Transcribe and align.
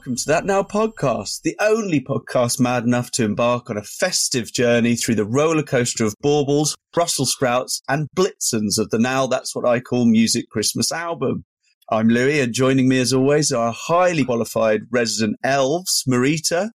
welcome 0.00 0.16
to 0.16 0.24
That 0.28 0.46
Now 0.46 0.62
podcast, 0.62 1.42
the 1.42 1.54
only 1.60 2.00
podcast 2.00 2.58
mad 2.58 2.84
enough 2.84 3.10
to 3.10 3.24
embark 3.24 3.68
on 3.68 3.76
a 3.76 3.82
festive 3.82 4.50
journey 4.50 4.96
through 4.96 5.16
the 5.16 5.26
roller 5.26 5.62
coaster 5.62 6.06
of 6.06 6.14
baubles, 6.22 6.74
Brussels 6.94 7.32
sprouts, 7.32 7.82
and 7.86 8.08
blitzens 8.16 8.78
of 8.78 8.88
the 8.88 8.98
now 8.98 9.26
that's 9.26 9.54
what 9.54 9.68
I 9.68 9.78
call 9.80 10.06
music 10.06 10.48
Christmas 10.48 10.90
album. 10.90 11.44
I'm 11.90 12.08
Louis, 12.08 12.40
and 12.40 12.54
joining 12.54 12.88
me 12.88 12.98
as 12.98 13.12
always 13.12 13.52
are 13.52 13.74
highly 13.76 14.24
qualified 14.24 14.80
resident 14.90 15.36
elves, 15.44 16.02
Maurita 16.08 16.70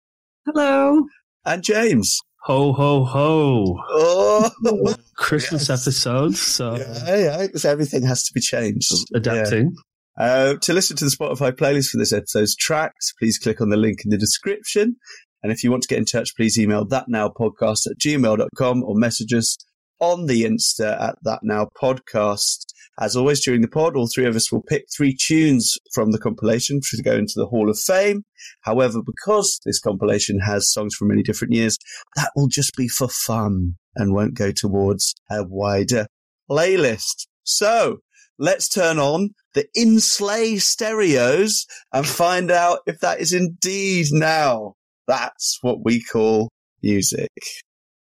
Hello. 0.45 1.05
and 1.45 1.63
James. 1.63 2.19
Ho 2.43 2.73
ho 2.73 3.05
ho! 3.05 3.77
Oh, 3.89 4.95
Christmas 5.15 5.69
Yes. 5.69 5.87
episode, 5.87 6.35
so 6.35 6.75
yeah, 6.75 7.15
yeah, 7.15 7.47
'cause 7.47 7.63
everything 7.63 8.03
has 8.05 8.23
to 8.23 8.33
be 8.33 8.41
changed. 8.41 8.91
Yeah. 9.11 9.17
adapting. 9.19 9.75
Uh, 10.17 10.55
to 10.61 10.73
listen 10.73 10.95
to 10.97 11.05
the 11.05 11.11
Spotify 11.11 11.51
playlist 11.51 11.89
for 11.89 11.97
this 11.97 12.13
episode's 12.13 12.55
tracks, 12.55 13.13
please 13.19 13.39
click 13.39 13.61
on 13.61 13.69
the 13.69 13.77
link 13.77 13.99
in 14.03 14.11
the 14.11 14.17
description. 14.17 14.97
And 15.41 15.51
if 15.51 15.63
you 15.63 15.71
want 15.71 15.83
to 15.83 15.89
get 15.89 15.97
in 15.97 16.05
touch, 16.05 16.35
please 16.35 16.57
email 16.57 16.85
thatnowpodcast 16.85 17.87
at 17.87 17.97
gmail.com 17.99 18.83
or 18.83 18.95
message 18.95 19.33
us 19.33 19.57
on 19.99 20.27
the 20.27 20.43
Insta 20.43 21.01
at 21.01 21.15
thatnowpodcast. 21.25 22.65
As 22.99 23.15
always, 23.15 23.43
during 23.43 23.61
the 23.61 23.67
pod, 23.67 23.95
all 23.95 24.07
three 24.07 24.27
of 24.27 24.35
us 24.35 24.51
will 24.51 24.61
pick 24.61 24.85
three 24.95 25.17
tunes 25.19 25.77
from 25.93 26.11
the 26.11 26.19
compilation 26.19 26.79
to 26.91 27.01
go 27.01 27.15
into 27.15 27.33
the 27.35 27.47
Hall 27.47 27.69
of 27.69 27.79
Fame. 27.79 28.23
However, 28.61 28.99
because 29.03 29.59
this 29.65 29.79
compilation 29.79 30.39
has 30.41 30.71
songs 30.71 30.93
from 30.93 31.07
many 31.07 31.23
different 31.23 31.53
years, 31.53 31.77
that 32.15 32.31
will 32.35 32.47
just 32.47 32.75
be 32.75 32.87
for 32.87 33.07
fun 33.07 33.75
and 33.95 34.13
won't 34.13 34.35
go 34.35 34.51
towards 34.51 35.15
a 35.31 35.43
wider 35.43 36.05
playlist. 36.49 37.25
So 37.43 37.97
let's 38.39 38.67
turn 38.67 38.99
on 38.99 39.29
the 39.53 39.65
Inslay 39.77 40.59
stereos 40.59 41.65
and 41.91 42.05
find 42.05 42.51
out 42.51 42.79
if 42.87 42.99
that 42.99 43.19
is 43.19 43.33
indeed 43.33 44.07
now. 44.11 44.73
That's 45.07 45.59
what 45.61 45.83
we 45.83 46.01
call 46.01 46.49
music. 46.81 47.29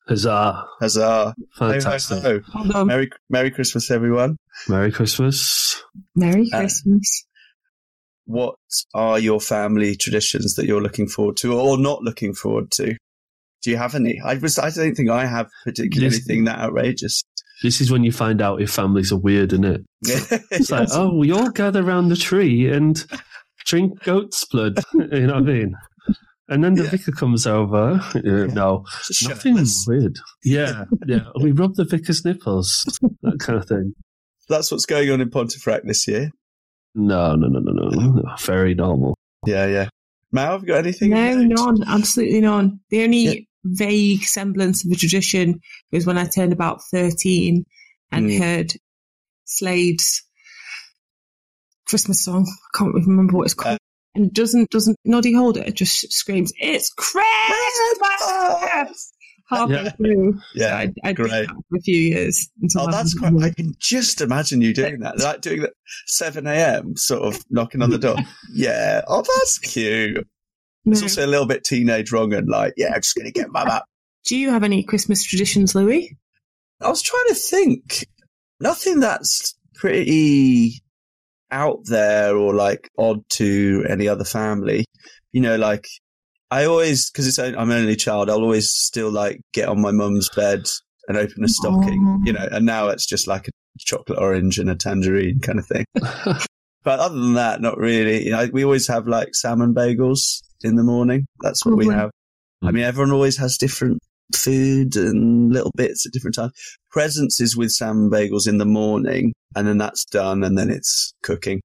Huzzah! 0.08 0.64
Huzzah. 0.81 1.34
Fantastic. 1.58 2.22
Ho, 2.22 2.41
ho, 2.47 2.64
ho. 2.64 2.84
Merry, 2.84 3.11
Merry 3.31 3.50
Christmas, 3.50 3.91
everyone. 3.91 4.36
Merry 4.69 4.92
Christmas. 4.92 5.83
Merry 6.14 6.48
Uh, 6.53 6.61
Christmas. 6.61 7.25
What 8.27 8.56
are 8.94 9.19
your 9.19 9.41
family 9.41 9.97
traditions 9.97 10.55
that 10.55 10.66
you're 10.66 10.83
looking 10.83 11.09
forward 11.09 11.36
to 11.38 11.59
or 11.59 11.78
not 11.78 12.03
looking 12.03 12.34
forward 12.34 12.70
to? 12.72 12.94
Do 13.62 13.70
you 13.70 13.77
have 13.77 13.94
any? 13.94 14.20
I 14.22 14.34
was, 14.34 14.59
I 14.59 14.70
don't 14.70 14.94
think 14.94 15.11
I 15.11 15.25
have 15.27 15.48
particularly 15.64 16.14
anything 16.14 16.44
that 16.44 16.59
outrageous. 16.59 17.22
This 17.65 17.81
is 17.81 17.91
when 17.91 18.05
you 18.05 18.12
find 18.12 18.43
out 18.43 18.61
if 18.61 18.70
families 18.70 19.11
are 19.11 19.19
weird, 19.19 19.55
isn't 19.55 19.65
it? 19.65 19.81
It's 20.51 20.70
like, 20.70 20.89
oh, 20.93 21.17
we 21.17 21.33
all 21.33 21.48
gather 21.51 21.83
around 21.83 22.11
the 22.11 22.17
tree 22.17 22.71
and 22.71 23.03
drink 23.65 24.03
goat's 24.05 24.45
blood. 24.45 24.79
you 24.95 25.27
know 25.27 25.34
what 25.34 25.37
I 25.37 25.41
mean? 25.41 25.75
And 26.47 26.62
then 26.62 26.75
the 26.75 26.83
Yeah. 26.84 26.91
vicar 26.91 27.12
comes 27.12 27.47
over. 27.47 27.98
Uh, 28.15 28.21
no, 28.53 28.84
nothing 29.27 29.56
weird. 29.87 30.19
Yeah, 30.45 30.84
yeah. 31.06 31.25
We 31.41 31.53
rub 31.53 31.75
the 31.77 31.84
vicar's 31.87 32.23
nipples, 32.23 32.84
that 33.23 33.39
kind 33.41 33.59
of 33.59 33.67
thing. 33.67 33.95
That's 34.51 34.71
what's 34.71 34.84
going 34.84 35.11
on 35.11 35.23
in 35.23 35.31
Pontefract 35.31 35.87
this 35.87 36.06
year. 36.06 36.31
No, 36.95 37.34
no, 37.34 37.49
no, 37.49 37.61
no, 37.61 37.89
no. 37.89 38.23
Very 38.41 38.75
normal. 38.75 39.17
Yeah, 39.47 39.67
yeah. 39.67 39.89
Mal, 40.33 40.53
have 40.53 40.61
you 40.61 40.67
got 40.69 40.78
anything? 40.84 41.11
No, 41.11 41.34
none. 41.43 41.83
Absolutely 41.89 42.43
none. 42.43 42.81
The 42.91 43.05
only 43.05 43.19
Yeah. 43.25 43.41
Vague 43.65 44.23
semblance 44.23 44.84
of 44.84 44.93
a 44.93 44.95
tradition 44.97 45.61
was 45.93 46.07
when 46.07 46.19
I 46.19 46.27
turned 46.27 46.53
about 46.53 46.81
13 46.91 47.65
and 48.12 48.27
Mm. 48.31 48.39
heard 48.39 48.73
Slade's 49.47 50.23
Christmas 51.89 52.25
song. 52.25 52.47
I 52.48 52.79
can't 52.79 52.95
remember 52.95 53.37
what 53.37 53.44
it's 53.44 53.55
called. 53.55 53.75
Uh, 53.75 53.78
and 54.16 54.33
doesn't 54.33 54.71
doesn't 54.71 54.97
Noddy 55.05 55.34
hold 55.34 55.56
it 55.56 55.66
it 55.66 55.75
just 55.75 56.12
screams, 56.12 56.53
"It's 56.59 56.91
Christmas!" 56.97 57.25
halfway 59.50 59.75
Yeah. 59.84 59.91
through. 59.91 60.41
Yeah. 60.55 60.77
I, 60.77 60.93
I 61.05 61.12
did 61.12 61.27
that 61.31 61.49
for 61.69 61.77
a 61.77 61.81
few 61.81 61.97
years. 61.97 62.49
Oh, 62.77 62.91
that's 62.91 63.15
quite. 63.19 63.34
I 63.43 63.50
can 63.50 63.75
just 63.81 64.21
imagine 64.21 64.62
you 64.62 64.72
doing 64.72 65.00
that, 65.00 65.19
like 65.19 65.41
doing 65.41 65.62
that 65.62 65.72
seven 66.06 66.47
a.m. 66.47 66.97
sort 66.97 67.22
of 67.22 67.43
knocking 67.50 67.83
on 67.83 67.91
the 67.91 67.99
door. 67.99 68.17
Yeah. 68.55 69.03
Oh, 69.09 69.22
that's 69.22 69.59
cute. 69.59 70.27
It's 70.87 71.00
No. 71.00 71.05
also 71.06 71.27
a 71.27 71.28
little 71.28 71.47
bit 71.47 71.65
teenage 71.65 72.12
wrong 72.12 72.33
and 72.34 72.49
like, 72.49 72.75
yeah, 72.77 72.89
I'm 72.95 73.00
just 73.00 73.15
gonna 73.15 73.31
get 73.31 73.50
mum 73.50 73.69
up. 73.69 73.83
Uh, 73.83 73.87
do 74.27 74.37
you 74.37 74.50
have 74.50 74.62
any 74.65 74.83
Christmas 74.83 75.22
traditions, 75.25 75.75
Louis? 75.75 76.17
I 76.81 76.89
was 76.89 77.03
trying 77.03 77.28
to 77.28 77.34
think. 77.34 78.06
Nothing 78.61 79.00
that's 79.00 79.55
pretty 79.75 80.83
out 81.50 81.81
there 81.84 82.37
or 82.37 82.55
like 82.55 82.91
odd 82.99 83.21
to 83.31 83.84
any 83.89 84.09
other 84.09 84.25
family. 84.25 84.84
You 85.33 85.41
know, 85.41 85.56
like 85.56 85.87
I 86.50 86.65
always 86.67 87.11
because 87.11 87.27
it's 87.27 87.39
I'm 87.39 87.55
an 87.55 87.71
only 87.73 87.97
child. 87.97 88.31
I'll 88.31 88.43
always 88.43 88.71
still 88.71 89.11
like 89.11 89.41
get 89.53 89.69
on 89.69 89.81
my 89.81 89.91
mum's 89.91 90.28
bed 90.34 90.62
and 91.09 91.17
open 91.19 91.44
a 91.44 91.49
stocking. 91.49 92.23
You 92.25 92.33
know, 92.33 92.49
and 92.50 92.65
now 92.65 92.89
it's 92.89 93.06
just 93.06 93.27
like 93.27 93.49
a 93.49 93.50
chocolate 93.78 94.19
orange 94.19 94.59
and 94.59 94.71
a 94.71 94.75
tangerine 94.77 95.41
kind 95.41 95.59
of 95.59 95.67
thing. 95.67 95.84
But 96.84 97.00
other 97.00 97.19
than 97.19 97.33
that, 97.33 97.62
not 97.62 97.78
really. 97.78 98.27
You 98.27 98.33
know, 98.33 98.47
we 98.53 98.62
always 98.62 98.87
have 98.89 99.09
like 99.09 99.34
salmon 99.34 99.73
bagels 99.73 100.43
in 100.64 100.76
the 100.76 100.82
morning. 100.82 101.26
That's 101.41 101.64
what 101.64 101.76
we 101.76 101.84
Lovely. 101.84 102.00
have. 102.00 102.10
I 102.62 102.70
mean, 102.70 102.84
everyone 102.84 103.12
always 103.12 103.36
has 103.38 103.58
different 103.58 103.98
food 104.34 104.97
and 104.97 105.52
little 105.52 105.70
bits 105.76 106.06
at 106.06 106.12
different 106.12 106.34
times. 106.34 106.52
Presents 106.91 107.41
is 107.41 107.56
with 107.56 107.70
salmon 107.70 108.10
bagels 108.10 108.48
in 108.48 108.58
the 108.58 108.64
morning, 108.66 109.32
and 109.54 109.66
then 109.66 109.78
that's 109.78 110.04
done, 110.04 110.42
and 110.44 110.56
then 110.56 110.70
it's 110.70 111.12
cooking. 111.22 111.60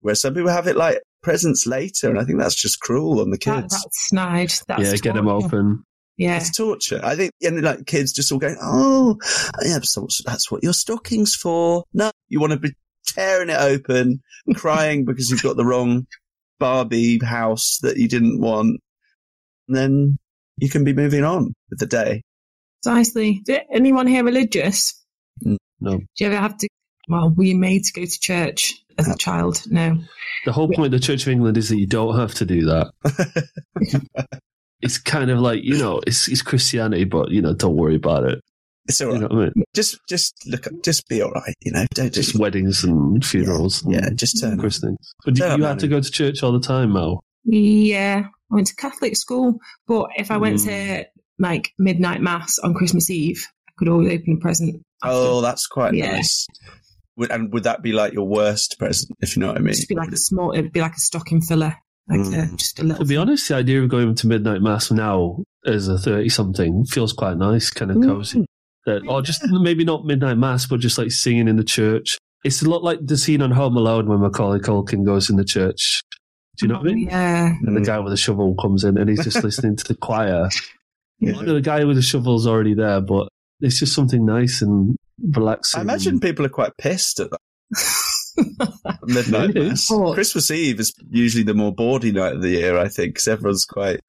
Where 0.00 0.14
some 0.14 0.34
people 0.34 0.50
have 0.50 0.66
it 0.66 0.76
like 0.76 1.00
presents 1.22 1.66
later, 1.66 2.08
and 2.08 2.18
I 2.18 2.24
think 2.24 2.38
that's 2.38 2.54
just 2.54 2.80
cruel 2.80 3.20
on 3.20 3.30
the 3.30 3.36
That, 3.44 3.60
kids. 3.62 3.82
that's 3.82 4.08
snide. 4.08 4.52
That's 4.66 4.82
yeah, 4.82 4.96
get 4.96 5.14
them 5.14 5.28
open. 5.28 5.84
Yeah. 6.16 6.36
It's 6.36 6.54
torture. 6.54 7.00
I 7.02 7.16
think, 7.16 7.32
and 7.42 7.62
like 7.62 7.86
kids 7.86 8.12
just 8.12 8.30
all 8.32 8.38
going, 8.38 8.56
"Oh, 8.62 9.16
yeah, 9.62 9.78
so 9.82 10.06
that's 10.24 10.50
what 10.50 10.62
your 10.62 10.72
stocking's 10.74 11.34
for." 11.34 11.84
No, 11.92 12.10
you 12.28 12.40
want 12.40 12.52
to 12.52 12.58
be 12.58 12.72
tearing 13.06 13.48
it 13.50 13.58
open, 13.60 14.20
crying 14.54 15.04
because 15.04 15.30
you've 15.30 15.42
got 15.42 15.56
the 15.56 15.64
wrong 15.64 16.06
Barbie 16.60 17.18
house 17.18 17.78
that 17.82 17.96
you 17.96 18.06
didn't 18.06 18.40
want. 18.40 18.80
And 19.66 19.76
then 19.76 20.18
you 20.58 20.68
can 20.68 20.84
be 20.84 20.92
moving 20.92 21.24
on 21.24 21.52
with 21.70 21.80
the 21.80 21.86
day. 21.86 22.22
Precisely. 22.82 23.42
Is 23.48 23.58
anyone 23.72 24.06
here 24.06 24.22
religious? 24.22 25.02
No. 25.42 25.98
Do 25.98 26.06
you 26.18 26.26
ever 26.26 26.36
have 26.36 26.56
to? 26.58 26.68
Well, 27.08 27.30
were 27.30 27.44
you 27.44 27.56
made 27.56 27.84
to 27.84 27.92
go 27.92 28.04
to 28.04 28.20
church 28.20 28.84
as 28.98 29.08
a 29.08 29.12
uh, 29.12 29.16
child? 29.16 29.64
No. 29.66 29.98
The 30.44 30.52
whole 30.52 30.68
point 30.68 30.94
of 30.94 31.00
the 31.00 31.04
Church 31.04 31.22
of 31.22 31.28
England 31.28 31.56
is 31.56 31.68
that 31.70 31.78
you 31.78 31.86
don't 31.86 32.16
have 32.16 32.34
to 32.34 32.44
do 32.44 32.66
that. 32.66 32.92
it's 34.80 34.98
kind 34.98 35.30
of 35.30 35.40
like 35.40 35.64
you 35.64 35.78
know, 35.78 36.00
it's 36.06 36.28
it's 36.28 36.42
Christianity, 36.42 37.04
but 37.04 37.30
you 37.30 37.42
know, 37.42 37.54
don't 37.54 37.76
worry 37.76 37.96
about 37.96 38.24
it. 38.24 38.40
It's 38.90 39.00
all 39.00 39.12
You 39.14 39.20
know 39.20 39.26
what 39.28 39.32
I 39.36 39.44
mean? 39.56 39.64
Just, 39.74 39.98
just 40.08 40.34
look, 40.46 40.66
just 40.84 41.08
be 41.08 41.22
all 41.22 41.30
right. 41.30 41.54
You 41.62 41.72
know, 41.72 41.84
don't 41.94 42.12
Just 42.12 42.30
just, 42.30 42.40
weddings 42.40 42.84
and 42.84 43.24
funerals, 43.24 43.82
and 43.82 43.94
yeah, 43.94 44.10
just 44.14 44.40
turn. 44.40 44.58
christenings. 44.58 45.12
But 45.24 45.36
you, 45.36 45.42
Turn 45.42 45.52
up, 45.52 45.58
you 45.58 45.64
have 45.64 45.78
to 45.78 45.88
go 45.88 46.00
to 46.00 46.10
church 46.10 46.42
all 46.42 46.52
the 46.52 46.60
time, 46.60 46.90
Mo. 46.90 47.20
Yeah. 47.44 48.24
I 48.50 48.54
went 48.54 48.66
to 48.66 48.74
Catholic 48.76 49.16
school, 49.16 49.58
but 49.86 50.08
if 50.16 50.30
I 50.30 50.36
went 50.36 50.56
Mm. 50.58 50.64
to 50.66 51.06
like 51.38 51.70
midnight 51.78 52.20
mass 52.20 52.58
on 52.58 52.74
Christmas 52.74 53.08
Eve, 53.10 53.46
I 53.68 53.72
could 53.78 53.88
always 53.88 54.12
open 54.12 54.36
a 54.38 54.40
present. 54.40 54.82
after. 55.02 55.16
Oh, 55.16 55.40
that's 55.40 55.66
quite 55.66 55.94
Yeah. 55.94 56.12
nice. 56.16 56.46
Would, 57.16 57.30
and 57.30 57.52
would 57.52 57.62
that 57.64 57.80
be 57.82 57.92
like 57.92 58.12
your 58.12 58.26
worst 58.26 58.76
present, 58.78 59.12
if 59.20 59.34
you 59.36 59.40
know 59.40 59.48
what 59.48 59.56
I 59.56 59.60
mean? 59.60 59.72
Just 59.74 59.88
be 59.88 59.94
like 59.94 60.10
a 60.12 60.16
small. 60.16 60.52
It'd 60.52 60.72
be 60.72 60.80
like 60.80 60.94
a 60.94 61.00
stocking 61.00 61.40
filler, 61.40 61.74
like 62.08 62.20
Mm. 62.20 62.52
a, 62.52 62.56
just 62.56 62.78
a 62.80 62.82
little. 62.82 63.04
To 63.04 63.08
be 63.08 63.16
honest, 63.16 63.48
the 63.48 63.54
idea 63.56 63.82
of 63.82 63.88
going 63.88 64.14
to 64.14 64.26
midnight 64.26 64.60
mass 64.62 64.90
now 64.90 65.42
as 65.64 65.88
a 65.88 65.96
thirty-something 65.98 66.84
feels 66.86 67.12
quite 67.12 67.36
nice, 67.38 67.70
kind 67.70 67.90
of 67.90 67.98
Mm. 67.98 68.44
Cozy. 68.90 69.06
That, 69.06 69.10
or 69.10 69.18
oh, 69.18 69.22
just 69.22 69.42
maybe 69.48 69.84
not 69.84 70.04
midnight 70.04 70.38
mass, 70.38 70.66
but 70.66 70.80
just 70.80 70.98
like 70.98 71.10
singing 71.10 71.48
in 71.48 71.56
the 71.56 71.64
church. 71.64 72.18
It's 72.44 72.62
a 72.62 72.70
lot 72.70 72.82
like 72.82 72.98
the 73.02 73.16
scene 73.16 73.42
on 73.42 73.50
Home 73.50 73.76
Alone 73.76 74.08
when 74.08 74.20
Macaulay 74.20 74.60
Culkin 74.60 75.04
goes 75.04 75.28
in 75.28 75.36
the 75.36 75.44
church. 75.44 76.02
Do 76.56 76.66
you 76.66 76.72
know 76.72 76.78
what 76.78 76.90
I 76.90 76.94
mean? 76.94 77.08
Oh, 77.08 77.10
yeah. 77.10 77.52
And 77.62 77.76
the 77.76 77.80
guy 77.80 77.98
with 77.98 78.12
the 78.12 78.16
shovel 78.16 78.54
comes 78.54 78.84
in 78.84 78.98
and 78.98 79.08
he's 79.08 79.24
just 79.24 79.42
listening 79.44 79.76
to 79.76 79.84
the 79.84 79.94
choir. 79.94 80.48
Yeah. 81.22 81.32
The 81.32 81.60
guy 81.60 81.84
with 81.84 81.96
the 81.96 82.02
shovel's 82.02 82.46
already 82.46 82.72
there, 82.72 83.02
but 83.02 83.28
it's 83.60 83.78
just 83.78 83.94
something 83.94 84.24
nice 84.24 84.62
and 84.62 84.96
relaxing. 85.20 85.78
I 85.78 85.82
imagine 85.82 86.18
people 86.18 86.46
are 86.46 86.48
quite 86.48 86.72
pissed 86.78 87.20
at 87.20 87.28
that 87.30 88.98
midnight 89.02 89.54
mass. 89.54 89.90
Oh. 89.92 90.14
Christmas 90.14 90.50
Eve 90.50 90.80
is 90.80 90.94
usually 91.10 91.44
the 91.44 91.52
more 91.52 91.74
bawdy 91.74 92.10
night 92.10 92.36
of 92.36 92.40
the 92.40 92.48
year, 92.48 92.78
I 92.78 92.88
think, 92.88 93.12
because 93.12 93.28
everyone's 93.28 93.66
quite 93.66 94.00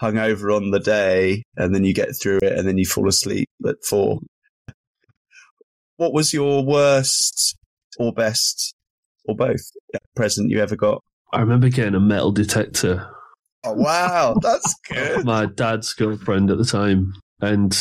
hungover 0.00 0.54
on 0.54 0.70
the 0.70 0.80
day, 0.80 1.44
and 1.56 1.74
then 1.74 1.84
you 1.84 1.92
get 1.92 2.10
through 2.20 2.38
it, 2.42 2.52
and 2.58 2.66
then 2.66 2.78
you 2.78 2.86
fall 2.86 3.08
asleep 3.08 3.48
at 3.66 3.84
four. 3.84 4.20
What 5.96 6.12
was 6.12 6.32
your 6.32 6.64
worst 6.64 7.56
or 7.98 8.12
best 8.12 8.74
or 9.26 9.34
both 9.34 9.60
present 10.14 10.50
you 10.50 10.60
ever 10.60 10.76
got? 10.76 11.02
I 11.32 11.40
remember 11.40 11.68
getting 11.68 11.94
a 11.94 12.00
metal 12.00 12.32
detector. 12.32 13.10
Oh 13.64 13.72
wow, 13.72 14.36
that's 14.42 14.74
good. 14.88 15.24
my 15.24 15.46
dad's 15.46 15.92
girlfriend 15.92 16.50
at 16.50 16.58
the 16.58 16.64
time, 16.64 17.12
and 17.40 17.76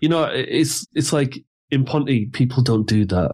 you 0.00 0.08
know, 0.08 0.24
it's 0.24 0.86
it's 0.94 1.12
like 1.12 1.38
in 1.70 1.84
Ponty, 1.84 2.26
people 2.26 2.62
don't 2.62 2.86
do 2.86 3.04
that. 3.06 3.32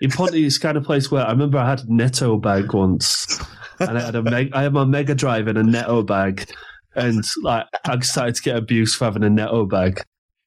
In 0.00 0.10
Ponty, 0.10 0.44
it's 0.44 0.58
kind 0.58 0.76
of 0.76 0.84
place 0.84 1.10
where 1.10 1.24
I 1.24 1.30
remember 1.30 1.58
I 1.58 1.70
had 1.70 1.80
a 1.80 1.94
Netto 1.94 2.36
bag 2.36 2.72
once, 2.74 3.40
and 3.80 3.96
I 3.96 4.02
had 4.02 4.14
a 4.14 4.22
meg- 4.22 4.52
I 4.52 4.62
had 4.64 4.72
my 4.74 4.84
Mega 4.84 5.14
Drive 5.14 5.48
in 5.48 5.56
a 5.56 5.62
Netto 5.62 6.02
bag, 6.02 6.50
and 6.94 7.24
like 7.42 7.66
I 7.84 7.98
started 8.00 8.34
to 8.36 8.42
get 8.42 8.56
abused 8.56 8.96
for 8.96 9.04
having 9.06 9.24
a 9.24 9.30
Netto 9.30 9.66
bag. 9.66 10.02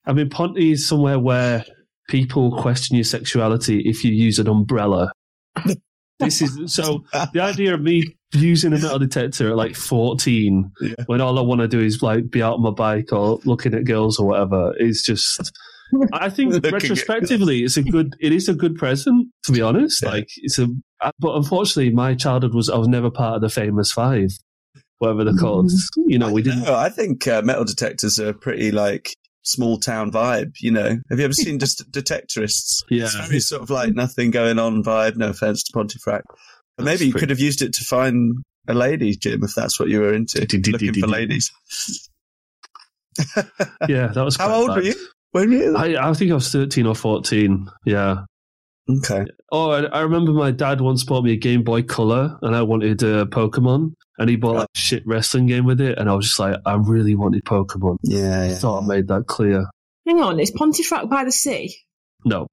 I 0.06 0.14
mean, 0.14 0.30
Ponte 0.30 0.58
is 0.60 0.88
somewhere 0.88 1.18
where 1.20 1.66
people 2.10 2.56
question 2.62 2.96
your 2.96 3.04
sexuality 3.04 3.82
if 3.86 4.04
you 4.04 4.12
use 4.12 4.38
an 4.40 4.48
umbrella. 4.48 5.12
this 6.20 6.42
is 6.42 6.74
so 6.74 7.04
the 7.34 7.42
idea 7.42 7.74
of 7.74 7.82
me 7.82 8.16
using 8.34 8.74
a 8.74 8.78
metal 8.78 9.00
detector 9.00 9.50
at 9.50 9.56
like 9.56 9.76
14 9.76 10.72
Yeah. 10.82 10.94
when 11.08 11.22
all 11.22 11.38
I 11.40 11.42
want 11.42 11.62
to 11.62 11.68
do 11.68 11.80
is 11.80 12.02
like 12.02 12.30
be 12.30 12.42
out 12.44 12.56
on 12.56 12.62
my 12.64 12.72
bike 12.72 13.12
or 13.14 13.40
looking 13.46 13.74
at 13.74 13.86
girls 13.86 14.20
or 14.20 14.28
whatever 14.28 14.74
is 14.78 15.02
just 15.06 15.52
I 16.14 16.30
think 16.30 16.54
retrospectively 16.72 17.64
it's 17.64 17.78
a 17.78 17.84
good 17.84 18.14
it 18.20 18.32
is 18.34 18.50
a 18.50 18.54
good 18.54 18.76
present 18.76 19.28
to 19.44 19.52
be 19.52 19.62
honest 19.62 20.04
Yeah. 20.04 20.10
like 20.10 20.28
it's 20.38 20.60
a 20.60 20.68
but 21.20 21.36
unfortunately 21.36 21.94
my 21.94 22.14
childhood 22.16 22.54
was 22.54 22.70
I 22.70 22.78
was 22.78 22.88
never 22.88 23.10
part 23.10 23.36
of 23.36 23.42
the 23.42 23.50
famous 23.50 23.92
five 23.92 24.30
whatever 25.00 25.24
they're 25.24 25.34
called 25.36 25.72
you 26.08 26.18
know 26.18 26.32
we 26.32 26.42
didn't 26.42 26.64
No, 26.64 26.76
I 26.76 26.90
think 26.90 27.28
uh, 27.28 27.42
metal 27.42 27.66
detectors 27.66 28.20
are 28.20 28.34
pretty 28.34 28.72
like 28.72 29.14
small 29.44 29.78
town 29.78 30.12
vibe. 30.12 30.54
You 30.60 30.72
know, 30.72 30.98
have 31.10 31.20
you 31.20 31.26
ever 31.26 31.34
seen 31.34 31.60
just 31.60 31.90
detectorists? 31.92 32.84
yeah 32.90 33.04
It's 33.06 33.14
very 33.28 33.40
sort 33.40 33.62
of 33.62 33.70
like 33.70 33.94
nothing 33.94 34.32
going 34.32 34.58
on 34.60 34.84
vibe. 34.84 35.18
No 35.18 35.30
offense 35.30 35.64
to 35.64 35.72
Pontefract, 35.74 36.26
but 36.78 36.86
maybe 36.86 37.06
you 37.06 37.12
pretty- 37.12 37.20
could 37.22 37.30
have 37.30 37.40
used 37.40 37.62
it 37.62 37.74
to 37.74 37.84
find 37.86 38.34
a 38.68 38.74
lady, 38.74 39.16
Jim, 39.16 39.44
if 39.44 39.54
that's 39.56 39.80
what 39.80 39.90
you 39.90 40.00
were 40.00 40.14
into, 40.14 40.40
looking 40.72 40.94
for 40.94 41.08
ladies. 41.08 41.52
yeah 43.88 44.08
that 44.08 44.24
was 44.24 44.36
How 44.40 44.48
quite 44.48 44.56
old 44.56 44.70
were 44.76 44.82
you? 44.84 44.96
When 45.32 45.50
were 45.50 45.56
you? 45.56 45.76
I, 45.76 46.10
I 46.10 46.14
think 46.14 46.32
I 46.32 46.36
was 46.36 46.52
13 46.52 46.86
or 46.86 46.96
14 46.96 47.70
yeah 47.86 48.24
Okay. 48.90 49.26
Oh, 49.52 49.72
I, 49.72 49.86
I 49.86 50.02
remember 50.02 50.32
my 50.32 50.52
dad 50.52 50.80
once 50.82 51.04
bought 51.04 51.24
me 51.24 51.34
a 51.34 51.38
Game 51.38 51.64
Boy 51.64 51.82
Color, 51.82 52.38
and 52.42 52.56
I 52.56 52.62
wanted 52.62 53.04
uh, 53.04 53.26
Pokemon, 53.26 53.94
and 54.20 54.30
he 54.30 54.36
bought 54.36 54.56
like 54.56 54.68
a 54.76 54.78
shit 54.78 55.04
wrestling 55.08 55.48
game 55.48 55.66
with 55.66 55.82
it, 55.82 55.98
and 55.98 56.10
I 56.10 56.14
was 56.14 56.28
just 56.28 56.40
like, 56.40 56.58
I 56.66 56.76
really 56.76 57.16
wanted 57.16 57.44
Pokemon. 57.46 57.98
Yeah, 58.04 58.42
I 58.42 58.46
yeah. 58.50 58.56
thought 58.56 58.84
I 58.84 58.86
made 58.86 59.08
that 59.08 59.26
clear. 59.28 59.66
Hang 60.06 60.22
on, 60.22 60.40
is 60.40 60.52
Pontefract 60.52 61.10
by 61.10 61.24
the 61.24 61.32
sea? 61.32 61.76
No, 62.26 62.48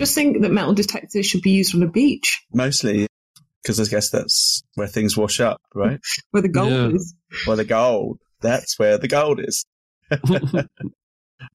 Just 0.00 0.14
think 0.14 0.42
that 0.42 0.50
metal 0.52 0.74
detectors 0.74 1.26
should 1.26 1.42
be 1.42 1.52
used 1.52 1.74
on 1.74 1.82
a 1.84 1.88
beach 1.88 2.44
Mostly 2.52 3.06
because 3.62 3.80
I 3.80 3.84
guess 3.90 4.10
that's 4.10 4.62
where 4.74 4.86
things 4.88 5.16
wash 5.16 5.40
up, 5.40 5.60
right? 5.74 5.98
where 6.30 6.42
the 6.42 6.48
gold 6.48 6.70
Yeah. 6.70 6.88
is. 6.88 7.14
Where 7.46 7.56
the 7.56 7.64
gold. 7.64 8.18
That's 8.40 8.78
where 8.78 8.98
the 8.98 9.08
gold 9.08 9.40
is. 9.40 9.64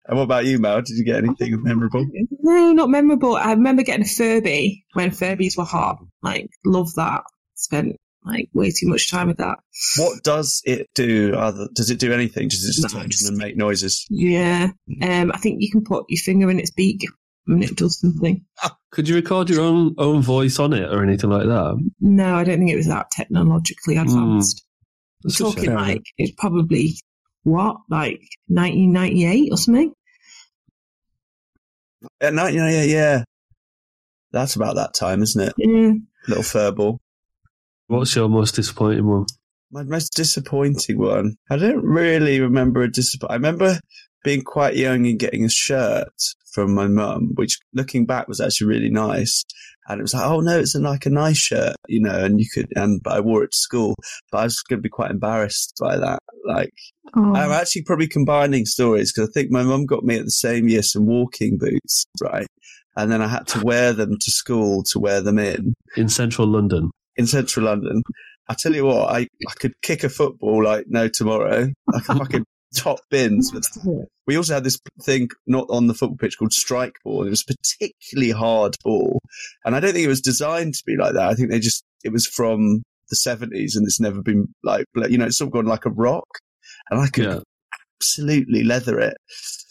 And 0.06 0.18
what 0.18 0.24
about 0.24 0.46
you, 0.46 0.60
Mel? 0.60 0.82
Did 0.82 0.98
you 0.98 1.04
get 1.06 1.24
anything 1.24 1.62
memorable? 1.64 2.06
No, 2.42 2.72
not 2.74 2.90
memorable. 2.90 3.36
I 3.36 3.52
remember 3.52 3.84
getting 3.84 4.06
a 4.06 4.08
Furby 4.08 4.86
when 4.94 5.12
Furbies 5.12 5.58
were 5.58 5.66
hot. 5.66 6.00
Like, 6.22 6.50
love 6.66 6.94
that. 6.96 7.24
Spent 7.56 7.96
like 8.24 8.50
way 8.54 8.70
too 8.70 8.88
much 8.88 9.10
time 9.10 9.28
with 9.28 9.38
that. 9.38 9.60
What 9.98 10.24
does 10.24 10.62
it 10.66 10.88
do? 10.96 11.34
Other 11.36 11.68
does 11.74 11.90
it 11.90 12.00
do 12.00 12.12
anything? 12.14 12.48
Does 12.50 12.64
it 12.66 12.82
just 12.82 12.96
No, 12.96 13.06
just- 13.06 13.28
and 13.28 13.38
make 13.38 13.58
noises? 13.58 14.06
Yeah. 14.10 14.70
Um, 15.02 15.32
I 15.34 15.38
think 15.38 15.62
you 15.62 15.72
can 15.72 15.84
put 15.84 16.06
your 16.10 16.22
finger 16.22 16.50
in 16.50 16.60
its 16.60 16.72
beak 16.72 17.06
and 17.48 17.64
it 17.64 17.76
does 17.76 18.00
something. 18.00 18.46
could 18.92 19.08
you 19.08 19.16
record 19.16 19.50
your 19.50 19.62
own 19.62 19.96
own 19.98 20.22
voice 20.22 20.60
on 20.60 20.74
it 20.74 20.92
or 20.92 21.04
anything 21.04 21.30
like 21.30 21.48
that? 21.48 21.90
No, 22.00 22.36
I 22.36 22.44
don't 22.44 22.60
think 22.60 22.72
it 22.72 22.76
was 22.78 22.88
that 22.88 23.12
technologically 23.12 23.98
advanced. 23.98 24.66
That's 25.24 25.40
a 25.40 25.44
Talking 25.44 25.74
like 25.74 26.04
it's 26.18 26.34
probably 26.38 26.96
what, 27.44 27.78
like 27.90 28.22
1998 28.48 29.50
or 29.52 29.58
something. 29.58 29.94
Yeah, 32.22 32.30
no, 32.30 32.48
yeah, 32.48 32.70
yeah, 32.70 32.84
yeah. 32.84 33.24
That's 34.32 34.56
about 34.56 34.76
that 34.76 34.94
time, 34.94 35.22
isn't 35.22 35.42
it? 35.42 35.54
Yeah. 35.58 35.94
Little 36.28 36.44
furball. 36.44 37.00
What's 37.88 38.16
your 38.16 38.30
most 38.30 38.56
disappointing 38.56 39.08
one? 39.08 39.26
My 39.72 39.84
most 39.84 40.14
disappointing 40.14 41.00
one. 41.00 41.38
I 41.50 41.58
don't 41.58 41.84
really 41.84 42.40
remember 42.40 42.82
a 42.82 42.92
disappoint. 42.92 43.32
I 43.32 43.36
remember 43.36 43.80
being 44.24 44.44
quite 44.44 44.76
young 44.76 45.08
and 45.08 45.20
getting 45.20 45.46
a 45.46 45.50
shirt 45.50 46.14
from 46.52 46.74
my 46.74 46.88
mum, 46.88 47.32
which 47.36 47.60
looking 47.74 48.06
back 48.06 48.28
was 48.28 48.40
actually 48.40 48.68
really 48.68 48.90
nice. 48.90 49.44
And 49.90 50.00
it 50.00 50.04
was 50.04 50.14
like, 50.14 50.26
oh 50.26 50.40
no, 50.40 50.60
it's 50.60 50.76
a, 50.76 50.80
like 50.80 51.06
a 51.08 51.10
nice 51.10 51.38
shirt, 51.38 51.76
you 51.88 52.00
know, 52.00 52.24
and 52.24 52.40
you 52.40 52.46
could, 52.54 52.68
and 52.76 53.02
but 53.04 53.14
I 53.14 53.20
wore 53.22 53.44
it 53.44 53.52
to 53.52 53.58
school. 53.58 53.96
But 54.32 54.38
I 54.38 54.44
was 54.44 54.62
going 54.70 54.78
to 54.78 54.84
be 54.84 54.90
quite 54.90 55.10
embarrassed 55.12 55.74
by 55.82 55.98
that. 55.98 56.20
Like, 56.46 56.72
Oh. 57.16 57.34
I'm 57.34 57.50
actually 57.52 57.82
probably 57.86 58.08
combining 58.08 58.68
stories 58.68 59.12
because 59.12 59.30
I 59.30 59.32
think 59.34 59.50
my 59.50 59.64
mum 59.64 59.88
got 59.88 60.04
me 60.04 60.20
at 60.20 60.26
the 60.26 60.30
same 60.32 60.68
year 60.70 60.84
some 60.84 61.08
walking 61.08 61.58
boots, 61.58 62.06
right? 62.22 62.46
And 62.96 63.12
then 63.12 63.20
I 63.24 63.28
had 63.28 63.48
to 63.48 63.64
wear 63.66 63.94
them 63.94 64.12
to 64.12 64.32
school 64.32 64.84
to 64.92 65.00
wear 65.00 65.20
them 65.20 65.40
in 65.40 65.74
In 65.98 66.08
central 66.08 66.48
London. 66.48 66.92
in 67.18 67.26
central 67.26 67.66
London. 67.66 68.04
I 68.48 68.54
tell 68.60 68.76
you 68.76 68.86
what, 68.86 69.10
I, 69.10 69.22
I 69.22 69.54
could 69.60 69.74
kick 69.82 70.04
a 70.04 70.10
football 70.10 70.64
like 70.64 70.86
no 70.88 71.08
tomorrow. 71.08 71.72
Like 71.92 72.10
a 72.10 72.16
fucking 72.16 72.46
top 72.76 73.00
bins. 73.10 73.52
We 74.28 74.38
also 74.38 74.54
had 74.54 74.64
this 74.64 74.78
thing 75.02 75.30
not 75.48 75.66
on 75.72 75.88
the 75.88 75.96
football 75.96 76.16
pitch 76.18 76.38
called 76.38 76.54
strike 76.54 76.94
ball. 77.04 77.26
It 77.26 77.32
was 77.32 77.42
a 77.50 77.52
particularly 77.56 78.30
hard 78.30 78.76
ball. 78.84 79.20
And 79.66 79.76
I 79.76 79.80
don't 79.80 79.92
think 79.94 80.06
it 80.06 80.10
was 80.10 80.22
designed 80.22 80.76
to 80.76 80.84
be 80.86 80.98
like 80.98 81.14
that. 81.14 81.30
I 81.30 81.34
think 81.34 81.50
they 81.50 81.60
just, 81.60 81.84
it 82.04 82.12
was 82.12 82.28
from 82.28 82.84
the 83.10 83.16
70s 83.16 83.76
and 83.76 83.88
it's 83.88 84.00
never 84.00 84.22
been 84.22 84.54
like, 84.64 84.86
you 85.10 85.18
know, 85.18 85.26
it's 85.26 85.40
sort 85.40 85.48
of 85.48 85.54
gone 85.54 85.66
like 85.66 85.86
a 85.88 85.90
rock. 85.90 86.28
And 86.92 87.02
I 87.02 87.08
could 87.08 87.24
Yeah. 87.26 87.40
absolutely 88.00 88.64
leather 88.64 89.00
it. 89.00 89.18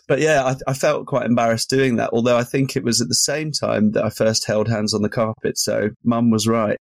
But 0.08 0.18
yeah, 0.20 0.42
I, 0.44 0.56
I 0.70 0.74
felt 0.74 1.06
quite 1.06 1.26
embarrassed 1.26 1.70
doing 1.70 1.94
that. 1.96 2.10
Although 2.12 2.36
I 2.36 2.42
think 2.42 2.74
it 2.74 2.82
was 2.82 3.00
at 3.00 3.06
the 3.06 3.14
same 3.14 3.52
time 3.52 3.92
that 3.92 4.04
I 4.04 4.10
first 4.10 4.44
held 4.44 4.66
hands 4.66 4.92
on 4.92 5.02
the 5.02 5.08
carpet. 5.08 5.56
So 5.56 5.90
mum 6.02 6.30
was 6.30 6.48
right. 6.48 6.76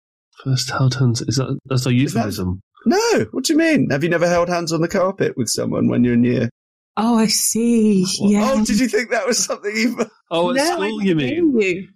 First 0.44 0.70
held 0.70 0.94
hands. 0.94 1.22
Is 1.22 1.38
that 1.38 1.58
that's 1.66 1.86
a 1.86 1.88
that- 1.88 1.94
euphemism? 1.94 2.60
No, 2.86 3.26
what 3.30 3.44
do 3.44 3.52
you 3.52 3.58
mean? 3.58 3.88
Have 3.90 4.02
you 4.02 4.10
never 4.10 4.28
held 4.28 4.48
hands 4.48 4.72
on 4.72 4.80
the 4.82 4.88
carpet 4.88 5.36
with 5.36 5.48
someone 5.48 5.88
when 5.88 6.04
you're 6.04 6.14
in 6.14 6.24
year? 6.24 6.50
Oh, 6.96 7.18
I 7.18 7.26
see. 7.26 8.04
Yeah. 8.20 8.52
Oh, 8.54 8.64
did 8.64 8.78
you 8.78 8.88
think 8.88 9.10
that 9.10 9.26
was 9.26 9.38
something 9.44 9.74
even? 9.76 10.10
Oh, 10.30 10.50
at 10.50 10.56
No, 10.56 10.64
school, 10.76 11.02
you 11.02 11.14
mean? 11.14 11.52
knew 11.52 11.62
you. 11.62 11.88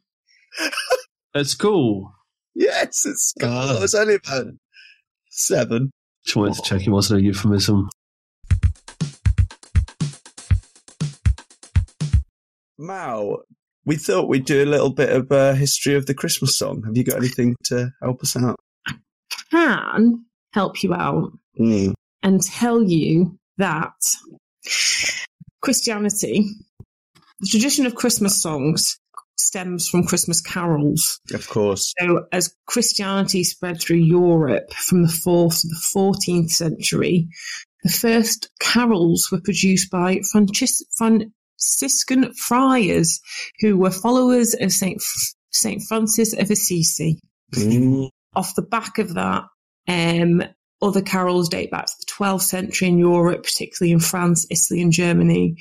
At 1.34 1.46
school. 1.46 2.12
Yes, 2.54 3.04
it's 3.06 3.30
school. 3.30 3.48
Ah. 3.50 3.76
I 3.76 3.80
was 3.80 3.94
only 3.94 4.14
about 4.14 4.46
seven. 5.30 5.90
Just 6.24 6.36
wanted 6.36 6.54
to 6.54 6.62
check 6.62 6.86
it 6.86 6.90
wasn't 6.90 7.20
a 7.20 7.22
euphemism. 7.24 7.88
Mao, 12.78 13.38
we 13.84 13.96
thought 13.96 14.28
we'd 14.28 14.44
do 14.44 14.62
a 14.62 14.66
little 14.66 14.90
bit 14.90 15.10
of 15.10 15.32
uh, 15.32 15.54
history 15.54 15.94
of 15.94 16.06
the 16.06 16.14
Christmas 16.14 16.56
song. 16.56 16.82
Have 16.86 16.96
you 16.96 17.04
got 17.04 17.16
anything 17.16 17.56
to 17.64 17.90
help 18.02 18.22
us 18.22 18.36
out? 18.36 18.56
Can 19.50 20.24
help 20.52 20.82
you 20.82 20.94
out 20.94 21.32
Mm. 21.58 21.94
and 22.22 22.42
tell 22.42 22.82
you 22.82 23.38
that 23.58 23.92
Christianity, 25.60 26.44
the 27.40 27.46
tradition 27.48 27.86
of 27.86 27.94
Christmas 27.94 28.40
songs, 28.40 28.98
stems 29.36 29.88
from 29.88 30.04
Christmas 30.04 30.40
carols. 30.40 31.20
Of 31.32 31.48
course. 31.48 31.92
So, 32.00 32.26
as 32.32 32.54
Christianity 32.66 33.44
spread 33.44 33.80
through 33.80 33.98
Europe 33.98 34.72
from 34.74 35.02
the 35.02 35.08
4th 35.12 35.60
to 35.62 35.68
the 35.68 35.80
14th 35.94 36.50
century, 36.50 37.28
the 37.84 37.90
first 37.90 38.50
carols 38.60 39.28
were 39.30 39.40
produced 39.40 39.90
by 39.90 40.20
Francis- 40.32 40.82
Franciscan 40.96 42.32
friars 42.34 43.20
who 43.60 43.76
were 43.76 43.90
followers 43.90 44.54
of 44.60 44.72
Saint, 44.72 45.02
Saint 45.50 45.82
Francis 45.88 46.32
of 46.34 46.50
Assisi. 46.50 47.18
Mm. 47.54 48.10
Off 48.36 48.54
the 48.54 48.62
back 48.62 48.98
of 48.98 49.14
that, 49.14 49.44
um, 49.88 50.42
other 50.80 51.02
carols 51.02 51.48
date 51.48 51.70
back 51.70 51.86
to 51.86 51.92
the 51.98 52.12
12th 52.12 52.42
century 52.42 52.88
in 52.88 52.98
Europe, 52.98 53.42
particularly 53.42 53.92
in 53.92 54.00
France, 54.00 54.46
Italy, 54.50 54.82
and 54.82 54.92
Germany. 54.92 55.56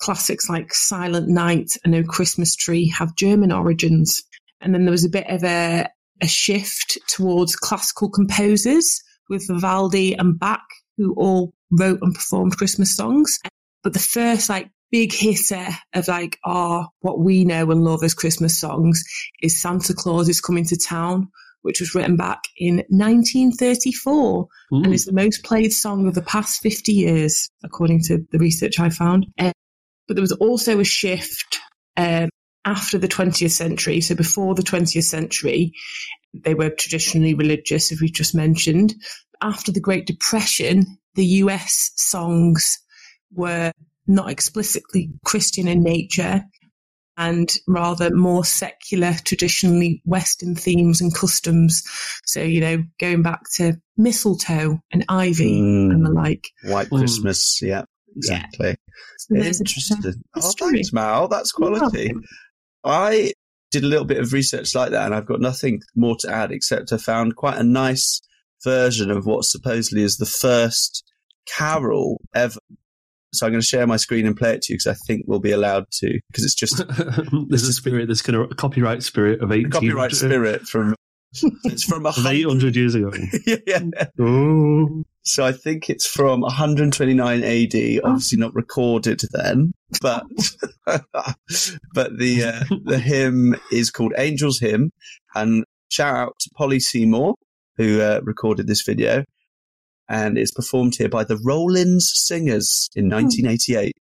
Classics 0.00 0.50
like 0.50 0.74
Silent 0.74 1.28
Night 1.28 1.70
and 1.84 1.94
O 1.94 2.02
Christmas 2.02 2.56
Tree 2.56 2.88
have 2.90 3.16
German 3.16 3.52
origins. 3.52 4.22
And 4.60 4.74
then 4.74 4.84
there 4.84 4.92
was 4.92 5.04
a 5.04 5.10
bit 5.10 5.28
of 5.28 5.44
a, 5.44 5.88
a 6.20 6.26
shift 6.26 6.98
towards 7.08 7.56
classical 7.56 8.10
composers 8.10 9.00
with 9.30 9.48
Vivaldi 9.48 10.14
and 10.14 10.38
Bach, 10.38 10.64
who 10.98 11.14
all 11.14 11.54
wrote 11.70 12.00
and 12.02 12.14
performed 12.14 12.56
Christmas 12.56 12.94
songs. 12.94 13.38
But 13.82 13.92
the 13.92 13.98
first 13.98 14.48
like 14.48 14.70
big 14.90 15.12
hitter 15.12 15.66
of 15.94 16.08
like 16.08 16.38
our 16.44 16.88
what 17.00 17.18
we 17.18 17.44
know 17.44 17.70
and 17.70 17.84
love 17.84 18.02
as 18.04 18.14
Christmas 18.14 18.58
songs 18.58 19.02
is 19.42 19.60
Santa 19.60 19.94
Claus 19.94 20.28
is 20.28 20.40
Coming 20.40 20.64
to 20.66 20.76
Town, 20.76 21.28
which 21.64 21.80
was 21.80 21.94
written 21.94 22.14
back 22.14 22.44
in 22.58 22.84
1934 22.90 24.12
Ooh. 24.12 24.46
and 24.70 24.92
is 24.92 25.06
the 25.06 25.12
most 25.14 25.42
played 25.44 25.72
song 25.72 26.06
of 26.06 26.14
the 26.14 26.20
past 26.20 26.60
50 26.60 26.92
years, 26.92 27.48
according 27.64 28.02
to 28.02 28.18
the 28.30 28.38
research 28.38 28.78
I 28.78 28.90
found. 28.90 29.26
Uh, 29.38 29.52
but 30.06 30.14
there 30.14 30.22
was 30.22 30.32
also 30.32 30.78
a 30.78 30.84
shift 30.84 31.58
um, 31.96 32.28
after 32.66 32.98
the 32.98 33.08
20th 33.08 33.50
century. 33.50 34.02
So 34.02 34.14
before 34.14 34.54
the 34.54 34.62
20th 34.62 35.04
century, 35.04 35.72
they 36.34 36.52
were 36.52 36.68
traditionally 36.68 37.32
religious, 37.32 37.90
as 37.90 37.98
we've 37.98 38.12
just 38.12 38.34
mentioned. 38.34 38.94
After 39.40 39.72
the 39.72 39.80
Great 39.80 40.06
Depression, 40.06 40.98
the 41.14 41.24
US 41.24 41.92
songs 41.96 42.78
were 43.32 43.72
not 44.06 44.28
explicitly 44.28 45.12
Christian 45.24 45.66
in 45.66 45.82
nature. 45.82 46.42
And 47.16 47.50
rather 47.68 48.10
more 48.14 48.44
secular, 48.44 49.14
traditionally 49.24 50.02
Western 50.04 50.54
themes 50.56 51.00
and 51.00 51.14
customs. 51.14 51.82
So, 52.24 52.42
you 52.42 52.60
know, 52.60 52.84
going 52.98 53.22
back 53.22 53.40
to 53.56 53.74
mistletoe 53.96 54.80
and 54.92 55.04
ivy 55.08 55.60
Mm. 55.60 55.92
and 55.92 56.04
the 56.06 56.10
like. 56.10 56.44
White 56.64 56.88
Mm. 56.90 56.98
Christmas. 56.98 57.60
Yeah, 57.62 57.84
exactly. 58.16 58.76
So 59.18 59.34
there's 59.34 59.60
a- 59.60 59.62
Interesting. 59.62 60.14
Oh, 60.36 60.52
thanks, 60.58 60.92
Mal. 60.92 61.28
That's 61.28 61.52
quality. 61.52 62.12
I 62.84 63.32
did 63.70 63.84
a 63.84 63.88
little 63.88 64.04
bit 64.04 64.18
of 64.18 64.32
research 64.32 64.74
like 64.74 64.90
that, 64.90 65.06
and 65.06 65.14
I've 65.14 65.26
got 65.26 65.40
nothing 65.40 65.80
more 65.96 66.16
to 66.20 66.30
add 66.30 66.52
except 66.52 66.92
I 66.92 66.96
found 66.96 67.36
quite 67.36 67.58
a 67.58 67.64
nice 67.64 68.20
version 68.62 69.10
of 69.10 69.26
what 69.26 69.44
supposedly 69.44 70.02
is 70.02 70.16
the 70.16 70.26
first 70.26 71.04
carol 71.46 72.20
ever. 72.34 72.58
So 73.34 73.46
I'm 73.46 73.52
going 73.52 73.60
to 73.60 73.66
share 73.66 73.86
my 73.86 73.96
screen 73.96 74.26
and 74.26 74.36
play 74.36 74.54
it 74.54 74.62
to 74.62 74.72
you 74.72 74.78
because 74.78 74.86
I 74.86 74.96
think 75.06 75.24
we'll 75.26 75.40
be 75.40 75.52
allowed 75.52 75.84
to 76.00 76.20
because 76.30 76.44
it's 76.44 76.54
just 76.54 76.82
there's 77.48 77.68
a 77.68 77.72
spirit, 77.72 78.06
there's 78.06 78.22
kind 78.22 78.36
of 78.36 78.56
copyright 78.56 79.02
spirit 79.02 79.40
of 79.42 79.52
18, 79.52 79.70
copyright 79.70 80.12
spirit 80.12 80.62
from. 80.62 80.94
It's 81.64 81.82
from 81.82 82.06
a 82.06 82.12
800 82.16 82.76
years 82.76 82.94
ago. 82.94 83.10
yeah, 83.44 83.56
yeah. 83.66 83.80
Oh. 84.20 85.02
So 85.24 85.44
I 85.44 85.50
think 85.50 85.90
it's 85.90 86.06
from 86.06 86.42
129 86.42 87.42
AD, 87.42 88.00
obviously 88.04 88.38
not 88.38 88.54
recorded 88.54 89.20
then, 89.32 89.72
but 90.00 90.22
but 90.86 92.18
the 92.18 92.44
uh, 92.44 92.76
the 92.84 93.00
hymn 93.00 93.56
is 93.72 93.90
called 93.90 94.12
Angel's 94.16 94.60
Hymn, 94.60 94.92
and 95.34 95.64
shout 95.88 96.14
out 96.14 96.34
to 96.38 96.50
Polly 96.56 96.78
Seymour 96.78 97.34
who 97.76 98.00
uh, 98.00 98.20
recorded 98.22 98.66
this 98.66 98.82
video, 98.82 99.24
and 100.08 100.38
it's 100.38 100.52
performed 100.52 100.94
here 100.96 101.08
by 101.08 101.24
the 101.24 101.38
Rollins 101.38 102.10
Singers 102.14 102.88
in 102.94 103.06
hmm. 103.06 103.14
1988. 103.14 103.92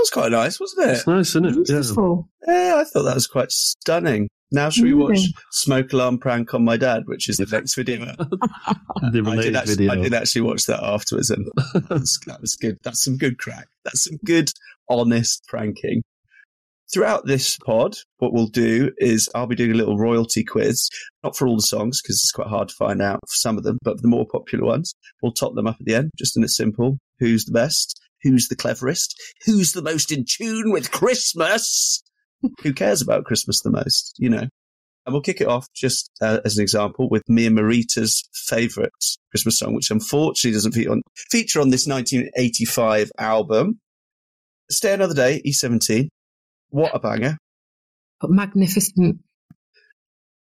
Well, 0.00 0.04
that's 0.04 0.10
quite 0.10 0.32
nice, 0.32 0.58
wasn't 0.58 0.88
it? 0.88 0.92
It's 0.92 1.06
nice, 1.06 1.28
isn't 1.30 1.44
it? 1.44 1.56
Yeah. 1.56 1.74
Beautiful. 1.74 2.28
Yeah, 2.46 2.76
I 2.78 2.84
thought 2.84 3.02
that 3.02 3.14
was 3.14 3.26
quite 3.26 3.52
stunning. 3.52 4.28
Now, 4.50 4.70
should 4.70 4.84
we 4.84 4.94
watch 4.94 5.18
mm. 5.18 5.32
Smoke 5.52 5.92
Alarm 5.92 6.18
Prank 6.18 6.54
on 6.54 6.64
My 6.64 6.78
Dad, 6.78 7.02
which 7.04 7.28
is 7.28 7.36
the 7.36 7.44
next 7.44 7.74
video? 7.74 8.06
The 8.16 9.06
I 9.06 9.10
did, 9.10 9.26
related 9.26 9.56
actually, 9.56 9.74
video. 9.74 9.92
I 9.92 9.96
did 9.96 10.14
actually 10.14 10.42
watch 10.42 10.64
that 10.66 10.82
afterwards, 10.82 11.30
and 11.30 11.46
that's, 11.88 12.18
that 12.26 12.40
was 12.40 12.56
good. 12.56 12.78
That's 12.82 13.04
some 13.04 13.18
good 13.18 13.38
crack. 13.38 13.66
That's 13.84 14.04
some 14.04 14.18
good, 14.24 14.50
honest 14.88 15.44
pranking. 15.48 16.02
Throughout 16.92 17.26
this 17.26 17.58
pod, 17.58 17.96
what 18.18 18.32
we'll 18.32 18.46
do 18.46 18.92
is 18.98 19.28
I'll 19.34 19.46
be 19.46 19.54
doing 19.54 19.72
a 19.72 19.76
little 19.76 19.98
royalty 19.98 20.44
quiz, 20.44 20.88
not 21.22 21.36
for 21.36 21.46
all 21.46 21.56
the 21.56 21.62
songs 21.62 22.00
because 22.02 22.16
it's 22.16 22.32
quite 22.32 22.48
hard 22.48 22.68
to 22.68 22.74
find 22.74 23.02
out 23.02 23.20
for 23.20 23.36
some 23.36 23.58
of 23.58 23.64
them, 23.64 23.78
but 23.82 23.96
for 23.96 24.02
the 24.02 24.08
more 24.08 24.26
popular 24.26 24.64
ones, 24.64 24.94
we'll 25.22 25.32
top 25.32 25.54
them 25.54 25.66
up 25.66 25.76
at 25.78 25.86
the 25.86 25.94
end, 25.94 26.10
just 26.18 26.36
in 26.36 26.44
a 26.44 26.48
simple 26.48 26.98
who's 27.20 27.44
the 27.44 27.52
best, 27.52 28.00
who's 28.22 28.48
the 28.48 28.56
cleverest, 28.56 29.14
who's 29.44 29.72
the 29.72 29.82
most 29.82 30.12
in 30.12 30.24
tune 30.28 30.70
with 30.72 30.90
Christmas. 30.90 32.02
Who 32.62 32.72
cares 32.72 33.02
about 33.02 33.24
Christmas 33.24 33.60
the 33.60 33.70
most, 33.70 34.14
you 34.18 34.30
know? 34.30 34.46
And 35.06 35.14
we'll 35.14 35.22
kick 35.22 35.40
it 35.40 35.48
off 35.48 35.66
just 35.74 36.10
uh, 36.20 36.40
as 36.44 36.56
an 36.56 36.62
example 36.62 37.08
with 37.10 37.22
Mia 37.28 37.50
Maurita's 37.50 38.22
favourite 38.32 38.90
Christmas 39.30 39.58
song, 39.58 39.74
which 39.74 39.90
unfortunately 39.90 40.54
doesn't 40.54 40.72
feature 40.72 40.90
on, 40.90 41.02
feature 41.30 41.60
on 41.60 41.70
this 41.70 41.86
1985 41.86 43.10
album. 43.18 43.78
Stay 44.70 44.92
Another 44.92 45.14
Day, 45.14 45.42
E17. 45.46 46.08
What 46.68 46.94
a 46.94 47.00
banger. 47.00 47.36
But 48.20 48.30
magnificent. 48.30 49.18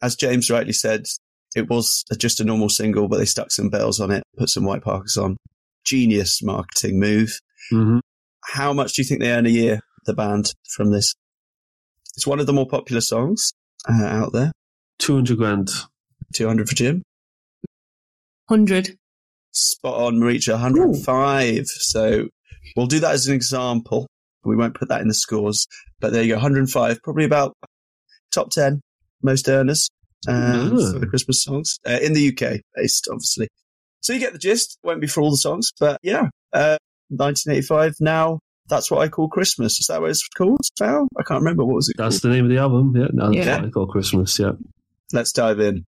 As 0.03 0.17
James 0.17 0.51
rightly 0.51 0.73
said, 0.73 1.07
it 1.55 1.69
was 1.69 2.05
just 2.19 2.41
a 2.41 2.45
normal 2.45 2.69
single, 2.69 3.09
but 3.09 3.19
they 3.19 3.25
stuck 3.25 3.51
some 3.51 3.69
bells 3.69 4.01
on 4.01 4.11
it, 4.11 4.23
put 4.39 4.49
some 4.49 4.65
white 4.65 4.83
parkers 4.83 5.17
on. 5.17 5.37
Genius 5.85 6.43
marketing 6.43 7.01
move. 7.01 7.39
Hmm 7.71 7.99
How 8.45 8.73
much 8.73 8.95
do 8.95 9.03
you 9.03 9.07
think 9.09 9.21
they 9.21 9.31
earn 9.33 9.47
a 9.47 9.51
year, 9.51 9.81
the 10.07 10.15
band, 10.15 10.53
from 10.75 10.91
this? 10.91 11.15
It's 12.17 12.27
one 12.27 12.41
of 12.41 12.47
the 12.47 12.53
more 12.53 12.67
popular 12.69 13.01
songs 13.01 13.53
uh, 13.89 14.05
out 14.05 14.33
there. 14.33 14.53
200 14.99 15.37
grand. 15.39 15.71
200 16.35 16.69
for 16.69 16.75
Jim. 16.75 17.03
100. 18.49 18.97
Spot 19.53 19.95
on, 19.95 20.17
Maricha, 20.17 20.53
105. 20.53 21.67
So 21.67 22.29
we'll 22.77 22.87
do 22.87 23.01
that 23.01 23.13
as 23.13 23.27
an 23.27 23.35
example. 23.35 24.07
We 24.45 24.57
won't 24.57 24.75
put 24.75 24.89
that 24.89 25.01
in 25.01 25.09
the 25.09 25.15
scores, 25.15 25.67
but 26.01 26.13
there 26.13 26.23
you 26.23 26.31
go, 26.31 26.35
105. 26.37 27.03
Probably 27.03 27.25
about 27.25 27.55
top 28.33 28.51
10 28.51 28.81
most 29.23 29.49
earners 29.49 29.89
um, 30.27 30.73
Ah. 30.75 30.93
for 30.93 30.99
the 30.99 31.07
Christmas 31.07 31.45
songs 31.45 31.79
uh, 31.87 31.99
in 32.03 32.13
the 32.13 32.29
UK, 32.29 32.61
based 32.75 33.09
obviously. 33.11 33.49
So 34.01 34.13
you 34.13 34.19
get 34.19 34.33
the 34.33 34.39
gist. 34.39 34.79
Won't 34.83 35.01
be 35.01 35.07
for 35.07 35.21
all 35.23 35.31
the 35.31 35.37
songs, 35.37 35.71
but 35.79 35.99
yeah, 36.03 36.29
uh, 36.53 36.77
1985. 37.13 37.95
Now 38.01 38.39
that's 38.69 38.91
what 38.91 39.01
I 39.01 39.09
call 39.09 39.29
Christmas. 39.29 39.79
Is 39.81 39.87
that 39.89 40.01
what 40.01 40.11
it's 40.11 40.27
called? 40.29 40.61
Now 40.81 41.09
I 41.19 41.23
can't 41.23 41.41
remember 41.41 41.65
what 41.65 41.77
was 41.77 41.89
it. 41.89 41.97
That's 41.99 42.21
called? 42.21 42.33
the 42.33 42.37
name 42.37 42.45
of 42.47 42.51
the 42.51 42.59
album. 42.59 42.95
Yeah, 42.97 43.09
no, 43.13 43.33
that's 43.33 43.47
Yeah. 43.47 43.57
what 43.57 43.67
I 43.67 43.71
call 43.71 43.87
Christmas. 43.87 44.39
Yeah. 44.39 44.53
Let's 45.13 45.33
dive 45.33 45.61
in. 45.61 45.85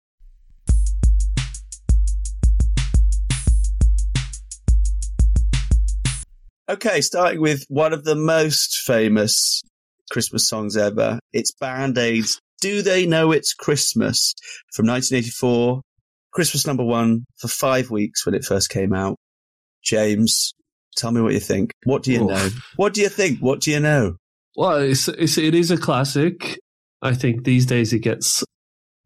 Okay, 6.68 7.00
starting 7.02 7.40
with 7.40 7.64
one 7.68 7.92
of 7.92 8.04
the 8.04 8.14
most 8.14 8.78
famous 8.86 9.62
Christmas 10.10 10.48
songs 10.48 10.76
ever. 10.76 11.18
It's 11.32 11.52
Band 11.52 11.98
Aid's 11.98 12.40
Do 12.60 12.80
They 12.80 13.04
Know 13.06 13.32
It's 13.32 13.52
Christmas 13.52 14.34
from 14.74 14.86
1984. 14.86 15.82
Christmas 16.32 16.66
number 16.66 16.84
one 16.84 17.26
for 17.38 17.48
five 17.48 17.90
weeks 17.90 18.24
when 18.24 18.34
it 18.34 18.44
first 18.44 18.70
came 18.70 18.94
out. 18.94 19.16
James, 19.84 20.54
tell 20.96 21.10
me 21.10 21.20
what 21.20 21.32
you 21.32 21.40
think. 21.40 21.72
What 21.84 22.02
do 22.02 22.12
you 22.12 22.22
Oof. 22.22 22.28
know? 22.28 22.48
What 22.76 22.94
do 22.94 23.00
you 23.00 23.08
think? 23.08 23.40
What 23.40 23.60
do 23.60 23.70
you 23.70 23.80
know? 23.80 24.16
Well, 24.56 24.78
it's, 24.78 25.08
it's 25.08 25.36
it 25.38 25.54
is 25.54 25.70
a 25.70 25.76
classic. 25.76 26.58
I 27.02 27.14
think 27.14 27.44
these 27.44 27.66
days 27.66 27.92
it 27.92 28.00
gets 28.00 28.44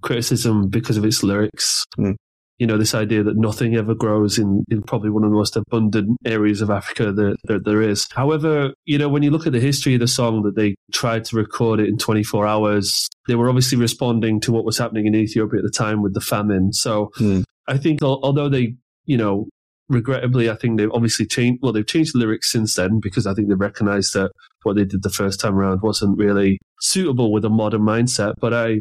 criticism 0.02 0.68
because 0.68 0.97
of 0.97 1.04
its 1.04 1.23
lyrics. 1.23 1.85
Mm. 1.99 2.14
You 2.59 2.66
know, 2.66 2.76
this 2.76 2.95
idea 2.95 3.23
that 3.23 3.37
nothing 3.37 3.76
ever 3.76 3.95
grows 3.95 4.37
in, 4.37 4.64
in 4.68 4.83
probably 4.83 5.11
one 5.11 5.23
of 5.23 5.30
the 5.30 5.37
most 5.37 5.57
abundant 5.57 6.16
areas 6.25 6.61
of 6.61 6.71
Africa 6.71 7.12
that, 7.12 7.37
that 7.45 7.64
there 7.64 7.83
is. 7.83 8.07
However, 8.12 8.73
you 8.85 8.99
know, 8.99 9.09
when 9.09 9.23
you 9.23 9.30
look 9.30 9.47
at 9.47 9.52
the 9.52 9.61
history 9.61 9.95
of 9.95 10.00
the 10.00 10.09
song, 10.09 10.42
that 10.42 10.57
they 10.57 10.75
tried 10.92 11.25
to 11.26 11.37
record 11.37 11.78
it 11.78 11.88
in 11.88 11.99
24 11.99 12.47
hours, 12.49 13.09
they 13.28 13.37
were 13.37 13.49
obviously 13.49 13.78
responding 13.78 14.40
to 14.40 14.50
what 14.52 14.64
was 14.64 14.76
happening 14.76 15.07
in 15.07 15.14
Ethiopia 15.14 15.61
at 15.61 15.64
the 15.64 15.71
time 15.71 16.02
with 16.02 16.14
the 16.14 16.21
famine. 16.21 16.73
So 16.73 17.11
Hmm. 17.16 17.42
I 17.68 17.78
think, 17.78 18.02
al- 18.02 18.21
although 18.25 18.49
they, 18.49 18.75
you 19.04 19.16
know, 19.16 19.47
regrettably, 19.88 20.50
I 20.50 20.54
think 20.54 20.78
they've 20.78 20.92
obviously 20.92 21.26
changed. 21.26 21.61
Well, 21.62 21.73
they've 21.73 21.87
changed 21.87 22.14
the 22.14 22.18
lyrics 22.18 22.50
since 22.50 22.75
then 22.75 23.00
because 23.00 23.26
I 23.26 23.35
think 23.35 23.49
they 23.49 23.54
recognised 23.54 24.14
that 24.14 24.30
what 24.62 24.76
they 24.76 24.85
did 24.85 25.02
the 25.02 25.11
first 25.11 25.40
time 25.40 25.57
around 25.57 25.83
wasn't 25.83 26.18
really 26.18 26.59
suitable 26.80 27.33
with 27.33 27.45
a 27.45 27.50
modern 27.50 27.83
mindset. 27.83 28.35
But 28.40 28.54
I, 28.54 28.80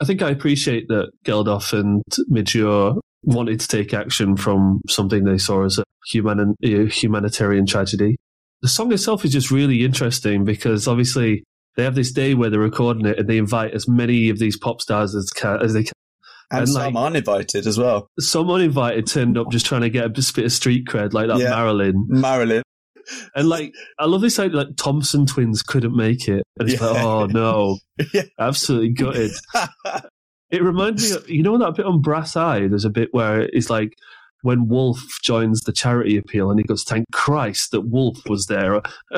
I 0.00 0.04
think 0.04 0.22
I 0.22 0.30
appreciate 0.30 0.88
that 0.88 1.10
Geldof 1.24 1.72
and 1.72 2.02
Midge 2.28 2.54
Ure 2.54 2.96
wanted 3.24 3.60
to 3.60 3.68
take 3.68 3.92
action 3.92 4.36
from 4.36 4.80
something 4.88 5.24
they 5.24 5.38
saw 5.38 5.64
as 5.64 5.78
a 5.78 5.84
human, 6.06 6.54
a 6.62 6.86
humanitarian 6.86 7.66
tragedy. 7.66 8.16
The 8.62 8.68
song 8.68 8.92
itself 8.92 9.24
is 9.24 9.32
just 9.32 9.50
really 9.50 9.84
interesting 9.84 10.44
because 10.44 10.88
obviously 10.88 11.44
they 11.76 11.84
have 11.84 11.94
this 11.94 12.12
day 12.12 12.34
where 12.34 12.50
they're 12.50 12.58
recording 12.58 13.06
it 13.06 13.18
and 13.18 13.28
they 13.28 13.38
invite 13.38 13.72
as 13.72 13.88
many 13.88 14.30
of 14.30 14.38
these 14.38 14.58
pop 14.58 14.80
stars 14.80 15.14
as, 15.14 15.30
can, 15.30 15.62
as 15.62 15.74
they 15.74 15.84
can. 15.84 15.92
And, 16.50 16.60
And, 16.60 16.68
some 16.68 16.94
like- 16.94 17.06
uninvited 17.06 17.66
as 17.66 17.78
well. 17.78 18.08
Some 18.18 18.50
uninvited 18.50 19.06
turned 19.06 19.36
up 19.36 19.50
just 19.50 19.66
trying 19.66 19.82
to 19.82 19.90
get 19.90 20.04
a 20.06 20.08
bit 20.08 20.38
of 20.38 20.52
street 20.52 20.86
cred 20.86 21.12
like 21.12 21.28
that 21.28 21.38
Yeah. 21.38 21.50
Marilyn. 21.50 22.06
Marilyn. 22.08 22.62
And 23.34 23.48
like, 23.48 23.72
I 23.98 24.04
love 24.06 24.20
this 24.22 24.38
idea 24.38 24.56
like 24.58 24.76
Thompson 24.76 25.26
twins 25.26 25.62
couldn't 25.62 25.96
make 25.96 26.28
it. 26.28 26.42
And 26.58 26.68
it's 26.70 26.80
Yeah. 26.80 26.86
like, 26.88 27.02
oh 27.04 27.26
no, 27.26 27.78
Yeah. 28.14 28.22
absolutely 28.38 28.90
gutted. 28.90 29.32
It 30.50 30.62
reminds 30.62 31.10
me 31.10 31.16
of, 31.16 31.28
you 31.28 31.42
know, 31.42 31.58
that 31.58 31.74
bit 31.76 31.84
on 31.84 32.00
Brass 32.00 32.34
Eye? 32.34 32.68
There's 32.68 32.86
a 32.86 32.90
bit 32.90 33.10
where 33.12 33.42
it's 33.52 33.68
like 33.68 33.92
when 34.40 34.66
Wolf 34.66 34.98
joins 35.22 35.60
the 35.60 35.72
charity 35.72 36.16
appeal 36.16 36.50
and 36.50 36.58
he 36.58 36.64
goes, 36.64 36.84
thank 36.84 37.04
Christ 37.12 37.72
that 37.72 37.82
Wolf 37.82 38.16
was 38.26 38.46
there. 38.46 38.80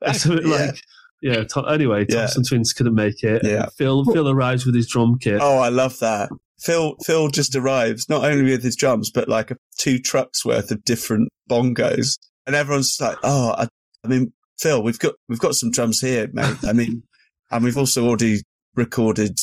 it's 0.00 0.24
a 0.24 0.28
bit 0.30 0.46
Yeah. 0.46 0.56
like, 0.56 0.80
yeah, 1.20 1.44
to- 1.44 1.66
anyway, 1.66 2.06
Yeah. 2.08 2.20
Thompson 2.20 2.44
twins 2.44 2.72
couldn't 2.72 2.94
make 2.94 3.22
it. 3.22 3.42
Yeah. 3.44 3.66
Phil, 3.76 4.04
Phil 4.06 4.30
arrives 4.30 4.64
with 4.64 4.74
his 4.74 4.88
drum 4.88 5.18
kit. 5.20 5.40
Oh, 5.42 5.58
I 5.58 5.68
love 5.68 5.98
that. 5.98 6.30
Phil 6.58 6.96
Phil 7.04 7.28
just 7.28 7.54
arrives 7.54 8.08
not 8.08 8.24
only 8.24 8.50
with 8.50 8.62
his 8.62 8.76
drums, 8.76 9.10
but 9.10 9.28
like 9.28 9.50
a, 9.50 9.56
two 9.78 9.98
trucks 9.98 10.44
worth 10.44 10.70
of 10.70 10.84
different 10.84 11.28
bongos, 11.50 12.18
and 12.46 12.56
everyone's 12.56 12.96
like, 13.00 13.18
"Oh, 13.22 13.54
I, 13.58 13.68
I 14.04 14.08
mean, 14.08 14.32
Phil, 14.58 14.82
we've 14.82 14.98
got 14.98 15.14
we've 15.28 15.38
got 15.38 15.54
some 15.54 15.70
drums 15.70 16.00
here, 16.00 16.28
mate. 16.32 16.56
I 16.64 16.72
mean, 16.72 17.02
and 17.50 17.64
we've 17.64 17.76
also 17.76 18.06
already 18.06 18.40
recorded 18.74 19.36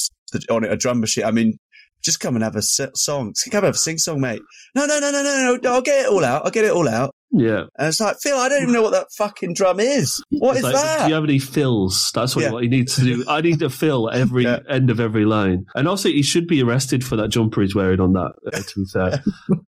on 0.50 0.64
it 0.64 0.72
a 0.72 0.78
drum 0.78 1.00
machine. 1.00 1.26
I 1.26 1.32
mean, 1.32 1.58
just 2.04 2.20
come 2.20 2.36
and 2.36 2.44
have 2.44 2.56
a 2.56 2.62
song. 2.62 3.34
Come 3.52 3.64
have 3.64 3.76
a 3.76 3.78
sing 3.78 3.98
song, 3.98 4.22
mate. 4.22 4.42
No, 4.76 4.86
no, 4.86 5.00
no, 5.00 5.12
no, 5.12 5.24
no, 5.24 5.58
no. 5.62 5.72
I'll 5.72 5.82
get 5.82 6.06
it 6.06 6.10
all 6.12 6.26
out. 6.26 6.46
I'll 6.46 6.52
get 6.52 6.66
it 6.66 6.72
all 6.72 6.90
out. 6.90 7.16
Yeah. 7.34 7.64
And 7.78 7.88
it's 7.88 8.00
like, 8.00 8.18
Phil, 8.22 8.38
I 8.38 8.48
don't 8.48 8.62
even 8.62 8.74
know 8.74 8.84
what 8.84 8.92
that 8.92 9.08
fucking 9.18 9.56
drum 9.56 9.80
is. 9.80 10.24
What 10.30 10.52
it's 10.52 10.60
is 10.60 10.64
like, 10.66 10.74
that? 10.74 11.04
Do 11.04 11.10
you 11.10 11.16
have 11.16 11.24
any 11.24 11.40
fills? 11.40 12.12
That's 12.14 12.36
what, 12.36 12.44
yeah. 12.44 12.52
what 12.52 12.64
he 12.64 12.70
needs 12.70 12.96
to 12.96 13.02
do. 13.02 13.26
I 13.28 13.42
need 13.42 13.60
to 13.60 13.70
fill 13.70 14.10
every 14.10 14.44
yeah. 14.44 14.60
end 14.70 14.90
of 14.92 15.00
every 15.00 15.26
line. 15.26 15.66
And 15.76 15.88
also, 15.88 16.10
he 16.10 16.22
should 16.22 16.48
be 16.48 16.62
arrested 16.62 17.04
for 17.04 17.16
that 17.16 17.30
jumper 17.30 17.62
he's 17.62 17.76
wearing 17.76 18.00
on 18.00 18.14
that, 18.14 18.34
uh, 18.46 18.60
to 18.60 18.74
be 18.76 18.86
fair. 18.86 19.24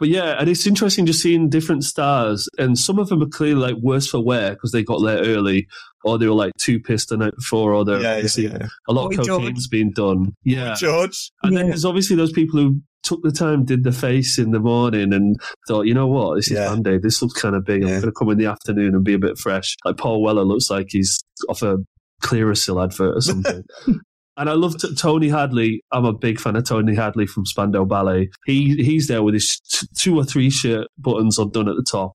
But 0.00 0.08
yeah, 0.08 0.40
and 0.40 0.48
it's 0.48 0.66
interesting 0.66 1.04
just 1.04 1.22
seeing 1.22 1.50
different 1.50 1.84
stars, 1.84 2.48
and 2.56 2.78
some 2.78 2.98
of 2.98 3.10
them 3.10 3.22
are 3.22 3.28
clearly 3.28 3.60
like 3.60 3.82
worse 3.82 4.08
for 4.08 4.24
wear 4.24 4.52
because 4.52 4.72
they 4.72 4.82
got 4.82 5.04
there 5.04 5.18
early, 5.18 5.68
or 6.04 6.16
they 6.16 6.26
were 6.26 6.32
like 6.32 6.54
too 6.58 6.80
pissed 6.80 7.10
the 7.10 7.18
night 7.18 7.36
before, 7.36 7.74
or 7.74 7.84
they're 7.84 8.00
yeah, 8.00 8.16
yeah, 8.16 8.48
yeah. 8.48 8.66
a 8.88 8.94
lot 8.94 9.10
Boy 9.10 9.20
of 9.20 9.26
cocaine's 9.26 9.68
George. 9.68 9.70
being 9.70 9.92
done. 9.92 10.34
Yeah, 10.42 10.74
George. 10.74 11.30
And 11.42 11.54
then 11.54 11.68
there's 11.68 11.84
obviously 11.84 12.16
those 12.16 12.32
people 12.32 12.58
who 12.58 12.80
took 13.02 13.22
the 13.22 13.32
time, 13.32 13.64
did 13.64 13.84
the 13.84 13.92
face 13.92 14.38
in 14.38 14.50
the 14.50 14.60
morning, 14.60 15.12
and 15.12 15.36
thought, 15.68 15.86
you 15.86 15.94
know 15.94 16.06
what, 16.06 16.36
this 16.36 16.50
is 16.50 16.58
yeah. 16.58 16.68
Monday. 16.68 16.98
This 16.98 17.22
looks 17.22 17.40
kind 17.40 17.54
of 17.54 17.64
big. 17.64 17.82
I'm 17.82 17.88
going 17.88 18.02
to 18.02 18.12
come 18.12 18.30
in 18.30 18.38
the 18.38 18.46
afternoon 18.46 18.94
and 18.94 19.04
be 19.04 19.14
a 19.14 19.18
bit 19.18 19.38
fresh. 19.38 19.76
Like 19.84 19.96
Paul 19.96 20.22
Weller 20.22 20.44
looks 20.44 20.70
like 20.70 20.88
he's 20.90 21.22
off 21.48 21.62
a 21.62 21.78
Clearasil 22.22 22.82
advert 22.82 23.16
or 23.16 23.20
something. 23.20 23.64
And 24.36 24.48
I 24.48 24.54
love 24.54 24.78
t- 24.78 24.94
Tony 24.94 25.28
Hadley. 25.28 25.82
I'm 25.92 26.06
a 26.06 26.14
big 26.14 26.40
fan 26.40 26.56
of 26.56 26.64
Tony 26.64 26.94
Hadley 26.94 27.26
from 27.26 27.44
Spandau 27.44 27.84
Ballet. 27.84 28.30
He 28.46 28.74
he's 28.76 29.06
there 29.06 29.22
with 29.22 29.34
his 29.34 29.60
t- 29.70 29.86
two 29.94 30.16
or 30.16 30.24
three 30.24 30.48
shirt 30.48 30.86
buttons 30.96 31.38
undone 31.38 31.68
at 31.68 31.76
the 31.76 31.82
top, 31.82 32.12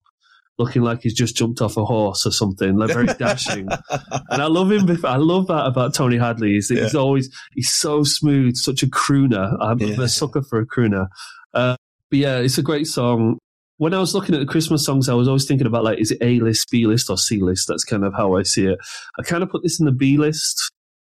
looking 0.57 0.81
like 0.81 1.01
he's 1.01 1.13
just 1.13 1.35
jumped 1.35 1.61
off 1.61 1.77
a 1.77 1.85
horse 1.85 2.25
or 2.25 2.31
something. 2.31 2.77
Like 2.77 2.91
very 2.91 3.07
dashing. 3.07 3.67
and 4.29 4.41
I 4.41 4.47
love 4.47 4.71
him. 4.71 4.89
I 5.03 5.17
love 5.17 5.47
that 5.47 5.65
about 5.65 5.93
Tony 5.93 6.17
Hadley. 6.17 6.59
That 6.59 6.75
yeah. 6.75 6.83
he's 6.83 6.95
always 6.95 7.29
he's 7.53 7.71
so 7.71 8.03
smooth, 8.03 8.55
such 8.55 8.83
a 8.83 8.87
crooner. 8.87 9.57
I'm, 9.59 9.79
yeah. 9.79 10.01
a 10.01 10.07
sucker 10.07 10.41
for 10.41 10.59
a 10.59 10.65
crooner. 10.65 11.07
Uh, 11.53 11.75
but 12.09 12.19
yeah, 12.19 12.37
it's 12.37 12.57
a 12.57 12.63
great 12.63 12.87
song. 12.87 13.37
When 13.77 13.93
I 13.93 13.99
was 13.99 14.15
looking 14.15 14.33
at 14.33 14.39
the 14.39 14.45
Christmas 14.45 14.85
songs, 14.85 15.09
I 15.09 15.13
was 15.15 15.27
always 15.27 15.45
thinking 15.45 15.67
about 15.67 15.83
like, 15.83 15.99
is 15.99 16.11
it 16.11 16.19
A 16.21 16.39
list, 16.39 16.69
B 16.71 16.85
list, 16.85 17.09
or 17.09 17.17
C 17.17 17.41
list? 17.41 17.67
That's 17.67 17.83
kind 17.83 18.05
of 18.05 18.13
how 18.13 18.35
I 18.35 18.43
see 18.43 18.67
it. 18.67 18.77
I 19.19 19.23
kind 19.23 19.43
of 19.43 19.49
put 19.49 19.63
this 19.63 19.79
in 19.79 19.85
the 19.85 19.91
B 19.91 20.17
list 20.17 20.71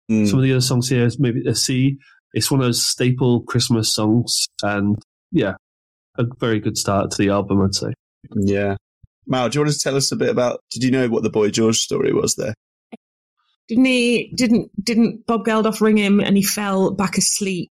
Mm. 0.09 0.27
Some 0.27 0.39
of 0.39 0.43
the 0.43 0.51
other 0.51 0.61
songs 0.61 0.89
here, 0.89 1.07
maybe 1.19 1.47
a 1.47 1.53
C. 1.53 1.97
It's 2.33 2.49
one 2.49 2.61
of 2.61 2.65
those 2.65 2.85
staple 2.85 3.41
Christmas 3.43 3.93
songs, 3.93 4.47
and 4.63 4.97
yeah, 5.31 5.53
a 6.17 6.25
very 6.39 6.59
good 6.59 6.77
start 6.77 7.11
to 7.11 7.17
the 7.17 7.29
album, 7.29 7.61
I'd 7.61 7.75
say. 7.75 7.93
Yeah. 8.35 8.75
Mal, 9.29 9.47
do 9.47 9.59
you 9.59 9.63
want 9.63 9.73
to 9.73 9.79
tell 9.79 9.95
us 9.95 10.11
a 10.11 10.15
bit 10.15 10.29
about? 10.29 10.61
Did 10.71 10.83
you 10.83 10.91
know 10.91 11.07
what 11.07 11.23
the 11.23 11.29
Boy 11.29 11.51
George 11.51 11.77
story 11.77 12.11
was 12.11 12.35
there? 12.35 12.55
Didn't 13.67 13.85
he? 13.85 14.33
Didn't 14.35 14.71
didn't 14.83 15.27
Bob 15.27 15.45
Geldof 15.45 15.79
ring 15.79 15.97
him 15.97 16.19
and 16.19 16.35
he 16.35 16.43
fell 16.43 16.91
back 16.91 17.17
asleep? 17.17 17.69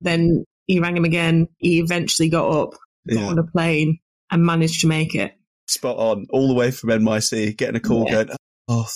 Then 0.00 0.44
he 0.66 0.80
rang 0.80 0.96
him 0.96 1.04
again. 1.04 1.48
He 1.58 1.78
eventually 1.78 2.30
got 2.30 2.48
up, 2.48 2.70
got 3.06 3.20
yeah. 3.20 3.26
on 3.26 3.38
a 3.38 3.44
plane, 3.44 3.98
and 4.30 4.44
managed 4.44 4.80
to 4.80 4.86
make 4.86 5.14
it. 5.14 5.34
Spot 5.68 5.96
on, 5.96 6.26
all 6.30 6.48
the 6.48 6.54
way 6.54 6.70
from 6.70 6.90
NYC, 6.90 7.56
getting 7.56 7.76
a 7.76 7.80
call 7.80 8.06
yeah. 8.06 8.24
going, 8.24 8.36
"Oh, 8.68 8.88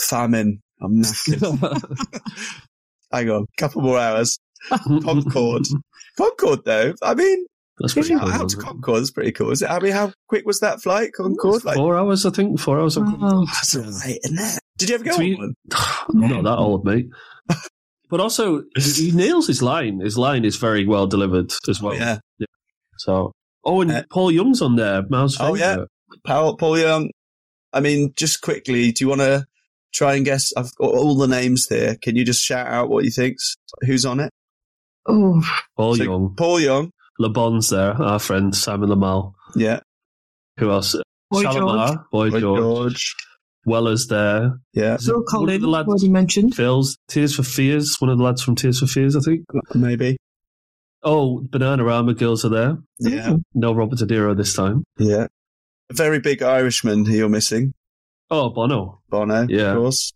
famine! 0.00 0.62
I'm 0.80 1.02
knackered. 1.02 2.22
Hang 3.12 3.30
on, 3.30 3.46
couple 3.56 3.82
more 3.82 3.98
hours. 3.98 4.38
Concorde. 4.70 5.66
Concorde, 6.16 6.60
though. 6.64 6.94
I 7.02 7.14
mean, 7.14 7.46
that's 7.80 7.94
pretty 7.94 8.10
cool. 8.10 8.28
Out 8.28 8.48
to 8.50 8.56
Concorde 8.56 9.02
is 9.02 9.10
pretty 9.10 9.32
cool. 9.32 9.50
Is 9.50 9.62
it? 9.62 9.70
I 9.70 9.78
mean, 9.80 9.92
how 9.92 10.12
quick 10.28 10.44
was 10.46 10.60
that 10.60 10.82
flight, 10.82 11.12
Concorde? 11.12 11.64
Like, 11.64 11.76
four 11.76 11.96
hours, 11.96 12.26
I 12.26 12.30
think. 12.30 12.58
Four 12.58 12.80
hours. 12.80 12.96
Oh, 12.98 13.46
that's 13.46 13.74
right, 13.74 14.18
isn't 14.24 14.38
it? 14.38 14.58
Did 14.78 14.88
you 14.88 14.94
ever 14.96 15.04
go 15.04 15.12
on 15.12 15.36
one? 15.36 15.54
Not 16.30 16.44
that 16.44 16.58
old, 16.58 16.84
mate. 16.84 17.08
but 18.10 18.20
also, 18.20 18.62
he 18.76 19.10
nails 19.12 19.46
his 19.46 19.62
line. 19.62 20.00
His 20.00 20.18
line 20.18 20.44
is 20.44 20.56
very 20.56 20.86
well 20.86 21.06
delivered 21.06 21.52
as 21.68 21.82
well. 21.82 21.94
Oh, 21.94 21.96
yeah. 21.96 22.18
yeah. 22.38 22.46
So, 22.98 23.32
oh, 23.64 23.80
and 23.80 23.90
uh, 23.90 24.02
Paul 24.10 24.32
Young's 24.32 24.62
on 24.62 24.76
there. 24.76 25.02
Mouse. 25.08 25.36
Oh 25.40 25.54
yeah, 25.54 25.84
Paul, 26.26 26.56
Paul 26.56 26.78
Young. 26.78 27.10
I 27.72 27.80
mean, 27.80 28.12
just 28.16 28.40
quickly, 28.40 28.92
do 28.92 29.04
you 29.04 29.08
want 29.08 29.20
to 29.20 29.46
try 29.92 30.14
and 30.14 30.24
guess. 30.24 30.52
I've 30.56 30.74
got 30.76 30.94
all 30.94 31.16
the 31.16 31.26
names 31.26 31.66
here. 31.68 31.96
Can 32.00 32.16
you 32.16 32.24
just 32.24 32.42
shout 32.42 32.66
out 32.66 32.88
what 32.88 33.04
you 33.04 33.10
think's 33.10 33.56
who's 33.82 34.04
on 34.04 34.20
it? 34.20 34.32
Oh, 35.06 35.42
Paul 35.76 35.96
so, 35.96 36.02
Young. 36.02 36.34
Paul 36.36 36.60
Young. 36.60 36.92
Le 37.18 37.28
Bon's 37.28 37.70
there. 37.70 37.92
Our 38.00 38.18
friend 38.18 38.54
Simon 38.54 38.88
Lamal. 38.88 39.34
Yeah. 39.54 39.80
Who 40.58 40.70
else? 40.70 40.94
Boy 41.30 41.42
Shalimar, 41.42 41.88
George. 41.88 41.98
Boy, 42.10 42.30
Boy 42.30 42.40
George. 42.40 42.60
George. 42.60 43.16
Weller's 43.66 44.06
there. 44.06 44.58
Yeah. 44.72 44.96
Phil 44.96 45.22
Collins, 45.28 45.60
the 45.60 45.68
lads, 45.68 45.88
already 45.88 46.08
mentioned. 46.08 46.54
Phil's 46.54 46.96
Tears 47.08 47.34
for 47.34 47.42
Fears, 47.42 47.96
one 48.00 48.10
of 48.10 48.18
the 48.18 48.24
lads 48.24 48.42
from 48.42 48.54
Tears 48.54 48.80
for 48.80 48.86
Fears, 48.86 49.14
I 49.14 49.20
think. 49.20 49.44
Maybe. 49.74 50.16
Oh, 51.02 51.42
Bananarama 51.48 52.16
girls 52.16 52.44
are 52.44 52.48
there. 52.48 52.78
Yeah. 52.98 53.28
Mm-hmm. 53.28 53.36
No 53.54 53.72
Robert 53.72 53.98
De 53.98 54.06
Niro 54.06 54.36
this 54.36 54.54
time. 54.54 54.84
Yeah. 54.98 55.26
A 55.90 55.94
very 55.94 56.18
big 56.18 56.42
Irishman 56.42 57.04
you're 57.04 57.28
missing. 57.28 57.72
Oh, 58.30 58.50
Bono. 58.50 59.00
Bono, 59.08 59.46
yeah. 59.48 59.72
of 59.72 59.76
course. 59.76 60.12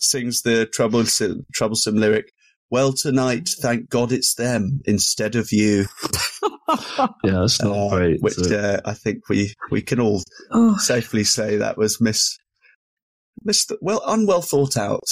Sings 0.00 0.42
the 0.42 0.66
troublesome, 0.66 1.46
troublesome 1.54 1.96
lyric, 1.96 2.30
Well, 2.70 2.92
tonight, 2.92 3.48
thank 3.60 3.88
God 3.88 4.10
it's 4.10 4.34
them 4.34 4.80
instead 4.86 5.36
of 5.36 5.52
you. 5.52 5.86
yeah, 7.24 7.40
that's 7.40 7.62
not 7.62 7.76
uh, 7.76 7.88
great. 7.90 8.20
Which 8.20 8.38
uh, 8.50 8.80
I 8.84 8.92
think 8.94 9.28
we, 9.28 9.54
we 9.70 9.82
can 9.82 10.00
all 10.00 10.22
oh. 10.50 10.76
safely 10.78 11.22
say 11.22 11.56
that 11.56 11.78
was 11.78 12.00
miss, 12.00 12.36
miss, 13.44 13.66
well, 13.80 14.02
unwell 14.06 14.42
thought 14.42 14.76
out. 14.76 15.04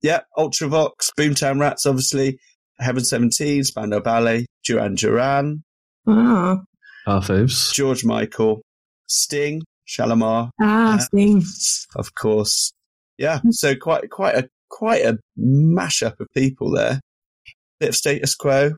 Yeah, 0.00 0.20
Ultravox, 0.38 1.10
Boomtown 1.18 1.60
Rats, 1.60 1.86
obviously, 1.86 2.38
Heaven 2.78 3.04
17, 3.04 3.64
Spandau 3.64 4.00
Ballet, 4.00 4.46
Duran 4.64 4.94
Duran. 4.94 5.64
Ah. 6.06 6.58
Our 7.06 7.20
faves. 7.20 7.72
George 7.72 8.04
Michael, 8.04 8.62
Sting, 9.08 9.62
Shalimar. 9.86 10.50
Ah, 10.60 10.98
uh, 10.98 11.40
Of 11.96 12.14
course. 12.14 12.72
Yeah. 13.18 13.40
So 13.50 13.74
quite 13.74 14.10
quite 14.10 14.36
a 14.36 14.48
quite 14.68 15.04
a 15.04 15.18
mashup 15.38 16.20
of 16.20 16.28
people 16.34 16.70
there. 16.70 17.00
Bit 17.80 17.90
of 17.90 17.96
status 17.96 18.34
quo 18.34 18.72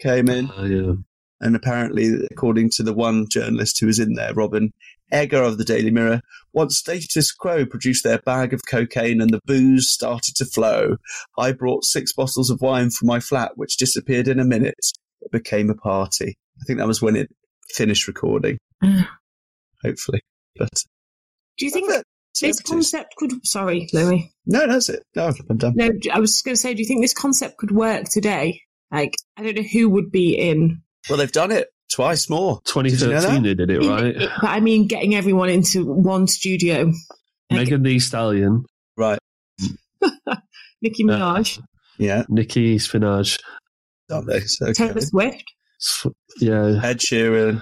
came 0.00 0.28
in. 0.28 0.50
Uh, 0.50 0.64
yeah. 0.64 0.92
And 1.40 1.54
apparently, 1.54 2.26
according 2.30 2.70
to 2.70 2.82
the 2.82 2.92
one 2.92 3.26
journalist 3.30 3.78
who 3.78 3.86
was 3.86 4.00
in 4.00 4.14
there, 4.14 4.34
Robin 4.34 4.72
Eggar 5.12 5.46
of 5.46 5.56
the 5.56 5.64
Daily 5.64 5.90
Mirror, 5.90 6.20
once 6.52 6.78
status 6.78 7.32
quo 7.32 7.64
produced 7.64 8.02
their 8.02 8.18
bag 8.18 8.52
of 8.52 8.62
cocaine 8.68 9.20
and 9.20 9.30
the 9.30 9.40
booze 9.44 9.88
started 9.88 10.34
to 10.36 10.44
flow, 10.44 10.96
I 11.38 11.52
brought 11.52 11.84
six 11.84 12.12
bottles 12.12 12.50
of 12.50 12.60
wine 12.60 12.90
from 12.90 13.06
my 13.06 13.20
flat, 13.20 13.52
which 13.54 13.76
disappeared 13.76 14.26
in 14.26 14.40
a 14.40 14.44
minute. 14.44 14.80
It 15.20 15.30
became 15.30 15.70
a 15.70 15.74
party. 15.74 16.36
I 16.60 16.64
think 16.64 16.80
that 16.80 16.88
was 16.88 17.00
when 17.00 17.14
it 17.14 17.28
finished 17.70 18.08
recording. 18.08 18.58
Hopefully. 19.84 20.20
But 20.56 20.70
do 21.56 21.66
you 21.66 21.70
think 21.70 21.90
this 22.40 22.60
concept 22.60 23.14
could? 23.16 23.32
Sorry, 23.46 23.88
Louis. 23.92 24.32
No, 24.46 24.66
that's 24.66 24.88
it. 24.88 25.02
No, 25.14 25.32
I'm 25.50 25.56
done. 25.56 25.74
No, 25.76 25.90
I 26.12 26.20
was 26.20 26.42
going 26.42 26.54
to 26.54 26.60
say, 26.60 26.74
do 26.74 26.80
you 26.80 26.86
think 26.86 27.02
this 27.02 27.14
concept 27.14 27.58
could 27.58 27.70
work 27.70 28.06
today? 28.10 28.62
Like, 28.90 29.14
I 29.36 29.42
don't 29.42 29.56
know 29.56 29.62
who 29.62 29.88
would 29.90 30.10
be 30.10 30.34
in. 30.34 30.82
Well, 31.08 31.18
they've 31.18 31.30
done 31.30 31.50
it 31.50 31.68
twice 31.92 32.28
more. 32.30 32.60
2013 32.64 33.08
did 33.10 33.22
you 33.22 33.40
know 33.40 33.42
they 33.42 33.54
did 33.54 33.70
it, 33.70 33.88
right? 33.88 34.04
It, 34.16 34.30
but 34.40 34.50
I 34.50 34.60
mean, 34.60 34.86
getting 34.86 35.14
everyone 35.14 35.50
into 35.50 35.84
one 35.84 36.26
studio. 36.26 36.92
Megan 37.50 37.82
Thee 37.82 37.98
Stallion. 37.98 38.64
Right. 38.96 39.18
Nicki 40.82 41.04
Minaj. 41.04 41.58
Uh, 41.58 41.62
yeah. 41.98 42.24
Nicki 42.28 42.78
Spinach. 42.78 43.38
Okay. 44.10 44.40
Taylor 44.72 45.00
Swift. 45.00 45.44
Yeah. 46.40 46.80
Ed 46.82 46.98
Sheeran. 46.98 47.60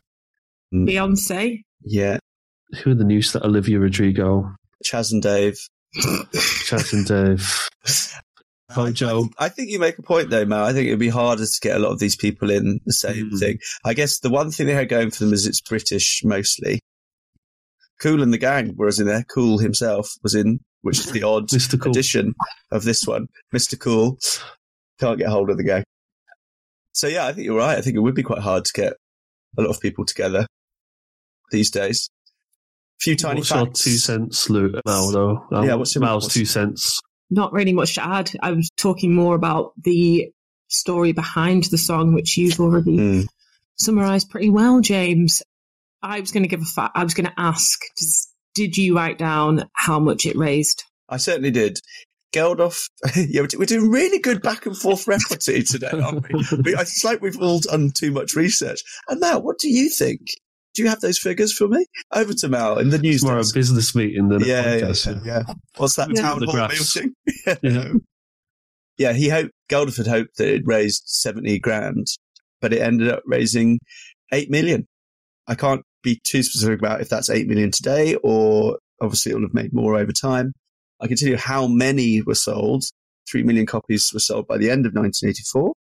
Beyonce. 0.72 1.62
Yeah. 1.84 2.18
Who 2.82 2.90
are 2.90 2.94
the 2.94 3.04
new 3.04 3.22
that 3.22 3.44
Olivia 3.44 3.78
Rodrigo? 3.78 4.54
Chas 4.86 5.10
and 5.10 5.22
Dave. 5.22 5.58
Chaz 5.96 6.92
and 6.92 7.06
Dave. 7.06 7.68
Hi, 8.70 8.92
Joe. 8.92 9.28
I 9.36 9.48
think 9.48 9.70
you 9.70 9.80
make 9.80 9.98
a 9.98 10.02
point 10.02 10.30
though, 10.30 10.44
Mal. 10.44 10.64
I 10.64 10.72
think 10.72 10.86
it'd 10.86 11.00
be 11.00 11.08
harder 11.08 11.44
to 11.44 11.60
get 11.60 11.76
a 11.76 11.80
lot 11.80 11.90
of 11.90 11.98
these 11.98 12.14
people 12.14 12.50
in 12.50 12.80
the 12.86 12.92
same 12.92 13.30
mm. 13.30 13.38
thing. 13.38 13.58
I 13.84 13.94
guess 13.94 14.20
the 14.20 14.30
one 14.30 14.52
thing 14.52 14.66
they 14.66 14.74
had 14.74 14.88
going 14.88 15.10
for 15.10 15.24
them 15.24 15.32
is 15.32 15.46
it's 15.46 15.60
British 15.60 16.22
mostly. 16.24 16.80
Kool 18.00 18.22
and 18.22 18.32
the 18.32 18.38
Gang 18.38 18.74
whereas 18.76 19.00
in 19.00 19.06
there. 19.06 19.24
Cool 19.24 19.58
himself 19.58 20.12
was 20.22 20.36
in, 20.36 20.60
which 20.82 21.00
is 21.00 21.10
the 21.10 21.24
odd 21.24 21.48
cool. 21.80 21.90
edition 21.90 22.34
of 22.70 22.84
this 22.84 23.06
one. 23.06 23.26
Mr. 23.52 23.78
Cool. 23.78 24.18
Can't 25.00 25.18
get 25.18 25.28
hold 25.28 25.50
of 25.50 25.56
the 25.56 25.64
gang. 25.64 25.84
So 26.92 27.08
yeah, 27.08 27.26
I 27.26 27.32
think 27.32 27.44
you're 27.44 27.58
right. 27.58 27.76
I 27.76 27.80
think 27.80 27.96
it 27.96 28.00
would 28.00 28.14
be 28.14 28.22
quite 28.22 28.38
hard 28.40 28.64
to 28.66 28.72
get 28.72 28.94
a 29.58 29.62
lot 29.62 29.70
of 29.70 29.80
people 29.80 30.04
together 30.04 30.46
these 31.50 31.70
days 31.70 32.08
few 33.00 33.16
tiny 33.16 33.40
what's 33.40 33.50
facts. 33.50 33.84
two 33.84 33.96
cents, 33.96 34.50
Luke, 34.50 34.80
Mal, 34.86 35.10
though? 35.10 35.46
Um, 35.52 35.66
yeah, 35.66 35.74
what's 35.74 35.94
your, 35.94 36.02
Mal's 36.02 36.24
what's 36.24 36.34
two 36.34 36.44
cents? 36.44 37.00
Not 37.30 37.52
really 37.52 37.72
much 37.72 37.94
to 37.96 38.06
add. 38.06 38.30
I 38.40 38.52
was 38.52 38.70
talking 38.76 39.14
more 39.14 39.34
about 39.34 39.72
the 39.82 40.30
story 40.68 41.12
behind 41.12 41.64
the 41.64 41.78
song, 41.78 42.14
which 42.14 42.36
you've 42.36 42.60
already 42.60 42.96
mm. 42.96 43.26
summarised 43.76 44.30
pretty 44.30 44.50
well, 44.50 44.80
James. 44.80 45.42
I 46.02 46.20
was 46.20 46.30
going 46.30 46.44
to 46.44 46.48
give 46.48 46.62
a 46.62 46.66
fa- 46.66 46.92
I 46.94 47.04
was 47.04 47.14
going 47.14 47.26
to 47.26 47.34
ask, 47.36 47.80
does, 47.96 48.28
did 48.54 48.76
you 48.76 48.96
write 48.96 49.18
down 49.18 49.68
how 49.72 49.98
much 49.98 50.26
it 50.26 50.36
raised? 50.36 50.84
I 51.08 51.16
certainly 51.16 51.50
did. 51.50 51.80
Geldof. 52.32 52.88
yeah, 53.16 53.42
we're 53.42 53.58
we're 53.58 53.66
doing 53.66 53.90
really 53.90 54.18
good 54.18 54.42
back 54.42 54.66
and 54.66 54.76
forth 54.76 55.06
repartee 55.06 55.62
today, 55.62 55.90
aren't 55.90 56.28
we? 56.32 56.44
We- 56.64 56.74
It's 56.76 57.04
like 57.04 57.22
we've 57.22 57.40
all 57.40 57.60
done 57.60 57.90
too 57.90 58.12
much 58.12 58.34
research. 58.34 58.82
And 59.08 59.20
Mal, 59.20 59.42
what 59.42 59.58
do 59.58 59.68
you 59.68 59.88
think? 59.88 60.20
Do 60.76 60.82
you 60.82 60.88
have 60.90 61.00
those 61.00 61.18
figures 61.18 61.52
for 61.56 61.68
me? 61.68 61.86
Over 62.12 62.34
to 62.34 62.48
Mel 62.48 62.78
in 62.78 62.90
the 62.90 62.98
news. 62.98 63.16
It's 63.16 63.24
more 63.24 63.38
a 63.38 63.44
business 63.54 63.94
meeting 63.94 64.28
than 64.28 64.42
a 64.42 64.46
yeah, 64.46 64.74
yeah, 64.76 64.80
podcast. 64.82 65.24
yeah, 65.26 65.42
yeah. 65.48 65.54
What's 65.78 65.94
that 65.96 66.10
Yeah. 66.14 66.20
town 66.22 66.40
The 66.40 66.46
hall 66.46 66.54
graphs. 66.54 66.96
meeting? 66.96 67.14
Yeah. 67.62 67.92
yeah, 68.98 69.12
he 69.14 69.28
hoped 69.28 69.50
Geldof 69.70 69.96
had 69.96 70.06
hoped 70.06 70.36
that 70.36 70.48
it 70.48 70.62
raised 70.66 71.04
seventy 71.06 71.58
grand, 71.58 72.06
but 72.60 72.72
it 72.72 72.80
ended 72.82 73.08
up 73.08 73.22
raising 73.26 73.78
eight 74.32 74.50
million. 74.50 74.86
I 75.48 75.54
can't 75.54 75.82
be 76.02 76.20
too 76.24 76.42
specific 76.42 76.78
about 76.80 77.00
if 77.00 77.08
that's 77.08 77.30
eight 77.30 77.46
million 77.48 77.70
today, 77.70 78.16
or 78.22 78.78
obviously 79.00 79.32
it 79.32 79.36
will 79.36 79.42
have 79.42 79.54
made 79.54 79.72
more 79.72 79.96
over 79.96 80.12
time. 80.12 80.52
I 81.00 81.06
can 81.06 81.16
tell 81.16 81.28
you 81.28 81.36
how 81.36 81.66
many 81.66 82.20
were 82.22 82.34
sold. 82.34 82.84
Three 83.30 83.42
million 83.42 83.66
copies 83.66 84.10
were 84.14 84.20
sold 84.20 84.46
by 84.46 84.56
the 84.58 84.70
end 84.70 84.86
of 84.86 84.92
1984 84.94 85.72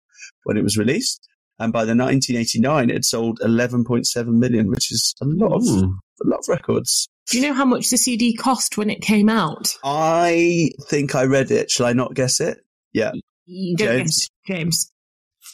when 0.45 0.57
it 0.57 0.63
was 0.63 0.77
released, 0.77 1.19
and 1.59 1.71
by 1.73 1.85
the 1.85 1.95
1989 1.95 2.89
it 2.89 2.93
had 2.93 3.05
sold 3.05 3.39
11.7 3.39 4.27
million, 4.27 4.69
which 4.69 4.91
is 4.91 5.15
a 5.21 5.25
lot 5.25 5.53
of 5.55 5.63
Hmm. 5.63 5.91
a 6.21 6.27
lot 6.27 6.39
of 6.39 6.47
records. 6.49 7.07
Do 7.29 7.39
you 7.39 7.47
know 7.47 7.53
how 7.53 7.65
much 7.65 7.89
the 7.89 7.97
CD 7.97 8.33
cost 8.35 8.77
when 8.77 8.89
it 8.89 9.01
came 9.01 9.29
out? 9.29 9.73
I 9.83 10.69
think 10.89 11.15
I 11.15 11.23
read 11.23 11.49
it. 11.51 11.71
Shall 11.71 11.87
I 11.87 11.93
not 11.93 12.13
guess 12.13 12.39
it? 12.39 12.59
Yeah. 12.93 13.11
You 13.45 13.75
don't 13.75 13.87
James? 13.97 14.17
guess 14.17 14.27
it, 14.27 14.53
James. 14.59 14.91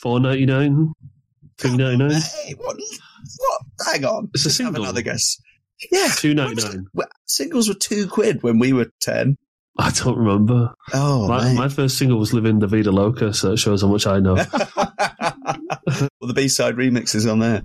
Four 0.01 0.19
ninety 0.19 0.45
nine, 0.45 0.91
three 1.57 1.77
ninety 1.77 1.97
nine, 1.97 2.11
Hey, 2.45 2.53
what? 2.57 2.75
What? 3.37 3.61
Hang 3.91 4.03
on. 4.05 4.29
It's 4.33 4.45
a 4.45 4.49
Let's 4.49 4.57
have 4.59 4.75
another 4.75 5.01
guess. 5.01 5.37
Yeah. 5.91 6.09
two 6.15 6.33
ninety 6.33 6.61
nine. 6.63 6.85
Well, 6.93 7.07
singles 7.25 7.67
were 7.69 7.75
two 7.75 8.07
quid 8.07 8.43
when 8.43 8.59
we 8.59 8.73
were 8.73 8.87
10. 9.01 9.37
I 9.79 9.89
don't 9.91 10.17
remember. 10.17 10.73
Oh, 10.93 11.27
my, 11.29 11.53
my 11.53 11.69
first 11.69 11.97
single 11.97 12.19
was 12.19 12.33
"Living 12.33 12.59
la 12.59 12.67
Vida 12.67 12.91
Loca," 12.91 13.33
so 13.33 13.53
it 13.53 13.57
shows 13.57 13.81
how 13.81 13.87
much 13.87 14.05
I 14.05 14.19
know. 14.19 14.35
well, 15.67 16.27
the 16.27 16.33
B-side 16.33 16.75
remix 16.75 17.15
is 17.15 17.25
on 17.27 17.39
there. 17.39 17.63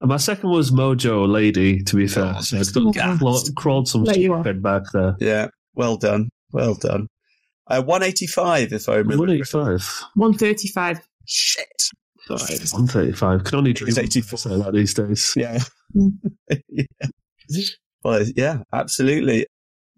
And 0.00 0.08
my 0.08 0.16
second 0.16 0.50
was 0.50 0.70
Mojo 0.70 1.26
Lady. 1.28 1.82
To 1.82 1.96
be 1.96 2.06
fair, 2.06 2.34
Oh, 2.36 2.40
so 2.40 2.58
I 2.58 2.62
still 2.62 2.92
yeah. 2.94 3.16
cla- 3.18 3.40
crawled 3.56 3.88
some 3.88 4.04
There 4.04 4.16
you 4.18 4.32
are. 4.32 4.42
stupid 4.44 4.62
back 4.62 4.82
there. 4.92 5.16
Yeah. 5.20 5.48
Well 5.74 5.96
done. 5.96 6.28
Well 6.52 6.74
done. 6.74 7.08
Uh, 7.66 7.82
185, 7.82 8.72
if 8.72 8.88
I 8.88 8.96
remember. 8.96 9.18
One 9.24 9.30
eighty 9.30 9.42
five. 9.42 9.82
135. 10.14 11.00
Shit. 11.26 11.66
Sorry. 12.26 12.58
One 12.72 12.86
thirty 12.86 13.12
five. 13.12 13.44
Can 13.44 13.58
only 13.58 13.70
It 13.72 13.80
was 13.82 13.94
dream 13.96 14.04
84. 14.06 14.58
that 14.62 14.72
these 14.72 14.94
days. 14.94 15.32
Yeah. 15.36 15.58
Yeah. 16.68 16.84
Well, 18.04 18.24
yeah, 18.36 18.58
absolutely. 18.72 19.46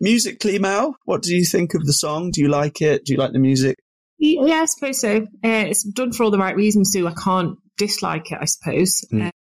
Musically, 0.00 0.59
Mal, 0.59 0.94
what 1.04 1.22
do 1.22 1.35
you 1.35 1.44
think 1.44 1.74
of 1.74 1.85
the 1.85 1.92
song? 1.92 2.30
Do 2.33 2.40
you 2.40 2.48
like 2.48 2.80
it? 2.80 3.04
Do 3.04 3.12
you 3.12 3.18
like 3.18 3.33
the 3.33 3.38
music? 3.38 3.76
Yeah, 4.22 4.61
I 4.62 4.64
suppose 4.66 5.00
so. 5.00 5.22
Uh, 5.22 5.24
it's 5.42 5.83
done 5.83 6.12
for 6.12 6.24
all 6.24 6.30
the 6.30 6.38
right 6.38 6.54
reasons, 6.54 6.92
so 6.92 7.06
I 7.06 7.14
can't 7.14 7.56
dislike 7.78 8.30
it, 8.33 8.38
I 8.40 8.44
suppose. 8.44 9.02
Mm. 9.12 9.26
Uh, 9.26 9.30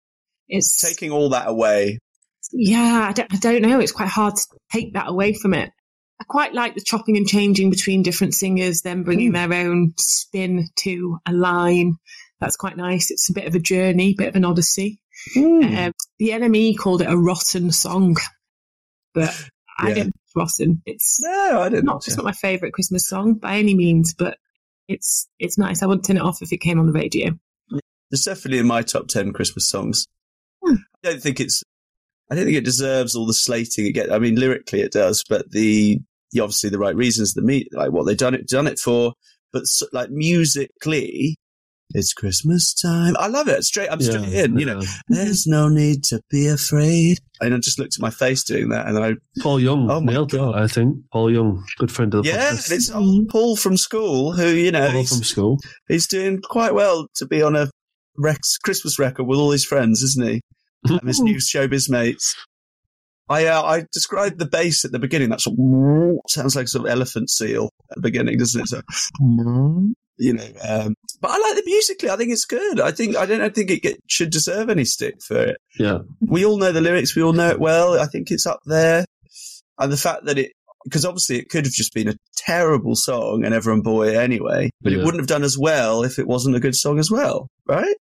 it's 0.48 0.80
Taking 0.80 1.10
all 1.12 1.28
that 1.30 1.46
away. 1.48 1.98
yeah, 2.52 3.06
I 3.08 3.12
don't, 3.12 3.32
I 3.32 3.36
don't 3.36 3.62
know. 3.62 3.78
It's 3.78 3.92
quite 3.92 4.08
hard 4.08 4.36
to 4.36 4.42
take 4.72 4.94
that 4.94 5.08
away 5.08 5.34
from 5.34 5.54
it. 5.54 5.70
I 6.20 6.24
quite 6.24 6.54
like 6.54 6.74
the 6.74 6.80
chopping 6.82 7.16
and 7.16 7.26
changing 7.26 7.70
between 7.70 8.02
different 8.02 8.34
singers, 8.34 8.82
then 8.82 9.02
bringing 9.04 9.32
their 9.32 9.52
own 9.52 9.92
spin 9.98 10.66
to 10.80 11.18
a 11.26 11.32
line. 11.32 11.94
That's 12.40 12.56
quite 12.56 12.76
nice. 12.76 13.10
It's 13.10 13.28
a 13.30 13.34
bit 13.34 13.46
of 13.46 13.54
a 13.54 13.58
journey, 13.60 14.14
bit 14.16 14.28
of 14.28 14.36
an 14.36 14.44
odyssey. 14.44 15.00
Um, 15.36 15.92
the 16.18 16.30
NME 16.30 16.78
called 16.78 17.02
it 17.02 17.10
a 17.10 17.16
rotten 17.16 17.70
song, 17.70 18.16
but 19.14 19.34
I 19.78 19.88
Yeah. 19.90 19.94
don't 19.94 20.06
it's 20.08 20.36
rotten. 20.36 20.82
It's 20.86 21.20
no, 21.22 21.60
I 21.60 21.68
didn't. 21.68 21.84
not 21.84 22.06
it's 22.06 22.16
not 22.16 22.24
my 22.24 22.32
favourite 22.32 22.72
Christmas 22.72 23.08
song 23.08 23.34
by 23.34 23.58
any 23.58 23.74
means, 23.74 24.14
but 24.14 24.36
it's 24.90 25.28
it's 25.38 25.56
nice. 25.56 25.82
I 25.82 25.86
wouldn't 25.86 26.04
turn 26.04 26.16
it 26.16 26.22
off 26.22 26.42
if 26.42 26.52
it 26.52 26.58
came 26.58 26.78
on 26.78 26.86
the 26.86 26.92
radio. 26.92 27.30
It's 28.10 28.24
definitely 28.24 28.58
in 28.58 28.66
my 28.66 28.82
top 28.82 29.06
ten 29.06 29.32
Christmas 29.32 29.70
songs. 29.70 30.06
Hmm. 30.64 30.74
I 31.04 31.10
don't 31.10 31.22
think 31.22 31.40
it's. 31.40 31.62
I 32.30 32.34
don't 32.34 32.44
think 32.44 32.56
it 32.56 32.64
deserves 32.64 33.16
all 33.16 33.26
the 33.26 33.34
slating 33.34 33.86
it 33.86 33.92
gets. 33.92 34.10
I 34.10 34.18
mean, 34.18 34.36
lyrically 34.36 34.82
it 34.82 34.92
does, 34.92 35.24
but 35.28 35.50
the, 35.50 35.98
the 36.32 36.40
obviously 36.40 36.70
the 36.70 36.78
right 36.78 36.94
reasons, 36.94 37.34
the 37.34 37.42
meat, 37.42 37.68
like 37.72 37.90
what 37.90 38.06
they 38.06 38.14
done 38.14 38.34
it 38.34 38.46
done 38.46 38.66
it 38.66 38.78
for, 38.78 39.14
but 39.52 39.62
s 39.62 39.82
like 39.92 40.10
musically, 40.10 41.38
it's 41.94 42.12
Christmas 42.12 42.72
time. 42.74 43.14
I 43.18 43.26
love 43.26 43.48
it. 43.48 43.64
Straight, 43.64 43.88
I'm 43.90 44.00
straight 44.00 44.32
in. 44.32 44.58
You 44.58 44.66
know, 44.66 44.80
yeah. 44.80 44.88
there's 45.08 45.46
no 45.46 45.68
need 45.68 46.04
to 46.04 46.20
be 46.30 46.46
afraid. 46.48 47.18
And 47.40 47.54
I 47.54 47.58
just 47.58 47.78
looked 47.78 47.96
at 47.96 48.02
my 48.02 48.10
face 48.10 48.44
doing 48.44 48.68
that, 48.68 48.86
and 48.86 48.98
I 48.98 49.14
Paul 49.40 49.60
Young 49.60 49.90
Oh 49.90 50.00
nailed 50.00 50.30
God. 50.30 50.56
it. 50.56 50.62
I 50.62 50.66
think 50.66 50.98
Paul 51.12 51.32
Young, 51.32 51.64
good 51.78 51.90
friend 51.90 52.14
of 52.14 52.24
the 52.24 52.30
yeah, 52.30 52.52
podcast. 52.52 52.72
it's 52.72 52.90
Paul 53.30 53.56
from 53.56 53.76
school 53.76 54.32
who 54.32 54.48
you 54.48 54.70
know 54.70 54.90
Paul 54.90 55.00
he's, 55.00 55.08
from 55.08 55.24
school. 55.24 55.58
he's 55.88 56.06
doing 56.06 56.40
quite 56.42 56.74
well 56.74 57.06
to 57.16 57.26
be 57.26 57.42
on 57.42 57.56
a 57.56 57.70
Rex 58.18 58.58
Christmas 58.58 58.98
record 58.98 59.24
with 59.24 59.38
all 59.38 59.50
his 59.50 59.64
friends, 59.64 60.02
isn't 60.02 60.26
he? 60.26 60.40
and 60.88 61.06
his 61.06 61.20
new 61.20 61.36
showbiz 61.36 61.90
mates. 61.90 62.34
I 63.30 63.46
uh, 63.46 63.62
I 63.62 63.86
described 63.92 64.40
the 64.40 64.46
bass 64.46 64.84
at 64.84 64.90
the 64.90 64.98
beginning. 64.98 65.28
That 65.28 65.40
sort 65.40 65.56
of 65.56 66.18
sounds 66.28 66.56
like 66.56 66.66
sort 66.66 66.86
of 66.86 66.90
elephant 66.90 67.30
seal 67.30 67.70
at 67.90 67.94
the 67.94 68.02
beginning, 68.02 68.36
doesn't 68.36 68.62
it? 68.62 68.68
So, 68.68 68.82
you 70.18 70.34
know, 70.34 70.48
um, 70.68 70.94
but 71.20 71.30
I 71.30 71.38
like 71.38 71.54
the 71.54 71.62
musically. 71.64 72.10
I 72.10 72.16
think 72.16 72.32
it's 72.32 72.44
good. 72.44 72.80
I 72.80 72.90
think 72.90 73.16
I 73.16 73.26
don't. 73.26 73.40
I 73.40 73.48
think 73.48 73.70
it 73.70 73.82
get, 73.82 74.00
should 74.08 74.30
deserve 74.30 74.68
any 74.68 74.84
stick 74.84 75.22
for 75.22 75.36
it. 75.36 75.58
Yeah, 75.78 75.98
We 76.20 76.44
all 76.44 76.58
know 76.58 76.72
the 76.72 76.80
lyrics. 76.80 77.14
We 77.14 77.22
all 77.22 77.32
know 77.32 77.50
it 77.50 77.60
well. 77.60 78.00
I 78.00 78.06
think 78.06 78.32
it's 78.32 78.46
up 78.46 78.60
there, 78.66 79.06
and 79.78 79.92
the 79.92 79.96
fact 79.96 80.24
that 80.24 80.36
it 80.36 80.50
because 80.84 81.04
obviously 81.04 81.38
it 81.38 81.50
could 81.50 81.66
have 81.66 81.72
just 81.72 81.94
been 81.94 82.08
a 82.08 82.16
terrible 82.36 82.96
song 82.96 83.44
and 83.44 83.54
everyone 83.54 83.82
bought 83.82 84.08
it 84.08 84.16
anyway, 84.16 84.70
but 84.80 84.92
it 84.92 84.96
wouldn't 84.96 85.20
have 85.20 85.26
done 85.28 85.44
as 85.44 85.56
well 85.56 86.02
if 86.02 86.18
it 86.18 86.26
wasn't 86.26 86.56
a 86.56 86.60
good 86.60 86.74
song 86.74 86.98
as 86.98 87.10
well, 87.10 87.48
right? 87.66 87.96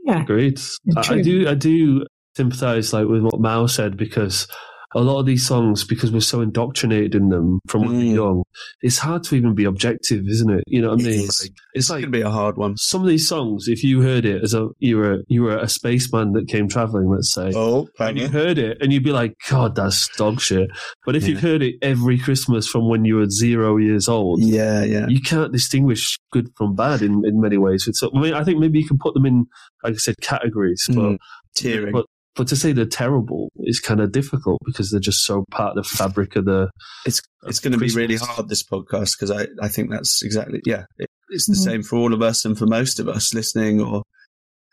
Yeah, 0.00 0.22
agreed. 0.22 0.60
I, 0.96 1.14
I 1.14 1.22
do. 1.22 1.48
I 1.48 1.54
do 1.54 2.04
sympathise 2.36 2.92
like 2.92 3.06
with 3.08 3.22
what 3.22 3.40
Mao 3.40 3.66
said 3.66 3.96
because 3.96 4.46
a 4.94 5.00
lot 5.00 5.18
of 5.18 5.26
these 5.26 5.44
songs, 5.46 5.84
because 5.84 6.10
we're 6.10 6.20
so 6.20 6.40
indoctrinated 6.40 7.14
in 7.14 7.28
them 7.28 7.58
from 7.66 7.82
when 7.82 7.90
Mm. 7.90 7.98
we're 7.98 8.14
young, 8.14 8.42
it's 8.80 8.96
hard 8.98 9.24
to 9.24 9.34
even 9.34 9.52
be 9.54 9.64
objective, 9.64 10.22
isn't 10.26 10.48
it? 10.48 10.64
You 10.68 10.80
know 10.80 10.90
what 10.90 11.00
I 11.00 11.04
mean? 11.04 11.20
is. 11.20 11.40
Like, 11.42 11.50
it's 11.50 11.60
It's 11.74 11.90
like 11.90 12.00
going 12.02 12.12
to 12.12 12.18
be 12.18 12.22
a 12.22 12.30
hard 12.30 12.56
one. 12.56 12.76
some 12.78 13.02
of 13.02 13.08
these 13.08 13.28
songs. 13.28 13.66
If 13.68 13.82
you 13.84 14.00
heard 14.00 14.24
it 14.24 14.42
as 14.42 14.54
a 14.54 14.68
you 14.78 14.96
were 14.96 15.18
you 15.28 15.42
were 15.42 15.58
a 15.58 15.68
spaceman 15.68 16.32
that 16.32 16.48
came 16.48 16.66
traveling, 16.68 17.10
let's 17.10 17.34
say. 17.34 17.52
Oh, 17.54 17.88
And 17.98 18.16
you 18.18 18.28
heard 18.28 18.56
it, 18.58 18.78
and 18.80 18.90
you'd 18.92 19.02
be 19.04 19.12
like, 19.12 19.34
"God, 19.50 19.74
that's 19.74 20.08
dog 20.16 20.40
shit." 20.40 20.70
But 21.04 21.14
if 21.16 21.24
Yeah. 21.24 21.30
you've 21.30 21.40
heard 21.40 21.62
it 21.62 21.74
every 21.82 22.16
Christmas 22.16 22.66
from 22.66 22.88
when 22.88 23.04
you 23.04 23.16
were 23.16 23.28
zero 23.28 23.76
years 23.76 24.08
old, 24.08 24.40
yeah, 24.40 24.82
yeah. 24.84 25.06
you 25.08 25.20
can't 25.20 25.52
distinguish 25.52 26.16
good 26.32 26.48
from 26.56 26.74
bad 26.74 27.02
in, 27.02 27.22
in 27.26 27.38
many 27.40 27.58
ways. 27.58 27.86
So, 27.92 28.08
I 28.14 28.20
mean, 28.20 28.32
I 28.34 28.44
think 28.44 28.60
maybe 28.60 28.78
you 28.78 28.86
can 28.88 28.98
put 28.98 29.12
them 29.14 29.26
in, 29.26 29.44
like 29.84 29.94
I 29.94 29.96
said, 29.96 30.14
categories. 30.22 30.82
But, 30.88 30.94
Mm, 30.96 31.18
Tearing. 31.54 31.92
but 31.92 32.06
but 32.36 32.46
to 32.48 32.56
say 32.56 32.72
they're 32.72 32.84
terrible 32.86 33.48
is 33.60 33.80
kind 33.80 34.00
of 34.00 34.12
difficult 34.12 34.60
because 34.64 34.90
they're 34.90 35.00
just 35.00 35.24
so 35.24 35.44
part 35.50 35.76
of 35.76 35.84
the 35.84 35.88
fabric 35.96 36.36
of 36.36 36.44
the. 36.44 36.70
it's 37.06 37.20
of 37.42 37.48
it's 37.48 37.60
going 37.60 37.72
to 37.72 37.78
be 37.78 37.88
really 37.90 38.16
hard 38.16 38.48
this 38.48 38.62
podcast 38.62 39.18
because 39.18 39.30
I, 39.30 39.46
I 39.62 39.68
think 39.68 39.90
that's 39.90 40.22
exactly 40.22 40.60
yeah 40.66 40.84
it, 40.98 41.08
it's 41.30 41.46
the 41.46 41.54
Mhm. 41.54 41.64
same 41.64 41.82
for 41.82 41.96
all 41.96 42.12
of 42.14 42.22
us 42.22 42.44
and 42.44 42.56
for 42.58 42.66
most 42.66 43.00
of 43.00 43.08
us 43.08 43.32
listening 43.34 43.80
or 43.80 44.02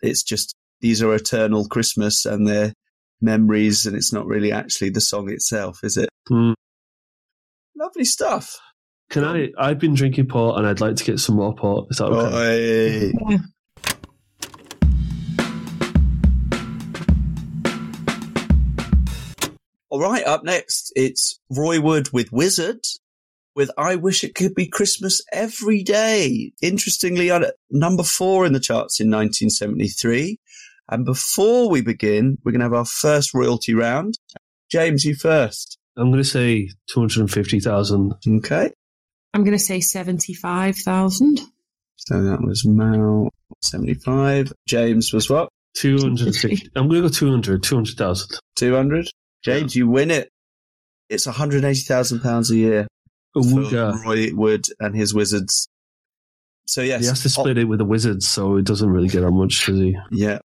it's 0.02 0.24
just 0.24 0.54
these 0.82 1.02
are 1.02 1.14
eternal 1.16 1.66
Christmas 1.68 2.26
and 2.26 2.46
they're 2.48 2.74
memories 3.22 3.86
and 3.86 3.96
it's 3.96 4.12
not 4.12 4.26
really 4.28 4.52
actually 4.52 4.90
the 4.90 5.00
song 5.02 5.30
itself 5.32 5.80
is 5.84 5.96
it 5.98 6.10
Mm. 6.30 6.54
lovely 7.78 8.06
stuff 8.06 8.58
Can 9.10 9.24
I? 9.24 9.50
I've 9.60 9.78
been 9.80 9.94
drinking 9.94 10.28
port, 10.28 10.58
and 10.58 10.66
I'd 10.66 10.80
like 10.82 10.96
to 10.96 11.04
get 11.04 11.20
some 11.20 11.36
more 11.36 11.54
port. 11.54 11.88
Is 11.92 11.98
that 11.98 12.06
okay? 12.06 13.12
Oi. 13.14 13.32
Yeah. 13.32 13.38
All 19.94 20.00
right 20.00 20.24
up 20.24 20.44
next 20.44 20.92
it's 20.96 21.40
Roy 21.52 21.80
Wood 21.80 22.12
with 22.12 22.32
Wizzard 22.32 22.84
with 23.56 23.70
I 23.78 23.96
Wish 23.96 24.24
It 24.24 24.34
Could 24.34 24.56
Be 24.56 24.66
Christmas 24.66 25.22
Every 25.32 25.84
Day. 25.84 26.52
Interestingly, 26.64 27.30
on 27.30 27.46
number 27.70 28.02
four 28.02 28.48
in 28.48 28.54
the 28.54 28.60
charts 28.60 29.00
in 29.00 29.12
1973. 29.12 30.40
And 30.90 31.06
before 31.06 31.70
we 31.70 31.84
begin, 31.84 32.40
we're 32.44 32.54
going 32.54 32.62
to 32.62 32.66
have 32.66 32.74
our 32.74 32.86
first 32.86 33.36
royalty 33.36 33.76
round. 33.76 34.18
James, 34.72 35.06
you 35.06 35.14
first. 35.14 35.78
I'm 35.96 36.10
going 36.10 36.24
to 36.24 36.28
say 36.28 36.72
two 36.90 37.00
hundred 37.00 37.20
and 37.20 37.32
fifty 37.32 37.60
thousand. 37.60 38.16
Okay. 38.28 38.72
I'm 39.36 39.44
going 39.44 39.56
to 39.56 39.64
say 39.64 39.80
seventy-five 39.80 40.76
thousand. 40.76 41.40
So 41.98 42.20
that 42.24 42.42
was 42.42 42.66
Mal, 42.66 43.30
75. 43.62 44.54
James 44.68 45.14
was 45.14 45.30
what? 45.30 45.50
Two 45.78 46.00
hundred 46.00 46.30
and 46.30 46.36
fifty. 46.36 46.68
I'm 46.76 46.90
going 46.90 47.04
to 47.04 47.10
go 47.10 47.14
200, 47.14 47.62
200,000. 47.62 48.40
200. 48.56 49.08
James, 49.44 49.76
you 49.76 49.88
win 49.88 50.10
it. 50.12 50.30
It's 51.10 51.28
£180,000 51.28 52.50
a 52.50 52.56
year 52.56 52.88
Oh, 53.36 53.44
for 53.44 53.50
Wooga. 53.50 54.04
Roy 54.06 54.30
Wood 54.34 54.66
and 54.80 54.96
his 54.96 55.14
Wizards. 55.14 55.68
So, 56.66 56.82
yes. 56.82 57.02
He 57.02 57.08
has 57.08 57.22
to 57.24 57.30
split 57.30 57.58
it 57.58 57.66
with 57.66 57.80
the 57.80 57.86
wizards, 57.86 58.28
so 58.28 58.56
it 58.58 58.66
doesn't 58.66 58.90
really 58.90 59.08
get 59.10 59.22
that 59.22 59.32
much, 59.32 59.66
does 59.66 59.78
he? 59.80 59.96
Yeah. 60.12 60.40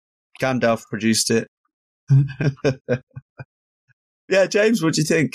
Gandalf 0.40 0.84
produced 0.88 1.30
it. 1.30 1.48
yeah, 4.28 4.46
James, 4.46 4.82
what 4.82 4.94
do 4.94 5.00
you 5.00 5.06
think? 5.06 5.32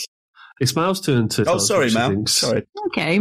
It's 0.62 0.76
Miles' 0.76 1.02
turn 1.02 1.28
to. 1.30 1.42
Oh, 1.42 1.46
tell 1.46 1.54
Oh, 1.54 1.58
us 1.58 1.68
sorry, 1.68 1.86
what 1.92 1.94
Mal. 2.14 2.28
Sorry. 2.28 2.64
Okay. 2.88 3.20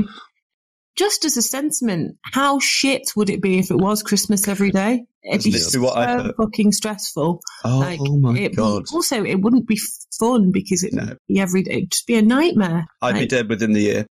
Just 0.98 1.24
as 1.24 1.36
a 1.36 1.42
sentiment, 1.42 2.16
how 2.22 2.58
shit 2.58 3.02
would 3.16 3.30
it 3.30 3.40
be 3.40 3.58
if 3.58 3.70
it 3.70 3.76
was 3.76 4.02
Christmas 4.02 4.48
every 4.48 4.70
day? 4.70 5.04
It'd 5.22 5.44
be 5.44 5.52
That's 5.52 5.76
what 5.78 5.96
I 5.96 6.22
so 6.24 6.32
fucking 6.36 6.72
stressful. 6.72 7.40
Oh 7.64 7.78
Like, 7.78 8.00
my 8.00 8.36
It'd 8.38 8.56
god! 8.56 8.84
also, 8.92 9.24
it 9.24 9.36
wouldn't 9.40 9.66
be 9.68 9.78
fun 10.18 10.50
because 10.52 10.82
it 10.82 10.92
No. 10.92 11.04
would 11.04 11.18
be 11.28 11.40
every 11.40 11.62
day. 11.62 11.72
It'd 11.72 11.90
just 11.92 12.06
be 12.06 12.16
a 12.16 12.22
nightmare. 12.22 12.86
I'd 13.00 13.14
be 13.14 13.26
dead 13.26 13.48
within 13.48 13.72
the 13.72 13.80
year. 13.80 14.06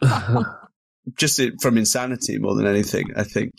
Just 1.16 1.40
uh, 1.40 1.46
from 1.60 1.78
insanity 1.78 2.38
more 2.38 2.54
than 2.54 2.66
anything. 2.66 3.06
I 3.16 3.24
think. 3.24 3.52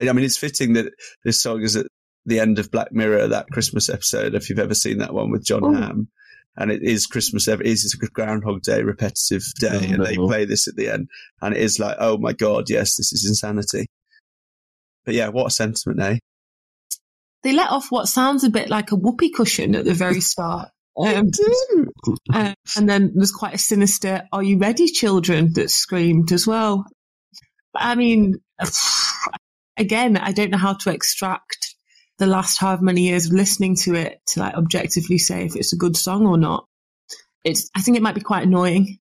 I 0.00 0.12
mean, 0.12 0.24
it's 0.24 0.36
fitting 0.38 0.74
that 0.74 0.92
this 1.24 1.40
song 1.42 1.62
is 1.62 1.76
at 1.76 1.86
the 2.26 2.38
end 2.40 2.58
of 2.58 2.70
Black 2.70 2.92
Mirror, 2.92 3.28
that 3.28 3.48
Christmas 3.50 3.88
episode. 3.88 4.34
If 4.34 4.48
you've 4.48 4.58
ever 4.58 4.74
seen 4.74 4.98
that 4.98 5.12
one 5.12 5.30
with 5.30 5.44
John 5.44 5.64
Oh. 5.64 5.72
Hamm, 5.74 6.08
and 6.56 6.70
it 6.70 6.82
is 6.82 7.06
Christmas. 7.06 7.48
Every, 7.48 7.66
it 7.66 7.72
is 7.72 7.96
a 8.00 8.06
Groundhog 8.06 8.62
Day 8.62 8.82
repetitive 8.82 9.42
day, 9.58 9.68
Oh, 9.72 9.94
and 9.94 10.04
they 10.04 10.16
no. 10.16 10.26
play 10.26 10.44
this 10.44 10.68
at 10.68 10.76
the 10.76 10.88
end, 10.88 11.08
and 11.42 11.54
it 11.54 11.60
is 11.60 11.78
like, 11.78 11.96
oh 12.00 12.16
my 12.18 12.32
god, 12.32 12.70
yes, 12.70 12.96
this 12.96 13.12
is 13.12 13.26
insanity. 13.28 13.86
But 15.04 15.14
yeah, 15.14 15.28
what 15.28 15.46
a 15.46 15.50
sentiment, 15.50 16.00
eh? 16.00 16.18
They 17.42 17.52
let 17.52 17.70
off 17.70 17.90
what 17.90 18.08
sounds 18.08 18.42
a 18.42 18.50
bit 18.50 18.68
like 18.68 18.90
a 18.90 18.96
whoopee 18.96 19.30
cushion 19.30 19.74
at 19.76 19.84
the 19.84 19.94
very 19.94 20.20
start. 20.32 20.70
Um, 20.98 21.30
uh, 22.32 22.54
and 22.76 22.88
then 22.88 23.12
there's 23.14 23.30
quite 23.30 23.54
a 23.54 23.58
sinister 23.58 24.22
"Are 24.32 24.42
you 24.42 24.58
ready, 24.58 24.86
children?" 24.88 25.52
that 25.52 25.70
screamed 25.70 26.32
as 26.32 26.46
well. 26.46 26.86
But, 27.74 27.82
I 27.82 27.94
mean, 27.94 28.36
again, 29.76 30.16
I 30.16 30.32
don't 30.32 30.50
know 30.50 30.58
how 30.58 30.72
to 30.72 30.90
extract 30.90 31.75
the 32.18 32.26
last 32.26 32.58
however 32.58 32.82
many 32.82 33.02
years 33.02 33.26
of 33.26 33.32
listening 33.32 33.76
to 33.76 33.94
it 33.94 34.20
to 34.28 34.40
like 34.40 34.54
objectively 34.54 35.18
say 35.18 35.44
if 35.44 35.54
it's 35.56 35.72
a 35.72 35.76
good 35.76 35.96
song 35.96 36.26
or 36.26 36.38
not. 36.38 36.64
It's. 37.44 37.70
I 37.76 37.80
think 37.82 37.96
it 37.96 38.02
might 38.02 38.14
be 38.14 38.20
quite 38.20 38.44
annoying. 38.44 38.98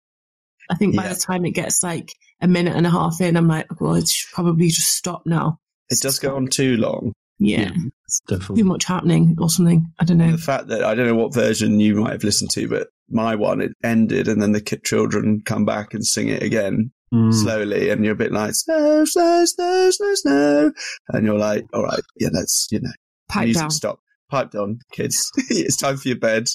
I 0.69 0.75
think 0.75 0.95
by 0.95 1.03
Yeah. 1.05 1.13
the 1.13 1.19
time 1.19 1.45
it 1.45 1.51
gets 1.51 1.81
like 1.83 2.11
a 2.41 2.47
minute 2.47 2.75
and 2.75 2.85
a 2.85 2.89
half 2.89 3.21
in, 3.21 3.37
I'm 3.37 3.47
like, 3.47 3.67
well, 3.79 3.95
it 3.95 4.07
should 4.07 4.33
probably 4.33 4.67
just 4.67 4.95
stop 4.95 5.23
now. 5.25 5.59
It 5.89 5.99
does 6.01 6.19
go 6.19 6.35
on 6.35 6.47
too 6.47 6.77
long. 6.77 7.13
Yeah, 7.39 7.61
Yeah. 7.61 7.69
too 7.69 7.91
Definitely. 8.27 8.63
much 8.63 8.85
happening 8.85 9.35
or 9.39 9.49
something. 9.49 9.85
I 9.99 10.05
don't 10.05 10.17
know. 10.17 10.31
The 10.31 10.37
fact 10.37 10.67
that 10.67 10.83
I 10.83 10.95
don't 10.95 11.07
know 11.07 11.15
what 11.15 11.33
version 11.33 11.79
you 11.79 11.95
might 11.95 12.13
have 12.13 12.23
listened 12.23 12.49
to, 12.51 12.67
but 12.67 12.87
my 13.09 13.35
one 13.35 13.61
it 13.61 13.73
ended, 13.83 14.27
and 14.27 14.41
then 14.41 14.51
the 14.53 14.61
kid 14.61 14.83
children 14.83 15.41
come 15.45 15.65
back 15.65 15.93
and 15.93 16.05
sing 16.05 16.27
it 16.29 16.41
again 16.43 16.91
Mm. 17.13 17.31
slowly, 17.33 17.89
and 17.91 18.03
you're 18.03 18.13
a 18.13 18.17
bit 18.17 18.31
like 18.31 18.55
snow, 18.55 19.05
snow, 19.05 19.45
snow, 19.45 19.91
snow, 19.91 20.15
snow, 20.15 20.71
and 21.09 21.25
you're 21.25 21.37
like, 21.37 21.65
all 21.71 21.83
right, 21.83 22.01
yeah, 22.19 22.29
that's 22.33 22.67
you 22.71 22.79
know, 22.81 22.91
Pipe 23.29 23.45
music 23.45 23.61
down. 23.61 23.71
stop, 23.71 23.99
pipe 24.29 24.51
down, 24.51 24.79
kids, 24.91 25.31
it's 25.49 25.77
time 25.77 25.97
for 25.97 26.07
your 26.07 26.19
bed, 26.19 26.47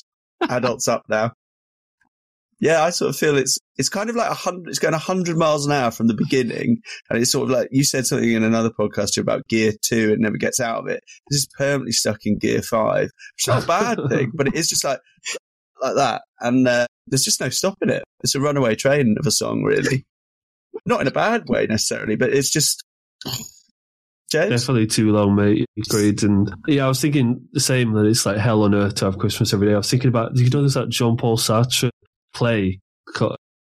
adults 0.48 0.88
up 0.88 1.04
now. 1.08 1.32
Yeah, 2.60 2.82
I 2.82 2.90
sort 2.90 3.08
of 3.08 3.16
feel 3.16 3.38
it's 3.38 3.58
it's 3.78 3.88
kind 3.88 4.10
of 4.10 4.16
like 4.16 4.30
a 4.30 4.34
hundred. 4.34 4.68
It's 4.68 4.78
going 4.78 4.92
a 4.92 4.98
hundred 4.98 5.38
miles 5.38 5.64
an 5.64 5.72
hour 5.72 5.90
from 5.90 6.08
the 6.08 6.14
beginning, 6.14 6.82
and 7.08 7.18
it's 7.18 7.32
sort 7.32 7.44
of 7.44 7.56
like 7.56 7.68
you 7.70 7.82
said 7.82 8.06
something 8.06 8.30
in 8.30 8.44
another 8.44 8.68
podcast 8.68 9.16
about 9.18 9.48
gear 9.48 9.72
two. 9.82 10.12
It 10.12 10.20
never 10.20 10.36
gets 10.36 10.60
out 10.60 10.80
of 10.80 10.86
it. 10.86 11.02
This 11.30 11.38
is 11.38 11.48
permanently 11.56 11.92
stuck 11.92 12.18
in 12.26 12.38
gear 12.38 12.60
five. 12.60 13.08
It's 13.38 13.48
not 13.48 13.64
a 13.64 13.66
bad 13.66 13.98
thing, 14.10 14.32
but 14.34 14.46
it 14.46 14.54
is 14.54 14.68
just 14.68 14.84
like 14.84 15.00
like 15.80 15.94
that, 15.94 16.22
and 16.40 16.68
uh, 16.68 16.86
there's 17.06 17.24
just 17.24 17.40
no 17.40 17.48
stopping 17.48 17.88
it. 17.88 18.04
It's 18.22 18.34
a 18.34 18.40
runaway 18.40 18.74
train 18.74 19.16
of 19.18 19.26
a 19.26 19.30
song, 19.30 19.62
really. 19.62 20.04
Not 20.84 21.00
in 21.00 21.08
a 21.08 21.12
bad 21.12 21.48
way 21.48 21.66
necessarily, 21.66 22.16
but 22.16 22.32
it's 22.32 22.50
just. 22.50 22.84
James, 24.30 24.50
Definitely 24.50 24.86
too 24.86 25.10
long, 25.12 25.34
mate. 25.34 25.66
Agreed. 25.88 26.22
And 26.22 26.52
yeah, 26.68 26.84
I 26.84 26.88
was 26.88 27.00
thinking 27.00 27.48
the 27.52 27.60
same 27.60 27.92
that 27.94 28.06
it's 28.06 28.24
like 28.24 28.36
hell 28.36 28.62
on 28.62 28.74
earth 28.74 28.94
to 28.96 29.06
have 29.06 29.18
Christmas 29.18 29.52
every 29.52 29.66
day. 29.68 29.74
I 29.74 29.78
was 29.78 29.90
thinking 29.90 30.08
about, 30.08 30.36
you 30.36 30.48
know, 30.50 30.60
there's 30.60 30.74
that 30.74 30.88
Jean 30.88 31.16
Paul 31.16 31.36
Sartre 31.36 31.90
play 32.32 32.78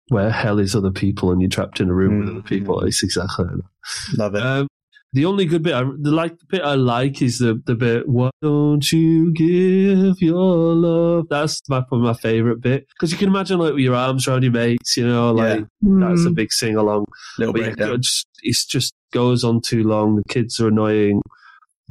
where 0.09 0.29
hell 0.29 0.59
is 0.59 0.75
other 0.75 0.91
people 0.91 1.31
and 1.31 1.41
you're 1.41 1.49
trapped 1.49 1.79
in 1.81 1.89
a 1.89 1.93
room 1.93 2.19
with 2.19 2.29
Mm. 2.29 2.31
other 2.31 2.41
people. 2.47 2.81
It's 2.85 3.03
exactly 3.03 3.45
like 3.45 3.55
that. 3.55 4.17
love 4.17 4.35
it. 4.35 4.41
Um, 4.43 4.67
the 5.13 5.25
only 5.25 5.45
good 5.45 5.61
bit, 5.61 5.73
I, 5.73 5.83
the 5.83 6.11
like 6.11 6.39
the 6.39 6.45
bit 6.49 6.61
I 6.63 6.73
like 6.73 7.21
is 7.21 7.37
the 7.37 7.61
the 7.65 7.75
bit. 7.75 8.09
Why 8.09 8.31
don't 8.41 8.91
you 8.91 9.31
give 9.33 10.19
your 10.21 10.73
love? 10.73 11.27
That's 11.29 11.61
my 11.69 11.81
probably 11.81 12.07
my 12.07 12.15
favorite 12.15 12.61
bit 12.61 12.87
because 12.89 13.11
you 13.11 13.19
can 13.19 13.29
imagine 13.29 13.59
like 13.59 13.73
with 13.73 13.83
your 13.83 13.95
arms 13.95 14.27
around 14.27 14.41
your 14.41 14.51
mates, 14.51 14.97
you 14.97 15.07
know, 15.07 15.31
like 15.31 15.59
mm-hmm. 15.59 15.99
that's 15.99 16.25
a 16.25 16.31
big 16.31 16.51
sing 16.51 16.75
along. 16.75 17.05
Little 17.37 17.53
But 17.53 17.61
yeah, 17.61 17.67
breakdown. 17.67 17.93
it 17.93 18.01
just, 18.01 18.27
it's 18.41 18.65
just 18.65 18.93
goes 19.11 19.43
on 19.43 19.61
too 19.61 19.83
long. 19.83 20.15
The 20.15 20.23
kids 20.27 20.59
are 20.59 20.69
annoying. 20.69 21.21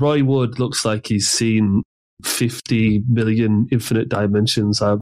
Roy 0.00 0.24
Wood 0.24 0.58
looks 0.58 0.84
like 0.84 1.06
he's 1.06 1.28
seen 1.28 1.82
50 2.24 3.04
million 3.08 3.68
infinite 3.70 4.08
dimensions. 4.08 4.82
I, 4.82 4.96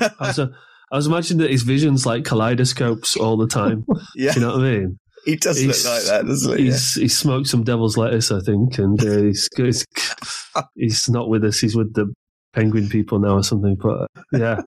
I, 0.00 0.10
was, 0.20 0.38
I 0.92 0.96
was 0.96 1.06
imagining 1.06 1.42
that 1.42 1.50
his 1.50 1.62
vision's 1.62 2.06
like 2.06 2.24
kaleidoscopes 2.24 3.16
all 3.16 3.36
the 3.36 3.46
time. 3.46 3.84
yeah, 4.16 4.32
Do 4.32 4.40
you 4.40 4.46
know 4.46 4.56
what 4.56 4.64
I 4.64 4.70
mean? 4.70 4.98
He 5.28 5.36
does 5.36 5.58
He's- 5.58 5.84
look 5.84 5.94
like 5.94 6.04
that, 6.04 6.26
doesn't 6.26 6.58
he? 6.58 6.64
Yeah. 6.68 6.78
He 6.94 7.08
smoked 7.08 7.48
some 7.48 7.64
devil's 7.64 7.96
lettuce, 7.96 8.30
I 8.32 8.40
think, 8.40 8.78
and 8.78 9.00
uh, 9.00 9.22
he's, 9.22 9.48
he's, 9.56 9.86
he's 10.74 11.08
not 11.08 11.28
with 11.28 11.44
us. 11.44 11.58
He's 11.58 11.76
with 11.76 11.94
the 11.94 12.12
penguin 12.54 12.88
people 12.88 13.18
now 13.18 13.36
or 13.36 13.42
something. 13.42 13.76
But 13.80 14.08
yeah, 14.32 14.62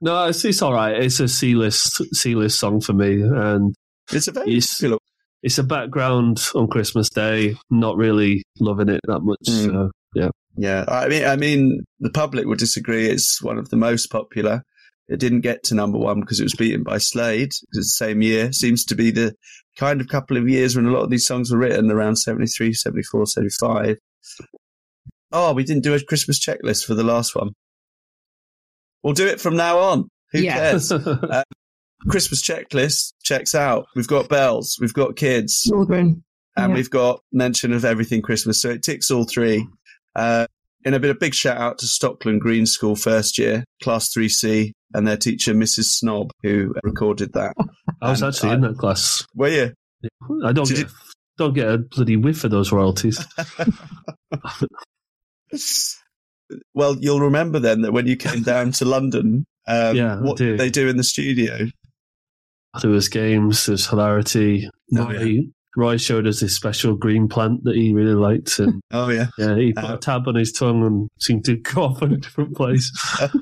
no, 0.00 0.26
it's, 0.26 0.44
it's 0.44 0.62
all 0.62 0.72
right. 0.74 0.96
It's 1.02 1.20
a 1.20 1.28
C 1.28 1.54
list 1.54 2.02
C 2.14 2.34
list 2.34 2.58
song 2.58 2.80
for 2.80 2.92
me, 2.92 3.22
and 3.22 3.74
It's 4.12 4.28
a 4.28 4.32
very 4.32 4.60
popular 4.60 4.98
it's 5.42 5.58
a 5.58 5.62
background 5.64 6.42
on 6.54 6.68
Christmas 6.68 7.08
Day. 7.08 7.56
Not 7.70 7.96
really 7.96 8.42
loving 8.58 8.88
it 8.90 9.00
that 9.04 9.20
much. 9.20 9.38
Mm. 9.48 9.90
So 10.16 10.30
Yeah, 10.56 10.84
I 10.88 11.08
mean, 11.08 11.24
I 11.24 11.36
mean, 11.36 11.84
the 12.00 12.10
public 12.10 12.46
would 12.46 12.58
disagree. 12.58 13.06
It's 13.06 13.40
one 13.42 13.56
of 13.56 13.70
the 13.70 13.76
most 13.76 14.08
popular. 14.08 14.62
It 15.08 15.18
didn't 15.18 15.40
get 15.40 15.64
to 15.64 15.74
number 15.74 15.98
one 15.98 16.20
because 16.20 16.40
it 16.40 16.44
was 16.44 16.54
beaten 16.54 16.82
by 16.82 16.98
Slade. 16.98 17.52
The 17.72 17.82
same 17.84 18.20
year. 18.22 18.52
Seems 18.52 18.84
to 18.86 18.94
be 18.94 19.10
the 19.10 19.34
kind 19.80 20.00
of 20.02 20.08
couple 20.08 20.36
of 20.36 20.46
years 20.46 20.76
when 20.76 20.84
a 20.84 20.90
lot 20.90 21.02
of 21.02 21.08
these 21.10 21.26
songs 21.26 21.50
were 21.50 21.56
written 21.58 21.90
around 21.90 22.16
73, 22.16 22.74
74, 22.74 23.26
75. 23.26 23.96
Oh, 25.32 25.54
we 25.54 25.64
didn't 25.64 25.82
do 25.84 25.94
a 25.94 26.04
Christmas 26.04 26.38
checklist 26.38 26.84
for 26.84 26.94
the 26.94 27.02
last 27.02 27.34
one. 27.34 27.52
We'll 29.02 29.14
do 29.14 29.26
it 29.26 29.40
from 29.40 29.56
now 29.56 29.78
on. 29.78 30.08
Who 30.32 30.40
Yeah. 30.42 30.56
cares? 30.56 30.92
Christmas 32.08 32.42
checklist 32.42 33.14
checks 33.22 33.54
out. 33.54 33.86
We've 33.96 34.06
got 34.06 34.28
bells, 34.28 34.76
we've 34.80 34.92
got 34.92 35.16
kids, 35.16 35.62
Children. 35.62 36.22
and 36.56 36.70
Yeah. 36.70 36.74
we've 36.76 36.90
got 36.90 37.20
mention 37.32 37.72
of 37.72 37.84
everything 37.86 38.20
Christmas. 38.22 38.60
So 38.60 38.68
it 38.70 38.82
ticks 38.82 39.10
all 39.10 39.24
three. 39.24 39.66
Uh, 40.14 40.46
and 40.84 40.94
a 40.94 41.00
bit 41.00 41.10
of 41.10 41.18
big 41.18 41.34
shout 41.34 41.56
out 41.58 41.78
to 41.78 41.86
Stockland 41.86 42.40
Green 42.40 42.66
School 42.66 42.96
first 42.96 43.38
year, 43.38 43.64
class 43.82 44.08
3C, 44.14 44.72
and 44.94 45.06
their 45.06 45.16
teacher, 45.16 45.52
Mrs. 45.54 45.84
Snob, 45.84 46.30
who 46.42 46.74
recorded 46.82 47.32
that. 47.34 47.54
I 48.02 48.10
was 48.10 48.22
And 48.22 48.32
actually 48.34 48.50
I- 48.50 48.54
in 48.54 48.60
that 48.62 48.78
class. 48.78 49.24
Were 49.34 49.48
you? 49.48 49.72
I 50.44 50.52
don't 50.52 50.66
Did 50.66 50.76
get 50.78 50.86
don't 51.38 51.54
get 51.54 51.68
a 51.70 51.78
bloody 51.78 52.16
whiff 52.16 52.44
of 52.44 52.50
those 52.50 52.72
royalties. 52.72 53.22
Well, 56.74 56.96
you'll 56.98 57.20
remember 57.20 57.60
then 57.60 57.82
that 57.82 57.92
when 57.92 58.08
you 58.08 58.16
came 58.16 58.42
down 58.42 58.72
to 58.72 58.84
London, 58.84 59.46
um, 59.68 59.94
Yeah, 59.94 60.20
what 60.20 60.36
do. 60.36 60.50
did 60.50 60.58
they 60.60 60.68
do 60.70 60.88
in 60.88 60.96
the 60.96 61.04
studio? 61.04 61.66
There 62.82 62.90
was 62.90 63.08
games, 63.08 63.66
there 63.66 63.74
was 63.74 63.86
hilarity. 63.86 64.68
Oh, 64.96 65.04
Roy, 65.06 65.42
Roy 65.76 65.96
showed 65.98 66.26
us 66.26 66.40
this 66.40 66.56
special 66.56 66.96
green 66.96 67.28
plant 67.28 67.64
that 67.64 67.76
he 67.76 67.92
really 67.92 68.14
liked, 68.14 68.58
and 68.58 68.80
Oh, 68.90 69.08
yeah. 69.08 69.26
yeah, 69.38 69.56
he 69.56 69.72
put 69.72 69.84
Uh, 69.84 69.94
a 69.94 69.98
tab 69.98 70.26
on 70.28 70.34
his 70.34 70.52
tongue 70.52 70.84
and 70.84 71.08
seemed 71.18 71.44
to 71.46 71.56
go 71.74 71.84
off 71.84 72.02
in 72.02 72.12
a 72.12 72.16
different 72.16 72.56
place. 72.56 72.90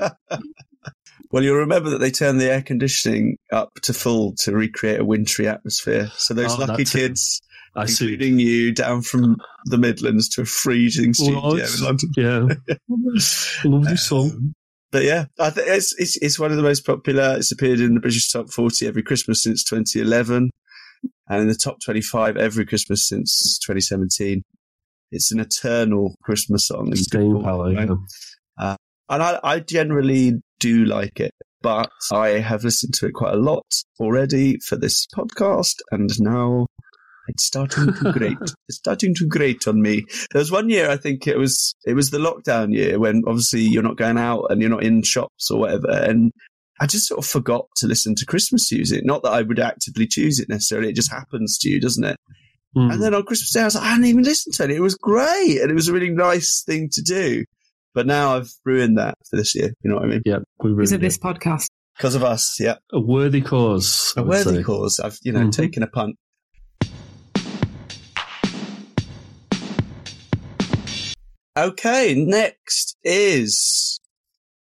well, 1.30 1.42
you'll 1.42 1.56
remember 1.56 1.90
that 1.90 1.98
they 1.98 2.10
turned 2.10 2.40
the 2.40 2.50
air 2.50 2.62
conditioning 2.62 3.36
up 3.52 3.70
to 3.82 3.92
full 3.92 4.34
to 4.40 4.52
recreate 4.52 5.00
a 5.00 5.04
wintry 5.04 5.46
atmosphere. 5.48 6.10
So 6.16 6.34
those 6.34 6.54
Oh, 6.54 6.64
lucky 6.64 6.82
it. 6.82 6.90
kids, 6.90 7.40
I 7.74 7.86
see. 7.86 8.04
including 8.12 8.38
you, 8.38 8.72
down 8.72 9.02
from 9.02 9.36
the 9.66 9.78
Midlands 9.78 10.28
to 10.30 10.42
a 10.42 10.44
freezing 10.44 11.14
studio 11.14 11.54
in 11.54 11.66
London. 11.82 12.10
Yeah, 12.16 12.48
lovely 13.64 13.96
song. 13.96 14.30
Um, 14.32 14.54
but 14.90 15.04
yeah, 15.04 15.26
I 15.38 15.50
think 15.50 15.68
it's, 15.68 15.94
it's 15.98 16.16
it's 16.22 16.38
one 16.38 16.50
of 16.50 16.56
the 16.56 16.62
most 16.62 16.86
popular. 16.86 17.36
It's 17.36 17.52
appeared 17.52 17.80
in 17.80 17.92
the 17.94 18.00
British 18.00 18.32
Top 18.32 18.50
40 18.50 18.86
every 18.86 19.02
Christmas 19.02 19.42
since 19.42 19.62
2011, 19.64 20.50
and 21.28 21.42
in 21.42 21.48
the 21.48 21.54
top 21.54 21.76
25 21.84 22.36
every 22.36 22.66
Christmas 22.66 23.06
since 23.08 23.58
2017. 23.66 24.42
It's 25.10 25.32
an 25.32 25.40
eternal 25.40 26.14
Christmas 26.22 26.66
song. 26.66 26.88
It's 26.92 27.04
Staying 27.04 27.42
power. 27.42 27.72
right? 27.72 27.88
Yeah. 27.88 27.94
Uh, 28.58 28.76
and 29.08 29.22
I, 29.22 29.40
I 29.42 29.60
generally 29.60 30.34
do 30.60 30.84
like 30.84 31.18
it, 31.20 31.32
but 31.62 31.90
I 32.12 32.28
have 32.40 32.62
listened 32.64 32.94
to 32.94 33.06
it 33.06 33.14
quite 33.14 33.32
a 33.32 33.38
lot 33.38 33.64
already 34.00 34.58
for 34.66 34.76
this 34.76 35.06
podcast, 35.16 35.76
and 35.90 36.10
now 36.20 36.66
it's 37.28 37.44
starting 37.44 37.92
to 37.94 38.12
grate. 38.18 38.36
it's 38.68 38.76
starting 38.76 39.14
to 39.14 39.26
grate 39.26 39.66
on 39.66 39.80
me. 39.80 40.04
There 40.32 40.40
was 40.40 40.50
one 40.52 40.68
year 40.68 40.90
I 40.90 40.98
think 40.98 41.26
it 41.26 41.38
was 41.38 41.74
it 41.86 41.94
was 41.94 42.10
the 42.10 42.18
lockdown 42.18 42.74
year 42.74 42.98
when 42.98 43.22
obviously 43.26 43.62
you're 43.62 43.82
not 43.82 43.96
going 43.96 44.18
out 44.18 44.46
and 44.50 44.60
you're 44.60 44.70
not 44.70 44.84
in 44.84 45.02
shops 45.02 45.50
or 45.50 45.60
whatever, 45.60 45.90
and 45.90 46.32
I 46.80 46.86
just 46.86 47.08
sort 47.08 47.18
of 47.18 47.26
forgot 47.26 47.66
to 47.76 47.86
listen 47.86 48.14
to 48.16 48.26
Christmas 48.26 48.70
music. 48.72 49.04
Not 49.04 49.22
that 49.22 49.32
I 49.32 49.42
would 49.42 49.58
actively 49.58 50.06
choose 50.06 50.38
it 50.38 50.48
necessarily. 50.48 50.90
It 50.90 50.96
just 50.96 51.10
happens 51.10 51.58
to 51.58 51.68
you, 51.68 51.80
doesn't 51.80 52.04
it? 52.04 52.16
Mm. 52.76 52.92
And 52.92 53.02
then 53.02 53.14
on 53.14 53.24
Christmas 53.24 53.52
Day, 53.52 53.62
I 53.62 53.64
was 53.64 53.74
like, 53.74 53.84
I 53.84 53.94
didn't 53.94 54.06
even 54.06 54.22
listen 54.22 54.52
to 54.52 54.64
it. 54.64 54.70
It 54.70 54.80
was 54.80 54.94
great. 54.94 55.60
And 55.60 55.70
it 55.70 55.74
was 55.74 55.88
a 55.88 55.92
really 55.92 56.10
nice 56.10 56.62
thing 56.64 56.88
to 56.92 57.02
do. 57.02 57.44
But 57.94 58.06
now 58.06 58.36
I've 58.36 58.50
ruined 58.64 58.98
that 58.98 59.14
for 59.28 59.36
this 59.36 59.54
year. 59.54 59.72
You 59.82 59.90
know 59.90 59.96
what 59.96 60.04
I 60.04 60.08
mean? 60.08 60.22
Yeah. 60.24 60.38
We 60.62 60.70
ruined 60.70 60.78
because 60.78 60.92
of 60.92 61.00
it. 61.00 61.06
this 61.06 61.18
podcast. 61.18 61.66
Because 61.96 62.14
of 62.14 62.22
us. 62.22 62.60
Yeah. 62.60 62.76
A 62.92 63.00
worthy 63.00 63.40
cause. 63.40 64.14
A 64.16 64.22
worthy 64.22 64.58
say. 64.58 64.62
cause. 64.62 65.00
I've, 65.00 65.18
you 65.22 65.32
know, 65.32 65.40
mm-hmm. 65.40 65.50
taken 65.50 65.82
a 65.82 65.88
punt. 65.88 66.16
Okay, 71.58 72.14
next 72.14 72.96
is 73.02 73.98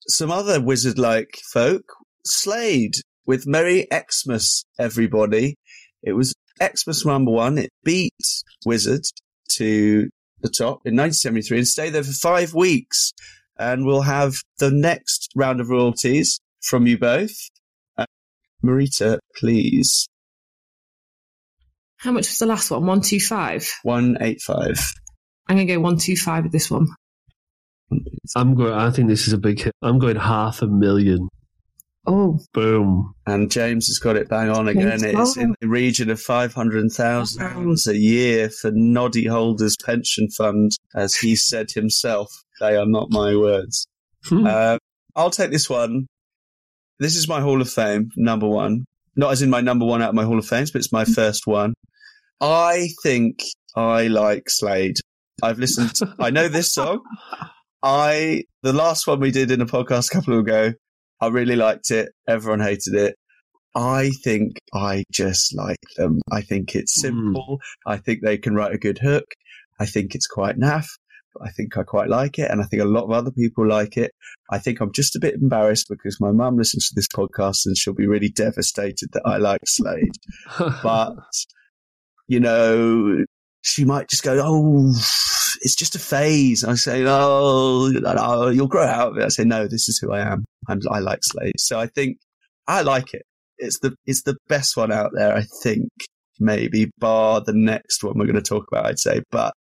some 0.08 0.32
other 0.32 0.60
wizard 0.60 0.98
like 0.98 1.38
folk. 1.52 1.84
Slade 2.28 2.94
with 3.26 3.46
Merry 3.46 3.86
Xmas, 3.92 4.64
everybody. 4.78 5.56
It 6.02 6.12
was 6.12 6.34
Xmas 6.62 7.04
number 7.04 7.30
one. 7.30 7.58
It 7.58 7.70
beat 7.84 8.14
Wizzard 8.64 9.04
to 9.56 10.08
the 10.40 10.48
top 10.48 10.80
in 10.84 10.96
1973 10.96 11.58
and 11.58 11.66
stayed 11.66 11.90
there 11.90 12.04
for 12.04 12.12
five 12.12 12.54
weeks. 12.54 13.12
And 13.58 13.84
we'll 13.84 14.02
have 14.02 14.34
the 14.58 14.70
next 14.70 15.30
round 15.34 15.60
of 15.60 15.68
royalties 15.68 16.38
from 16.62 16.86
you 16.86 16.96
both. 16.96 17.34
Uh, 17.96 18.06
Maurita, 18.64 19.18
please. 19.36 20.06
How 21.96 22.12
much 22.12 22.28
was 22.28 22.38
the 22.38 22.46
last 22.46 22.70
one? 22.70 22.82
125? 22.82 23.68
185. 23.82 24.92
I'm 25.48 25.56
going 25.56 25.66
to 25.66 25.74
go 25.74 25.80
125 25.80 26.44
with 26.44 26.52
this 26.52 26.70
one. 26.70 26.86
I'm 28.36 28.54
going. 28.54 28.72
I 28.72 28.90
think 28.90 29.08
this 29.08 29.26
is 29.26 29.32
a 29.32 29.38
big 29.38 29.60
hit. 29.60 29.72
I'm 29.82 29.98
going 29.98 30.16
half 30.16 30.62
a 30.62 30.66
million. 30.66 31.28
Oh, 32.06 32.38
Boom. 32.54 33.12
And 33.26 33.50
James 33.50 33.86
has 33.88 33.98
got 33.98 34.16
it 34.16 34.28
bang 34.28 34.48
on 34.48 34.68
again. 34.68 35.00
James 35.00 35.18
It's 35.18 35.36
in 35.36 35.54
the 35.60 35.68
region 35.68 36.10
of 36.10 36.18
£500,000 36.18 37.86
a 37.86 37.96
year 37.96 38.48
for 38.48 38.70
Noddy 38.72 39.26
Holders 39.26 39.76
Pension 39.84 40.28
Fund, 40.30 40.72
as 40.94 41.14
he 41.16 41.36
said 41.36 41.70
himself. 41.70 42.30
They 42.60 42.76
are 42.76 42.86
not 42.86 43.10
my 43.10 43.36
words. 43.36 43.86
Hmm. 44.24 44.46
Uh, 44.46 44.78
I'll 45.16 45.30
take 45.30 45.50
this 45.50 45.68
one. 45.68 46.06
This 46.98 47.14
is 47.14 47.28
my 47.28 47.40
Hall 47.40 47.60
of 47.60 47.70
Fame, 47.70 48.10
number 48.16 48.48
one. 48.48 48.84
Not 49.16 49.32
as 49.32 49.42
in 49.42 49.50
my 49.50 49.60
number 49.60 49.84
one 49.84 50.00
out 50.00 50.10
of 50.10 50.14
my 50.14 50.24
Hall 50.24 50.38
of 50.38 50.46
Fames, 50.46 50.70
but 50.70 50.78
it's 50.78 50.92
my 50.92 51.04
first 51.04 51.46
one. 51.46 51.74
I 52.40 52.88
think 53.02 53.40
I 53.76 54.06
like 54.06 54.44
Slade. 54.48 54.96
I've 55.42 55.58
listened, 55.58 55.94
To, 55.96 56.14
I 56.18 56.30
know 56.30 56.48
this 56.48 56.72
song. 56.72 57.00
I, 57.82 58.44
the 58.62 58.72
last 58.72 59.06
one 59.06 59.20
we 59.20 59.30
did 59.30 59.50
in 59.50 59.60
a 59.60 59.66
podcast 59.66 60.10
a 60.10 60.14
couple 60.14 60.34
of 60.34 60.40
ago, 60.40 60.72
I 61.20 61.28
really 61.28 61.56
liked 61.56 61.90
it. 61.90 62.10
Everyone 62.28 62.60
hated 62.60 62.94
it. 62.94 63.14
I 63.74 64.10
think 64.24 64.58
I 64.74 65.04
just 65.12 65.54
like 65.56 65.78
them. 65.96 66.20
I 66.32 66.40
think 66.42 66.74
it's 66.74 66.98
Mm. 66.98 67.02
simple. 67.02 67.60
I 67.86 67.96
think 67.98 68.20
they 68.22 68.38
can 68.38 68.54
write 68.54 68.74
a 68.74 68.78
good 68.78 68.98
hook. 68.98 69.24
I 69.80 69.86
think 69.86 70.14
it's 70.14 70.26
quite 70.26 70.56
naff. 70.56 70.86
But 71.34 71.46
I 71.46 71.50
think 71.50 71.76
I 71.76 71.82
quite 71.82 72.08
like 72.08 72.38
it. 72.38 72.50
And 72.50 72.60
I 72.60 72.64
think 72.64 72.82
a 72.82 72.86
lot 72.86 73.04
of 73.04 73.10
other 73.12 73.30
people 73.30 73.66
like 73.68 73.96
it. 73.96 74.10
I 74.50 74.58
think 74.58 74.80
I'm 74.80 74.92
just 74.92 75.14
a 75.14 75.20
bit 75.20 75.34
embarrassed 75.34 75.86
because 75.90 76.18
my 76.20 76.32
mum 76.32 76.56
listens 76.56 76.88
to 76.88 76.94
this 76.96 77.06
podcast 77.14 77.66
and 77.66 77.76
she'll 77.76 77.94
be 77.94 78.06
really 78.06 78.30
devastated 78.30 79.10
that 79.12 79.22
I 79.26 79.36
like 79.36 79.60
Slade. 79.66 80.16
But, 80.82 81.12
you 82.26 82.40
know, 82.40 83.24
she 83.68 83.84
might 83.84 84.08
just 84.08 84.22
go, 84.22 84.40
Oh, 84.42 84.88
it's 85.60 85.76
just 85.76 85.94
a 85.94 85.98
phase. 85.98 86.64
I 86.64 86.74
say, 86.74 87.04
Oh, 87.06 87.90
no, 87.92 88.14
oh, 88.18 88.48
you'll 88.48 88.68
grow 88.68 88.84
out 88.84 89.12
of 89.12 89.18
it. 89.18 89.24
I 89.24 89.28
say, 89.28 89.44
No, 89.44 89.66
this 89.66 89.88
is 89.88 89.98
who 89.98 90.12
I 90.12 90.20
am. 90.20 90.44
I'm, 90.68 90.80
I 90.90 91.00
like 91.00 91.20
Slade. 91.22 91.58
So 91.58 91.78
I 91.78 91.86
think 91.86 92.18
I 92.66 92.82
like 92.82 93.14
it. 93.14 93.22
It's 93.58 93.78
the, 93.80 93.94
it's 94.06 94.22
the 94.22 94.36
best 94.48 94.76
one 94.76 94.92
out 94.92 95.10
there, 95.14 95.34
I 95.34 95.44
think, 95.62 95.88
maybe, 96.38 96.90
bar 96.98 97.40
the 97.40 97.52
next 97.52 98.04
one 98.04 98.16
we're 98.16 98.26
going 98.26 98.36
to 98.36 98.42
talk 98.42 98.66
about, 98.70 98.86
I'd 98.86 98.98
say. 98.98 99.22
But 99.30 99.54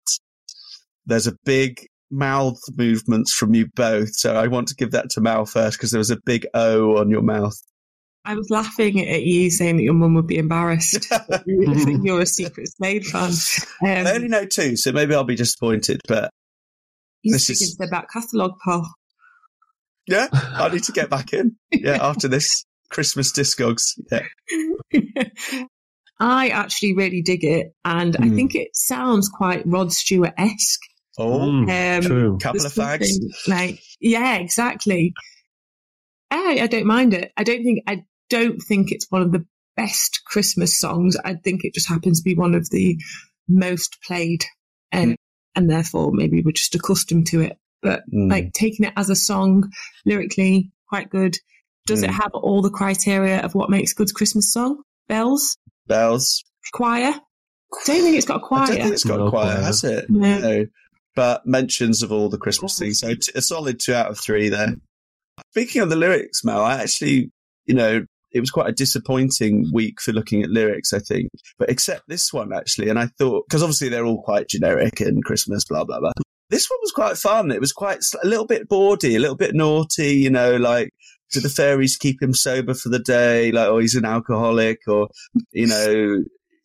there's 1.05 1.27
a 1.27 1.35
big 1.45 1.87
mouth 2.11 2.59
movements 2.77 3.33
from 3.33 3.53
you 3.53 3.67
both. 3.75 4.13
So 4.13 4.35
I 4.35 4.47
want 4.47 4.67
to 4.69 4.75
give 4.75 4.91
that 4.91 5.09
to 5.11 5.21
Mal 5.21 5.45
first 5.45 5.77
because 5.77 5.91
there 5.91 5.99
was 5.99 6.11
a 6.11 6.19
big 6.25 6.45
O 6.53 6.97
on 6.97 7.09
your 7.09 7.21
mouth. 7.21 7.55
I 8.27 8.35
was 8.35 8.49
laughing 8.49 8.99
at 9.07 9.23
you 9.23 9.49
saying 9.49 9.77
that 9.77 9.83
your 9.83 9.93
mum 9.93 10.13
would 10.15 10.27
be 10.27 10.37
embarrassed. 10.37 11.07
that 11.09 11.43
You're 12.03 12.21
a 12.21 12.25
secret 12.25 12.67
Slade 12.75 13.05
fan. 13.05 13.31
I 13.83 14.01
Um, 14.01 14.07
only 14.07 14.27
know 14.27 14.45
two, 14.45 14.75
so 14.75 14.91
maybe 14.91 15.15
I'll 15.15 15.23
be 15.23 15.35
disappointed. 15.35 16.01
But 16.07 16.29
you 17.23 17.33
this 17.33 17.49
is- 17.49 17.61
into 17.61 17.75
their 17.79 17.89
back 17.89 18.07
catalogue, 18.11 18.55
pal. 18.63 18.87
yeah, 20.07 20.27
I 20.31 20.69
need 20.69 20.83
to 20.83 20.91
get 20.91 21.09
back 21.09 21.33
in. 21.33 21.55
Yeah, 21.71 21.97
after 22.01 22.27
this 22.27 22.65
Christmas 22.89 23.31
discogs. 23.31 23.93
Yeah. 24.11 24.25
I 26.19 26.49
actually 26.49 26.95
really 26.95 27.21
dig 27.21 27.43
it, 27.43 27.67
and 27.85 28.15
I 28.17 28.21
Mm. 28.27 28.35
think 28.35 28.55
it 28.55 28.69
sounds 28.75 29.29
quite 29.29 29.63
Rod 29.67 29.93
Stewart 29.93 30.33
esque. 30.37 30.81
Oh, 31.19 31.39
Mm, 31.39 31.97
Um, 31.97 32.03
true. 32.03 32.37
couple 32.41 32.65
of 32.65 32.73
fags. 32.73 33.07
Like, 33.47 33.79
yeah, 33.99 34.35
exactly. 34.37 35.13
I, 36.31 36.59
I 36.61 36.67
don't 36.67 36.85
mind 36.87 37.13
it. 37.13 37.31
I 37.37 37.43
don't 37.43 37.63
think 37.63 37.83
I 37.87 38.03
don't 38.29 38.59
think 38.61 38.91
it's 38.91 39.07
one 39.09 39.21
of 39.21 39.31
the 39.31 39.45
best 39.75 40.21
Christmas 40.25 40.79
songs. 40.79 41.15
I 41.23 41.35
think 41.35 41.63
it 41.63 41.73
just 41.73 41.87
happens 41.89 42.19
to 42.19 42.23
be 42.23 42.35
one 42.35 42.55
of 42.55 42.69
the 42.69 42.97
most 43.47 43.97
played, 44.03 44.43
and 44.91 45.15
and 45.55 45.69
therefore 45.69 46.11
maybe 46.11 46.41
we're 46.41 46.51
just 46.51 46.75
accustomed 46.75 47.27
to 47.27 47.41
it. 47.41 47.57
But 47.81 48.03
Mm. 48.11 48.29
like 48.29 48.53
taking 48.53 48.85
it 48.85 48.93
as 48.97 49.09
a 49.09 49.15
song, 49.15 49.71
lyrically 50.05 50.71
quite 50.89 51.09
good. 51.09 51.37
Does 51.85 52.03
it 52.03 52.09
Mm. 52.09 52.21
have 52.21 52.31
all 52.33 52.61
the 52.61 52.69
criteria 52.69 53.39
of 53.41 53.55
what 53.55 53.69
makes 53.69 53.91
a 53.91 53.95
good 53.95 54.13
Christmas 54.13 54.51
song? 54.51 54.81
Bells, 55.07 55.57
bells. 55.87 56.43
choir. 56.73 57.13
Don't 57.85 58.01
think 58.01 58.17
it's 58.17 58.25
got 58.25 58.41
a 58.41 58.43
I 58.43 58.47
choir. 58.47 58.67
don't 58.67 58.77
think 58.77 58.93
it's 58.93 59.03
got 59.03 59.19
a 59.25 59.29
choir, 59.29 59.53
choir. 59.53 59.63
has 59.63 59.83
it? 59.83 60.09
No. 60.09 60.39
No. 60.39 60.65
But 61.15 61.45
mentions 61.45 62.03
of 62.03 62.11
all 62.11 62.29
the 62.29 62.37
Christmas 62.37 62.77
things. 62.77 62.99
So 62.99 63.15
t- 63.15 63.31
a 63.35 63.41
solid 63.41 63.79
two 63.79 63.93
out 63.93 64.11
of 64.11 64.19
three 64.19 64.49
there. 64.49 64.75
Speaking 65.51 65.81
of 65.81 65.89
the 65.89 65.95
lyrics, 65.95 66.43
Mel, 66.43 66.61
I 66.61 66.81
actually, 66.81 67.31
you 67.65 67.73
know, 67.75 68.05
it 68.31 68.39
was 68.39 68.51
quite 68.51 68.69
a 68.69 68.73
disappointing 68.73 69.69
week 69.73 70.01
for 70.01 70.11
looking 70.11 70.43
at 70.43 70.49
lyrics, 70.49 70.93
I 70.93 70.99
think. 70.99 71.29
But 71.57 71.69
except 71.69 72.03
this 72.07 72.33
one, 72.33 72.53
actually. 72.53 72.89
And 72.89 72.99
I 72.99 73.07
thought, 73.17 73.45
because 73.47 73.63
obviously 73.63 73.89
they're 73.89 74.05
all 74.05 74.21
quite 74.21 74.49
generic 74.49 74.99
and 74.99 75.23
Christmas, 75.23 75.65
blah, 75.65 75.83
blah, 75.83 75.99
blah. 75.99 76.11
This 76.49 76.69
one 76.69 76.79
was 76.81 76.91
quite 76.91 77.17
fun. 77.17 77.51
It 77.51 77.59
was 77.59 77.73
quite 77.73 77.99
a 78.23 78.27
little 78.27 78.45
bit 78.45 78.69
bawdy, 78.69 79.15
a 79.15 79.19
little 79.19 79.35
bit 79.35 79.55
naughty, 79.55 80.15
you 80.15 80.29
know, 80.29 80.55
like, 80.55 80.91
do 81.31 81.41
the 81.41 81.49
fairies 81.49 81.97
keep 81.97 82.21
him 82.21 82.33
sober 82.33 82.73
for 82.73 82.87
the 82.89 82.99
day? 82.99 83.51
Like, 83.51 83.67
oh, 83.67 83.79
he's 83.79 83.95
an 83.95 84.05
alcoholic, 84.05 84.79
or, 84.87 85.09
you 85.51 85.67
know, 85.67 86.23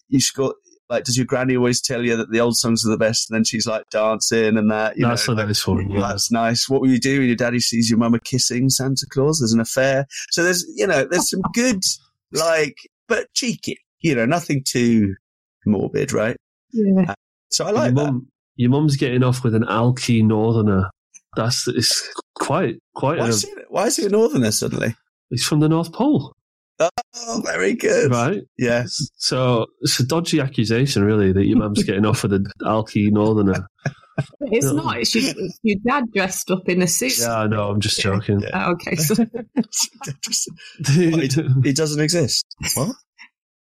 you 0.08 0.20
should 0.20 0.36
go, 0.36 0.54
like, 0.90 1.04
does 1.04 1.16
your 1.16 1.26
granny 1.26 1.56
always 1.56 1.80
tell 1.80 2.04
you 2.04 2.16
that 2.16 2.30
the 2.30 2.40
old 2.40 2.56
songs 2.56 2.84
are 2.86 2.90
the 2.90 2.98
best? 2.98 3.30
And 3.30 3.36
then 3.36 3.44
she's 3.44 3.66
like 3.66 3.84
dancing 3.90 4.56
and 4.58 4.70
that, 4.70 4.96
you 4.96 5.06
That's 5.06 5.26
know. 5.28 5.34
a 5.34 5.46
nice 5.46 5.66
one. 5.66 5.88
Well, 5.88 6.00
Yeah. 6.00 6.08
that's 6.08 6.30
nice. 6.30 6.68
What 6.68 6.80
will 6.82 6.90
you 6.90 6.98
do 7.00 7.18
when 7.20 7.28
your 7.28 7.36
daddy 7.36 7.60
sees 7.60 7.88
your 7.88 7.98
mama 7.98 8.18
kissing 8.20 8.68
Santa 8.68 9.06
Claus? 9.10 9.40
There's 9.40 9.52
an 9.54 9.60
affair. 9.60 10.06
So 10.30 10.42
there's, 10.44 10.64
you 10.76 10.86
know, 10.86 11.06
there's 11.10 11.30
some 11.30 11.40
good, 11.54 11.82
like, 12.32 12.76
but 13.08 13.26
cheeky, 13.34 13.78
you 14.00 14.14
know, 14.14 14.26
nothing 14.26 14.62
too 14.66 15.14
morbid, 15.66 16.12
right? 16.12 16.36
Yeah. 16.72 17.10
Uh, 17.10 17.14
so 17.50 17.66
I 17.66 17.70
like 17.70 17.94
your 17.94 18.04
that. 18.04 18.12
mum, 18.12 18.28
your 18.56 18.70
mum's 18.70 18.96
getting 18.96 19.22
off 19.22 19.44
with 19.44 19.54
an 19.54 19.64
Alki 19.68 20.22
Northerner. 20.22 20.90
That's 21.36 21.66
it's 21.68 22.06
quite 22.34 22.76
quite. 22.94 23.18
Why 23.18 23.26
A, 23.26 23.28
is, 23.28 23.42
he, 23.42 23.50
why 23.68 23.86
is 23.86 23.96
he 23.96 24.04
a 24.06 24.08
northerner 24.10 24.50
suddenly? 24.50 24.94
he's 25.30 25.44
from 25.46 25.60
the 25.60 25.68
North 25.68 25.92
Pole, 25.92 26.34
Oh, 27.14 27.42
very 27.44 27.74
good. 27.74 28.10
right? 28.10 28.42
Yes. 28.58 28.96
So 29.16 29.66
it's 29.80 29.98
a 30.00 30.06
dodgy 30.06 30.40
accusation, 30.40 31.04
really, 31.04 31.32
that 31.32 31.46
your 31.46 31.58
mum's 31.58 31.82
getting 31.84 32.06
off 32.06 32.22
with 32.22 32.32
an 32.32 32.46
Alki 32.66 33.10
Northerner. 33.10 33.66
It's 34.40 34.66
No. 34.66 34.72
not. 34.74 34.98
It's 34.98 35.14
your, 35.14 35.32
your 35.62 35.78
dad 35.86 36.04
dressed 36.14 36.50
up 36.50 36.68
in 36.68 36.82
a 36.82 36.86
suit. 36.86 37.18
Yeah, 37.18 37.46
no. 37.48 37.70
I'm 37.70 37.80
just 37.80 38.00
joking. 38.00 38.40
Yeah. 38.40 38.50
Oh, 38.68 38.72
okay, 38.72 38.96
so 38.96 39.14
It 40.88 41.76
doesn't 41.76 42.00
exist. 42.02 42.44
What? 42.74 42.94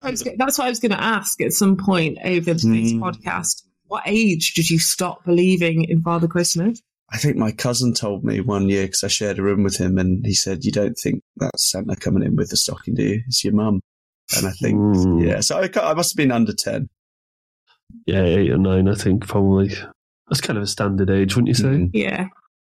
I 0.02 0.12
was 0.12 0.24
that's 0.38 0.58
what 0.58 0.66
I 0.66 0.70
was 0.70 0.80
going 0.80 0.92
to 0.92 1.02
ask 1.02 1.42
at 1.42 1.52
some 1.52 1.78
point 1.78 2.18
over 2.24 2.54
this 2.54 2.64
Hmm. 2.64 3.04
podcast. 3.04 3.64
What 3.88 4.04
age 4.06 4.54
did 4.56 4.70
you 4.70 4.80
stop 4.80 5.24
believing 5.26 5.86
in 5.86 6.02
Father 6.02 6.28
Christmas? 6.28 6.82
I 7.12 7.18
think 7.18 7.38
my 7.38 7.52
cousin 7.52 7.94
told 7.94 8.24
me 8.24 8.42
one 8.42 8.68
year 8.68 8.86
because 8.86 9.04
I 9.04 9.08
shared 9.08 9.38
a 9.40 9.44
room 9.44 9.64
with 9.64 9.78
him, 9.78 9.98
and 9.98 10.26
he 10.26 10.34
said, 10.34 10.66
"You 10.66 10.72
don't 10.72 10.96
think 10.96 11.22
that's 11.38 11.72
Santa 11.72 11.96
coming 11.96 12.24
in 12.24 12.36
with 12.36 12.50
the 12.50 12.58
stocking, 12.58 12.96
do 12.96 13.04
you? 13.04 13.22
It's 13.28 13.44
your 13.44 13.54
mum." 13.54 13.80
And 14.36 14.48
I 14.48 14.52
think, 14.52 14.80
Hmm. 14.80 15.20
yeah. 15.20 15.40
So 15.42 15.60
I, 15.62 15.70
I 15.82 15.94
must 15.94 16.14
have 16.14 16.18
been 16.18 16.32
under 16.32 16.54
ten. 16.54 16.90
yeah, 18.08 18.24
eight 18.24 18.52
or 18.52 18.58
nine, 18.58 18.88
I 18.88 18.96
think, 18.96 19.28
probably. 19.28 19.70
That's 20.28 20.42
kind 20.42 20.58
of 20.58 20.64
a 20.64 20.68
standard 20.68 21.10
age, 21.12 21.36
wouldn't 21.36 21.50
you 21.50 21.54
say? 21.54 21.64
Mm. 21.68 21.90
Yeah, 21.94 22.28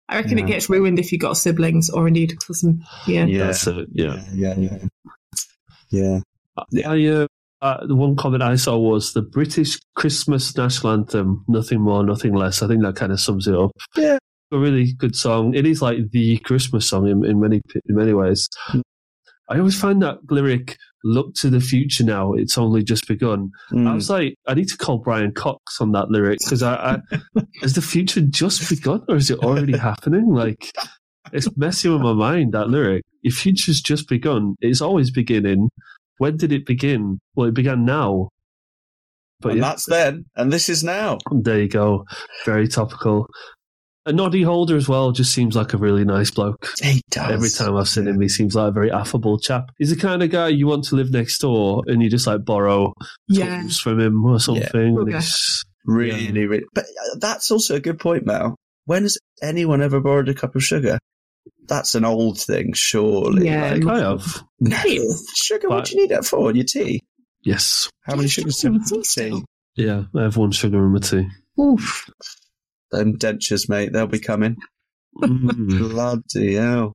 I 0.10 0.18
reckon 0.18 0.38
Yeah. 0.38 0.44
it 0.44 0.48
gets 0.48 0.70
ruined 0.70 1.00
if 1.00 1.12
you've 1.14 1.22
got 1.22 1.38
siblings 1.38 1.90
or 1.90 2.08
indeed 2.08 2.34
a 2.34 2.36
cousin. 2.36 2.84
Yeah, 3.08 3.26
Yeah. 3.26 3.46
That's 3.48 3.66
it. 3.68 3.88
Yeah. 3.94 4.22
yeah, 4.34 4.56
yeah, 4.58 4.78
yeah. 5.92 6.20
Yeah. 6.70 6.86
I, 6.86 7.06
uh, 7.08 7.28
uh, 7.62 7.86
the 7.88 7.96
one 7.96 8.16
comment 8.18 8.44
I 8.44 8.56
saw 8.58 8.78
was 8.78 9.14
the 9.14 9.22
British 9.22 9.80
Christmas 9.96 10.56
national 10.58 10.92
anthem, 10.94 11.46
nothing 11.48 11.80
more, 11.82 12.04
nothing 12.04 12.34
less. 12.34 12.62
I 12.62 12.68
think 12.68 12.82
that 12.84 12.96
kind 12.98 13.14
of 13.14 13.20
sums 13.22 13.48
it 13.48 13.56
up. 13.56 13.72
Yeah. 13.96 14.18
A 14.52 14.58
really 14.58 14.94
good 14.94 15.16
song. 15.16 15.54
It 15.56 15.66
is 15.66 15.82
like 15.82 15.98
the 16.12 16.38
Christmas 16.40 16.88
song 16.88 17.08
in, 17.08 17.26
in 17.26 17.40
many 17.40 17.62
in 17.90 17.96
many 17.96 18.14
ways. 18.14 18.48
Mm. 18.70 18.82
I 19.50 19.58
always 19.60 19.80
find 19.80 20.02
that 20.02 20.18
lyric, 20.32 20.76
look 21.04 21.36
to 21.36 21.50
the 21.52 21.60
future 21.60 22.04
now, 22.04 22.34
it's 22.34 22.58
only 22.58 22.84
just 22.84 23.08
begun. 23.08 23.50
I 23.72 23.76
Mm. 23.76 23.94
was 23.96 24.10
like, 24.10 24.36
I 24.48 24.54
need 24.56 24.68
to 24.70 24.78
call 24.78 25.00
Brian 25.00 25.34
Cox 25.34 25.80
on 25.80 25.92
that 25.92 26.10
lyric 26.10 26.40
because 26.40 26.64
I, 26.64 27.00
I 27.16 27.42
has 27.62 27.74
the 27.74 27.82
future 27.82 28.22
just 28.22 28.68
begun 28.70 29.04
or 29.08 29.16
is 29.18 29.30
it 29.30 29.40
already 29.40 29.78
happening? 29.90 30.34
Like, 30.34 30.72
it's 31.34 31.48
messing 31.58 31.92
with 31.94 32.02
my 32.02 32.14
mind. 32.14 32.54
That 32.54 32.70
lyric, 32.70 33.04
if 33.24 33.36
future's 33.36 33.82
just 33.82 34.08
begun, 34.10 34.56
it's 34.62 34.82
always 34.82 35.12
beginning. 35.12 35.70
When 36.18 36.38
did 36.38 36.52
it 36.52 36.66
begin? 36.66 37.20
Well, 37.36 37.50
it 37.50 37.54
began 37.56 37.84
now. 37.86 38.30
But 39.42 39.50
and 39.54 39.58
yeah, 39.60 39.68
that's 39.70 39.86
then, 39.86 40.26
and 40.38 40.52
this 40.52 40.70
is 40.70 40.84
now. 40.84 41.18
there 41.32 41.62
you 41.62 41.68
go. 41.68 42.06
Very 42.46 42.68
topical. 42.68 43.28
And 44.08 44.18
Noddy 44.18 44.44
Holder 44.44 44.76
as 44.78 44.88
well 44.88 45.12
just 45.12 45.34
seems 45.34 45.56
like 45.56 45.74
a 45.74 45.78
really 45.78 46.06
nice 46.06 46.30
bloke. 46.30 46.68
He 46.82 47.02
does. 47.10 47.32
Every 47.32 47.50
time 47.50 47.76
I've 47.76 47.88
seen 47.90 48.08
him, 48.08 48.22
he 48.22 48.30
seems 48.30 48.56
like 48.56 48.70
a 48.70 48.72
very 48.72 48.92
affable 48.92 49.40
chap. 49.40 49.72
He's 49.80 49.90
the 49.90 49.96
kind 49.96 50.22
of 50.22 50.30
guy 50.30 50.50
you 50.50 50.68
want 50.68 50.84
to 50.86 50.96
live 50.96 51.12
next 51.12 51.40
door 51.40 51.82
and 51.88 52.04
you 52.04 52.10
just 52.10 52.28
like 52.28 52.46
borrow 52.46 52.94
Yeah. 53.28 53.62
tools 53.62 53.80
from 53.80 54.00
him 54.00 54.24
or 54.26 54.40
something. 54.40 54.98
Okay. 55.00 55.10
It's- 55.12 55.64
Really, 55.88 56.48
really. 56.48 56.64
But 56.74 56.86
uh, 56.86 57.18
that's 57.20 57.52
also 57.52 57.76
a 57.76 57.80
good 57.80 58.00
point, 58.00 58.26
Mel. 58.26 58.56
When 58.86 59.04
has 59.04 59.20
anyone 59.44 59.84
ever 59.84 60.00
borrowed 60.00 60.28
a 60.30 60.34
cup 60.34 60.56
of 60.56 60.64
sugar? 60.64 60.98
That's 61.68 61.94
an 61.94 62.04
old 62.06 62.40
thing, 62.40 62.72
surely. 62.74 63.46
Yeah. 63.46 63.74
Like, 63.76 63.86
I 63.86 64.00
have. 64.00 64.44
no, 64.60 64.82
sugar, 65.36 65.70
what 65.70 65.86
do 65.86 65.96
you 65.96 66.02
need 66.02 66.10
that 66.10 66.26
for? 66.26 66.52
Your 66.52 66.64
tea? 66.66 67.02
Yes. 67.44 67.88
How 68.02 68.16
many 68.16 68.28
sugars 68.30 68.58
do 68.58 68.68
you 68.72 68.80
have 68.80 68.92
in 68.92 69.02
tea? 69.04 69.44
Yeah, 69.76 70.06
I 70.16 70.24
have 70.24 70.38
one 70.38 70.50
sugar 70.52 70.84
in 70.84 70.92
my 70.94 71.00
tea. 71.00 71.28
Oof. 71.62 72.10
Them 72.92 73.18
dentures, 73.18 73.68
mate, 73.68 73.94
they'll 73.94 74.08
be 74.08 74.20
coming. 74.20 74.58
Mm. 75.22 75.80
Bloody 75.80 76.56
hell. 76.56 76.94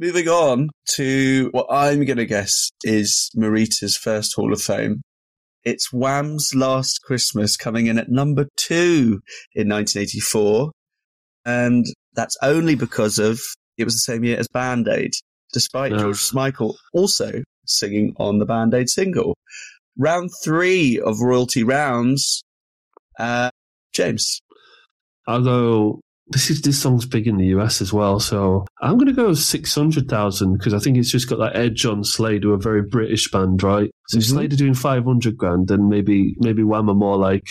Moving 0.00 0.28
on 0.28 0.70
to 0.90 1.48
what 1.50 1.66
I'm 1.70 2.04
going 2.04 2.18
to 2.18 2.24
guess 2.24 2.70
is 2.84 3.30
Maurita's 3.34 3.96
first 3.96 4.34
Hall 4.36 4.52
of 4.52 4.62
Fame. 4.62 5.02
It's 5.64 5.92
Wham's 5.92 6.52
Last 6.54 7.00
Christmas 7.02 7.56
coming 7.56 7.88
in 7.88 7.98
at 7.98 8.08
number 8.08 8.46
two 8.56 9.20
in 9.54 9.68
1984. 9.68 10.70
And 11.44 11.84
that's 12.14 12.36
only 12.42 12.76
because 12.76 13.18
of 13.18 13.40
it 13.76 13.84
was 13.84 13.94
the 13.94 14.12
same 14.12 14.22
year 14.22 14.38
as 14.38 14.46
Band 14.48 14.86
Aid, 14.86 15.12
despite. 15.52 15.92
George 15.92 16.32
Michael 16.32 16.76
also 16.92 17.42
singing 17.68 18.14
on 18.18 18.38
the 18.38 18.44
Band 18.46 18.74
Aid 18.74 18.88
single. 18.88 19.36
Round 19.96 20.30
three 20.44 21.00
of 21.00 21.20
royalty 21.20 21.62
rounds. 21.64 22.42
Uh, 23.18 23.50
James. 23.92 24.40
I'll. 25.26 26.00
This 26.30 26.50
is 26.50 26.60
this 26.60 26.78
song's 26.78 27.06
big 27.06 27.26
in 27.26 27.38
the 27.38 27.46
US 27.56 27.80
as 27.80 27.90
well, 27.90 28.20
so 28.20 28.66
I'm 28.82 28.94
going 28.98 29.06
to 29.06 29.14
go 29.14 29.32
six 29.32 29.74
hundred 29.74 30.08
thousand 30.10 30.58
because 30.58 30.74
I 30.74 30.78
think 30.78 30.98
it's 30.98 31.10
just 31.10 31.26
got 31.28 31.38
that 31.38 31.56
edge 31.56 31.86
on 31.86 32.04
Slade, 32.04 32.42
who 32.42 32.50
are 32.50 32.56
a 32.56 32.58
very 32.58 32.82
British 32.82 33.30
band, 33.30 33.62
right? 33.62 33.90
So 34.08 34.18
if 34.18 34.24
Mhm. 34.24 34.28
Slade 34.28 34.52
are 34.52 34.56
doing 34.56 34.74
five 34.74 35.04
hundred 35.04 35.38
grand, 35.38 35.68
then 35.68 35.88
maybe 35.88 36.36
maybe 36.38 36.62
Wham 36.62 36.90
are 36.90 36.94
more 36.94 37.16
like 37.16 37.46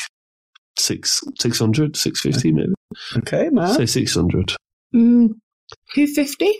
six 0.78 1.22
six 1.40 1.58
hundred, 1.58 1.98
six 1.98 2.22
fifty, 2.22 2.52
maybe. 2.52 2.74
Okay, 3.18 3.50
man. 3.50 3.74
Say 3.74 3.88
six 3.88 4.14
hundred. 4.14 4.54
Mm, 4.94 5.30
250? 5.96 6.54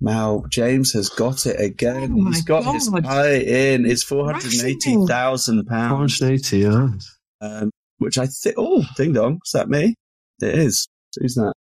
Mal, 0.00 0.44
James 0.48 0.92
has 0.92 1.08
got 1.10 1.44
it 1.46 1.60
again. 1.60 2.16
Oh 2.18 2.26
He's 2.30 2.42
got 2.42 2.64
his 2.72 2.88
God. 2.88 3.04
eye 3.06 3.34
in. 3.38 3.84
It's 3.86 4.04
£480,000, 4.04 5.66
One 5.68 5.88
hundred 5.88 6.22
eighty. 6.32 6.58
Yeah. 6.60 6.88
um, 7.40 7.70
which 7.98 8.16
I 8.18 8.26
think, 8.26 8.54
oh, 8.58 8.84
ding 8.96 9.12
dong. 9.12 9.40
Is 9.44 9.52
that 9.52 9.68
me? 9.68 9.94
It 10.40 10.58
is. 10.58 10.88
Who's 11.20 11.34
that? 11.34 11.52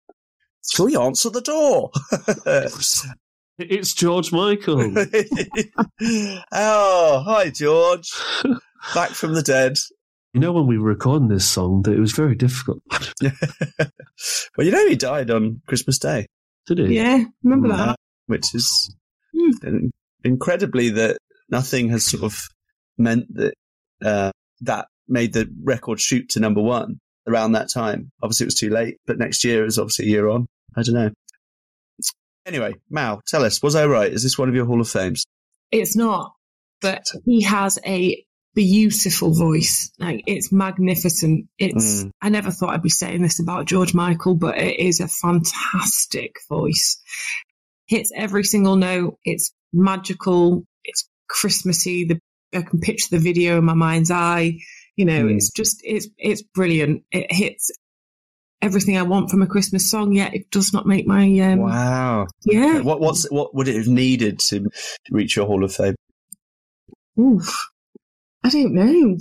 Shall 0.71 0.87
we 0.87 0.97
answer 0.97 1.31
the 1.31 1.41
door? 1.41 1.91
It's 3.61 3.93
George 3.93 4.31
Michael. 4.31 4.95
oh, 6.53 7.23
hi, 7.27 7.51
George. 7.51 8.09
Back 8.95 9.11
from 9.11 9.35
the 9.35 9.43
dead. 9.43 9.77
you 10.33 10.39
know 10.41 10.53
when 10.53 10.69
we 10.69 10.79
were 10.79 10.87
recording 10.89 11.27
this 11.27 11.45
song 11.49 11.83
that 11.83 11.93
it 11.93 11.99
was 11.99 12.13
very 12.13 12.37
difficult. 12.37 12.81
well, 13.21 14.65
you 14.65 14.71
know, 14.71 14.87
he 14.87 14.95
died 14.95 15.33
on 15.33 15.61
Christmas 15.67 15.99
Day. 15.99 16.27
Did 16.67 16.79
he? 16.79 16.95
Yeah, 16.97 17.25
remember 17.43 17.73
Uh, 17.73 17.77
that? 17.87 17.97
Which 18.29 18.55
is 18.55 18.95
Hmm. 19.35 19.89
incredibly 20.25 20.89
that 20.91 21.19
nothing 21.51 21.91
has 21.91 22.05
sort 22.07 22.23
of 22.23 22.41
meant 22.97 23.27
that 23.35 23.55
uh, 24.03 24.31
that 24.63 24.87
made 25.07 25.33
the 25.33 25.49
record 25.63 26.01
shoot 26.01 26.29
to 26.31 26.41
number 26.41 26.63
one 26.63 26.99
around 27.27 27.53
that 27.53 27.69
time. 27.73 28.11
Obviously, 28.23 28.45
it 28.45 28.49
was 28.49 28.55
too 28.55 28.71
late, 28.71 28.97
but 29.07 29.19
next 29.19 29.45
year 29.45 29.65
is 29.67 29.79
obviously 29.79 30.07
a 30.07 30.09
year 30.09 30.29
on. 30.29 30.47
I 30.77 30.83
don't 30.83 30.95
know. 30.95 31.11
Anyway, 32.47 32.75
Mal, 32.89 33.21
tell 33.27 33.45
us, 33.45 33.63
was 33.63 33.75
I 33.75 33.87
right? 33.87 34.11
Is 34.11 34.23
this 34.23 34.39
one 34.39 34.49
of 34.49 34.55
your 34.55 34.65
Hall 34.65 34.81
of 34.81 34.89
Fames? 34.89 35.25
It's 35.71 35.95
not, 35.97 36.33
but 36.81 37.05
he 37.27 37.43
has 37.43 37.79
a 37.85 38.25
beautiful 38.55 39.35
voice. 39.35 39.93
Like 39.99 40.23
it's 40.27 40.51
magnificent. 40.51 41.49
It's. 41.59 42.05
Mm. 42.05 42.11
I 42.23 42.29
never 42.31 42.51
thought 42.51 42.71
I'd 42.71 42.83
be 42.83 42.89
saying 42.89 43.21
this 43.21 43.39
about 43.41 43.67
George 43.67 43.93
Michael, 43.93 44.35
but 44.35 44.57
it 44.57 44.81
is 44.81 45.01
a 45.01 45.09
fantastic 45.09 46.37
voice. 46.49 47.01
Hits 47.89 48.13
every 48.15 48.45
single 48.45 48.77
note. 48.77 49.17
It's 49.25 49.53
magical. 49.73 50.65
It's 50.85 51.09
Christmassy. 51.29 52.05
The 52.05 52.21
I 52.55 52.63
can 52.63 52.81
picture 52.81 53.09
the 53.11 53.19
video 53.19 53.59
in 53.59 53.65
my 53.65 53.75
mind's 53.75 54.11
eye. 54.11 54.59
You 54.97 55.05
know, 55.05 55.25
Mm. 55.25 55.37
it's 55.37 55.51
just 55.51 55.81
it's 55.85 56.09
it's 56.19 56.43
brilliant. 56.43 57.03
It 57.11 57.33
hits 57.33 57.71
everything 58.63 58.97
I 58.99 59.03
want 59.03 59.31
from 59.31 59.43
a 59.43 59.47
Christmas 59.47 59.91
song. 59.91 60.13
Yet 60.13 60.35
it 60.35 60.51
does 60.51 60.73
not 60.73 60.87
make 60.87 61.07
my 61.07 61.25
um. 61.41 61.59
wow. 61.61 62.27
Yeah. 62.45 62.81
What 62.81 63.01
what's 63.01 63.31
what 63.31 63.55
would 63.55 63.69
it 63.69 63.77
have 63.77 63.87
needed 63.89 64.39
to 64.49 64.69
reach 65.11 65.37
your 65.37 65.47
Hall 65.47 65.65
of 65.65 65.75
Fame? 65.75 65.95
Oof. 67.19 67.69
I 68.45 68.51
don't 68.51 68.75
know. 68.75 69.19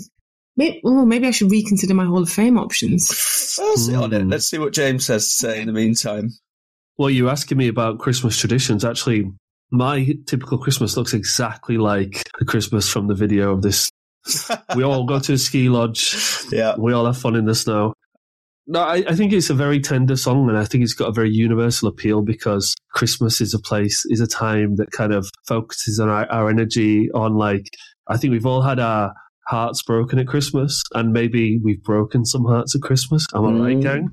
Maybe, 0.56 0.82
oh, 0.84 1.06
maybe 1.06 1.28
I 1.28 1.32
should 1.32 1.52
reconsider 1.52 1.94
my 1.94 2.06
Hall 2.06 2.24
of 2.24 2.30
Fame 2.30 2.58
options. 2.58 3.58
I'll 3.62 3.78
sit 3.78 3.96
on 3.96 4.14
it. 4.14 4.24
Mm. 4.24 4.32
Let's 4.32 4.50
see 4.50 4.58
what 4.58 4.74
James 4.74 5.08
has 5.08 5.24
to 5.28 5.34
say 5.34 5.62
in 5.62 5.68
the 5.68 5.74
meantime. 5.74 6.30
Well, 6.98 7.10
you're 7.10 7.30
asking 7.30 7.58
me 7.58 7.68
about 7.68 8.00
Christmas 8.00 8.38
traditions. 8.38 8.84
Actually, 8.84 9.32
my 9.72 10.16
typical 10.26 10.58
Christmas 10.58 10.98
looks 10.98 11.14
exactly 11.14 11.78
like 11.78 12.24
the 12.40 12.46
Christmas 12.46 12.90
from 12.90 13.08
the 13.08 13.16
video 13.16 13.52
of 13.54 13.62
this. 13.62 13.90
We 14.76 14.84
all 14.84 15.06
go 15.06 15.20
to 15.20 15.34
a 15.34 15.38
ski 15.38 15.70
lodge. 15.70 16.16
yeah. 16.52 16.76
We 16.78 16.92
all 16.94 17.06
have 17.06 17.18
fun 17.18 17.36
in 17.36 17.46
the 17.46 17.56
snow. 17.56 17.94
No, 18.70 18.82
I, 18.82 18.96
I 19.08 19.16
think 19.16 19.32
it's 19.32 19.50
a 19.50 19.54
very 19.54 19.80
tender 19.80 20.18
song, 20.18 20.50
and 20.50 20.58
I 20.58 20.66
think 20.66 20.84
it's 20.84 20.94
got 20.94 21.08
a 21.08 21.14
very 21.14 21.30
universal 21.32 21.88
appeal 21.88 22.22
because 22.22 22.76
Christmas 22.92 23.40
is 23.40 23.54
a 23.54 23.60
place, 23.60 24.04
is 24.10 24.20
a 24.20 24.28
time 24.28 24.76
that 24.76 24.92
kind 24.92 25.14
of 25.14 25.30
focuses 25.48 26.00
on 26.02 26.10
our, 26.10 26.30
our 26.30 26.50
energy 26.50 27.10
on 27.14 27.36
like. 27.36 27.70
I 28.10 28.18
think 28.18 28.32
we've 28.32 28.46
all 28.46 28.62
had 28.62 28.80
our 28.80 29.14
hearts 29.48 29.82
broken 29.84 30.20
at 30.20 30.28
Christmas, 30.28 30.84
and 30.94 31.14
maybe 31.14 31.60
we've 31.64 31.82
broken 31.84 32.26
some 32.26 32.44
hearts 32.44 32.76
at 32.76 32.82
Christmas. 32.82 33.26
Am 33.34 33.46
I 33.46 33.52
right, 33.68 33.78
Mm. 33.78 33.82
gang? 33.82 34.10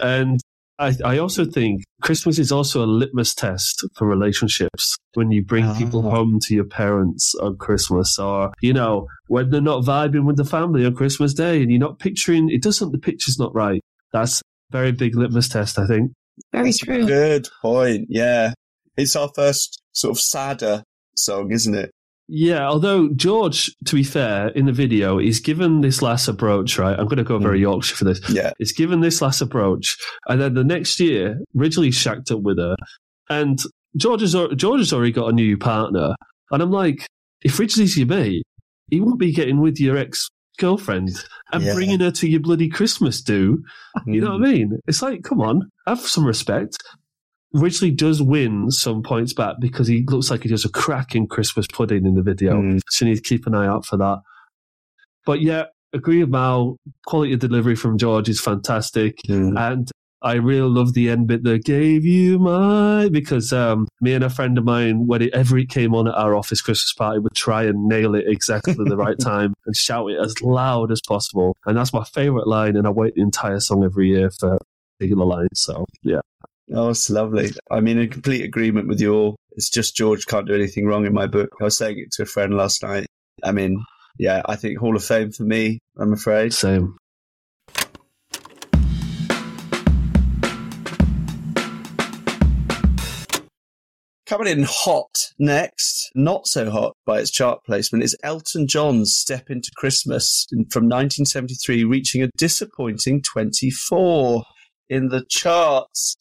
And 0.00 0.40
I, 0.78 0.94
I 1.04 1.18
also 1.18 1.44
think 1.46 1.82
Christmas 2.02 2.38
is 2.38 2.52
also 2.52 2.84
a 2.84 2.86
litmus 2.86 3.34
test 3.34 3.82
for 3.94 4.06
relationships 4.06 4.96
when 5.14 5.30
you 5.30 5.42
bring 5.42 5.74
people 5.74 6.06
Ah. 6.06 6.10
home 6.10 6.38
to 6.42 6.54
your 6.54 6.64
parents 6.66 7.34
on 7.40 7.56
Christmas, 7.56 8.18
or 8.18 8.52
you 8.60 8.72
know 8.74 9.06
when 9.28 9.50
they're 9.50 9.60
not 9.62 9.84
vibing 9.84 10.24
with 10.24 10.36
the 10.36 10.44
family 10.44 10.84
on 10.84 10.94
Christmas 10.94 11.32
Day, 11.32 11.62
and 11.62 11.70
you're 11.70 11.80
not 11.80 11.98
picturing 11.98 12.50
it 12.50 12.62
doesn't 12.62 12.92
the 12.92 12.98
picture's 12.98 13.38
not 13.38 13.54
right. 13.54 13.80
That's 14.12 14.40
a 14.40 14.42
very 14.72 14.92
big 14.92 15.16
litmus 15.16 15.48
test, 15.48 15.78
I 15.78 15.86
think. 15.86 16.12
Very 16.52 16.72
true. 16.72 17.06
Good 17.06 17.48
point. 17.62 18.06
Yeah. 18.10 18.52
It's 18.98 19.16
our 19.16 19.30
first 19.34 19.80
sort 19.92 20.12
of 20.12 20.20
sadder 20.20 20.82
song, 21.16 21.50
isn't 21.52 21.74
it? 21.74 21.90
Yeah, 22.28 22.66
although 22.66 23.08
George, 23.10 23.70
to 23.84 23.94
be 23.94 24.02
fair, 24.02 24.48
in 24.48 24.66
the 24.66 24.72
video, 24.72 25.18
he's 25.18 25.38
given 25.38 25.80
this 25.80 26.02
last 26.02 26.26
approach, 26.26 26.78
right? 26.78 26.98
I'm 26.98 27.06
going 27.06 27.18
to 27.18 27.24
go 27.24 27.38
very 27.38 27.58
hmm. 27.58 27.64
Yorkshire 27.64 27.96
for 27.96 28.04
this. 28.04 28.20
Yeah. 28.28 28.52
He's 28.58 28.72
given 28.72 29.00
this 29.00 29.22
last 29.22 29.40
approach. 29.40 29.96
and 30.28 30.40
then 30.40 30.54
the 30.54 30.64
next 30.64 30.98
year, 30.98 31.40
Ridgeley 31.54 31.92
shacked 31.92 32.30
up 32.30 32.40
with 32.40 32.58
her, 32.58 32.74
and 33.30 33.58
George 33.96 34.22
has, 34.22 34.32
George 34.56 34.80
has 34.80 34.92
already 34.92 35.12
got 35.12 35.30
a 35.30 35.32
new 35.32 35.56
partner. 35.56 36.14
And 36.50 36.62
I'm 36.62 36.70
like, 36.70 37.06
if 37.42 37.58
Ridgeley's 37.58 37.96
your 37.96 38.06
mate, 38.06 38.44
he 38.90 39.00
won't 39.00 39.18
be 39.18 39.32
getting 39.32 39.60
with 39.60 39.80
your 39.80 39.96
ex 39.96 40.28
girlfriend 40.58 41.10
and 41.52 41.62
Yeah. 41.62 41.74
bringing 41.74 42.00
her 42.00 42.10
to 42.10 42.28
your 42.28 42.40
bloody 42.40 42.68
Christmas 42.68 43.20
do. 43.20 43.62
You 44.06 44.20
know 44.20 44.32
what 44.32 44.46
I 44.46 44.50
hmm. 44.50 44.52
mean? 44.52 44.80
It's 44.86 45.02
like, 45.02 45.22
come 45.22 45.40
on, 45.40 45.70
have 45.86 46.00
some 46.00 46.24
respect. 46.24 46.76
Ridgeley 47.56 47.90
does 47.90 48.22
win 48.22 48.70
some 48.70 49.02
points 49.02 49.32
back 49.32 49.56
because 49.60 49.86
he 49.88 50.04
looks 50.08 50.30
like 50.30 50.42
he 50.42 50.48
does 50.48 50.64
a 50.64 50.68
cracking 50.68 51.26
Christmas 51.26 51.66
pudding 51.66 52.06
in 52.06 52.14
the 52.14 52.22
video. 52.22 52.60
Mm. 52.60 52.80
So 52.88 53.04
you 53.04 53.10
need 53.10 53.16
to 53.16 53.28
keep 53.28 53.46
an 53.46 53.54
eye 53.54 53.66
out 53.66 53.86
for 53.86 53.96
that. 53.96 54.20
But 55.24 55.40
yeah, 55.40 55.64
agree 55.92 56.20
with 56.20 56.30
Mal. 56.30 56.76
Quality 57.06 57.34
of 57.34 57.40
delivery 57.40 57.76
from 57.76 57.98
George 57.98 58.28
is 58.28 58.40
fantastic. 58.40 59.18
Mm. 59.28 59.58
And 59.58 59.90
I 60.22 60.34
really 60.34 60.68
love 60.68 60.94
the 60.94 61.10
end 61.10 61.26
bit 61.28 61.44
that 61.44 61.64
gave 61.64 62.04
you 62.04 62.38
my 62.38 63.08
because 63.10 63.52
um, 63.52 63.86
me 64.00 64.12
and 64.12 64.24
a 64.24 64.30
friend 64.30 64.58
of 64.58 64.64
mine, 64.64 65.06
whenever 65.06 65.58
it 65.58 65.68
came 65.68 65.94
on 65.94 66.08
at 66.08 66.14
our 66.14 66.34
office 66.34 66.60
Christmas 66.60 66.92
party, 66.94 67.18
would 67.18 67.34
try 67.34 67.64
and 67.64 67.86
nail 67.86 68.14
it 68.14 68.24
exactly 68.26 68.74
the 68.74 68.96
right 68.96 69.18
time 69.20 69.54
and 69.66 69.76
shout 69.76 70.10
it 70.10 70.18
as 70.18 70.40
loud 70.42 70.90
as 70.90 71.00
possible. 71.06 71.56
And 71.66 71.76
that's 71.76 71.92
my 71.92 72.04
favorite 72.04 72.46
line. 72.46 72.76
And 72.76 72.86
I 72.86 72.90
wait 72.90 73.14
the 73.14 73.22
entire 73.22 73.60
song 73.60 73.84
every 73.84 74.08
year 74.08 74.30
for 74.30 74.58
particular 74.98 75.26
line. 75.26 75.48
So 75.54 75.86
yeah, 76.02 76.20
Oh, 76.74 76.90
it's 76.90 77.08
lovely. 77.08 77.50
I 77.70 77.80
mean, 77.80 77.98
in 77.98 78.10
complete 78.10 78.42
agreement 78.42 78.88
with 78.88 79.00
you 79.00 79.14
all. 79.14 79.36
It's 79.52 79.70
just 79.70 79.94
George 79.94 80.26
can't 80.26 80.48
do 80.48 80.54
anything 80.54 80.86
wrong 80.86 81.06
in 81.06 81.14
my 81.14 81.26
book. 81.26 81.50
I 81.60 81.64
was 81.64 81.78
saying 81.78 81.98
it 81.98 82.10
to 82.12 82.24
a 82.24 82.26
friend 82.26 82.54
last 82.54 82.82
night. 82.82 83.06
I 83.44 83.52
mean, 83.52 83.84
yeah, 84.18 84.42
I 84.46 84.56
think 84.56 84.78
Hall 84.78 84.96
of 84.96 85.04
Fame 85.04 85.30
for 85.30 85.44
me, 85.44 85.78
I'm 85.96 86.12
afraid. 86.12 86.52
same. 86.52 86.96
Coming 94.26 94.48
in 94.48 94.64
hot 94.68 95.30
next, 95.38 96.10
not 96.16 96.48
so 96.48 96.68
hot 96.68 96.96
by 97.06 97.20
its 97.20 97.30
chart 97.30 97.60
placement, 97.64 98.02
is 98.02 98.16
Elton 98.24 98.66
John's 98.66 99.14
Step 99.16 99.50
Into 99.50 99.70
Christmas 99.76 100.46
from 100.50 100.88
1973, 100.88 101.84
reaching 101.84 102.24
a 102.24 102.28
disappointing 102.36 103.22
24 103.22 104.42
in 104.88 105.10
the 105.10 105.24
charts. 105.28 106.16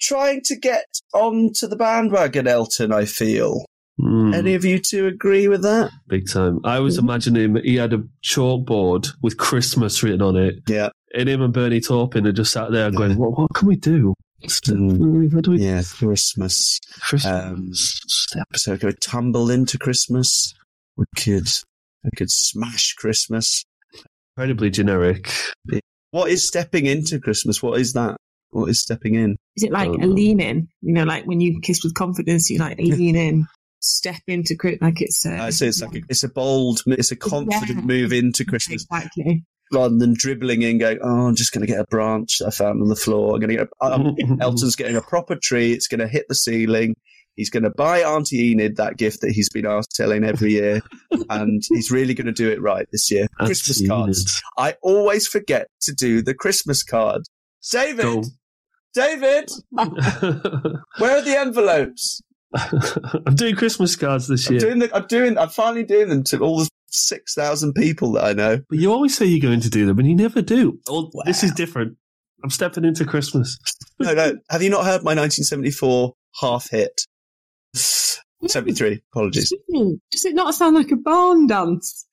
Trying 0.00 0.42
to 0.44 0.56
get 0.56 0.84
onto 1.14 1.66
the 1.66 1.76
bandwagon, 1.76 2.46
Elton, 2.46 2.92
I 2.92 3.04
feel. 3.06 3.64
Mm, 4.00 4.34
Any 4.34 4.54
of 4.54 4.64
you 4.64 4.78
two 4.78 5.06
agree 5.06 5.48
with 5.48 5.62
that? 5.62 5.90
big 6.06 6.28
time. 6.30 6.60
I 6.64 6.80
was 6.80 6.98
imagining 6.98 7.56
he 7.64 7.76
had 7.76 7.94
a 7.94 8.02
chalkboard 8.22 9.08
with 9.22 9.38
Christmas 9.38 10.02
written 10.02 10.20
on 10.20 10.36
it, 10.36 10.56
Yeah. 10.68 10.90
and 11.14 11.28
him 11.28 11.40
and 11.40 11.52
Bernie 11.52 11.80
Taupin 11.80 12.26
are 12.26 12.32
just 12.32 12.52
sat 12.52 12.72
there 12.72 12.90
going, 12.90 13.16
"What? 13.16 13.38
What 13.38 13.54
can 13.54 13.68
we 13.68 13.76
do? 13.76 14.12
Mm. 14.42 15.32
What 15.32 15.44
do 15.44 15.52
we? 15.52 15.62
Yeah, 15.64 15.82
Christmas. 15.82 16.78
Christmas. 17.00 17.24
Um, 17.32 17.70
So 18.54 18.72
we 18.72 18.78
could 18.78 19.00
tumble 19.00 19.50
into 19.50 19.78
Christmas. 19.78 20.52
We 20.98 21.06
could, 21.16 21.48
we 22.04 22.10
could 22.16 22.30
smash 22.30 22.92
Christmas. 22.98 23.64
Incredibly 24.36 24.68
generic. 24.68 25.32
What 26.10 26.30
is 26.30 26.46
stepping 26.46 26.84
into 26.84 27.18
Christmas? 27.18 27.62
What 27.62 27.80
is 27.80 27.94
that? 27.94 28.16
What 28.56 28.70
is 28.70 28.80
stepping 28.80 29.14
in? 29.14 29.36
Is 29.56 29.64
it 29.64 29.70
like 29.72 29.88
Don't 29.88 30.02
a 30.02 30.06
know. 30.06 30.12
lean 30.14 30.40
in? 30.40 30.68
You 30.80 30.94
know, 30.94 31.04
like 31.04 31.24
when 31.26 31.40
you 31.40 31.60
kiss 31.60 31.84
with 31.84 31.94
confidence, 31.94 32.48
you 32.50 32.58
like 32.58 32.78
lean 32.78 33.14
in, 33.16 33.46
step 33.80 34.20
into 34.26 34.56
crit 34.56 34.80
like 34.80 35.00
it's. 35.02 35.26
Uh, 35.26 35.38
I 35.40 35.50
say 35.50 35.66
it's 35.68 35.82
like 35.82 35.94
a, 35.94 36.00
it's 36.08 36.24
a 36.24 36.28
bold, 36.28 36.80
it's 36.86 37.10
a 37.12 37.16
confident 37.16 37.80
Yeah. 37.80 37.84
move 37.84 38.12
into 38.12 38.44
Christmas 38.46 38.84
Exactly. 38.90 39.44
rather 39.72 39.96
than 39.96 40.14
dribbling 40.14 40.62
in, 40.62 40.78
going, 40.78 40.98
"Oh, 41.02 41.26
I'm 41.26 41.36
just 41.36 41.52
going 41.52 41.66
to 41.66 41.70
get 41.72 41.80
a 41.80 41.84
branch 41.90 42.38
that 42.38 42.46
I 42.46 42.50
found 42.50 42.80
on 42.80 42.88
the 42.88 42.96
floor. 42.96 43.34
I'm 43.34 43.40
going 43.40 43.50
to 43.50 43.56
get." 43.56 43.68
A, 43.82 43.84
um, 43.92 44.16
Elton's 44.40 44.76
getting 44.76 44.96
a 44.96 45.02
proper 45.02 45.36
tree. 45.36 45.72
It's 45.72 45.88
going 45.88 46.00
to 46.00 46.08
hit 46.08 46.24
the 46.28 46.34
ceiling. 46.34 46.96
He's 47.34 47.50
going 47.50 47.64
to 47.64 47.70
buy 47.76 48.00
Auntie 48.00 48.52
Enid 48.52 48.76
that 48.76 48.96
gift 48.96 49.20
that 49.20 49.32
he's 49.32 49.50
been 49.50 49.66
asked 49.66 49.94
telling 49.94 50.24
every 50.24 50.52
year, 50.52 50.80
and 51.28 51.62
he's 51.68 51.90
really 51.90 52.14
going 52.14 52.24
to 52.28 52.32
do 52.32 52.50
it 52.50 52.62
right 52.62 52.86
this 52.92 53.10
year. 53.10 53.26
Christmas 53.38 53.80
That's 53.80 53.88
cards. 53.90 54.42
I 54.56 54.76
always 54.80 55.26
forget 55.26 55.66
to 55.82 55.92
do 55.92 56.22
the 56.22 56.32
Christmas 56.32 56.82
card. 56.82 57.24
David, 57.70 58.02
Go. 58.04 58.24
David, 58.96 59.50
where 59.70 61.18
are 61.18 61.22
the 61.22 61.36
envelopes? 61.38 62.20
I'm 63.26 63.34
doing 63.34 63.54
Christmas 63.54 63.94
cards 63.94 64.26
this 64.26 64.46
I'm 64.48 64.54
year. 64.54 64.60
doing 64.60 64.78
the, 64.78 64.96
I'm 64.96 65.06
doing, 65.06 65.36
I'm 65.38 65.50
finally 65.50 65.84
doing 65.84 66.08
them 66.08 66.24
to 66.24 66.38
all 66.40 66.58
the 66.60 66.68
six 66.88 67.34
thousand 67.34 67.74
people 67.74 68.12
that 68.12 68.24
I 68.24 68.32
know. 68.32 68.60
But 68.68 68.78
you 68.78 68.90
always 68.92 69.16
say 69.16 69.26
you're 69.26 69.46
going 69.46 69.60
to 69.60 69.70
do 69.70 69.84
them, 69.86 69.98
and 69.98 70.08
you 70.08 70.14
never 70.16 70.40
do. 70.40 70.80
Well, 70.88 71.10
This 71.26 71.44
is 71.44 71.52
different. 71.52 71.98
I'm 72.42 72.50
stepping 72.50 72.84
into 72.84 73.04
Christmas. 73.04 73.58
No, 73.98 74.14
no. 74.14 74.32
Have 74.50 74.62
you 74.62 74.70
not 74.70 74.84
heard 74.84 75.02
my 75.02 75.14
1974 75.14 76.14
half 76.40 76.70
hit? 76.70 77.02
73. 77.74 79.02
Apologies. 79.12 79.52
Does 80.10 80.24
it 80.24 80.34
not 80.34 80.54
sound 80.54 80.76
like 80.76 80.90
a 80.90 80.96
barn 80.96 81.46
dance? 81.46 82.06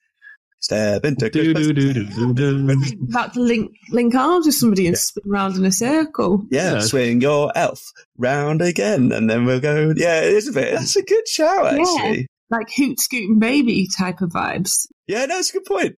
Step 0.63 1.03
into 1.03 1.29
Do, 1.29 1.53
Christmas. 1.53 1.67
do, 1.67 1.73
do, 1.73 1.93
do, 2.05 2.33
do, 2.33 2.65
do. 2.67 3.03
About 3.09 3.33
to 3.33 3.41
link 3.41 3.73
link 3.91 4.15
arms 4.15 4.45
with 4.45 4.55
somebody 4.55 4.87
and 4.87 4.95
Yeah. 4.95 4.99
spin 4.99 5.23
around 5.29 5.57
in 5.57 5.65
a 5.65 5.71
circle. 5.73 6.45
Yeah, 6.49 6.75
Yeah. 6.75 6.79
swing 6.79 7.19
your 7.21 7.51
elf 7.53 7.81
round 8.17 8.61
again, 8.61 9.11
and 9.11 9.29
then 9.29 9.43
we'll 9.45 9.59
go. 9.59 9.93
Yeah, 9.95 10.21
it 10.21 10.33
is 10.33 10.47
a 10.47 10.53
bit. 10.53 10.73
That's 10.73 10.95
a 10.95 11.01
good 11.03 11.27
show, 11.27 11.65
actually. 11.65 12.27
Like 12.49 12.69
hoot 12.77 12.97
scooting 13.01 13.39
baby 13.39 13.89
type 13.97 14.21
of 14.21 14.29
vibes. 14.29 14.87
Yeah, 15.05 15.25
no, 15.25 15.37
it's 15.37 15.49
a 15.49 15.53
good 15.53 15.65
point. 15.65 15.95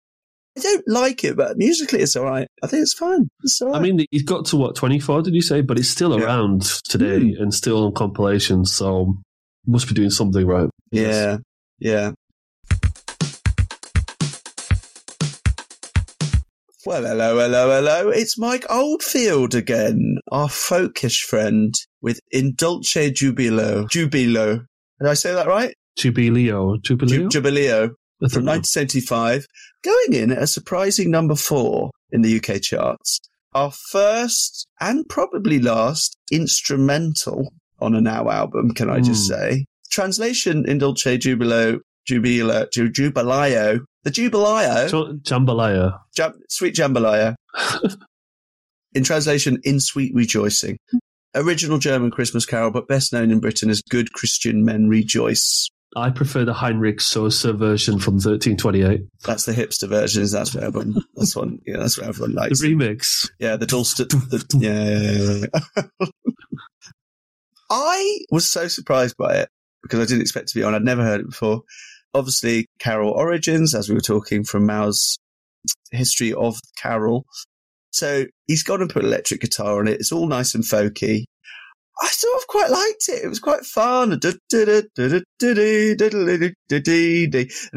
I 0.57 0.61
don't 0.63 0.85
like 0.89 1.25
it, 1.25 1.37
but 1.37 1.59
musically 1.59 2.01
it's 2.01 2.17
all 2.17 2.25
right. 2.25 2.47
I 2.63 2.67
think 2.69 2.83
it's 2.83 2.95
fun. 2.95 3.29
It's 3.43 3.61
all 3.61 3.69
right. 3.71 3.77
I 3.77 3.81
mean, 3.81 4.07
he's 4.13 4.23
got 4.23 4.47
to 4.47 4.57
what 4.57 4.77
24, 4.77 5.23
did 5.23 5.35
you 5.35 5.43
say? 5.43 5.61
But 5.61 5.79
it's 5.79 5.89
still 5.91 6.17
Yeah. 6.19 6.25
around 6.25 6.63
today 6.89 7.35
Hmm. 7.35 7.43
and 7.43 7.53
still 7.53 7.85
on 7.85 7.93
compilation, 7.93 8.65
so 8.65 9.15
must 9.67 9.89
be 9.89 9.95
doing 9.95 10.11
something 10.11 10.47
right. 10.47 10.71
yeah, 10.91 11.37
yeah. 11.81 12.13
Well, 16.87 17.05
hello, 17.05 17.39
hello, 17.39 17.71
hello. 17.71 18.11
It's 18.11 18.39
Mike 18.39 18.67
Oldfield 18.69 19.55
again, 19.55 20.19
our 20.31 20.49
folkish 20.49 21.21
friend 21.21 21.73
with 22.03 22.21
In 22.31 22.55
Dulce 22.55 22.95
Jubilo. 23.11 23.89
Jubilo. 23.89 24.67
Did 25.01 25.09
I 25.09 25.15
say 25.15 25.33
that 25.33 25.47
right? 25.47 25.75
Jubileo, 25.99 26.77
Jubileo. 26.83 27.29
Jubileo. 27.31 27.91
From 28.31 28.45
1975, 28.47 29.47
going 29.83 30.13
in 30.15 30.31
at 30.31 30.43
a 30.43 30.47
surprising 30.47 31.11
number 31.11 31.35
four 31.35 31.91
in 32.11 32.23
the 32.23 32.37
UK 32.37 32.61
charts. 32.63 33.19
Our 33.55 33.71
first 33.71 34.67
and 34.81 35.07
probably 35.09 35.59
last 35.59 36.17
instrumental 36.33 37.53
on 37.81 37.95
a 37.95 38.01
Now 38.01 38.31
album, 38.31 38.71
can 38.73 38.89
I 38.89 39.01
just 39.01 39.31
Hmm. 39.31 39.35
say? 39.35 39.65
Translation 39.91 40.65
in 40.67 40.79
Dolce 40.79 41.19
Jubilo, 41.19 41.81
Jubilo, 42.09 42.71
Ju- 42.71 42.91
Jubilayo, 42.91 43.81
the 44.05 44.11
Jubilayo, 44.11 44.89
Jo- 44.91 45.13
Jambalaya. 45.23 45.99
Jam- 46.17 46.41
Sweet 46.49 46.75
Jambalaya. 46.75 47.35
in 48.95 49.05
translation, 49.05 49.59
In 49.65 49.81
Sweet 49.81 50.15
Rejoicing. 50.15 50.77
Original 51.35 51.79
German 51.79 52.11
Christmas 52.11 52.47
carol, 52.47 52.71
but 52.71 52.87
best 52.87 53.13
known 53.13 53.31
in 53.33 53.41
Britain 53.41 53.69
as 53.71 53.83
Good 53.83 54.13
Christian 54.13 54.65
Men 54.65 54.89
Rejoice. 54.89 55.69
I 55.97 56.11
prefer 56.11 56.45
the 56.45 56.53
Heinrich 56.53 57.01
Suso 57.01 57.53
version 57.53 57.99
from 58.01 58.15
1328. 58.15 59.03
That's 59.25 59.45
the 59.45 59.53
hipster 59.53 59.89
version. 59.89 60.25
That's 60.31 60.55
what 60.55 60.65
everyone. 60.65 60.97
That's 61.15 61.35
one. 61.37 61.61
Yeah, 61.67 61.77
that's 61.79 61.97
what 61.99 62.09
everyone 62.09 62.35
The 62.35 62.41
likes. 62.41 62.63
remix. 62.63 63.31
yeah, 63.39 63.57
the. 63.57 63.67
The, 63.67 64.45
yeah, 64.59 64.91
yeah, 64.91 65.47
yeah, 65.81 65.87
yeah. 66.01 66.07
I 67.71 68.19
was 68.31 68.49
so 68.49 68.69
surprised 68.69 69.17
by 69.17 69.37
it 69.37 69.49
because 69.83 70.01
I 70.01 70.05
didn't 70.07 70.23
expect 70.23 70.49
to 70.49 70.55
be 70.59 70.63
on. 70.63 70.75
I'd 70.75 70.83
never 70.85 71.03
heard 71.03 71.21
it 71.21 71.31
before. 71.31 71.63
Obviously, 72.15 72.67
Carol 72.79 73.11
origins, 73.11 73.75
as 73.75 73.89
we 73.89 73.95
were 73.95 74.01
talking 74.01 74.45
from 74.45 74.67
Mal's 74.67 75.19
history 75.91 76.33
of 76.33 76.57
Carol. 76.77 77.25
So 77.93 78.27
he's 78.47 78.63
gone 78.63 78.81
and 78.81 78.91
put 78.91 79.05
electric 79.05 79.41
guitar 79.41 79.81
on 79.81 79.89
it. 79.89 80.01
It's 80.01 80.13
all 80.13 80.27
nice 80.27 80.55
and 80.55 80.65
folky. 80.65 81.25
I 82.01 82.09
sort 82.09 82.37
of 82.37 82.47
quite 82.49 82.71
liked 82.71 83.09
it. 83.09 83.25
It 83.25 83.29
was 83.29 83.39
quite 83.39 83.65
fun. 83.65 84.13
And 84.13 84.25
it 84.25 84.41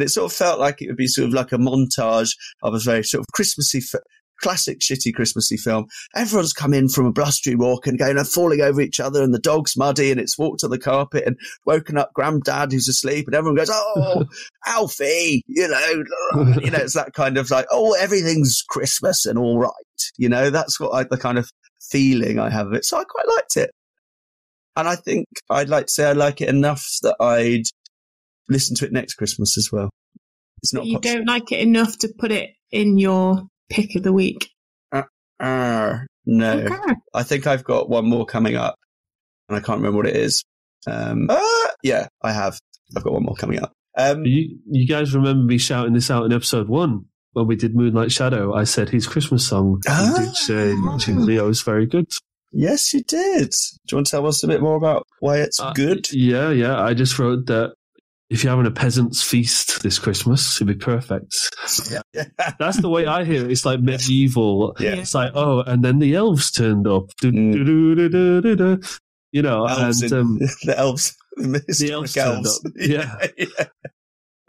sort 0.10 0.26
of 0.26 0.34
felt 0.34 0.60
like 0.60 0.82
it 0.82 0.88
would 0.88 0.98
be 0.98 1.08
sort 1.08 1.28
of 1.28 1.34
like 1.34 1.52
a 1.52 1.58
montage 1.58 2.32
of 2.64 2.74
a 2.74 2.80
very 2.80 3.04
sort 3.04 3.22
of 3.22 3.28
Christmassy, 3.34 3.82
classic 4.42 4.80
shitty 4.80 5.14
Christmassy 5.14 5.58
film. 5.58 5.88
Everyone's 6.16 6.54
come 6.54 6.74
in 6.74 6.90
from 6.90 7.06
a 7.06 7.12
blustery 7.12 7.56
walk 7.56 7.88
and 7.88 7.98
going 7.98 8.18
and 8.18 8.28
falling 8.28 8.62
over 8.62 8.82
each 8.82 9.00
other 9.00 9.24
and 9.24 9.34
the 9.34 9.40
dog's 9.40 9.78
muddy 9.78 10.12
and 10.12 10.20
it's 10.20 10.38
walked 10.38 10.64
on 10.64 10.70
the 10.70 10.80
carpet 10.80 11.24
and 11.26 11.38
woken 11.66 11.98
up 11.98 12.14
granddad 12.14 12.72
who's 12.72 12.88
asleep 12.88 13.28
and 13.28 13.36
everyone 13.36 13.56
goes, 13.56 13.72
Oh, 13.72 14.26
Alfie, 14.66 15.44
you 15.48 15.68
know, 15.68 16.04
you 16.62 16.72
know, 16.72 16.80
it's 16.80 16.94
that 16.94 17.14
kind 17.14 17.38
of 17.38 17.50
like, 17.52 17.66
oh, 17.72 17.94
everything's 17.94 18.64
Christmas 18.68 19.26
and 19.26 19.38
all 19.38 19.60
right. 19.60 19.72
You 20.18 20.30
know, 20.30 20.50
that's 20.50 20.80
what 20.80 20.94
I, 20.94 21.04
the 21.04 21.18
kind 21.18 21.38
of 21.38 21.50
feeling 21.90 22.40
I 22.40 22.50
have 22.50 22.68
of 22.68 22.74
it. 22.74 22.86
So 22.86 22.98
I 22.98 23.04
quite 23.04 23.28
liked 23.28 23.58
it. 23.58 23.72
And 24.76 24.88
I 24.88 24.96
think 24.96 25.26
I'd 25.50 25.70
like 25.70 25.88
to 25.88 25.92
say 25.92 26.08
I 26.08 26.14
like 26.14 26.40
it 26.40 26.50
enough 26.50 26.86
that 27.02 27.16
I'd 27.20 27.64
listen 28.48 28.76
to 28.78 28.86
it 28.86 28.92
next 28.92 29.16
Christmas 29.16 29.58
as 29.58 29.70
well. 29.72 29.90
It's 30.62 30.74
not 30.74 30.86
you 30.86 30.96
pop- 30.96 31.04
don't 31.04 31.26
like 31.26 31.52
it 31.52 31.60
enough 31.60 31.98
to 32.00 32.14
put 32.18 32.32
it 32.32 32.52
in 32.72 32.98
your 32.98 33.44
pick 33.70 33.96
of 33.96 34.04
the 34.04 34.14
week. 34.14 34.50
Ah, 35.40 36.04
no. 36.26 36.52
Okay. 36.60 36.94
I 37.14 37.24
think 37.24 37.46
I've 37.48 37.64
got 37.64 37.90
one 37.90 38.06
more 38.10 38.26
coming 38.26 38.56
up, 38.56 38.76
and 39.50 39.56
I 39.58 39.60
can't 39.60 39.78
remember 39.80 39.98
what 39.98 40.08
it 40.08 40.16
is. 40.16 40.44
Um, 40.88 41.28
ah, 41.30 41.70
yeah, 41.84 42.08
I 42.24 42.32
have. 42.32 42.60
I've 42.96 43.04
got 43.04 43.14
one 43.14 43.24
more 43.24 43.36
coming 43.36 43.60
up. 43.62 43.72
Um, 43.98 44.26
You, 44.26 44.58
you 44.70 44.88
guys 44.88 45.14
remember 45.14 45.44
me 45.44 45.58
shouting 45.58 45.94
this 45.94 46.10
out 46.10 46.26
in 46.26 46.34
episode 46.34 46.70
one 46.70 47.06
when 47.34 47.48
we 47.48 47.56
did 47.56 47.76
Moonlight 47.76 48.12
Shadow? 48.12 48.54
I 48.54 48.64
said 48.64 48.90
his 48.90 49.06
Christmas 49.08 49.46
song. 49.48 49.82
Ah. 49.88 50.20
You 50.20 50.26
did 50.26 50.36
say 50.36 50.74
Leo 51.14 51.50
is 51.50 51.62
very 51.62 51.86
good. 51.86 52.08
yes, 52.52 52.94
you 52.94 53.04
did. 53.04 53.50
Do 53.52 53.92
you 53.92 53.98
want 53.98 54.08
to 54.08 54.12
tell 54.12 54.26
us 54.26 54.44
a 54.44 54.48
bit 54.48 54.62
more 54.62 54.76
about 54.78 55.06
why 55.20 55.38
it's 55.38 55.60
Uh, 55.60 55.74
good? 55.74 56.12
Yeah, 56.12 56.50
yeah. 56.52 56.82
I 56.82 56.94
just 56.94 57.20
wrote 57.20 57.46
that 57.48 57.74
if 58.30 58.44
you're 58.44 58.52
having 58.52 58.66
a 58.66 58.72
peasant's 58.72 59.24
feast 59.24 59.84
this 59.84 60.00
Christmas, 60.00 60.58
it'd 60.58 60.68
be 60.68 60.76
perfect. 60.76 61.34
Yeah. 61.90 62.26
That's 62.60 62.82
the 62.82 62.90
way 62.90 63.06
I 63.06 63.24
hear 63.24 63.46
it. 63.46 63.52
It's 63.52 63.66
like 63.66 63.80
medieval. 63.80 64.76
Yeah. 64.80 64.96
It's 64.96 65.14
like, 65.16 65.32
oh, 65.34 65.62
and 65.62 65.84
then 65.84 66.00
the 66.00 66.16
elves 66.16 66.52
turned 66.52 66.88
up. 66.88 67.06
Mm. 67.24 69.00
You 69.32 69.42
know, 69.42 69.66
Elves 69.66 70.02
and 70.02 70.14
um, 70.14 70.38
the 70.64 70.76
elves, 70.78 71.16
the, 71.36 71.64
historic 71.68 71.94
elves 71.94 72.14
turned 72.14 72.46
elves. 72.46 72.66
up. 72.66 72.72
Yeah. 72.76 73.28
yeah. 73.38 73.66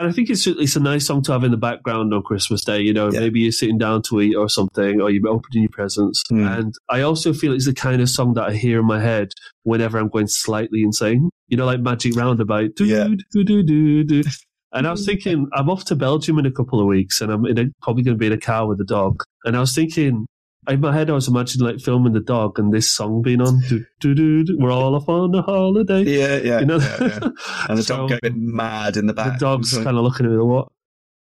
And 0.01 0.09
I 0.09 0.13
think 0.13 0.31
it's 0.31 0.47
it's 0.47 0.77
a 0.77 0.81
nice 0.81 1.07
song 1.07 1.23
to 1.23 1.33
have 1.33 1.43
in 1.43 1.51
the 1.51 1.57
background 1.57 2.15
on 2.15 2.23
Christmas 2.23 2.65
Day. 2.65 2.81
You 2.81 2.93
know, 2.93 3.11
Yeah. 3.13 3.19
maybe 3.21 3.41
you're 3.41 3.51
sitting 3.53 3.79
down 3.79 4.03
to 4.03 4.21
eat 4.21 4.37
or 4.37 4.49
something, 4.49 5.01
or 5.01 5.11
you're 5.11 5.27
opening 5.29 5.65
your 5.65 5.71
presents. 5.71 6.23
Hmm. 6.29 6.47
And 6.47 6.75
I 6.89 7.01
also 7.01 7.33
feel 7.33 7.53
it's 7.53 7.67
the 7.67 7.75
kind 7.75 8.01
of 8.01 8.09
song 8.09 8.35
that 8.35 8.45
I 8.49 8.53
hear 8.55 8.79
in 8.81 8.87
my 8.87 9.01
head 9.01 9.33
whenever 9.65 9.99
I'm 9.99 10.09
going 10.09 10.29
slightly 10.29 10.83
insane. 10.83 11.31
You 11.49 11.57
know, 11.57 11.67
like 11.67 11.81
Magic 11.81 12.15
Roundabout. 12.15 12.71
Yeah. 12.79 13.09
And 14.73 14.87
I 14.87 14.91
was 14.91 15.05
thinking, 15.07 15.49
I'm 15.55 15.71
off 15.71 15.85
to 15.87 15.97
Belgium 15.97 16.39
in 16.39 16.47
a 16.47 16.53
couple 16.53 16.79
of 16.81 16.87
weeks, 16.87 17.21
and 17.21 17.33
I'm 17.33 17.45
in 17.47 17.59
a, 17.59 17.65
probably 17.83 18.03
going 18.05 18.15
to 18.17 18.19
be 18.19 18.27
in 18.27 18.33
a 18.33 18.39
car 18.39 18.69
with 18.69 18.81
a 18.81 18.85
dog. 18.85 19.23
And 19.45 19.57
I 19.57 19.61
was 19.61 19.75
thinking, 19.75 20.27
in 20.69 20.81
my 20.81 20.93
head, 20.95 21.11
I 21.11 21.15
was 21.15 21.29
imagining 21.29 21.67
like 21.67 21.81
filming 21.81 22.13
the 22.13 22.21
dog 22.21 22.59
and 22.59 22.73
this 22.73 22.89
song 22.91 23.23
being 23.23 23.41
on. 23.41 23.61
Do, 23.69 23.85
do, 24.01 24.15
do, 24.15 24.45
do, 24.45 24.57
we're 24.59 24.71
all 24.73 24.95
off 24.95 25.09
on 25.09 25.35
a 25.35 25.43
holiday. 25.43 26.03
Yeah, 26.03 26.37
yeah. 26.37 26.61
You 26.61 26.67
know? 26.67 26.79
yeah, 26.79 26.99
yeah. 27.01 27.29
And 27.69 27.79
the 27.79 27.83
So, 27.87 28.09
dog 28.09 28.21
going 28.23 28.55
mad 28.55 28.97
in 28.97 29.07
the 29.07 29.15
back. 29.15 29.35
the 29.39 29.45
dog's 29.45 29.73
kind 29.75 29.97
of 29.97 30.05
looking 30.05 30.27
at 30.27 30.33
me, 30.33 30.39
what? 30.39 30.69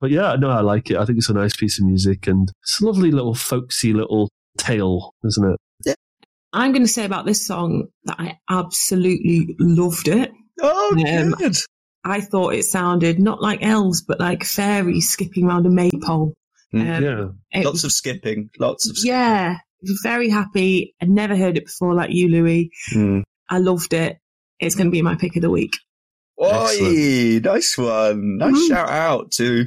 But 0.01 0.11
yeah, 0.11 0.37
no, 0.39 0.51
I 0.51 0.61
like 0.61 0.91
it. 0.91 0.97
I 0.99 1.05
think 1.07 1.19
it's 1.19 1.29
a 1.31 1.35
nice 1.35 1.57
piece 1.57 1.81
of 1.81 1.87
music 1.87 2.27
and 2.27 2.51
it's 2.63 2.81
a 2.81 2.85
lovely 2.87 3.11
little 3.11 3.35
folksy 3.35 3.93
little 3.93 4.29
tale, 4.59 5.15
isn't 5.25 5.51
it? 5.85 5.97
I'm 6.53 6.73
going 6.73 6.83
to 6.85 6.89
say 6.89 7.05
about 7.05 7.27
this 7.27 7.47
song 7.47 7.89
that 8.05 8.17
I 8.19 8.39
absolutely 8.49 9.55
loved 9.59 10.09
it. 10.09 10.33
Oh, 10.63 10.97
Um, 11.07 11.33
good. 11.33 11.57
I 12.03 12.21
thought 12.21 12.55
it 12.55 12.65
sounded 12.65 13.19
not 13.19 13.43
like 13.43 13.63
elves, 13.63 14.03
but 14.03 14.21
like 14.21 14.45
fairies 14.45 15.09
skipping 15.11 15.45
around 15.47 15.67
a 15.67 15.71
maypole. 15.71 16.33
Mm, 16.81 16.97
Um, 16.97 17.39
yeah. 17.53 17.63
Lots 17.63 17.85
of 17.85 17.93
skipping. 17.93 18.51
Lots 18.59 18.89
of 18.89 18.97
skipping. 18.97 19.15
yeah, 19.17 19.57
very 20.03 20.29
happy. 20.29 20.95
I'd 21.01 21.09
never 21.11 21.37
heard 21.37 21.57
it 21.57 21.67
before, 21.67 21.95
like 21.95 22.11
you, 22.13 22.29
Louie. 22.29 22.71
Mm. 22.95 23.23
I 23.49 23.59
loved 23.59 23.93
it. 23.93 24.19
It's 24.61 24.75
going 24.75 24.87
to 24.89 24.91
be 24.91 25.03
my 25.03 25.15
pick 25.17 25.37
of 25.37 25.43
the 25.43 25.51
week. 25.51 25.73
Oi, 26.43 27.41
nice 27.43 27.79
one. 27.79 28.39
Nice 28.39 28.55
Mhm. 28.55 28.69
shout 28.69 28.89
out 28.91 29.31
to 29.33 29.67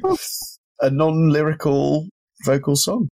a 0.82 0.89
non 0.89 1.30
lyrical 1.30 2.07
vocal 2.45 2.76
song. 2.76 3.07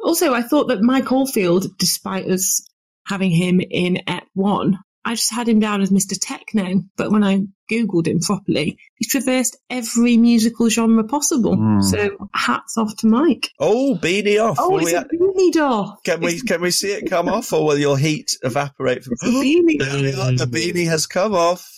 Also, 0.00 0.34
I 0.34 0.42
thought 0.42 0.68
that 0.68 0.82
Mike 0.82 1.10
Oldfield, 1.12 1.66
despite 1.78 2.26
us 2.28 2.60
having 3.06 3.30
him 3.30 3.60
in 3.60 3.98
Ep 4.08 4.24
1, 4.34 4.78
I 5.04 5.14
just 5.16 5.32
had 5.32 5.48
him 5.48 5.58
down 5.58 5.80
as 5.82 5.90
Mr. 5.90 6.16
Techno. 6.20 6.82
But 6.96 7.10
when 7.10 7.24
I 7.24 7.40
Googled 7.70 8.06
him 8.06 8.20
properly, 8.20 8.78
he's 8.94 9.08
traversed 9.10 9.56
every 9.68 10.16
musical 10.16 10.68
genre 10.68 11.02
possible. 11.04 11.56
Mm. 11.56 11.82
So 11.82 12.28
hats 12.34 12.76
off 12.78 12.96
to 12.98 13.08
Mike. 13.08 13.50
Oh, 13.58 13.98
beanie 14.00 14.42
off. 14.42 14.58
Oh, 14.60 14.70
Will 14.70 14.78
it's 14.78 14.86
we 14.86 14.94
a 14.94 15.00
ha- 15.00 15.06
beanie 15.12 15.52
doll. 15.52 15.98
can 16.04 16.20
we 16.20 16.40
can 16.40 16.60
we 16.60 16.70
see 16.70 16.92
it 16.92 17.10
come 17.10 17.28
off, 17.28 17.52
or 17.52 17.66
will 17.66 17.78
your 17.78 17.98
heat 17.98 18.36
evaporate 18.42 19.02
from? 19.02 19.14
It's 19.14 19.22
a 19.24 19.26
beanie. 19.26 19.78
There 19.78 20.00
we 20.02 20.12
are, 20.14 20.32
the 20.36 20.46
beanie 20.46 20.86
has 20.88 21.06
come 21.06 21.34
off. 21.34 21.68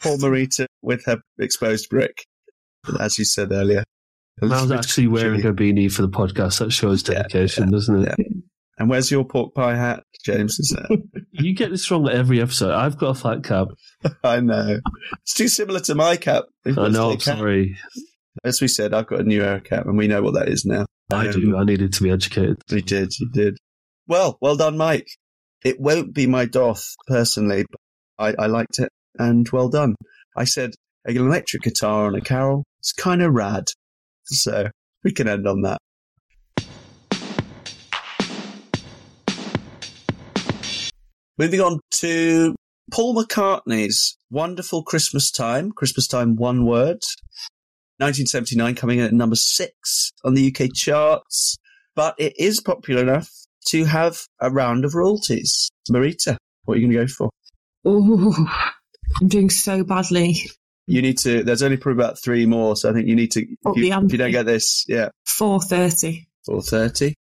Poor 0.00 0.16
Maurita 0.18 0.66
with 0.82 1.04
her 1.06 1.18
exposed 1.38 1.88
brick, 1.88 2.26
as 3.00 3.18
you 3.18 3.24
said 3.24 3.52
earlier. 3.52 3.84
Mal's 4.42 4.70
actually 4.70 5.06
wearing 5.06 5.44
a 5.46 5.52
beanie 5.54 5.90
for 5.90 6.02
the 6.02 6.08
podcast. 6.10 6.58
That 6.58 6.70
shows 6.72 7.06
Yeah, 7.08 7.22
dedication, 7.22 7.70
doesn't 7.70 8.02
it? 8.02 8.14
yeah. 8.18 8.24
And 8.78 8.90
where's 8.90 9.10
your 9.10 9.24
pork 9.24 9.54
pie 9.54 9.74
hat, 9.74 10.02
James? 10.24 10.58
Is 10.58 10.70
that? 10.76 11.02
You 11.38 11.54
get 11.54 11.70
this 11.70 11.90
wrong 11.90 12.08
every 12.08 12.40
episode. 12.40 12.72
I've 12.72 12.96
got 12.96 13.08
a 13.10 13.14
flat 13.14 13.44
cap. 13.44 13.68
I 14.24 14.40
know. 14.40 14.80
It's 15.22 15.34
too 15.34 15.48
similar 15.48 15.80
to 15.80 15.94
my 15.94 16.16
cap. 16.16 16.44
We've 16.64 16.78
I 16.78 16.88
know, 16.88 17.10
a 17.10 17.12
I'm 17.12 17.18
cap. 17.18 17.36
sorry. 17.38 17.76
As 18.42 18.60
we 18.62 18.68
said, 18.68 18.94
I've 18.94 19.06
got 19.06 19.20
a 19.20 19.24
new 19.24 19.42
era 19.42 19.60
cap, 19.60 19.84
and 19.86 19.98
we 19.98 20.08
know 20.08 20.22
what 20.22 20.32
that 20.34 20.48
is 20.48 20.64
now. 20.64 20.86
I 21.12 21.26
Um, 21.28 21.32
do. 21.32 21.56
I 21.56 21.64
needed 21.64 21.92
to 21.92 22.02
be 22.02 22.10
educated. 22.10 22.56
You 22.70 22.80
did, 22.80 23.12
you 23.18 23.28
did. 23.32 23.58
Well, 24.06 24.38
well 24.40 24.56
done, 24.56 24.76
Mike. 24.78 25.06
It 25.64 25.78
won't 25.80 26.14
be 26.14 26.26
my 26.26 26.44
doth 26.46 26.86
personally, 27.06 27.64
but 27.70 27.80
I, 28.38 28.44
I 28.44 28.46
liked 28.46 28.78
it, 28.78 28.88
and 29.18 29.46
well 29.50 29.68
done. 29.68 29.94
I 30.36 30.44
said 30.44 30.72
an 31.04 31.16
electric 31.18 31.62
guitar 31.62 32.06
on 32.06 32.14
a 32.14 32.20
carol. 32.22 32.64
It's 32.80 32.92
kind 32.92 33.20
of 33.22 33.32
rad, 33.34 33.64
so 34.24 34.70
we 35.04 35.12
can 35.12 35.28
end 35.28 35.46
on 35.46 35.62
that. 35.62 35.78
Moving 41.38 41.60
on 41.60 41.80
to 41.92 42.54
Paul 42.92 43.14
McCartney's 43.14 44.16
"Wonderful 44.30 44.82
Christmas 44.82 45.30
Time." 45.30 45.72
Christmas 45.72 46.06
Time, 46.06 46.36
one 46.36 46.64
word. 46.64 47.00
1979, 47.98 48.74
coming 48.74 48.98
in 48.98 49.04
at 49.06 49.12
number 49.12 49.36
six 49.36 50.12
on 50.22 50.34
the 50.34 50.54
UK 50.54 50.68
charts 50.74 51.56
but 51.96 52.14
it 52.18 52.34
is 52.38 52.60
popular 52.60 53.02
enough 53.02 53.28
to 53.68 53.84
have 53.84 54.20
a 54.40 54.50
round 54.50 54.84
of 54.84 54.94
royalties. 54.94 55.70
Maurita, 55.90 56.36
what 56.64 56.74
are 56.74 56.80
you 56.80 56.86
going 56.86 56.92
to 56.92 57.06
go 57.06 57.12
for? 57.12 57.30
Oh, 57.84 58.46
I'm 59.20 59.28
doing 59.28 59.50
so 59.50 59.82
badly. 59.82 60.36
You 60.86 61.02
need 61.02 61.18
to. 61.18 61.42
There's 61.42 61.64
only 61.64 61.78
probably 61.78 62.04
about 62.04 62.22
three 62.22 62.46
more, 62.46 62.76
so 62.76 62.90
I 62.90 62.92
think 62.92 63.08
you 63.08 63.16
need 63.16 63.32
to. 63.32 63.40
If 63.40 63.76
you, 63.76 63.92
if 63.92 64.12
you 64.12 64.18
don't 64.18 64.30
get 64.30 64.46
this, 64.46 64.84
yeah, 64.86 65.08
Four 65.24 65.60
thirty. 65.60 66.28
Four 66.44 66.62
thirty. 66.62 67.14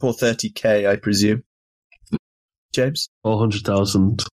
Four 0.00 0.14
thirty 0.14 0.50
k, 0.50 0.88
I 0.88 0.96
presume. 0.96 1.44
James, 2.74 3.08
400,000. 3.22 4.24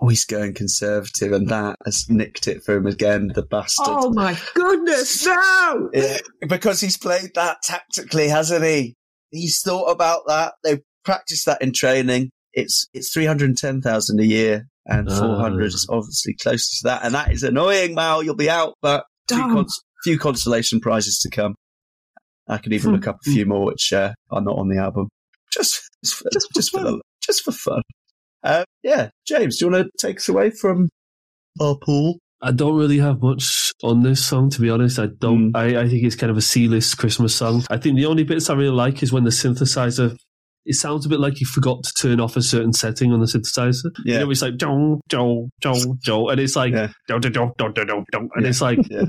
oh, 0.00 0.08
he's 0.08 0.24
going 0.24 0.54
conservative, 0.54 1.32
and 1.32 1.48
that 1.48 1.76
has 1.84 2.06
nicked 2.08 2.46
it 2.46 2.62
for 2.62 2.76
him 2.76 2.86
again. 2.86 3.32
The 3.34 3.42
bastard. 3.42 3.86
Oh 3.88 4.10
my 4.12 4.38
goodness, 4.54 5.26
no! 5.26 5.90
Yeah, 5.92 6.18
because 6.48 6.80
he's 6.80 6.96
played 6.96 7.30
that 7.34 7.58
tactically, 7.62 8.28
hasn't 8.28 8.64
he? 8.64 8.94
He's 9.30 9.60
thought 9.60 9.86
about 9.90 10.22
that. 10.28 10.54
They've 10.62 10.80
practiced 11.04 11.46
that 11.46 11.60
in 11.60 11.72
training. 11.72 12.30
It's 12.54 12.86
it's 12.94 13.12
three 13.12 13.26
hundred 13.26 13.48
and 13.50 13.58
ten 13.58 13.80
thousand 13.82 14.20
a 14.20 14.26
year, 14.26 14.66
and 14.86 15.08
Ah. 15.10 15.18
four 15.18 15.36
hundred 15.36 15.66
is 15.66 15.86
obviously 15.90 16.34
closest 16.40 16.80
to 16.80 16.88
that. 16.88 17.04
And 17.04 17.14
that 17.14 17.32
is 17.32 17.42
annoying, 17.42 17.94
Mal. 17.94 18.22
You'll 18.22 18.34
be 18.36 18.48
out, 18.50 18.74
but 18.80 19.04
few, 19.28 19.38
cons- 19.38 19.82
few 20.04 20.18
consolation 20.18 20.80
prizes 20.80 21.18
to 21.20 21.30
come. 21.30 21.54
I 22.48 22.56
can 22.58 22.72
even 22.72 22.90
Hmm. 22.90 22.96
look 22.96 23.06
up 23.08 23.16
a 23.26 23.30
few 23.30 23.44
more 23.44 23.66
which 23.66 23.92
uh, 23.92 24.14
are 24.30 24.40
not 24.40 24.56
on 24.56 24.68
the 24.68 24.78
album, 24.78 25.08
just 25.52 25.82
just 26.04 26.14
for, 26.16 26.28
Just 26.32 26.46
for 26.48 26.54
just 26.54 26.70
for, 26.70 26.80
the, 26.82 27.00
just 27.28 27.44
for 27.44 27.52
fun. 27.52 27.82
Uh, 28.42 28.64
yeah, 28.82 29.10
James, 29.26 29.58
do 29.58 29.66
you 29.66 29.70
want 29.72 29.86
to 29.86 30.06
take 30.06 30.16
us 30.16 30.28
away 30.28 30.50
from 30.50 30.88
our 31.60 31.76
pool? 31.76 32.18
I 32.40 32.52
don't 32.52 32.76
really 32.76 32.98
have 32.98 33.20
much 33.20 33.72
on 33.82 34.02
this 34.04 34.24
song, 34.24 34.48
to 34.50 34.60
be 34.60 34.70
honest. 34.70 34.98
I 34.98 35.06
don't. 35.06 35.54
I, 35.56 35.80
I 35.82 35.88
think 35.88 36.04
it's 36.04 36.14
kind 36.16 36.30
of 36.30 36.36
a 36.36 36.40
C-list 36.42 36.96
Christmas 36.98 37.34
song. 37.34 37.64
I 37.68 37.78
think 37.78 37.96
the 37.96 38.06
only 38.06 38.22
bits 38.22 38.48
I 38.48 38.54
really 38.54 38.70
like 38.74 39.02
is 39.02 39.12
when 39.12 39.24
the 39.24 39.30
synthesizer. 39.30 40.16
It 40.64 40.74
sounds 40.74 41.06
a 41.06 41.08
bit 41.08 41.18
like 41.18 41.40
you 41.40 41.46
forgot 41.46 41.82
to 41.82 41.92
turn 41.94 42.20
off 42.20 42.36
a 42.36 42.42
certain 42.42 42.72
setting 42.74 43.10
on 43.12 43.20
the 43.20 43.26
synthesizer. 43.26 43.90
Yeah. 44.04 44.14
You 44.14 44.20
know, 44.26 44.30
it's 44.30 44.42
like 44.42 44.56
Joe, 44.56 45.00
Joe, 45.08 45.48
Joe, 45.62 45.96
Joe, 46.02 46.28
and 46.28 46.38
it's 46.38 46.54
like. 46.56 46.74
Joe, 46.74 47.18
Joe, 47.18 47.18
Joe, 47.30 47.52
Joe, 47.58 47.72
Joe, 47.72 47.84
Joe, 47.84 48.04
and 48.12 48.30
Yeah. 48.42 48.48
it's 48.48 48.60
like 48.60 48.78
Yeah. 48.90 49.04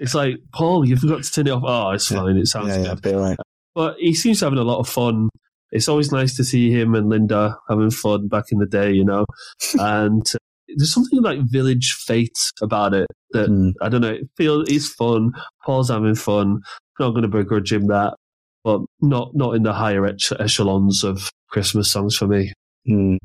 it's 0.00 0.14
like 0.14 0.36
Paul, 0.54 0.84
you 0.88 0.96
forgot 0.96 1.22
to 1.22 1.30
turn 1.30 1.46
it 1.46 1.50
off. 1.50 1.62
Oh, 1.64 1.90
it's 1.90 2.10
Yeah. 2.10 2.18
fine. 2.22 2.36
It 2.38 2.46
sounds 2.46 2.68
yeah, 2.76 2.94
good. 2.94 3.12
yeah, 3.12 3.16
right. 3.18 3.36
But 3.74 3.96
he 3.98 4.14
seems 4.14 4.40
to 4.40 4.46
having 4.46 4.58
a 4.58 4.62
lot 4.64 4.78
of 4.80 4.88
fun. 4.88 5.28
It's 5.72 5.88
always 5.88 6.12
nice 6.12 6.36
to 6.36 6.44
see 6.44 6.70
him 6.70 6.94
and 6.94 7.08
Linda 7.08 7.58
having 7.68 7.90
fun 7.90 8.28
back 8.28 8.44
in 8.52 8.58
the 8.58 8.66
day, 8.66 8.92
you 8.92 9.04
know. 9.04 9.24
and 9.78 10.22
uh, 10.34 10.38
there's 10.76 10.92
something 10.92 11.20
like 11.22 11.40
village 11.50 11.92
fete 12.06 12.38
about 12.62 12.94
it 12.94 13.06
that 13.32 13.48
Mm. 13.48 13.72
I 13.80 13.88
don't 13.88 14.02
know. 14.02 14.12
It 14.12 14.28
feels 14.36 14.68
it's 14.70 14.88
fun. 14.88 15.32
Paul's 15.64 15.90
having 15.90 16.14
fun. 16.14 16.60
Not 17.00 17.10
going 17.10 17.22
to 17.22 17.28
begrudge 17.28 17.72
him 17.72 17.86
that, 17.88 18.14
but 18.62 18.80
not 19.00 19.34
not 19.34 19.54
in 19.56 19.62
the 19.62 19.72
higher 19.72 20.06
ech- 20.06 20.38
echelons 20.38 21.02
of 21.02 21.30
Christmas 21.48 21.90
songs 21.90 22.16
for 22.16 22.26
me. 22.26 22.52
Mm. 22.88 23.16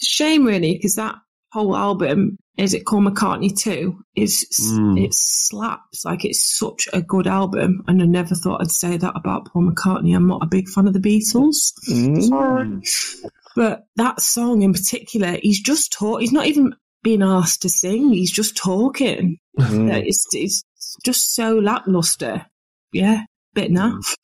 Shame, 0.00 0.44
really, 0.44 0.74
because 0.74 0.96
that 0.96 1.16
whole 1.56 1.74
album, 1.74 2.36
is 2.58 2.74
it 2.74 2.84
called 2.84 3.04
McCartney 3.04 3.56
2? 3.56 3.98
Is 4.14 4.46
Mm. 4.74 5.02
It 5.02 5.14
slaps. 5.14 6.04
Like, 6.04 6.24
it's 6.24 6.42
such 6.42 6.86
a 6.92 7.00
good 7.00 7.26
album. 7.26 7.82
And 7.86 8.02
I 8.02 8.04
never 8.04 8.34
thought 8.34 8.60
I'd 8.60 8.70
say 8.70 8.98
that 8.98 9.16
about 9.16 9.46
Paul 9.46 9.70
McCartney. 9.70 10.14
I'm 10.14 10.26
not 10.26 10.42
a 10.42 10.46
big 10.46 10.68
fan 10.68 10.86
of 10.86 10.92
the 10.92 11.00
Beatles. 11.00 11.72
Mm. 11.88 12.22
Sorry. 12.22 13.30
But 13.54 13.86
that 13.96 14.20
song 14.20 14.60
in 14.60 14.74
particular, 14.74 15.38
he's 15.42 15.60
just 15.60 15.92
talk. 15.92 16.20
He's 16.20 16.32
not 16.32 16.46
even 16.46 16.74
being 17.02 17.22
asked 17.22 17.62
to 17.62 17.70
sing. 17.70 18.10
He's 18.10 18.30
just 18.30 18.54
talking. 18.54 19.38
Mm. 19.58 20.06
It's, 20.06 20.26
it's 20.32 20.62
just 21.04 21.34
so 21.34 21.58
lackluster. 21.58 22.44
Yeah, 22.92 23.22
bit 23.54 23.70
naff. 23.70 24.14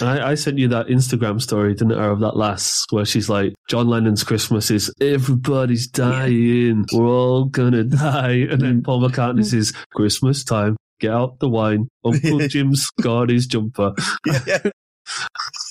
I, 0.00 0.30
I 0.30 0.34
sent 0.34 0.58
you 0.58 0.68
that 0.68 0.86
Instagram 0.86 1.40
story, 1.40 1.74
didn't 1.74 1.98
I, 1.98 2.06
of 2.06 2.20
that 2.20 2.36
lass 2.36 2.84
where 2.90 3.04
she's 3.04 3.28
like, 3.28 3.54
John 3.68 3.88
Lennon's 3.88 4.24
Christmas 4.24 4.70
is 4.70 4.92
everybody's 5.00 5.86
dying, 5.86 6.84
we're 6.92 7.06
all 7.06 7.44
gonna 7.44 7.84
die, 7.84 8.46
and 8.50 8.60
then 8.60 8.82
Paul 8.82 9.02
McCartney 9.02 9.44
says, 9.44 9.72
Christmas 9.94 10.44
time, 10.44 10.76
get 11.00 11.12
out 11.12 11.38
the 11.38 11.48
wine. 11.48 11.88
Uncle 12.04 12.38
Jim's 12.48 12.88
got 13.00 13.28
his 13.28 13.46
jumper. 13.46 13.94
yeah, 14.26 14.40
yeah, 14.46 14.70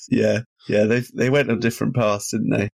yeah, 0.09 0.39
yeah. 0.67 0.83
They 0.85 1.03
they 1.13 1.29
went 1.29 1.51
on 1.51 1.59
different 1.59 1.95
paths, 1.95 2.31
didn't 2.31 2.51
they? 2.51 2.69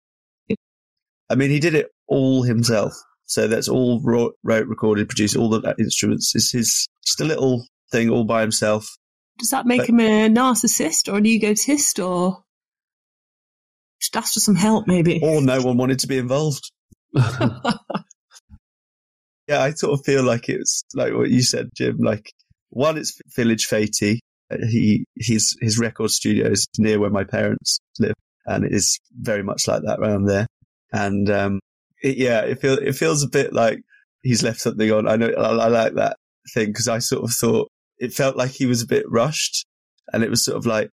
I 1.29 1.35
mean, 1.35 1.49
he 1.49 1.59
did 1.59 1.75
it 1.75 1.87
all 2.07 2.43
himself. 2.43 2.93
So 3.25 3.47
that's 3.47 3.67
all 3.67 4.01
wrote, 4.03 4.35
wrote 4.43 4.67
recorded, 4.67 5.09
produced, 5.09 5.35
all 5.35 5.49
the 5.49 5.75
instruments. 5.79 6.35
It's 6.35 6.51
his 6.51 6.87
just 7.05 7.21
a 7.21 7.25
little 7.25 7.65
thing 7.91 8.09
all 8.09 8.23
by 8.23 8.41
himself. 8.41 8.87
Does 9.37 9.49
that 9.49 9.65
make 9.65 9.81
But- 9.81 9.89
him 9.89 9.99
a 9.99 10.29
narcissist 10.29 11.11
or 11.11 11.17
an 11.17 11.25
egotist 11.25 11.99
or 11.99 12.43
just 14.01 14.15
ask 14.15 14.33
for 14.33 14.39
some 14.39 14.55
help, 14.55 14.87
maybe? 14.87 15.19
Or 15.21 15.41
no 15.41 15.61
one 15.61 15.77
wanted 15.77 15.99
to 15.99 16.07
be 16.07 16.17
involved. 16.17 16.71
Yeah, 19.47 19.61
I 19.61 19.71
sort 19.73 19.93
of 19.93 20.03
feel 20.03 20.23
like 20.23 20.49
it's 20.49 20.83
like 20.95 21.13
what 21.13 21.29
you 21.29 21.43
said, 21.43 21.69
Jim. 21.75 21.97
Like 21.99 22.31
one, 22.71 22.97
it's 22.97 23.19
Village 23.35 23.67
Fatey. 23.67 24.17
Uh, 24.51 24.57
He 24.67 25.05
his 25.15 25.55
his 25.61 25.77
record 25.77 26.09
studio 26.09 26.49
is 26.49 26.67
near 26.79 26.99
where 26.99 27.11
my 27.11 27.25
parents 27.25 27.79
live, 27.99 28.15
and 28.47 28.65
it 28.65 28.73
is 28.73 28.99
very 29.13 29.43
much 29.43 29.67
like 29.67 29.83
that 29.83 29.99
around 29.99 30.25
there. 30.25 30.47
And 30.91 31.29
um, 31.29 31.59
it, 32.01 32.17
yeah, 32.17 32.41
it 32.41 32.59
feels 32.59 32.79
it 32.79 32.93
feels 32.95 33.21
a 33.23 33.29
bit 33.29 33.53
like 33.53 33.81
he's 34.23 34.41
left 34.41 34.61
something 34.61 34.91
on. 34.91 35.07
I 35.07 35.15
know 35.15 35.29
I, 35.29 35.49
I 35.49 35.67
like 35.67 35.93
that 35.93 36.17
thing 36.55 36.69
because 36.69 36.87
I 36.87 36.97
sort 36.97 37.23
of 37.23 37.29
thought 37.31 37.67
it 37.99 38.13
felt 38.13 38.35
like 38.35 38.51
he 38.51 38.65
was 38.65 38.81
a 38.81 38.87
bit 38.87 39.05
rushed, 39.09 39.65
and 40.13 40.23
it 40.23 40.29
was 40.29 40.43
sort 40.45 40.57
of 40.57 40.65
like, 40.65 40.89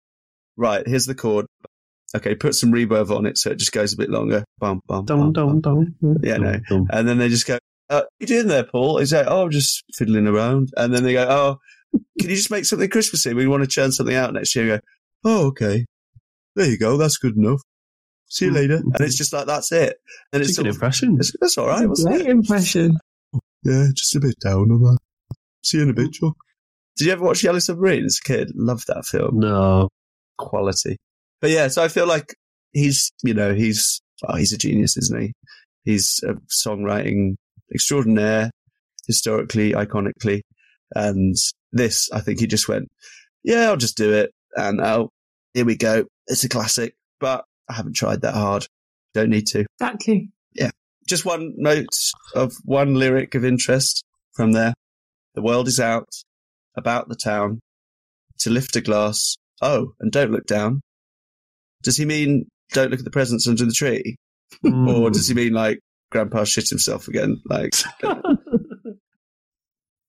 right, 0.58 0.86
here's 0.88 1.06
the 1.06 1.16
chord, 1.16 1.46
Okay, 2.16 2.34
put 2.34 2.56
some 2.56 2.72
reverb 2.72 3.16
on 3.16 3.28
it 3.28 3.38
so 3.38 3.52
it 3.52 3.60
just 3.60 3.72
goes 3.72 3.94
a 3.94 3.98
bit 3.98 4.10
longer. 4.10 4.44
Bum, 4.58 4.82
bum, 4.88 5.06
Dum, 5.06 5.32
bum, 5.32 5.34
dum, 5.34 5.62
bum. 5.62 5.96
dum. 6.02 6.18
Yeah, 6.24 6.38
no. 6.38 6.56
And 6.90 7.08
then 7.08 7.20
they 7.20 7.30
just 7.30 7.46
go, 7.46 7.60
uh, 7.92 8.02
"What 8.02 8.08
you 8.20 8.26
doing 8.26 8.48
there, 8.48 8.64
Paul?" 8.64 8.98
He's 8.98 9.14
like, 9.14 9.28
"Oh, 9.30 9.44
I'm 9.44 9.52
just 9.52 9.84
fiddling 9.96 10.26
around." 10.26 10.70
And 10.76 10.92
then 10.92 11.04
they 11.04 11.14
go, 11.14 11.28
"Oh, 11.30 11.58
can 12.20 12.30
you 12.32 12.36
just 12.36 12.50
make 12.50 12.66
something 12.66 12.90
Christmassy? 12.90 13.36
We 13.36 13.46
want 13.48 13.62
to 13.62 13.70
churn 13.70 13.92
something 13.92 14.16
out 14.16 14.34
next 14.34 14.56
year." 14.56 14.66
I 14.66 14.78
go, 14.78 14.80
"Oh, 15.24 15.46
okay. 15.50 15.86
There 16.56 16.66
you 16.68 16.80
go. 16.80 16.98
That's 16.98 17.18
good 17.18 17.38
enough. 17.38 17.62
See 18.28 18.46
you 18.46 18.52
later." 18.52 18.78
And 18.78 19.02
it's 19.02 19.16
just 19.18 19.32
like 19.32 19.46
that's 19.46 19.72
it. 19.72 19.98
And 20.34 20.42
it's 20.42 20.50
It's 20.50 20.58
a 20.58 20.64
good 20.64 20.70
of, 20.70 20.76
impression. 20.78 21.16
it's, 21.20 21.32
that's 21.40 21.60
all 21.60 21.68
right, 21.68 21.88
wasn't 21.88 22.16
Great 22.16 22.26
it? 22.26 22.32
impression. 22.32 22.98
Yeah, 23.64 23.86
just 23.94 24.16
a 24.16 24.20
bit 24.20 24.36
down 24.44 24.72
on 24.72 24.82
that. 24.82 24.98
See 25.64 25.78
you 25.78 25.84
in 25.84 25.90
a 25.92 25.94
bit, 25.94 26.14
Chuck. 26.14 26.36
Did 27.00 27.06
you 27.06 27.14
ever 27.14 27.24
watch 27.24 27.46
Yellow 27.46 27.60
Submarine 27.60 28.04
as 28.04 28.20
a 28.24 28.28
kid? 28.28 28.52
Loved 28.56 28.88
that 28.88 29.06
film. 29.06 29.40
No. 29.40 29.88
Quality. 30.38 30.98
But 31.40 31.50
yeah, 31.50 31.70
so 31.70 31.82
I 31.82 31.88
feel 31.88 32.06
like 32.06 32.36
he's, 32.74 33.10
you 33.24 33.34
know, 33.34 33.54
he's, 33.54 34.02
oh, 34.28 34.36
he's 34.36 34.52
a 34.52 34.58
genius, 34.58 34.98
isn't 34.98 35.22
he? 35.22 35.34
He's 35.86 36.20
a 36.28 36.34
songwriting 36.54 37.36
extraordinaire, 37.74 38.52
historically, 39.08 39.72
iconically. 39.72 40.42
And 40.94 41.38
this, 41.72 42.10
I 42.12 42.20
think 42.20 42.42
he 42.42 42.48
just 42.48 42.68
went, 42.68 42.90
yeah, 43.46 43.70
I'll 43.70 43.78
just 43.78 43.96
do 43.96 44.12
it. 44.12 44.32
And 44.58 44.82
oh, 44.82 45.10
here 45.54 45.64
we 45.64 45.78
go. 45.78 46.04
It's 46.28 46.44
a 46.44 46.50
classic, 46.50 46.96
but 47.22 47.46
I 47.70 47.76
haven't 47.76 47.96
tried 47.96 48.24
that 48.24 48.34
hard. 48.34 48.68
Don't 49.14 49.30
need 49.30 49.48
to. 49.48 49.66
Exactly. 49.80 50.32
Yeah. 50.54 50.72
Just 51.08 51.24
one 51.24 51.54
note 51.56 51.88
of 52.36 52.52
one 52.66 52.96
lyric 52.96 53.36
of 53.36 53.46
interest 53.46 54.04
from 54.34 54.52
there. 54.52 54.74
The 55.36 55.42
world 55.42 55.70
is 55.70 55.80
out, 55.80 56.10
about 56.80 57.08
the 57.10 57.16
town, 57.16 57.60
to 58.40 58.50
lift 58.50 58.76
a 58.76 58.82
glass. 58.82 59.36
Oh, 59.62 59.92
and 60.00 60.12
don't 60.12 60.32
look 60.32 60.46
down. 60.48 60.82
Does 61.84 61.98
he 61.98 62.06
mean 62.06 62.46
don't 62.74 62.90
look 62.92 63.00
at 63.00 63.06
the 63.06 63.12
presents 63.12 63.48
under 63.48 63.66
the 63.66 63.72
tree? 63.72 64.16
Or 64.64 64.70
Mm. 64.72 65.14
does 65.14 65.28
he 65.28 65.34
mean 65.36 65.54
like 65.54 65.80
grandpa 66.12 66.44
shit 66.44 66.70
himself 66.70 67.08
again? 67.08 67.42
Like, 67.46 67.74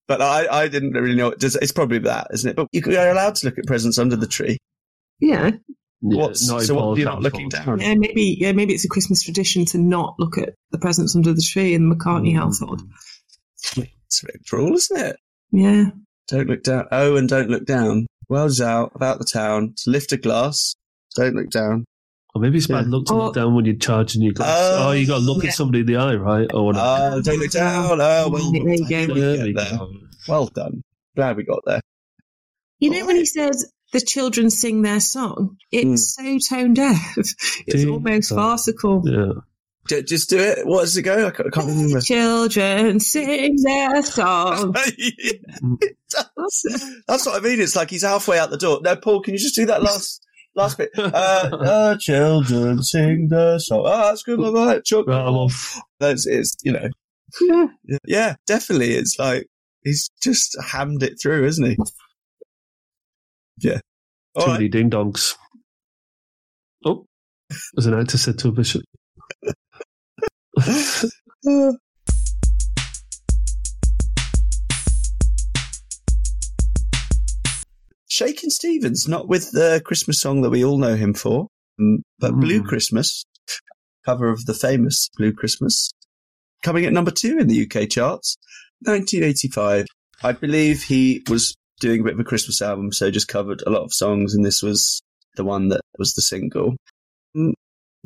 but 0.09 0.23
I, 0.23 0.47
I 0.65 0.69
didn't 0.69 0.93
really 0.93 1.15
know. 1.15 1.33
Does, 1.33 1.57
it's 1.57 1.73
probably 1.73 1.99
that, 2.01 2.29
isn't 2.33 2.51
it? 2.51 2.57
But 2.57 2.69
you- 2.73 2.83
you're 2.87 3.11
allowed 3.11 3.37
to 3.37 3.47
look 3.47 3.59
at 3.59 3.67
presents 3.67 3.99
under 3.99 4.17
the 4.17 4.27
tree. 4.27 4.59
Yeah. 5.21 5.51
Yeah, 6.03 6.17
What's- 6.17 6.49
not 6.49 6.61
in 6.63 6.67
so 6.67 6.75
what, 6.75 6.97
you're 6.99 7.07
not 7.07 7.21
looking 7.23 7.49
down? 7.51 7.79
Yeah, 7.81 7.95
maybe 7.95 8.37
yeah, 8.41 8.53
maybe 8.53 8.73
it's 8.73 8.85
a 8.87 8.89
Christmas 8.89 9.23
tradition 9.23 9.67
to 9.67 9.79
not 9.79 10.15
look 10.19 10.39
at 10.39 10.55
the 10.71 10.79
presents 10.79 11.15
under 11.15 11.33
the 11.35 11.43
tree 11.47 11.75
in 11.75 11.89
the 11.89 11.95
McCartney 11.95 12.33
Mm. 12.33 12.37
household. 12.39 12.81
It's 13.77 14.23
a 14.23 14.27
bit 14.27 14.41
cruel, 14.49 14.75
isn't 14.75 14.99
it? 14.99 15.17
Yeah. 15.53 15.91
Don't 16.31 16.49
look 16.49 16.63
down. 16.63 16.87
Oh, 16.93 17.17
and 17.17 17.29
don't 17.29 17.51
look 17.51 17.65
down. 17.67 18.07
World's 18.29 18.61
out, 18.61 18.93
about 18.95 19.19
the 19.19 19.25
town, 19.25 19.75
to 19.79 19.91
lift 19.91 20.13
a 20.13 20.17
glass. 20.17 20.75
Don't 21.17 21.35
look 21.35 21.51
down. 21.51 21.85
Or 22.35 22.41
maybe 22.41 22.59
it's 22.59 22.69
bad 22.69 22.85
Yeah. 22.87 22.93
luck 22.97 23.07
to 23.07 23.15
Oh. 23.15 23.17
look 23.25 23.35
down 23.35 23.55
when 23.57 23.65
you're 23.65 23.75
charging 23.75 24.23
your 24.23 24.33
glass. 24.33 24.57
Oh, 24.61 24.89
Oh, 24.89 24.93
you 24.93 25.07
got 25.07 25.17
to 25.19 25.25
look 25.25 25.43
yeah. 25.43 25.49
at 25.51 25.57
somebody 25.57 25.81
in 25.81 25.87
the 25.87 25.97
eye, 25.97 26.15
right? 26.15 26.49
Or 26.55 26.67
whatever. 26.67 26.87
Oh, 27.17 27.21
don't 27.23 27.39
look 27.41 27.51
down. 27.51 28.01
Oh, 28.01 28.29
well, 28.29 28.53
There 28.53 28.63
you 28.75 28.89
go. 28.89 29.15
There 29.15 29.37
get 29.37 29.45
we 29.47 29.53
there. 29.53 29.77
go. 29.79 29.93
well 30.29 30.47
done. 30.47 30.83
Glad 31.17 31.37
we 31.37 31.43
got 31.43 31.63
there. 31.67 31.81
You 32.79 32.91
know 32.91 33.05
when 33.07 33.17
he 33.17 33.27
says 33.27 33.71
the 33.93 34.01
children 34.01 34.49
sing 34.51 34.83
their 34.83 35.01
song, 35.01 35.57
it's 35.73 36.17
Hmm. 36.17 36.39
so 36.39 36.57
tone 36.57 36.75
deaf. 36.75 37.15
It's 37.17 37.35
Ding 37.67 37.91
almost 37.91 38.29
dong. 38.31 38.39
farcical. 38.39 39.03
Yeah. 39.05 39.33
J- 39.89 40.03
Just 40.03 40.31
do 40.31 40.39
it. 40.39 40.67
What 40.67 40.83
does 40.83 40.97
it 40.97 41.03
go? 41.03 41.27
I 41.27 41.31
can't, 41.31 41.55
remember. 41.57 42.01
Children 42.05 43.01
sing 43.01 43.57
their 43.63 44.03
song. 44.03 44.73
that's, 44.73 46.65
that's 47.09 47.27
what 47.27 47.37
I 47.37 47.41
mean. 47.41 47.61
It's 47.61 47.77
like 47.77 47.91
he's 47.91 48.03
halfway 48.03 48.39
out 48.39 48.51
the 48.51 48.57
door. 48.59 48.81
No, 48.83 48.97
Paul, 48.97 49.23
can 49.23 49.35
you 49.35 49.41
just 49.41 49.55
do 49.57 49.67
that 49.67 49.83
last 49.83 50.25
last 50.55 50.79
bit? 50.79 50.91
Uh, 50.99 51.09
uh, 51.13 51.97
children 51.99 52.83
sing 52.83 53.29
the 53.31 53.59
song. 53.59 53.83
Oh, 53.87 54.09
that's 54.09 54.23
good. 54.23 54.39
All 54.41 54.53
right, 54.53 54.85
Chuck. 54.85 55.07
Right, 55.07 55.21
I'm 55.27 55.35
off. 55.35 55.81
That's 55.99 56.27
it's 56.27 56.57
you 56.63 56.73
know. 56.73 56.89
Yeah. 57.41 57.67
Yeah, 58.07 58.35
definitely. 58.47 58.93
It's 58.95 59.19
like 59.19 59.47
he's 59.83 60.11
just 60.23 60.57
hammed 60.73 61.03
it 61.03 61.15
through, 61.23 61.47
isn't 61.47 61.65
he? 61.65 61.77
Yeah. 63.59 63.81
All 64.35 64.43
Too 64.45 64.51
right. 64.51 64.57
many 64.59 64.69
ding 64.69 64.91
dongs. 64.91 65.35
Oh, 66.85 67.07
as 67.79 67.87
an 67.87 67.95
actor 67.99 68.19
said 68.19 68.39
to 68.41 68.49
a 68.49 68.53
bishop. 68.53 68.83
Uh, 71.49 71.73
Shakin' 78.09 78.51
Stevens, 78.51 79.09
not 79.09 79.27
with 79.27 79.53
the 79.53 79.81
Christmas 79.87 80.21
song 80.21 80.43
that 80.43 80.51
we 80.51 80.63
all 80.63 80.77
know 80.77 80.97
him 80.97 81.15
for, 81.15 81.47
um, 81.79 82.03
but 82.19 82.33
Mm. 82.33 82.41
Blue 82.41 82.63
Christmas, 82.63 83.25
cover 84.05 84.29
of 84.29 84.45
the 84.45 84.53
famous 84.53 85.09
Blue 85.17 85.33
Christmas, 85.33 85.91
coming 86.63 86.85
at 86.85 86.93
number 86.93 87.11
two 87.11 87.39
in 87.39 87.49
the 87.49 87.63
UK 87.63 87.89
charts, 87.89 88.37
1985. 88.81 89.87
I 90.23 90.33
believe 90.33 90.83
he 90.83 91.23
was 91.31 91.55
doing 91.81 92.03
a 92.03 92.05
bit 92.05 92.15
of 92.15 92.21
a 92.21 92.25
Christmas 92.25 92.61
album, 92.61 92.93
so 92.93 93.11
just 93.11 93.29
covered 93.29 93.63
a 93.67 93.71
lot 93.71 93.85
of 93.85 93.95
songs, 93.95 94.35
and 94.35 94.45
this 94.45 94.63
was 94.63 95.01
the 95.37 95.45
one 95.45 95.69
that 95.69 95.81
was 95.99 96.13
the 96.13 96.23
single. 96.23 96.77
Mm, 97.35 97.55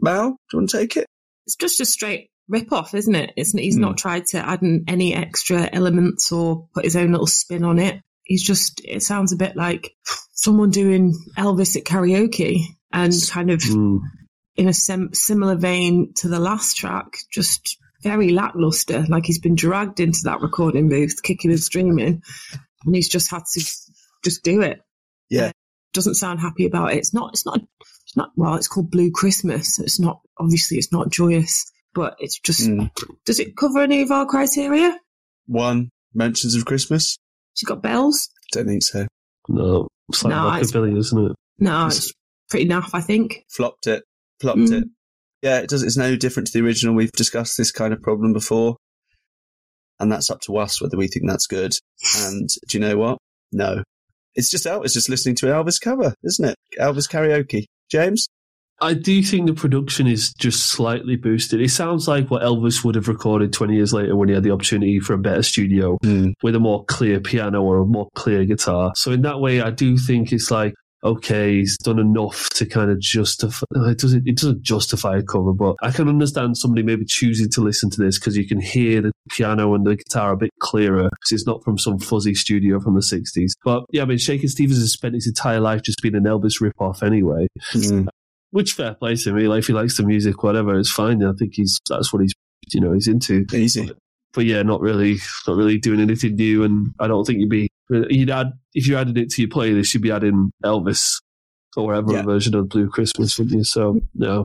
Mal, 0.01 0.31
do 0.31 0.37
you 0.53 0.59
want 0.61 0.71
to 0.71 0.79
take 0.79 0.97
it? 0.97 1.07
It's 1.47 1.57
just 1.57 1.81
a 1.81 1.85
straight 1.85 2.29
rip 2.49 2.73
off, 2.73 2.95
isn't 2.95 3.15
it? 3.15 3.33
It's, 3.37 3.53
he's 3.53 3.77
Hmm. 3.77 3.81
not 3.83 3.99
tried 3.99 4.27
to 4.27 4.39
add 4.39 4.63
in 4.63 4.85
any 4.89 5.15
extra 5.15 5.69
elements 5.73 6.31
or 6.33 6.69
put 6.75 6.85
his 6.85 6.97
own 6.97 7.13
little 7.13 7.27
spin 7.27 7.65
on 7.65 7.79
it. 7.79 8.01
He's 8.25 8.43
just, 8.43 8.81
it 8.85 9.03
sounds 9.03 9.33
a 9.33 9.37
bit 9.37 9.55
like 9.57 9.93
someone 10.33 10.71
doing 10.71 11.15
Elvis 11.37 11.77
at 11.77 11.85
karaoke 11.85 12.61
and 12.93 13.13
kind 13.31 13.51
of 13.51 13.61
Mm. 13.61 13.99
in 14.57 14.69
a 14.69 14.73
sem- 14.73 15.13
similar 15.13 15.57
vein 15.57 16.13
to 16.17 16.29
the 16.29 16.39
last 16.41 16.77
track, 16.77 17.19
just 17.33 17.77
very 18.03 18.31
lackluster. 18.31 19.05
Like 19.09 19.27
he's 19.27 19.41
been 19.41 19.55
dragged 19.57 20.01
into 20.01 20.21
that 20.25 20.41
recording 20.41 20.89
booth, 20.89 21.23
kicking 21.23 21.51
and 21.51 21.61
screaming, 21.61 22.23
and 22.85 22.95
he's 22.95 23.09
just 23.09 23.31
had 23.31 23.43
to 23.55 23.61
just 24.25 24.43
do 24.45 24.61
it. 24.63 24.81
Yeah. 25.29 25.51
Doesn't 25.93 26.15
sound 26.15 26.41
happy 26.41 26.67
about 26.67 26.93
it. 26.93 26.99
It's 26.99 27.15
not. 27.15 27.31
It's 27.35 27.47
not. 27.47 27.61
It's 28.07 28.17
not. 28.17 28.31
Well, 28.37 28.55
it's 28.57 28.69
called 28.69 28.91
Blue 28.91 29.11
Christmas. 29.11 29.79
It's 29.79 30.01
not. 30.01 30.21
Obviously, 30.39 30.77
it's 30.79 30.93
not 30.93 31.11
joyous, 31.11 31.71
but 31.95 32.17
it's 32.19 32.39
just. 32.41 32.69
Mm. 32.69 32.91
Does 33.25 33.41
it 33.41 33.57
cover 33.57 33.81
any 33.81 34.03
of 34.03 34.11
our 34.11 34.27
criteria? 34.27 34.99
One, 35.47 35.91
mentions 36.15 36.55
of 36.55 36.65
Christmas? 36.65 37.17
She's 37.55 37.69
got 37.69 37.83
bells. 37.83 38.29
Don't 38.53 38.67
think 38.67 38.83
so. 38.83 39.07
No, 39.49 39.89
it's 40.09 40.25
like 40.25 40.31
No, 40.35 40.49
it's- 40.49 40.73
rockabilly, 40.73 40.99
isn't 40.99 41.27
it? 41.27 41.33
No, 41.59 41.87
it's 41.87 42.13
pretty 42.51 42.67
naff. 42.69 42.91
I 42.95 43.01
think. 43.01 43.45
flopped 43.49 43.87
it, 43.87 44.03
flopped 44.41 44.59
Mm. 44.59 44.83
it. 44.83 44.85
Yeah, 45.43 45.59
it 45.59 45.69
does. 45.69 45.83
It's 45.83 45.97
no 45.97 46.17
different 46.17 46.47
to 46.49 46.53
the 46.59 46.65
original. 46.65 46.95
We've 46.95 47.13
discussed 47.13 47.57
this 47.59 47.71
kind 47.71 47.93
of 47.93 48.01
problem 48.01 48.33
before, 48.33 48.77
and 50.01 50.11
that's 50.11 50.31
up 50.31 50.41
to 50.43 50.57
us 50.57 50.81
whether 50.81 50.97
we 50.97 51.07
think 51.09 51.27
that's 51.29 51.47
good. 51.47 51.73
And 52.19 52.49
do 52.69 52.79
you 52.79 52.81
know 52.85 52.97
what? 52.97 53.19
No, 53.53 53.83
it's 54.35 54.51
just 54.51 54.65
Elvis 54.65 54.93
just 54.95 55.09
listening 55.09 55.37
to 55.37 55.47
Elvis 55.47 55.81
cover, 55.81 56.15
isn't 56.25 56.45
it? 56.49 56.57
Elvis 56.81 57.09
karaoke. 57.11 57.65
James, 57.91 58.27
I 58.81 58.95
do 58.95 59.23
think 59.23 59.47
the 59.47 59.55
production 59.55 60.07
is 60.07 60.33
just 60.35 60.69
slightly 60.69 61.17
boosted. 61.17 61.61
It 61.61 61.71
sounds 61.71 62.09
like 62.09 62.31
what 62.31 62.43
Elvis 62.43 62.85
would 62.85 62.97
have 62.97 63.09
recorded 63.09 63.53
20 63.53 63.75
years 63.75 63.93
later 63.93 64.17
when 64.17 64.29
he 64.29 64.35
had 64.35 64.43
the 64.43 64.51
opportunity 64.51 65.01
for 65.01 65.15
a 65.15 65.19
better 65.19 65.43
studio 65.43 65.97
hmm. 66.03 66.31
with 66.43 66.55
a 66.55 66.61
more 66.61 66.85
clear 66.85 67.21
piano 67.21 67.63
or 67.63 67.79
a 67.79 67.87
more 67.87 68.09
clear 68.15 68.45
guitar. 68.45 68.93
So 68.97 69.13
in 69.13 69.23
that 69.23 69.41
way, 69.41 69.61
I 69.61 69.71
do 69.71 69.97
think 69.97 70.33
it's 70.33 70.51
like, 70.51 70.75
okay, 71.05 71.59
he's 71.59 71.77
done 71.79 71.99
enough 71.99 72.49
to 72.51 72.67
kind 72.67 72.91
of 72.91 72.99
justify. 72.99 73.67
It 73.75 73.99
doesn't. 73.99 74.27
It 74.27 74.37
doesn't 74.37 74.63
justify 74.63 75.19
a 75.19 75.23
cover, 75.23 75.53
but 75.53 75.77
I 75.83 75.91
can 75.91 76.09
understand 76.09 76.57
somebody 76.57 76.83
maybe 76.83 77.05
choosing 77.05 77.51
to 77.51 77.61
listen 77.61 77.91
to 77.91 78.03
this 78.03 78.19
because 78.19 78.37
you 78.37 78.49
can 78.49 78.61
hear 78.61 79.03
the 79.03 79.13
piano 79.31 79.75
and 79.75 79.87
the 79.87 79.97
guitar 79.97 80.33
a 80.33 80.37
bit 80.37 80.51
clearer 80.61 81.11
because 81.11 81.33
it's 81.33 81.47
not 81.47 81.63
from 81.63 81.79
some 81.79 81.99
fuzzy 81.99 82.35
studio 82.35 82.81
from 82.81 82.95
the 82.95 83.01
'60s. 83.01 83.53
But 83.65 83.85
yeah, 83.91 84.03
I 84.03 84.07
mean, 84.07 84.19
Shakin' 84.19 84.49
Stevens 84.49 84.79
has 84.79 84.93
spent 84.93 85.15
his 85.15 85.27
entire 85.27 85.61
life 85.61 85.83
just 85.83 86.01
being 86.03 86.15
an 86.15 86.25
Elvis 86.25 86.61
rip-off 86.61 87.03
anyway. 87.03 87.49
Hmm. 87.71 88.07
Which 88.55 88.71
fair 88.75 88.95
play 88.95 89.17
to 89.17 89.33
me. 89.33 89.49
Like 89.49 89.59
if 89.59 89.67
he 89.67 89.73
likes 89.73 89.97
the 89.97 90.05
music, 90.05 90.45
whatever, 90.45 90.79
it's 90.79 90.89
fine. 90.93 91.25
I 91.25 91.33
think 91.37 91.55
he's 91.55 91.81
that's 91.91 92.13
what 92.13 92.23
he's 92.23 92.33
you 92.73 92.81
know 92.81 92.93
he's 92.93 93.09
into 93.09 93.45
easy. 93.53 93.91
but 94.33 94.45
yeah, 94.45 94.63
not 94.63 94.81
really, 94.81 95.17
not 95.49 95.57
really 95.57 95.77
doing 95.77 95.99
anything 95.99 96.37
new. 96.37 96.63
And 96.63 96.95
I 97.01 97.09
don't 97.09 97.25
think 97.25 97.41
you'd 97.41 97.51
be, 97.51 97.69
you'd 97.91 98.31
add, 98.31 98.53
if 98.73 98.87
you 98.87 98.97
added 98.97 99.19
it 99.19 99.31
to 99.31 99.43
your 99.43 99.49
playlist, 99.51 99.93
you'd 99.93 100.05
be 100.05 100.13
adding 100.13 100.53
Elvis 100.65 101.21
or 101.77 101.87
whatever 101.87 102.13
Yeah. 102.13 102.23
version 102.23 102.55
of 102.55 102.69
Blue 102.69 102.89
Christmas, 102.89 103.37
wouldn't 103.41 103.57
you? 103.59 103.65
So, 103.65 103.99
no. 104.15 104.45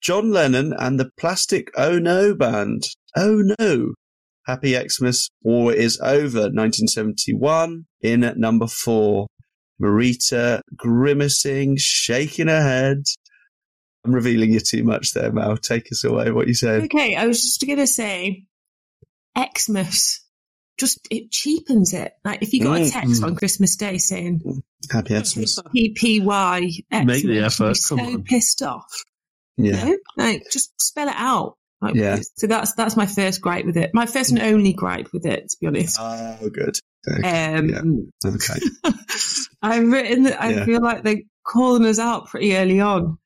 John 0.00 0.32
Lennon 0.32 0.72
and 0.78 0.98
the 0.98 1.10
Plastic 1.18 1.70
Oh 1.76 1.98
No 1.98 2.34
Band. 2.34 2.84
Oh 3.16 3.42
no. 3.58 3.94
Happy 4.44 4.76
Xmas, 4.76 5.28
War 5.42 5.72
is 5.72 6.00
Over, 6.00 6.50
1971, 6.50 7.86
in 8.00 8.24
at 8.24 8.38
number 8.38 8.66
four. 8.66 9.26
Maurita 9.80 10.60
grimacing, 10.76 11.76
shaking 11.78 12.48
her 12.48 12.62
head. 12.62 13.02
I'm 14.04 14.12
revealing 14.12 14.52
you 14.52 14.60
too 14.60 14.84
much 14.84 15.12
there, 15.12 15.32
Mal. 15.32 15.56
Take 15.56 15.90
us 15.92 16.04
away. 16.04 16.30
What 16.30 16.48
you 16.48 16.54
saying? 16.54 16.84
Okay, 16.84 17.16
I 17.16 17.26
was 17.26 17.40
just 17.42 17.64
going 17.66 17.78
to 17.78 17.86
say, 17.86 18.44
Xmas. 19.36 20.20
just 20.78 20.98
it 21.10 21.30
cheapens 21.30 21.92
it. 21.94 22.12
Like 22.24 22.42
if 22.42 22.52
you 22.52 22.62
got 22.62 22.78
a 22.78 22.80
mm. 22.80 22.92
text 22.92 23.22
on 23.22 23.36
Christmas 23.36 23.76
Day 23.76 23.98
saying 23.98 24.62
Happy 24.90 25.18
Xmas. 25.22 25.58
PPY, 25.74 26.84
Make 27.04 27.24
the 27.24 27.48
Xmas, 27.48 27.60
effort, 27.60 27.64
you're 27.64 27.98
come 27.98 27.98
so 27.98 28.14
on. 28.14 28.24
pissed 28.24 28.62
off. 28.62 29.04
Yeah. 29.56 29.84
You 29.84 29.90
know? 29.90 29.98
Like 30.16 30.42
just 30.50 30.72
spell 30.80 31.08
it 31.08 31.16
out. 31.16 31.56
Like, 31.82 31.94
Yeah. 31.96 32.20
So 32.36 32.46
that's 32.46 32.74
that's 32.74 32.96
my 32.96 33.06
first 33.06 33.40
gripe 33.40 33.66
with 33.66 33.76
it. 33.76 33.90
My 33.92 34.06
first 34.06 34.30
and 34.30 34.40
only 34.40 34.72
gripe 34.72 35.08
with 35.12 35.26
it, 35.26 35.48
to 35.50 35.56
be 35.60 35.66
honest. 35.66 35.96
Oh, 36.00 36.38
good. 36.48 36.78
Okay. 37.10 37.54
Um, 37.56 37.68
yeah. 37.68 38.30
okay. 38.30 38.60
I've 39.62 39.86
written 39.88 40.22
that 40.24 40.40
I 40.40 40.50
Yeah. 40.50 40.64
feel 40.64 40.80
like 40.80 41.02
they're 41.02 41.22
calling 41.44 41.84
us 41.84 41.98
out 41.98 42.28
pretty 42.28 42.56
early 42.56 42.80
on 42.80 43.18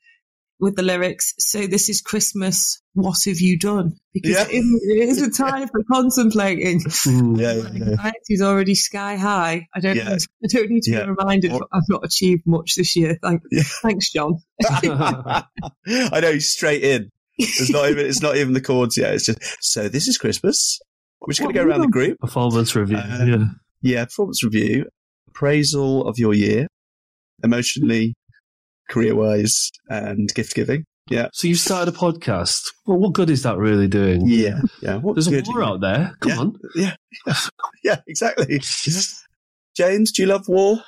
with 0.59 0.75
the 0.75 0.83
lyrics. 0.83 1.35
So 1.39 1.67
this 1.67 1.91
is 1.91 2.01
Christmas. 2.01 2.81
What 2.95 3.19
have 3.27 3.41
you 3.41 3.59
done? 3.59 3.93
Because 4.15 4.31
Yeah. 4.31 4.47
it 4.49 4.55
is- 4.55 4.83
it 4.89 5.09
is 5.11 5.21
a 5.23 5.31
time 5.31 5.69
for 5.69 5.83
contemplating. 5.93 6.81
Mm. 6.81 7.39
Yeah, 7.39 7.53
yeah, 7.53 7.69
yeah. 7.75 7.91
Anxiety's 8.03 8.41
already 8.41 8.75
sky 8.75 9.17
high. 9.17 9.67
I 9.75 9.81
don't. 9.81 9.97
Yeah. 9.97 10.09
Need, 10.09 10.23
I 10.45 10.47
don't 10.49 10.71
need 10.71 10.83
to 10.85 10.91
be 10.93 11.11
reminded. 11.11 11.53
Or- 11.53 11.67
I've 11.71 11.83
not 11.91 12.07
achieved 12.07 12.45
much 12.47 12.75
this 12.77 12.97
year. 12.97 13.19
Thank. 13.23 13.43
Thanks, 13.83 14.11
John. 14.11 14.39
I 14.67 16.21
know 16.23 16.39
straight 16.39 16.83
in. 16.83 17.11
It's 17.39 17.71
not 17.71 17.91
even. 17.91 18.07
It's 18.07 18.23
not 18.23 18.37
even 18.37 18.53
the 18.55 18.61
chords 18.61 18.97
yet. 18.97 19.15
It's 19.15 19.27
just. 19.27 19.39
So 19.61 19.89
this 19.89 20.09
is 20.09 20.17
Christmas. 20.19 20.79
We're 21.21 21.33
just 21.33 21.41
going 21.41 21.53
to 21.55 21.59
go 21.61 21.67
around 21.67 21.81
the 21.81 21.89
group. 21.89 22.19
Performance 22.19 22.75
review. 22.77 22.99
Um, 22.99 23.29
yeah. 23.29 23.45
Yeah, 23.83 24.05
performance 24.07 24.43
review, 24.45 24.87
appraisal 25.29 26.07
of 26.09 26.19
your 26.19 26.35
year, 26.35 26.67
emotionally, 27.45 28.15
career-wise, 28.89 29.71
and 29.89 30.29
gift 30.35 30.55
giving. 30.55 30.85
Yeah, 31.09 31.29
So 31.33 31.47
you 31.47 31.55
started 31.55 31.95
a 31.95 31.97
podcast. 31.97 32.63
Well, 32.85 32.99
what 32.99 33.13
good 33.13 33.31
is 33.31 33.45
that 33.45 33.59
really 33.59 33.87
doing? 33.87 34.23
yeah, 34.27 34.61
yeah. 34.83 34.97
What 34.97 35.15
There's 35.15 35.29
a 35.29 35.43
war 35.47 35.63
out 35.63 35.81
there. 35.81 36.13
Come 36.21 36.31
Yeah. 36.33 36.39
on. 36.39 36.59
Yeah, 36.75 36.95
yeah, 37.85 38.01
exactly. 38.09 38.61
James, 39.77 40.11
do 40.13 40.23
you 40.23 40.29
love 40.29 40.49
war? 40.49 40.79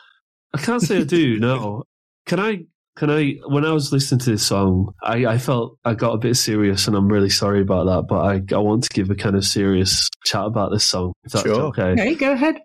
I 0.55 0.59
can't 0.59 0.82
say 0.82 0.99
I 0.99 1.05
do. 1.05 1.38
No. 1.38 1.84
Can 2.26 2.40
I? 2.40 2.64
Can 2.99 3.11
I? 3.11 3.34
When 3.46 3.64
I 3.64 3.72
was 3.72 3.92
listening 3.92 4.18
to 4.20 4.30
this 4.30 4.44
song, 4.46 4.92
I, 5.03 5.24
I 5.26 5.38
felt 5.38 5.78
I 5.84 5.94
got 5.94 6.14
a 6.14 6.18
bit 6.18 6.34
serious, 6.34 6.88
and 6.88 6.96
I'm 6.96 7.09
really 7.09 7.30
sorry 7.30 7.61
about 7.61 7.84
that. 7.86 8.07
But 8.09 8.20
I, 8.20 8.55
I 8.55 8.59
want 8.59 8.84
to 8.84 8.90
give 8.90 9.09
a 9.11 9.14
kind 9.14 9.36
of 9.36 9.44
serious 9.44 10.09
chat 10.24 10.44
about 10.44 10.72
this 10.72 10.84
song, 10.84 11.12
if 11.22 11.32
that's 11.32 11.44
Sure. 11.44 11.62
okay. 11.66 11.92
Okay, 11.92 12.14
go 12.16 12.32
ahead. 12.32 12.57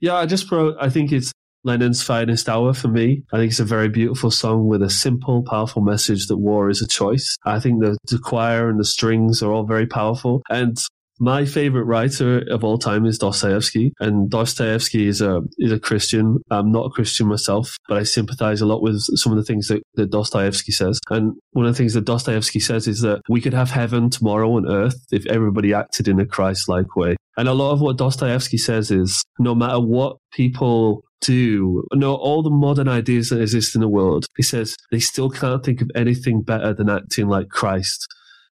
Yeah, 0.00 0.16
I 0.16 0.26
just 0.26 0.50
wrote. 0.52 0.76
I 0.78 0.90
think 0.90 1.12
it's 1.12 1.32
Lennon's 1.64 2.02
finest 2.02 2.48
hour 2.48 2.74
for 2.74 2.88
me. 2.88 3.22
I 3.32 3.38
think 3.38 3.50
it's 3.50 3.60
a 3.60 3.64
very 3.64 3.88
beautiful 3.88 4.30
song 4.30 4.66
with 4.66 4.82
a 4.82 4.90
simple, 4.90 5.42
powerful 5.42 5.82
message 5.82 6.26
that 6.26 6.36
war 6.36 6.68
is 6.68 6.82
a 6.82 6.88
choice. 6.88 7.36
I 7.44 7.58
think 7.60 7.80
the, 7.82 7.96
the 8.08 8.18
choir 8.18 8.68
and 8.68 8.78
the 8.78 8.84
strings 8.84 9.42
are 9.42 9.52
all 9.52 9.64
very 9.64 9.86
powerful. 9.86 10.42
And 10.50 10.78
my 11.20 11.44
favorite 11.44 11.84
writer 11.84 12.42
of 12.50 12.64
all 12.64 12.78
time 12.78 13.04
is 13.04 13.18
Dostoevsky, 13.18 13.92
and 14.00 14.30
Dostoevsky 14.30 15.06
is 15.06 15.20
a 15.20 15.42
is 15.58 15.70
a 15.70 15.78
Christian. 15.78 16.38
I'm 16.50 16.72
not 16.72 16.86
a 16.86 16.90
Christian 16.90 17.28
myself, 17.28 17.76
but 17.88 17.98
I 17.98 18.02
sympathize 18.04 18.62
a 18.62 18.66
lot 18.66 18.82
with 18.82 19.00
some 19.16 19.30
of 19.32 19.36
the 19.36 19.44
things 19.44 19.68
that, 19.68 19.82
that 19.94 20.10
Dostoevsky 20.10 20.72
says. 20.72 20.98
And 21.10 21.34
one 21.50 21.66
of 21.66 21.74
the 21.74 21.78
things 21.78 21.94
that 21.94 22.06
Dostoevsky 22.06 22.58
says 22.58 22.88
is 22.88 23.02
that 23.02 23.20
we 23.28 23.40
could 23.42 23.52
have 23.52 23.70
heaven 23.70 24.08
tomorrow 24.08 24.52
on 24.56 24.66
earth 24.66 24.96
if 25.12 25.26
everybody 25.26 25.74
acted 25.74 26.08
in 26.08 26.18
a 26.18 26.26
Christ-like 26.26 26.96
way. 26.96 27.16
And 27.36 27.48
a 27.48 27.54
lot 27.54 27.72
of 27.72 27.80
what 27.80 27.98
Dostoevsky 27.98 28.58
says 28.58 28.90
is 28.90 29.22
no 29.38 29.54
matter 29.54 29.78
what 29.78 30.16
people 30.32 31.02
do, 31.20 31.84
no, 31.92 32.14
all 32.14 32.42
the 32.42 32.50
modern 32.50 32.88
ideas 32.88 33.28
that 33.28 33.42
exist 33.42 33.74
in 33.74 33.82
the 33.82 33.88
world, 33.88 34.24
he 34.36 34.42
says 34.42 34.74
they 34.90 35.00
still 35.00 35.28
can't 35.28 35.62
think 35.62 35.82
of 35.82 35.90
anything 35.94 36.40
better 36.42 36.72
than 36.72 36.88
acting 36.88 37.28
like 37.28 37.50
Christ. 37.50 38.06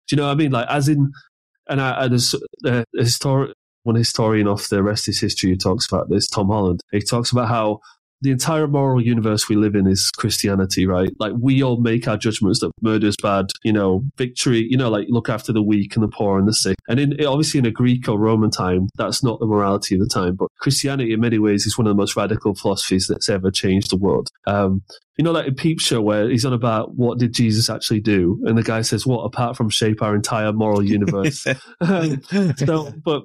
Do 0.06 0.16
you 0.16 0.22
know 0.22 0.26
what 0.26 0.32
I 0.32 0.36
mean? 0.36 0.52
Like, 0.52 0.68
as 0.70 0.88
in, 0.88 1.12
and 1.68 1.80
I, 1.80 1.90
I 1.92 2.04
uh, 2.04 2.08
there's 2.08 2.34
a 2.64 2.84
historic, 2.94 3.54
one 3.84 3.96
historian 3.96 4.48
of 4.48 4.68
the 4.68 4.82
rest 4.82 5.08
is 5.08 5.20
history 5.20 5.50
who 5.50 5.56
talks 5.56 5.86
about 5.86 6.08
this, 6.08 6.28
Tom 6.28 6.48
Holland. 6.48 6.80
He 6.92 7.00
talks 7.00 7.32
about 7.32 7.48
how 7.48 7.80
the 8.20 8.30
entire 8.30 8.66
moral 8.66 9.00
universe 9.00 9.48
we 9.48 9.56
live 9.56 9.74
in 9.74 9.86
is 9.86 10.10
Christianity, 10.16 10.86
right? 10.86 11.10
Like 11.18 11.32
we 11.38 11.62
all 11.62 11.80
make 11.80 12.08
our 12.08 12.16
judgments 12.16 12.60
that 12.60 12.72
murder 12.80 13.06
is 13.06 13.16
bad, 13.22 13.46
you 13.62 13.72
know, 13.72 14.02
victory, 14.16 14.66
you 14.68 14.76
know, 14.76 14.90
like 14.90 15.06
look 15.08 15.28
after 15.28 15.52
the 15.52 15.62
weak 15.62 15.94
and 15.94 16.02
the 16.02 16.08
poor 16.08 16.38
and 16.38 16.48
the 16.48 16.54
sick. 16.54 16.76
And 16.88 16.98
in 16.98 17.24
obviously 17.24 17.58
in 17.58 17.66
a 17.66 17.70
Greek 17.70 18.08
or 18.08 18.18
Roman 18.18 18.50
time, 18.50 18.88
that's 18.96 19.22
not 19.22 19.38
the 19.38 19.46
morality 19.46 19.94
of 19.94 20.00
the 20.00 20.08
time. 20.08 20.34
But 20.34 20.48
Christianity, 20.58 21.12
in 21.12 21.20
many 21.20 21.38
ways, 21.38 21.66
is 21.66 21.78
one 21.78 21.86
of 21.86 21.90
the 21.90 22.00
most 22.00 22.16
radical 22.16 22.54
philosophies 22.54 23.06
that's 23.08 23.28
ever 23.28 23.50
changed 23.50 23.90
the 23.90 23.96
world. 23.96 24.28
Um, 24.46 24.82
you 25.16 25.24
know, 25.24 25.32
like 25.32 25.48
a 25.48 25.52
peep 25.52 25.80
show 25.80 26.00
where 26.00 26.28
he's 26.28 26.44
on 26.44 26.52
about 26.52 26.94
what 26.94 27.18
did 27.18 27.34
Jesus 27.34 27.68
actually 27.68 28.00
do, 28.00 28.40
and 28.46 28.56
the 28.56 28.62
guy 28.62 28.82
says, 28.82 29.04
"What 29.04 29.22
apart 29.24 29.56
from 29.56 29.68
shape 29.68 30.00
our 30.00 30.14
entire 30.14 30.52
moral 30.52 30.82
universe?" 30.82 31.44
so, 32.56 32.92
but 33.04 33.22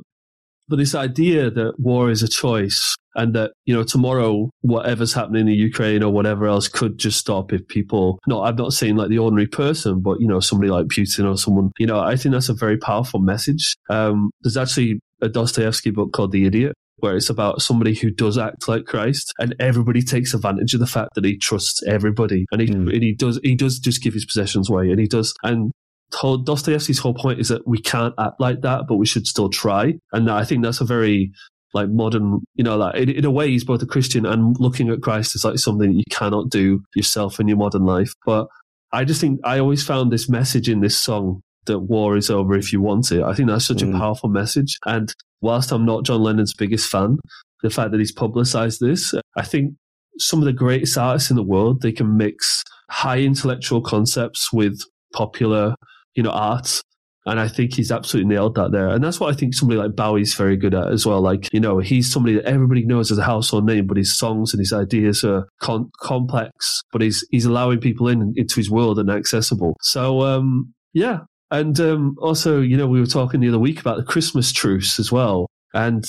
but 0.68 0.78
this 0.78 0.96
idea 0.96 1.50
that 1.52 1.80
war 1.80 2.10
is 2.10 2.24
a 2.24 2.28
choice 2.28 2.96
and 3.16 3.36
that 3.36 3.52
you 3.66 3.74
know 3.74 3.84
tomorrow 3.84 4.50
whatever's 4.62 5.14
happening 5.14 5.42
in 5.42 5.48
the 5.48 5.54
Ukraine 5.54 6.02
or 6.04 6.12
whatever 6.12 6.48
else 6.48 6.68
could 6.68 6.98
just 6.98 7.20
stop 7.20 7.54
if 7.54 7.68
people 7.68 8.20
no 8.28 8.44
I'm 8.44 8.56
not 8.56 8.74
saying 8.74 8.96
like 8.96 9.10
the 9.10 9.20
ordinary 9.20 9.48
person 9.48 10.02
but 10.02 10.20
you 10.20 10.28
know 10.28 10.40
somebody 10.40 10.72
like 10.72 10.88
Putin 10.88 11.30
or 11.30 11.38
someone 11.38 11.72
you 11.78 11.86
know 11.88 12.00
I 12.00 12.16
think 12.16 12.34
that's 12.34 12.50
a 12.50 12.54
very 12.54 12.78
powerful 12.78 13.20
message 13.20 13.76
um, 13.90 14.32
there's 14.42 14.58
actually 14.58 15.00
a 15.22 15.30
Dostoevsky 15.30 15.92
book 15.92 16.12
called 16.14 16.32
The 16.32 16.46
Idiot 16.46 16.74
where 16.98 17.16
it's 17.18 17.30
about 17.30 17.62
somebody 17.62 17.94
who 17.94 18.10
does 18.10 18.38
act 18.38 18.68
like 18.68 18.86
Christ 18.86 19.34
and 19.38 19.54
everybody 19.60 20.02
takes 20.02 20.34
advantage 20.34 20.74
of 20.74 20.80
the 20.80 20.88
fact 20.88 21.10
that 21.16 21.26
he 21.26 21.38
trusts 21.38 21.84
everybody 21.84 22.46
and 22.52 22.62
he, 22.62 22.68
Mm. 22.68 22.94
and 22.94 23.04
he 23.04 23.14
does 23.14 23.40
he 23.44 23.56
does 23.56 23.78
just 23.80 24.02
give 24.02 24.14
his 24.14 24.26
possessions 24.26 24.70
away 24.70 24.90
and 24.90 25.00
he 25.00 25.08
does 25.08 25.34
and 25.44 25.72
whole 26.14 26.38
Dostoevsky's 26.38 27.00
whole 27.00 27.14
point 27.14 27.40
is 27.40 27.48
that 27.50 27.68
we 27.68 27.80
can't 27.80 28.14
act 28.20 28.40
like 28.40 28.62
that, 28.62 28.88
but 28.88 28.98
we 28.98 29.06
should 29.06 29.28
still 29.28 29.50
try. 29.50 29.94
And 30.12 30.30
I 30.30 30.44
think 30.46 30.64
that's 30.64 30.82
a 30.82 30.86
very 30.86 31.32
like 31.74 31.90
modern, 31.90 32.40
you 32.56 32.64
know, 32.64 32.78
like 32.78 32.96
in, 32.96 33.10
in 33.10 33.26
a 33.26 33.32
way 33.32 33.50
he's 33.50 33.64
both 33.64 33.82
a 33.82 33.86
Christian 33.88 34.26
and 34.26 34.56
looking 34.60 34.90
at 34.90 35.02
Christ 35.02 35.36
as 35.36 35.44
like 35.44 35.58
something 35.58 35.92
that 35.92 35.98
you 35.98 36.04
cannot 36.12 36.50
do 36.50 36.84
yourself 36.96 37.40
in 37.40 37.48
your 37.48 37.58
modern 37.58 37.84
life. 37.84 38.14
But 38.26 38.48
I 38.92 39.06
just 39.06 39.20
think 39.20 39.40
I 39.44 39.58
always 39.60 39.84
found 39.84 40.12
this 40.12 40.30
message 40.30 40.70
in 40.70 40.82
this 40.82 40.96
song 40.98 41.42
that 41.66 41.80
war 41.80 42.16
is 42.16 42.30
over 42.30 42.56
if 42.56 42.72
you 42.72 42.80
want 42.82 43.12
it. 43.12 43.24
I 43.24 43.34
think 43.34 43.50
that's 43.50 43.66
such 43.66 43.78
Mm. 43.78 43.96
a 43.96 43.98
powerful 44.00 44.30
message. 44.30 44.78
And 44.86 45.12
whilst 45.42 45.72
I'm 45.72 45.86
not 45.86 46.04
John 46.06 46.22
Lennon's 46.22 46.54
biggest 46.54 46.88
fan, 46.90 47.18
the 47.64 47.70
fact 47.72 47.92
that 47.92 48.00
he's 48.00 48.12
publicized 48.12 48.80
this, 48.80 49.16
I 49.36 49.42
think 49.44 49.74
some 50.20 50.40
of 50.40 50.46
the 50.46 50.54
greatest 50.54 50.96
artists 50.98 51.32
in 51.32 51.38
the 51.38 51.44
world, 51.44 51.82
they 51.82 51.92
can 51.92 52.18
mix 52.18 52.62
high 52.92 53.20
intellectual 53.20 53.82
concepts 53.82 54.54
with 54.54 54.80
popular, 55.14 55.74
you 56.16 56.24
know, 56.24 56.32
art. 56.32 56.82
And 57.26 57.40
I 57.40 57.48
think 57.48 57.74
he's 57.74 57.92
absolutely 57.92 58.36
nailed 58.36 58.56
that 58.56 58.74
there. 58.74 58.90
And 58.90 59.02
that's 59.02 59.18
what 59.18 59.34
I 59.34 59.38
think 59.38 59.54
somebody 59.54 59.80
like 59.80 59.96
Bowie's 59.96 60.36
very 60.36 60.58
good 60.58 60.74
at 60.74 60.92
as 60.92 61.06
well. 61.06 61.22
Like, 61.22 61.48
you 61.54 61.60
know, 61.62 61.80
he's 61.80 62.12
somebody 62.12 62.36
that 62.36 62.46
everybody 62.46 62.86
knows 62.86 63.12
as 63.12 63.18
a 63.18 63.24
household 63.24 63.66
name, 63.66 63.88
but 63.88 63.96
his 63.96 64.18
songs 64.18 64.54
and 64.54 64.60
his 64.60 64.74
ideas 64.74 65.24
are 65.24 65.48
con- 65.62 65.90
complex, 66.02 66.82
but 66.92 67.02
he's, 67.02 67.26
he's 67.32 67.46
allowing 67.46 67.80
people 67.80 68.10
in 68.10 68.34
into 68.36 68.56
his 68.56 68.70
world 68.70 69.00
and 69.00 69.10
accessible. 69.10 69.78
So, 69.82 70.22
um, 70.22 70.74
yeah. 70.92 71.20
And, 71.50 71.80
um, 71.80 72.16
also, 72.20 72.60
you 72.60 72.76
know, 72.76 72.88
we 72.88 73.00
were 73.00 73.06
talking 73.06 73.40
the 73.40 73.48
other 73.48 73.60
week 73.60 73.80
about 73.80 73.96
the 73.96 74.04
Christmas 74.04 74.52
truce 74.52 75.00
as 75.00 75.10
well. 75.10 75.48
And 75.74 76.04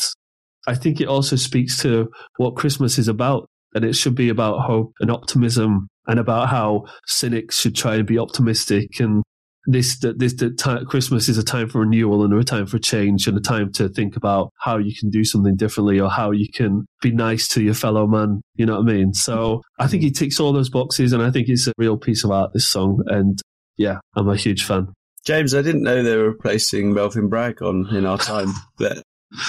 I 0.66 0.74
think 0.74 1.00
it 1.00 1.06
also 1.06 1.36
speaks 1.36 1.80
to 1.82 2.10
what 2.38 2.56
Christmas 2.56 2.98
is 2.98 3.06
about. 3.06 3.48
And 3.74 3.84
it 3.84 3.94
should 3.94 4.14
be 4.14 4.30
about 4.30 4.66
hope 4.66 4.92
and 5.00 5.10
optimism 5.10 5.88
and 6.06 6.18
about 6.18 6.48
how 6.48 6.86
cynics 7.06 7.60
should 7.60 7.74
try 7.76 7.96
and 7.96 8.06
be 8.06 8.18
optimistic 8.18 9.00
and 9.00 9.22
this 9.66 9.98
that 10.00 10.18
this 10.18 10.34
that 10.34 10.58
ti 10.58 10.84
Christmas 10.84 11.28
is 11.28 11.38
a 11.38 11.42
time 11.42 11.68
for 11.68 11.80
renewal 11.80 12.22
and 12.24 12.34
a 12.34 12.44
time 12.44 12.66
for 12.66 12.78
change 12.78 13.26
and 13.26 13.36
a 13.36 13.40
time 13.40 13.72
to 13.72 13.88
think 13.88 14.16
about 14.16 14.52
how 14.60 14.76
you 14.78 14.94
can 14.98 15.10
do 15.10 15.24
something 15.24 15.56
differently 15.56 15.98
or 15.98 16.10
how 16.10 16.30
you 16.30 16.48
can 16.52 16.86
be 17.00 17.10
nice 17.12 17.48
to 17.48 17.62
your 17.62 17.74
fellow 17.74 18.06
man. 18.06 18.42
You 18.56 18.66
know 18.66 18.74
what 18.80 18.90
I 18.90 18.92
mean? 18.94 19.14
So 19.14 19.62
I 19.78 19.86
think 19.86 20.02
he 20.02 20.10
ticks 20.10 20.38
all 20.38 20.52
those 20.52 20.68
boxes, 20.70 21.12
and 21.12 21.22
I 21.22 21.30
think 21.30 21.48
it's 21.48 21.66
a 21.66 21.72
real 21.78 21.96
piece 21.96 22.24
of 22.24 22.30
art. 22.30 22.52
This 22.52 22.68
song, 22.68 23.02
and 23.06 23.40
yeah, 23.76 23.98
I'm 24.16 24.28
a 24.28 24.36
huge 24.36 24.64
fan. 24.64 24.88
James, 25.24 25.54
I 25.54 25.62
didn't 25.62 25.82
know 25.82 26.02
they 26.02 26.16
were 26.16 26.28
replacing 26.30 26.92
Melvin 26.92 27.28
Bragg 27.30 27.62
on 27.62 27.86
in 27.94 28.04
our 28.04 28.18
time 28.18 28.52
but 28.78 29.02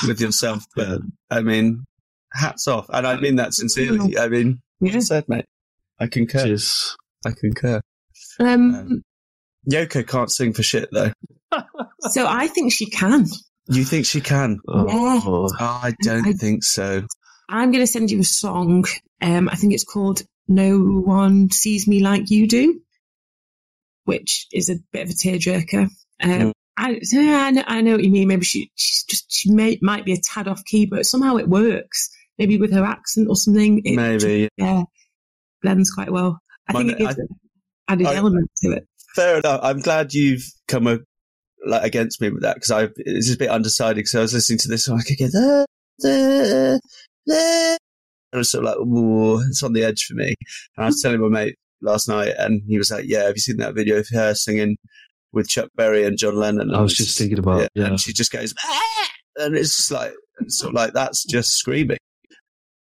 with 0.07 0.21
yourself, 0.21 0.63
but 0.75 1.01
I 1.29 1.41
mean, 1.41 1.83
hats 2.33 2.67
off, 2.67 2.85
and 2.89 3.05
I 3.05 3.19
mean 3.19 3.35
that 3.35 3.53
sincerely. 3.53 4.17
I 4.17 4.29
mean, 4.29 4.61
Yeah. 4.79 4.93
well 4.93 5.01
said, 5.01 5.25
mate. 5.27 5.45
I 5.99 6.07
concur. 6.07 6.43
Cheers. 6.43 6.95
I 7.25 7.31
concur. 7.31 7.81
Um, 8.39 8.75
Um, 8.75 9.01
Yoko 9.69 10.07
can't 10.07 10.31
sing 10.31 10.53
for 10.53 10.63
shit 10.63 10.89
though. 10.91 11.11
so 12.11 12.25
I 12.27 12.47
think 12.47 12.71
she 12.73 12.85
can. 12.89 13.25
You 13.67 13.83
think 13.83 14.05
she 14.05 14.21
can? 14.21 14.59
Oh, 14.67 14.87
Yeah. 14.87 15.21
Oh, 15.25 15.49
I 15.59 15.93
don't 16.03 16.27
I- 16.27 16.33
think 16.33 16.63
so. 16.63 17.03
I'm 17.49 17.71
going 17.71 17.83
to 17.83 17.87
send 17.91 18.09
you 18.09 18.19
a 18.19 18.23
song. 18.23 18.85
Um, 19.21 19.49
I 19.49 19.55
think 19.55 19.73
it's 19.73 19.83
called 19.83 20.23
"No 20.47 20.79
One 20.79 21.51
Sees 21.51 21.87
Me 21.87 22.01
Like 22.01 22.29
You 22.31 22.47
Do," 22.47 22.81
which 24.05 24.47
is 24.51 24.69
a 24.69 24.75
bit 24.91 25.03
of 25.03 25.09
a 25.09 25.13
tearjerker. 25.13 25.89
Um, 26.21 26.29
Mm. 26.29 26.51
I, 26.77 26.99
I 27.15 27.51
know, 27.51 27.63
I 27.67 27.81
know 27.81 27.91
what 27.93 28.03
you 28.03 28.11
mean. 28.11 28.27
Maybe 28.27 28.43
she, 28.43 28.69
she's 28.75 29.05
just 29.05 29.25
she 29.31 29.49
may, 29.51 29.79
might 29.81 30.03
be 30.05 30.11
a 30.11 30.17
tad 30.21 30.47
off 30.49 30.63
key, 30.65 30.85
but 30.85 31.05
somehow 31.05 31.37
it 31.37 31.47
works. 31.47 32.09
Maybe 32.37 32.57
with 32.57 32.73
her 32.73 32.83
accent 32.83 33.27
or 33.29 33.35
something. 33.37 33.81
It 33.85 33.95
Maybe. 33.95 34.49
yeah, 34.57 34.83
blends 35.61 35.91
quite 35.91 36.11
well. 36.11 36.41
I 36.67 36.73
My 36.73 36.79
think 36.79 36.91
it 36.93 36.97
gives 36.97 37.17
an 37.17 37.27
added 37.87 38.07
I- 38.07 38.15
element 38.15 38.51
to 38.63 38.71
it. 38.71 38.87
Fair 39.15 39.39
enough. 39.39 39.61
I'm 39.63 39.79
glad 39.79 40.13
you've 40.13 40.43
come 40.67 40.87
a, 40.87 40.99
like, 41.65 41.83
against 41.83 42.21
me 42.21 42.29
with 42.29 42.43
that 42.43 42.55
because 42.55 42.71
I 42.71 42.89
it's 42.97 43.33
a 43.33 43.37
bit 43.37 43.49
undecided 43.49 43.97
because 43.97 44.15
I 44.15 44.21
was 44.21 44.33
listening 44.33 44.59
to 44.59 44.67
this 44.67 44.87
and 44.87 44.99
I 44.99 45.03
could 45.03 45.17
get 45.17 45.31
ah, 45.35 45.65
the, 45.99 46.81
the. 47.25 47.77
I 48.33 48.37
was 48.37 48.51
sort 48.51 48.65
of 48.65 48.71
like, 48.71 48.79
Ooh, 48.79 49.39
it's 49.47 49.63
on 49.63 49.73
the 49.73 49.83
edge 49.83 50.03
for 50.03 50.15
me. 50.15 50.35
And 50.75 50.83
I 50.83 50.85
was 50.87 51.01
telling 51.01 51.21
my 51.21 51.29
mate 51.29 51.55
last 51.81 52.09
night, 52.09 52.33
and 52.37 52.61
he 52.67 52.77
was 52.77 52.91
like, 52.91 53.05
"Yeah, 53.07 53.23
have 53.23 53.35
you 53.35 53.41
seen 53.41 53.57
that 53.57 53.75
video 53.75 53.97
of 53.97 54.07
her 54.11 54.33
singing 54.33 54.77
with 55.31 55.47
Chuck 55.47 55.69
Berry 55.75 56.03
and 56.03 56.17
John 56.17 56.35
Lennon?" 56.35 56.67
And 56.67 56.75
I 56.75 56.81
was 56.81 56.95
just 56.95 57.17
thinking 57.17 57.39
about, 57.39 57.69
yeah. 57.73 57.85
and 57.85 57.99
she 57.99 58.11
just 58.11 58.31
goes, 58.31 58.53
"Ah!" 58.63 59.07
and 59.37 59.55
it's 59.55 59.75
just 59.75 59.91
like, 59.91 60.13
sort 60.47 60.71
of 60.71 60.75
like 60.75 60.93
that's 60.93 61.23
just 61.23 61.53
screaming. 61.53 61.97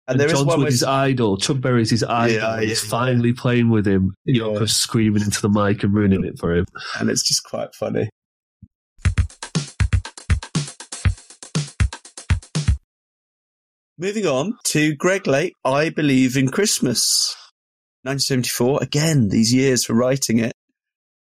And, 0.06 0.14
And 0.14 0.20
there 0.20 0.26
is 0.26 0.34
John's 0.34 0.46
with 0.46 0.58
where 0.58 0.66
his 0.66 0.84
idol. 0.84 1.38
Chuck 1.38 1.60
Berry's 1.60 1.90
his 1.90 2.04
idol. 2.04 2.36
Yeah, 2.36 2.54
and 2.56 2.64
he's 2.64 2.84
yeah, 2.84 2.90
finally 2.90 3.32
playing 3.32 3.70
with 3.70 3.86
him. 3.86 4.14
Yeah. 4.26 4.42
Yoko 4.42 4.68
screaming 4.68 5.22
into 5.22 5.40
the 5.40 5.48
mic 5.48 5.82
and 5.82 5.94
ruining 5.94 6.24
it 6.24 6.38
for 6.38 6.54
him. 6.54 6.66
and 7.00 7.08
it's 7.08 7.26
just 7.26 7.42
quite 7.44 7.74
funny. 7.74 8.10
Moving 13.96 14.26
on 14.26 14.58
to 14.64 14.94
Greg 14.96 15.26
Lake, 15.26 15.54
I 15.64 15.88
Believe 15.88 16.36
in 16.36 16.48
Christmas. 16.48 17.34
1974, 18.02 18.80
again, 18.82 19.28
these 19.28 19.54
years 19.54 19.84
for 19.84 19.94
writing 19.94 20.38
it. 20.40 20.52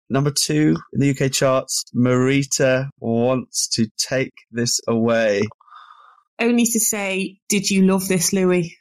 Number 0.10 0.32
two 0.32 0.76
in 0.94 1.00
the 1.00 1.10
UK 1.10 1.32
charts, 1.32 1.84
Maurita 1.96 2.90
wants 3.00 3.68
to 3.70 3.88
take 3.98 4.34
this 4.52 4.80
away. 4.88 5.44
Only 6.40 6.66
to 6.66 6.80
say, 6.80 7.40
did 7.50 7.70
you 7.70 7.84
love 7.84 8.08
this, 8.08 8.32
Louie? 8.34 8.78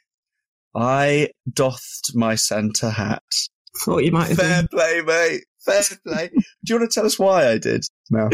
I 0.75 1.29
doffed 1.51 2.11
my 2.15 2.35
Santa 2.35 2.89
hat. 2.91 3.23
Thought 3.77 4.03
you 4.03 4.11
might 4.11 4.27
have 4.29 4.37
Fair 4.37 4.61
done. 4.61 4.67
play, 4.69 5.01
mate. 5.01 5.43
Fair 5.65 5.81
play. 6.05 6.29
Do 6.65 6.73
you 6.73 6.79
want 6.79 6.91
to 6.91 6.93
tell 6.93 7.05
us 7.05 7.17
why 7.19 7.47
I 7.49 7.57
did? 7.57 7.83
No. 8.09 8.29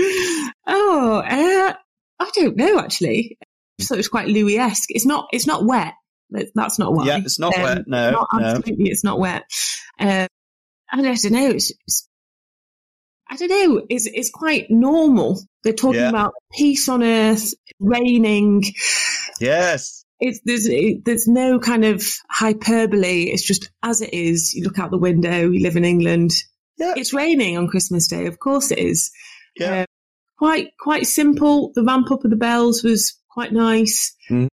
Oh, 0.67 1.17
uh, 1.25 1.73
I 2.19 2.31
don't 2.35 2.55
know 2.57 2.79
actually. 2.79 3.37
I 3.79 3.83
thought 3.83 3.95
it 3.95 3.97
was 3.97 4.07
quite 4.07 4.27
Louie-esque. 4.27 4.89
It's 4.89 5.05
not. 5.05 5.27
It's 5.33 5.47
not 5.47 5.65
wet. 5.65 5.93
That's 6.55 6.79
not 6.79 6.93
why. 6.93 7.05
Yeah, 7.05 7.17
it's 7.19 7.39
not 7.39 7.55
Um, 7.55 7.63
wet. 7.63 7.77
No, 7.87 8.11
not 8.11 8.27
no. 8.33 8.45
absolutely, 8.45 8.89
it's 8.89 9.03
not 9.03 9.19
wet. 9.19 9.43
Um, 9.99 10.27
I 10.91 11.01
don't 11.01 11.31
know. 11.31 11.49
It's, 11.49 11.71
it's, 11.87 12.07
I 13.33 13.35
don't 13.35 13.49
know. 13.49 13.85
It's 13.89 14.05
it's 14.05 14.29
quite 14.29 14.67
normal. 14.69 15.41
They're 15.63 15.73
talking 15.73 16.01
Yeah. 16.01 16.09
about 16.09 16.33
peace 16.51 16.87
on 16.87 17.01
earth, 17.01 17.53
raining. 17.79 18.63
Yes. 19.41 20.05
It's 20.19 20.39
there's 20.45 20.67
it, 20.67 21.03
there's 21.03 21.27
no 21.27 21.59
kind 21.59 21.83
of 21.83 22.03
hyperbole. 22.29 23.23
It's 23.23 23.41
just 23.45 23.71
as 23.81 24.01
it 24.01 24.13
is. 24.13 24.53
You 24.53 24.63
look 24.63 24.77
out 24.79 24.91
the 24.91 24.97
window. 24.97 25.49
You 25.49 25.61
live 25.63 25.75
in 25.75 25.83
England. 25.85 26.31
Yeah. 26.77 26.93
It's 26.95 27.13
raining 27.13 27.57
on 27.57 27.67
Christmas 27.67 28.07
Day. 28.07 28.27
Of 28.27 28.39
course 28.39 28.69
it 28.71 28.77
is. 28.77 29.11
Yeah. 29.59 29.81
Um, 29.81 29.85
quite 30.37 30.67
quite 30.79 31.07
simple. 31.07 31.71
The 31.73 31.83
ramp 31.83 32.11
up 32.11 32.23
of 32.23 32.29
the 32.29 32.35
bells 32.37 32.83
was 32.83 33.19
quite 33.31 33.51
nice, 33.51 34.13
Mm. 34.29 34.47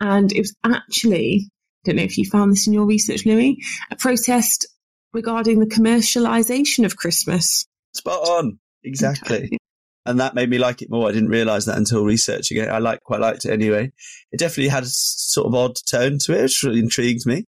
and 0.00 0.30
it 0.32 0.40
was 0.40 0.54
actually. 0.62 1.48
I 1.48 1.90
Don't 1.90 1.96
know 1.96 2.02
if 2.02 2.18
you 2.18 2.24
found 2.24 2.52
this 2.52 2.66
in 2.66 2.72
your 2.74 2.84
research, 2.86 3.24
Louie. 3.24 3.62
A 3.90 3.96
protest 3.96 4.66
regarding 5.12 5.60
the 5.60 5.66
commercialisation 5.66 6.84
of 6.84 6.96
Christmas. 6.96 7.64
Spot 7.96 8.28
on. 8.28 8.58
Exactly. 8.84 9.58
and 10.06 10.20
that 10.20 10.34
made 10.34 10.48
me 10.48 10.58
like 10.58 10.82
it 10.82 10.90
more. 10.90 11.08
I 11.08 11.12
didn't 11.12 11.30
realize 11.30 11.66
that 11.66 11.76
until 11.76 12.04
researching 12.04 12.58
it. 12.58 12.68
I 12.68 12.78
like 12.78 13.02
quite 13.02 13.20
liked 13.20 13.44
it 13.44 13.52
anyway. 13.52 13.92
It 14.30 14.38
definitely 14.38 14.68
had 14.68 14.84
a 14.84 14.88
sort 14.88 15.46
of 15.46 15.54
odd 15.54 15.76
tone 15.90 16.18
to 16.20 16.32
it, 16.32 16.42
which 16.42 16.62
really 16.62 16.80
intrigued 16.80 17.26
me. 17.26 17.44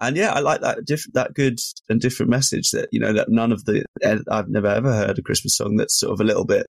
And 0.00 0.16
yeah, 0.16 0.32
I 0.32 0.40
like 0.40 0.60
that 0.60 0.84
different, 0.84 1.14
that 1.14 1.34
good 1.34 1.58
and 1.88 2.00
different 2.00 2.30
message 2.30 2.70
that 2.70 2.88
you 2.92 3.00
know 3.00 3.12
that 3.12 3.28
none 3.28 3.52
of 3.52 3.64
the 3.64 3.84
I've 4.30 4.48
never 4.48 4.68
ever 4.68 4.92
heard 4.94 5.18
a 5.18 5.22
Christmas 5.22 5.56
song 5.56 5.76
that's 5.76 5.98
sort 5.98 6.12
of 6.12 6.20
a 6.20 6.24
little 6.24 6.44
bit 6.44 6.66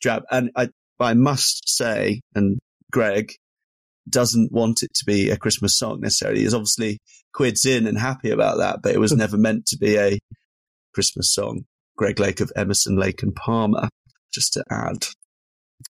drab. 0.00 0.22
And 0.30 0.50
I 0.56 0.70
I 0.98 1.14
must 1.14 1.68
say, 1.68 2.22
and 2.34 2.58
Greg 2.90 3.32
doesn't 4.08 4.52
want 4.52 4.82
it 4.82 4.92
to 4.94 5.04
be 5.04 5.30
a 5.30 5.36
Christmas 5.36 5.78
song 5.78 6.00
necessarily. 6.00 6.40
He's 6.40 6.54
obviously 6.54 6.98
quids 7.32 7.66
in 7.66 7.86
and 7.86 7.98
happy 7.98 8.30
about 8.30 8.58
that, 8.58 8.80
but 8.82 8.94
it 8.94 8.98
was 8.98 9.12
hmm. 9.12 9.18
never 9.18 9.36
meant 9.36 9.66
to 9.66 9.76
be 9.76 9.96
a 9.96 10.18
Christmas 10.94 11.32
song. 11.32 11.64
Greg 12.02 12.18
Lake 12.18 12.40
of 12.40 12.50
Emerson, 12.56 12.96
Lake 12.96 13.22
and 13.22 13.32
Palmer, 13.32 13.88
just 14.34 14.54
to 14.54 14.64
add. 14.68 15.06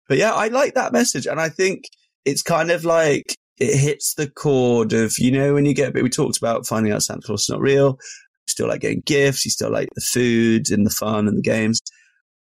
But 0.09 0.17
yeah, 0.17 0.33
I 0.33 0.49
like 0.49 0.73
that 0.73 0.91
message. 0.91 1.25
And 1.25 1.39
I 1.39 1.47
think 1.47 1.85
it's 2.25 2.41
kind 2.41 2.69
of 2.69 2.83
like 2.83 3.33
it 3.59 3.77
hits 3.77 4.15
the 4.15 4.29
chord 4.29 4.91
of, 4.91 5.13
you 5.17 5.31
know, 5.31 5.53
when 5.53 5.65
you 5.65 5.73
get 5.73 5.87
a 5.87 5.91
bit, 5.93 6.03
we 6.03 6.09
talked 6.09 6.37
about 6.37 6.67
finding 6.67 6.91
out 6.91 7.03
Santa 7.03 7.21
Claus 7.21 7.43
is 7.43 7.49
not 7.49 7.61
real. 7.61 7.91
You 7.91 8.49
still 8.49 8.67
like 8.67 8.81
getting 8.81 9.03
gifts. 9.05 9.45
You 9.45 9.51
still 9.51 9.71
like 9.71 9.87
the 9.95 10.01
food 10.01 10.69
and 10.69 10.85
the 10.85 10.89
fun 10.89 11.29
and 11.29 11.37
the 11.37 11.41
games. 11.41 11.79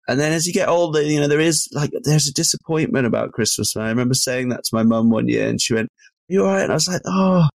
And 0.06 0.20
then 0.20 0.30
as 0.30 0.46
you 0.46 0.52
get 0.52 0.68
older, 0.68 1.02
you 1.02 1.18
know, 1.18 1.26
there 1.26 1.40
is 1.40 1.66
like, 1.72 1.90
there's 2.04 2.28
a 2.28 2.32
disappointment 2.32 3.04
about 3.04 3.32
Christmas. 3.32 3.74
And 3.74 3.84
I 3.84 3.88
remember 3.88 4.14
saying 4.14 4.50
that 4.50 4.62
to 4.62 4.76
my 4.76 4.84
mum 4.84 5.10
one 5.10 5.26
year 5.26 5.48
and 5.48 5.60
she 5.60 5.74
went, 5.74 5.88
you 6.28 6.44
all 6.44 6.52
right? 6.52 6.62
And 6.62 6.70
I 6.70 6.76
was 6.76 6.86
like, 6.86 7.02
oh, 7.04 7.48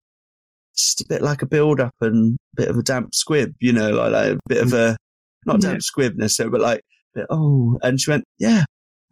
just 0.76 1.00
a 1.00 1.06
bit 1.08 1.22
like 1.22 1.42
a 1.42 1.46
build 1.46 1.80
up 1.80 1.96
and 2.02 2.38
a 2.58 2.62
bit 2.62 2.68
of 2.68 2.78
a 2.78 2.84
damp 2.84 3.16
squib, 3.16 3.54
you 3.62 3.72
know, 3.72 3.92
like, 3.92 4.12
like 4.12 4.32
a 4.34 4.40
bit 4.50 4.62
of 4.62 4.74
a, 4.74 4.98
not 5.46 5.62
Yeah. 5.62 5.70
damp 5.72 5.82
squib 5.82 6.16
necessarily, 6.18 6.52
but 6.52 6.62
like, 6.62 6.82
oh, 7.30 7.78
and 7.82 8.00
she 8.00 8.12
went, 8.12 8.24
yeah, 8.40 8.64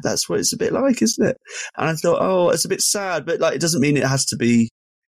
that's 0.03 0.29
what 0.29 0.39
it's 0.39 0.53
a 0.53 0.57
bit 0.57 0.71
like, 0.73 1.01
isn't 1.01 1.27
it? 1.27 1.37
And 1.77 1.89
I 1.89 1.93
thought, 1.95 2.19
oh, 2.21 2.49
it's 2.49 2.65
a 2.65 2.69
bit 2.69 2.81
sad, 2.81 3.25
but 3.25 3.39
like, 3.39 3.55
it 3.55 3.61
doesn't 3.61 3.81
mean 3.81 3.97
it 3.97 4.05
has 4.07 4.25
to 4.27 4.35
be 4.37 4.69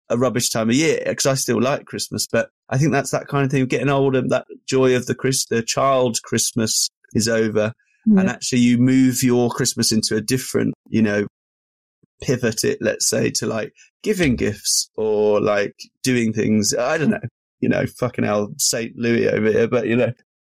a 0.08 0.16
rubbish 0.16 0.50
time 0.50 0.68
of 0.70 0.76
year 0.76 1.02
because 1.04 1.26
I 1.26 1.34
still 1.34 1.60
like 1.60 1.84
Christmas, 1.86 2.26
but 2.30 2.48
I 2.68 2.78
think 2.78 2.92
that's 2.92 3.10
that 3.10 3.26
kind 3.26 3.44
of 3.44 3.50
thing 3.50 3.62
of 3.62 3.68
getting 3.68 3.88
older. 3.88 4.22
That 4.22 4.46
joy 4.68 4.94
of 4.94 5.06
the 5.06 5.14
Chris, 5.16 5.44
the 5.46 5.62
child 5.62 6.18
Christmas 6.22 6.88
is 7.14 7.26
over 7.28 7.72
and 8.20 8.28
actually 8.30 8.60
you 8.60 8.78
move 8.78 9.24
your 9.24 9.50
Christmas 9.50 9.90
into 9.90 10.14
a 10.14 10.20
different, 10.20 10.74
you 10.88 11.02
know, 11.02 11.26
pivot 12.22 12.62
it, 12.62 12.78
let's 12.80 13.08
say, 13.08 13.30
to 13.30 13.46
like 13.46 13.72
giving 14.04 14.36
gifts 14.36 14.88
or 14.96 15.40
like 15.40 15.74
doing 16.04 16.32
things. 16.32 16.72
I 16.72 16.98
don't 16.98 17.10
know, 17.10 17.18
you 17.60 17.68
know, 17.68 17.84
fucking 17.98 18.24
hell, 18.24 18.50
St. 18.58 18.96
Louis 18.96 19.28
over 19.28 19.50
here, 19.50 19.66
but 19.66 19.88
you 19.88 19.96
know, 19.96 20.12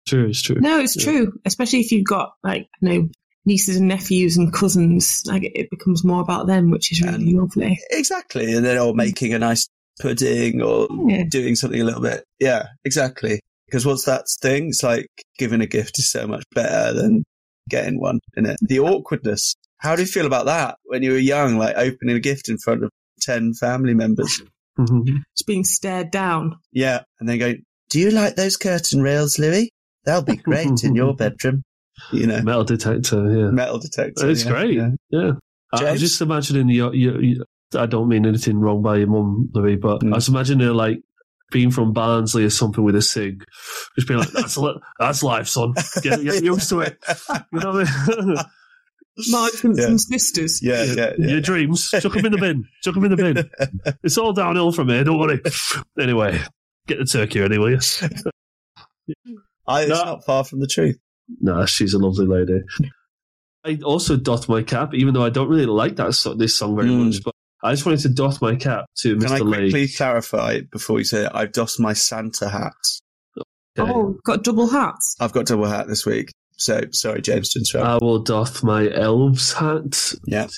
True, 0.09 0.27
it's 0.29 0.43
true. 0.43 0.57
No, 0.61 0.81
it's 0.81 0.97
Yeah. 0.97 1.05
true. 1.05 1.33
Especially 1.45 1.81
if 1.81 1.93
you've 1.93 2.05
got 2.07 2.33
like 2.43 2.69
you 2.81 2.89
know 2.89 3.09
nieces 3.45 3.77
and 3.77 3.89
nephews 3.89 4.37
and 4.37 4.53
cousins. 4.53 5.23
Like 5.27 5.43
it 5.55 5.69
becomes 5.71 6.05
more 6.05 6.21
about 6.23 6.47
them, 6.47 6.71
which 6.71 6.93
is 6.93 7.01
really 7.03 7.15
And- 7.29 7.33
lovely. 7.39 7.79
exactly. 7.91 8.53
And 8.53 8.65
then, 8.65 8.79
or 8.79 8.95
making 8.95 9.35
a 9.35 9.39
nice 9.39 9.67
pudding 10.01 10.63
or 10.63 10.89
Yeah. 11.09 11.25
doing 11.29 11.55
something 11.57 11.81
a 11.81 11.85
little 11.85 12.01
bit. 12.01 12.25
Yeah, 12.41 12.67
exactly. 12.85 13.41
Because 13.67 13.85
what's 13.87 14.05
that 14.05 14.25
thing? 14.41 14.69
It's 14.69 14.83
like 14.83 15.07
giving 15.39 15.61
a 15.61 15.67
gift 15.67 15.99
is 15.99 16.11
so 16.11 16.27
much 16.27 16.45
better 16.55 16.93
than 16.93 17.25
getting 17.69 18.01
one, 18.01 18.19
isn't 18.37 18.51
it? 18.51 18.57
The 18.63 18.81
awkwardness. 18.81 19.55
How 19.79 19.97
do 19.97 20.03
you 20.03 20.09
feel 20.09 20.27
about 20.27 20.47
that 20.47 20.77
when 20.85 21.03
you 21.03 21.13
were 21.13 21.19
young, 21.19 21.57
like 21.59 21.77
opening 21.77 22.17
a 22.17 22.21
gift 22.21 22.49
in 22.49 22.59
front 22.59 22.85
of 22.85 22.91
10 23.23 23.55
family 23.55 23.95
members? 23.95 24.41
Mhm. 24.79 25.23
It's 25.33 25.43
being 25.43 25.65
stared 25.65 26.11
down. 26.11 26.57
Yeah. 26.73 27.01
And 27.21 27.29
then 27.29 27.39
going, 27.39 27.63
do 27.91 27.99
you 27.99 28.11
like 28.11 28.37
those 28.37 28.57
curtain 28.57 29.03
rails, 29.03 29.39
Louie? 29.39 29.71
They'll 30.05 30.23
be 30.23 30.37
great 30.37 30.83
in 30.85 30.95
your 30.95 31.15
bedroom. 31.17 31.63
You 32.13 32.27
know, 32.27 32.43
Metal 32.43 32.65
detector, 32.65 33.31
yeah. 33.31 33.51
metal 33.51 33.79
detector. 33.79 34.29
It's 34.31 34.45
yeah, 34.45 34.51
great. 34.51 34.75
yeah. 34.75 34.89
Yeah. 35.11 35.33
I, 35.73 35.77
I 35.77 35.79
James? 35.81 35.93
was 35.93 36.01
just 36.01 36.21
imagining 36.21 36.69
your, 36.71 36.95
your, 36.95 37.23
your, 37.23 37.45
I 37.77 37.87
don't 37.87 38.09
mean 38.09 38.27
anything 38.27 38.59
wrong 38.59 38.83
by 38.83 38.97
your 38.97 39.07
mum, 39.09 39.51
Louie, 39.55 39.77
but 39.77 40.01
Mm. 40.01 40.13
I 40.13 40.17
was 40.17 40.29
imagining 40.29 40.67
her 40.67 40.73
like 40.73 40.99
being 41.51 41.71
from 41.71 41.93
Barnsley 41.93 42.45
or 42.45 42.51
something 42.51 42.83
with 42.83 42.97
a 42.97 43.03
cig, 43.03 43.45
just 43.95 44.09
being 44.09 44.21
like, 44.21 44.31
"That's 44.33 44.57
li- 44.57 44.81
that's 44.99 45.23
life, 45.23 45.49
son. 45.49 45.75
Get, 46.03 46.23
get 46.23 46.43
used 46.43 46.71
to 46.71 46.81
it." 46.81 46.99
You 47.53 47.61
know 47.61 47.73
what 47.73 47.89
I 47.89 48.25
mean? 48.25 48.37
Marks 49.29 49.63
and 49.63 49.77
Yeah. 49.77 49.85
some 49.85 49.99
sisters. 49.99 50.63
Yeah, 50.63 50.83
yeah, 50.85 51.13
yeah. 51.19 51.27
Your 51.33 51.41
dreams, 51.43 51.91
chuck 51.91 52.13
them 52.15 52.25
in 52.25 52.33
the 52.33 52.39
bin. 52.39 52.65
Chuck 52.83 52.95
them 52.95 53.05
in 53.05 53.11
the 53.15 53.17
bin. 53.17 53.95
It's 54.03 54.17
all 54.17 54.33
downhill 54.33 54.73
from 54.73 54.89
here. 54.89 55.05
Don't 55.05 55.19
worry. 55.19 55.41
Anyway, 56.01 56.41
get 56.87 56.99
the 56.99 57.05
turkey 57.05 57.41
ready, 57.41 57.59
will 57.59 57.71
you? 57.71 57.81
I, 59.67 59.83
it's 59.83 59.91
No. 59.91 60.05
not 60.05 60.25
far 60.25 60.45
from 60.45 60.61
the 60.61 60.67
truth. 60.67 60.99
No, 61.41 61.65
she's 61.67 61.95
a 61.95 61.99
lovely 61.99 62.27
lady. 62.27 62.61
I 63.65 63.79
also 63.85 64.17
doff 64.17 64.49
my 64.49 64.63
cap, 64.63 64.93
even 64.95 65.15
though 65.15 65.25
I 65.25 65.31
don't 65.31 65.49
really 65.49 65.67
like 65.67 65.97
that 65.97 66.15
so- 66.15 66.35
this 66.35 66.57
song 66.59 66.75
very 66.77 66.89
Mm. 66.89 67.07
much. 67.07 67.23
But 67.25 67.35
I 67.63 67.73
just 67.73 67.87
wanted 67.87 68.01
to 68.01 68.09
doff 68.09 68.43
my 68.43 68.57
cap 68.57 68.87
to 68.99 69.17
Can 69.17 69.31
I 69.31 69.39
Mr. 69.39 69.47
quickly 69.49 69.71
Lake. 69.83 69.97
clarify 69.97 70.61
before 70.73 70.99
you 70.99 71.05
say 71.05 71.27
it? 71.27 71.31
I've 71.33 71.53
dossed 71.53 71.79
my 71.79 71.93
Santa 71.93 72.49
hat. 72.49 72.73
Okay. 73.79 73.91
Oh, 73.91 74.19
got 74.25 74.43
double 74.43 74.67
hats. 74.69 75.17
I've 75.21 75.33
got 75.33 75.47
double 75.47 75.67
hat 75.67 75.87
this 75.87 76.05
week. 76.05 76.33
So 76.59 76.83
sorry, 76.91 77.23
James, 77.23 77.51
to 77.53 77.61
interrupt. 77.61 77.89
I 78.03 78.05
will 78.05 78.19
doff 78.19 78.63
my 78.65 78.91
elves 78.93 79.53
hat. 79.53 80.13
yeah. 80.27 80.49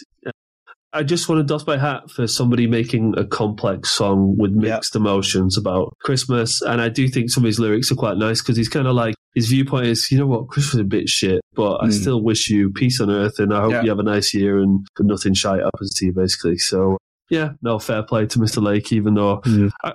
I 0.94 1.02
just 1.02 1.28
want 1.28 1.40
to 1.40 1.42
doff 1.42 1.66
my 1.66 1.76
hat 1.76 2.08
for 2.10 2.26
somebody 2.28 2.66
making 2.68 3.14
a 3.18 3.24
complex 3.26 3.90
song 3.90 4.36
with 4.38 4.52
mixed 4.52 4.94
emotions 4.94 5.58
about 5.58 5.96
Christmas. 6.00 6.62
And 6.62 6.80
I 6.80 6.88
do 6.88 7.08
think 7.08 7.30
some 7.30 7.42
of 7.42 7.46
his 7.46 7.58
lyrics 7.58 7.90
are 7.90 7.96
quite 7.96 8.16
nice 8.16 8.40
because 8.40 8.56
he's 8.56 8.68
kind 8.68 8.86
of 8.86 8.94
like, 8.94 9.16
his 9.34 9.48
viewpoint 9.48 9.88
is, 9.88 10.08
you 10.12 10.18
know 10.18 10.26
what, 10.28 10.46
Christmas 10.48 10.74
is 10.74 10.80
a 10.80 10.84
bit 10.84 11.08
shit, 11.08 11.40
but 11.54 11.78
I 11.82 11.88
Mm. 11.88 11.92
still 11.92 12.22
wish 12.22 12.48
you 12.48 12.70
peace 12.70 13.00
on 13.00 13.10
earth 13.10 13.40
and 13.40 13.52
I 13.52 13.62
hope 13.62 13.82
you 13.82 13.90
have 13.90 13.98
a 13.98 14.04
nice 14.04 14.32
year 14.32 14.60
and 14.60 14.86
nothing 15.00 15.34
shite 15.34 15.62
happens 15.64 15.92
to 15.94 16.06
you, 16.06 16.12
basically. 16.12 16.58
So, 16.58 16.96
yeah, 17.28 17.54
no, 17.60 17.80
fair 17.80 18.04
play 18.04 18.26
to 18.26 18.38
Mr. 18.38 18.62
Lake, 18.62 18.92
even 18.92 19.14
though 19.14 19.40
Mm. 19.44 19.72
I, 19.82 19.94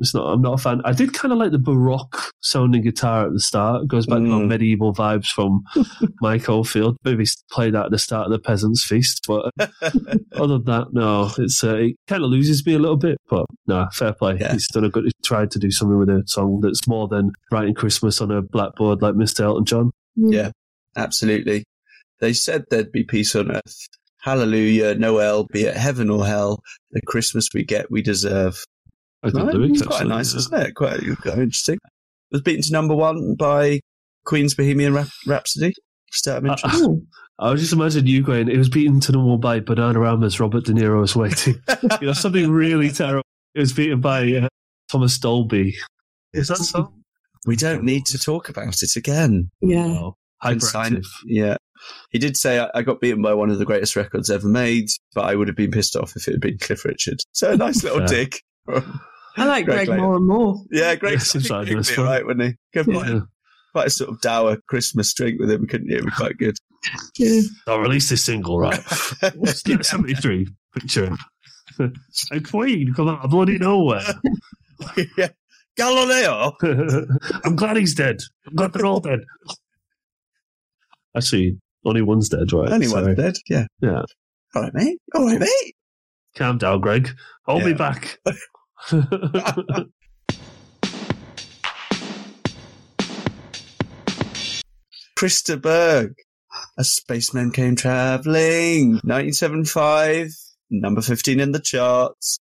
It's 0.00 0.14
not. 0.14 0.26
I'm 0.32 0.40
not 0.42 0.54
a 0.54 0.58
fan. 0.62 0.80
I 0.84 0.92
did 0.92 1.12
kind 1.12 1.30
of 1.32 1.38
like 1.38 1.52
the 1.52 1.58
baroque 1.58 2.30
sounding 2.40 2.82
guitar 2.82 3.26
at 3.26 3.32
the 3.32 3.40
start. 3.40 3.82
It 3.82 3.88
goes 3.88 4.06
back 4.06 4.18
to 4.18 4.24
Mm. 4.24 4.48
medieval 4.48 4.94
vibes 4.94 5.26
from 5.26 5.62
Mike 6.20 6.48
Oldfield. 6.48 6.96
Maybe 7.04 7.22
s- 7.24 7.36
played 7.50 7.74
that 7.74 7.86
at 7.86 7.90
the 7.90 7.98
start 7.98 8.24
of 8.26 8.32
the 8.32 8.38
Peasants 8.38 8.84
Feast, 8.84 9.24
but 9.28 9.50
other 10.32 10.58
than 10.58 10.64
that, 10.64 10.86
no. 10.92 11.30
It's 11.38 11.62
uh, 11.62 11.76
it 11.76 11.96
kind 12.08 12.24
of 12.24 12.30
loses 12.30 12.64
me 12.66 12.74
a 12.74 12.78
little 12.78 12.96
bit, 12.96 13.18
but 13.28 13.44
no, 13.66 13.86
fair 13.92 14.12
play. 14.14 14.38
Yeah. 14.40 14.52
He's 14.52 14.68
done 14.68 14.84
a 14.84 14.88
good. 14.90 15.04
He's 15.04 15.12
tried 15.24 15.50
to 15.52 15.58
do 15.58 15.70
something 15.70 15.98
with 15.98 16.08
a 16.08 16.22
song 16.26 16.60
that's 16.62 16.88
more 16.88 17.06
than 17.08 17.30
writing 17.52 17.74
Christmas 17.74 18.20
on 18.20 18.30
a 18.30 18.42
blackboard 18.42 19.02
like 19.02 19.14
Mr. 19.14 19.40
Elton 19.40 19.64
John. 19.66 19.90
Yeah. 20.16 20.50
Absolutely. 20.96 21.64
They 22.20 22.32
said 22.32 22.64
there'd 22.70 22.90
be 22.92 23.04
peace 23.04 23.36
on 23.36 23.50
earth. 23.52 23.86
Hallelujah, 24.22 24.94
Noel, 24.96 25.44
be 25.50 25.62
it 25.62 25.74
heaven 25.76 26.10
or 26.10 26.26
hell, 26.26 26.60
the 26.90 27.00
Christmas 27.06 27.48
we 27.54 27.64
get, 27.64 27.90
we 27.90 28.02
deserve. 28.02 28.62
I 29.22 29.30
good 29.30 29.42
Right? 29.42 29.54
lyrics, 29.54 29.78
It's 29.80 29.86
quite 29.86 29.96
actually, 29.96 30.08
nice, 30.10 30.32
yeah. 30.32 30.38
isn't 30.38 30.60
it? 30.62 30.74
Quite, 30.74 31.00
quite 31.20 31.38
interesting. 31.38 31.74
It 31.74 32.32
was 32.36 32.42
beaten 32.42 32.62
to 32.62 32.72
number 32.72 32.94
one 32.94 33.34
by 33.38 33.80
Queen's 34.24 34.54
Bohemian 34.54 34.94
Rhap- 34.94 35.08
Rhapsody. 35.26 35.74
Just 36.12 36.28
out 36.28 36.38
of 36.38 36.46
interest. 36.46 36.84
I 37.38 37.50
was 37.50 37.60
just 37.60 37.72
imagine 37.72 38.06
you 38.06 38.22
going. 38.22 38.48
It 38.48 38.58
was 38.58 38.68
beaten 38.68 39.00
to 39.00 39.12
number 39.12 39.28
one 39.30 39.40
by 39.40 39.60
Bananarama's 39.60 40.38
Robert 40.40 40.64
De 40.64 40.72
Niro 40.72 41.00
was 41.00 41.16
waiting. 41.16 41.54
you 42.00 42.06
know, 42.08 42.12
something 42.12 42.50
really 42.50 42.90
terrible. 42.90 43.22
It 43.54 43.60
was 43.60 43.72
beaten 43.72 44.00
by 44.00 44.30
uh, 44.34 44.48
Thomas 44.90 45.18
Dolby. 45.18 45.74
Is 46.34 46.48
that 46.48 46.56
so? 46.58 46.92
we 47.46 47.56
don't 47.56 47.82
need 47.84 48.04
to 48.06 48.18
talk 48.18 48.48
about 48.50 48.74
it 48.82 48.96
again. 48.96 49.50
yeah. 49.62 49.86
Oh, 49.86 50.16
sign- 50.58 50.58
hyperactive. 50.96 51.06
Yeah. 51.24 51.56
He 52.10 52.18
did 52.18 52.36
say, 52.36 52.58
I, 52.60 52.68
I 52.74 52.82
got 52.82 53.00
beaten 53.00 53.22
by 53.22 53.32
one 53.32 53.48
of 53.50 53.58
the 53.58 53.64
greatest 53.64 53.96
records 53.96 54.28
ever 54.30 54.46
made, 54.46 54.88
but 55.14 55.22
I 55.24 55.34
would 55.34 55.48
have 55.48 55.56
been 55.56 55.70
pissed 55.70 55.96
off 55.96 56.14
if 56.16 56.28
it 56.28 56.32
had 56.32 56.40
been 56.42 56.58
Cliff 56.58 56.84
Richard. 56.84 57.20
So 57.32 57.52
a 57.52 57.56
nice 57.56 57.82
little 57.84 58.06
Fair. 58.06 58.06
dig. 58.08 58.36
I 59.36 59.44
like 59.46 59.64
Greg 59.64 59.86
Greg, 59.86 60.00
more 60.00 60.16
and 60.16 60.26
more. 60.26 60.62
yeah, 60.70 60.94
great. 60.96 61.12
Yeah, 61.12 61.16
I 61.16 61.20
seems 61.20 61.50
like 61.50 61.68
he'd 61.68 61.76
nice 61.76 61.88
be 61.90 61.96
fun. 61.96 62.04
right, 62.04 62.26
wouldn't 62.26 62.48
he? 62.50 62.56
Go 62.74 62.84
for 62.84 62.92
Yeah. 63.06 63.20
quite 63.72 63.86
a 63.86 63.90
sort 63.90 64.10
of 64.10 64.20
dour 64.20 64.56
Christmas 64.68 65.12
drink 65.14 65.38
with 65.40 65.50
him, 65.50 65.66
couldn't 65.66 65.88
you? 65.88 65.94
It'd 65.96 66.06
be 66.06 66.10
quite 66.12 66.36
good. 66.38 66.56
Yeah. 67.16 67.42
I'll 67.66 67.78
release 67.80 68.08
this 68.08 68.24
single, 68.24 68.58
right? 68.58 68.82
yeah, 69.66 69.80
73. 69.82 70.48
Picture 70.74 71.16
it. 71.78 71.92
A 72.32 72.40
queen 72.50 72.92
come 72.94 73.08
out 73.08 73.24
of 73.24 73.30
bloody 73.30 73.58
nowhere. 73.58 74.02
yeah. 75.16 75.28
Galileo. 75.76 76.52
I'm 77.44 77.56
glad 77.56 77.76
he's 77.76 77.94
dead. 77.94 78.18
I'm 78.46 78.54
glad 78.56 78.72
they're 78.72 78.84
all 78.86 79.00
dead. 79.00 79.20
Actually, 81.16 81.58
only 81.84 82.02
one's 82.02 82.28
dead, 82.28 82.52
right? 82.52 82.70
Anyone's 82.70 83.04
Sorry. 83.04 83.14
dead. 83.14 83.34
Yeah. 83.48 83.66
Yeah. 83.80 84.02
All 84.54 84.62
right, 84.62 84.74
mate. 84.74 84.98
All 85.14 85.26
right, 85.26 85.40
mate. 85.40 85.74
Calm 86.36 86.58
down, 86.58 86.80
Greg. 86.80 87.10
Hold 87.46 87.64
me 87.64 87.70
Yeah. 87.70 87.76
back. 87.76 88.18
Chris 95.16 95.42
de 95.42 95.56
Burgh. 95.56 96.14
A 96.78 96.84
spaceman 96.84 97.52
came 97.52 97.76
traveling. 97.76 98.92
1975. 99.04 100.30
Number 100.70 101.02
15 101.02 101.40
in 101.40 101.52
the 101.52 101.60
charts. 101.60 102.38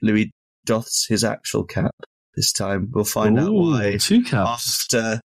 Louie 0.00 0.32
doths 0.64 1.06
his 1.08 1.22
actual 1.22 1.64
cap. 1.64 1.92
This 2.34 2.52
time 2.52 2.90
we'll 2.92 3.04
find 3.04 3.38
out 3.38 3.52
why. 3.52 3.98
Two 3.98 4.24
caps. 4.24 4.88
After, 4.92 5.20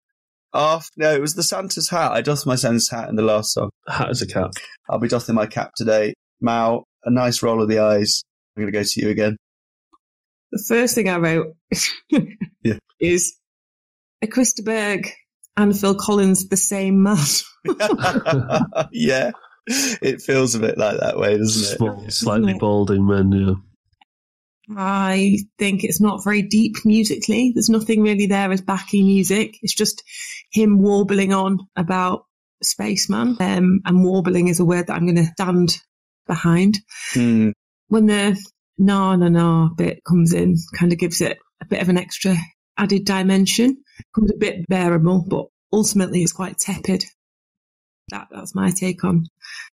after, 0.54 0.92
no, 0.98 1.14
it 1.14 1.22
was 1.22 1.36
the 1.36 1.44
Santa's 1.44 1.90
hat. 1.90 2.12
I 2.12 2.22
doffed 2.22 2.48
my 2.48 2.56
Santa's 2.56 2.90
hat 2.90 3.10
in 3.10 3.18
the 3.18 3.22
last 3.22 3.54
song. 3.54 3.70
Hat 3.88 4.10
as 4.10 4.22
a 4.22 4.28
cap. 4.28 4.54
I'll 4.90 5.00
be 5.00 5.08
doffing 5.08 5.36
my 5.36 5.46
cap 5.46 5.74
today. 5.76 6.14
Mal, 6.42 6.86
a 7.04 7.12
nice 7.12 7.44
roll 7.44 7.62
of 7.62 7.70
the 7.70 7.80
eyes. 7.80 8.24
I'm 8.56 8.64
going 8.64 8.74
to 8.74 8.80
go 8.80 8.84
to 8.84 9.02
you 9.02 9.10
again. 9.10 9.38
The 10.54 10.64
first 10.68 10.94
thing 10.94 11.10
I 11.10 11.18
wrote 11.18 11.56
Yeah. 12.64 12.78
is 13.00 13.36
a 14.22 14.28
Krista 14.28 14.64
Berg 14.64 15.10
and 15.58 15.78
Phil 15.78 15.96
Collins 15.96 16.48
the 16.48 16.58
same 16.58 17.02
man. 17.02 17.18
yeah, 18.92 19.32
it 19.68 20.22
feels 20.22 20.54
a 20.54 20.60
bit 20.60 20.78
like 20.78 21.00
that 21.00 21.18
way, 21.18 21.38
doesn't 21.38 21.74
it? 21.74 21.78
Small, 21.78 22.10
slightly 22.10 22.50
Isn't 22.52 22.58
it? 22.58 22.60
balding 22.60 23.08
men, 23.08 23.32
yeah. 23.32 23.54
I 24.78 25.40
think 25.58 25.84
it's 25.84 26.00
not 26.00 26.24
very 26.24 26.44
deep 26.44 26.76
musically. 26.86 27.52
There's 27.54 27.70
nothing 27.70 28.02
really 28.04 28.28
there 28.28 28.52
as 28.52 28.62
backing 28.62 29.06
music. 29.08 29.58
It's 29.64 29.76
just 29.76 30.04
him 30.52 30.80
warbling 30.82 31.34
on 31.34 31.60
about 31.76 32.26
spaceman. 32.62 33.38
Um, 33.40 33.82
and 33.86 34.04
warbling 34.06 34.48
is 34.50 34.60
a 34.60 34.66
word 34.66 34.88
that 34.88 34.94
I'm 34.96 35.06
going 35.06 35.18
to 35.18 35.32
stand 35.34 35.78
behind. 36.28 36.78
Hmm. 37.14 37.50
When 37.88 38.06
the 38.06 38.40
na 38.78 39.16
na 39.16 39.30
na 39.30 39.70
bit 39.76 40.04
comes 40.08 40.34
in, 40.34 40.56
kind 40.78 40.92
of 40.92 41.00
gives 41.00 41.22
it 41.22 41.38
a 41.62 41.66
bit 41.66 41.82
of 41.82 41.90
an 41.90 41.98
extra 41.98 42.36
added 42.78 43.06
dimension. 43.06 43.78
Comes 44.16 44.32
a 44.32 44.38
bit 44.38 44.68
bearable, 44.68 45.26
but 45.28 45.46
ultimately 45.72 46.22
it's 46.24 46.34
quite 46.34 46.58
tepid. 46.58 47.06
That 48.10 48.28
that's 48.32 48.56
my 48.56 48.72
take 48.72 49.04
on 49.04 49.26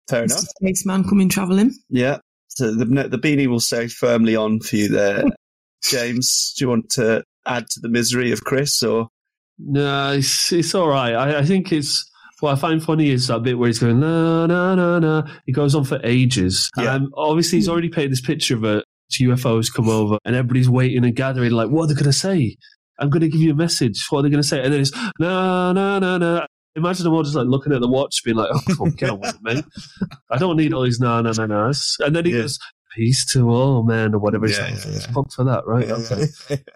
Fair 0.10 0.24
Mr. 0.24 0.26
enough. 0.26 0.40
Spaceman 0.62 1.04
coming 1.04 1.30
travelling. 1.30 1.74
Yeah. 1.90 2.20
So 2.50 2.74
the 2.74 2.86
the 2.86 3.20
beanie 3.20 3.48
will 3.48 3.60
stay 3.60 3.88
firmly 3.88 4.36
on 4.36 4.60
for 4.60 4.76
you 4.76 4.90
there, 4.90 5.24
James. 5.84 6.54
Do 6.58 6.66
you 6.66 6.70
want 6.70 6.90
to 6.92 7.24
add 7.46 7.68
to 7.70 7.80
the 7.82 7.90
misery 7.90 8.32
of 8.32 8.44
Chris, 8.44 8.82
or 8.82 9.10
No, 9.60 10.14
it's, 10.14 10.52
it's 10.52 10.74
all 10.74 10.88
right. 10.88 11.14
I, 11.14 11.40
I 11.40 11.46
think 11.46 11.72
it's 11.72 12.10
what 12.42 12.52
I 12.54 12.56
find 12.56 12.84
funny 12.84 13.10
is 13.12 13.28
that 13.28 13.44
bit 13.44 13.58
where 13.58 13.68
he's 13.68 13.80
going 13.80 14.00
na 14.00 14.46
na 14.46 14.76
na 14.76 15.00
na. 15.00 15.24
It 15.48 15.54
goes 15.54 15.74
on 15.76 15.84
for 15.86 16.00
ages. 16.04 16.70
Yeah. 16.78 16.94
Um, 16.94 17.12
obviously, 17.16 17.58
he's 17.60 17.70
already 17.70 17.90
painted 17.90 18.12
this 18.12 18.22
picture 18.22 18.56
of 18.56 18.64
a 18.64 18.84
UFOs 19.22 19.74
come 19.74 19.88
over 19.90 20.18
and 20.26 20.36
everybody's 20.36 20.70
waiting 20.70 21.06
and 21.06 21.16
gathering. 21.16 21.52
Like, 21.52 21.70
what 21.70 21.84
are 21.84 21.88
they 21.88 21.94
going 21.94 22.06
to 22.06 22.14
say? 22.14 22.58
I'm 23.00 23.10
going 23.10 23.22
to 23.22 23.30
give 23.30 23.42
you 23.42 23.52
a 23.52 23.56
message. 23.56 24.06
What 24.10 24.20
are 24.20 24.24
they 24.24 24.30
going 24.30 24.42
to 24.42 24.48
say? 24.48 24.62
And 24.64 24.74
then 24.74 24.82
it's 24.82 24.92
na 25.20 25.72
na 25.74 26.00
na 26.00 26.18
na. 26.18 26.46
Imagine 26.78 27.06
them 27.06 27.14
all 27.14 27.24
just 27.24 27.36
like 27.36 27.48
looking 27.48 27.72
at 27.72 27.80
the 27.80 27.88
watch, 27.88 28.22
being 28.26 28.36
like, 28.36 28.50
"Oh, 28.54 28.60
come 28.68 28.82
on, 28.82 28.90
get 28.92 29.10
on 29.10 29.20
with 29.22 29.34
it, 29.36 29.42
mate. 29.42 29.66
I 30.30 30.38
don't 30.38 30.58
need 30.58 30.74
all 30.74 30.82
these 30.84 31.00
na 31.00 31.22
na 31.22 31.32
na 31.32 31.46
nas." 31.46 31.96
And 32.02 32.14
then 32.14 32.26
he 32.26 32.32
Yeah. 32.32 32.42
goes, 32.42 32.60
"Peace 32.96 33.26
to 33.34 33.50
all 33.50 33.84
men," 33.84 34.14
or 34.16 34.20
whatever. 34.20 34.48
Yeah, 34.48 34.68
it's 34.68 34.86
yeah, 34.86 34.92
like, 34.92 35.02
yeah. 35.02 35.12
Fuck 35.12 35.32
for 35.34 35.44
that, 35.44 35.66
right? 35.68 35.90
Okay. 35.90 36.26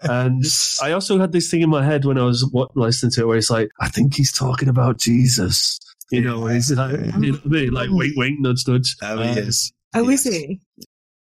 And 0.02 0.44
I 0.82 0.92
also 0.92 1.18
had 1.18 1.32
this 1.32 1.50
thing 1.50 1.62
in 1.62 1.70
my 1.70 1.84
head 1.84 2.04
when 2.04 2.18
I 2.18 2.24
was 2.24 2.48
listening 2.74 3.12
to 3.12 3.22
it, 3.22 3.26
where 3.26 3.38
it's 3.38 3.50
like, 3.50 3.70
I 3.80 3.88
think 3.88 4.14
he's 4.14 4.32
talking 4.32 4.68
about 4.68 4.98
Jesus. 4.98 5.78
You 6.10 6.20
know, 6.22 6.46
he's 6.46 6.70
like, 6.72 6.92
you 6.92 6.98
know 7.06 7.32
what 7.32 7.40
I 7.44 7.48
mean? 7.48 7.72
Like, 7.72 7.88
wink, 7.90 8.14
wink, 8.16 8.40
nudge, 8.40 8.66
nudge. 8.66 8.96
Oh, 9.02 9.18
Um, 9.18 9.36
yes. 9.36 9.70
Oh, 9.94 10.08
Yes. 10.08 10.26
is 10.26 10.34
he? 10.34 10.60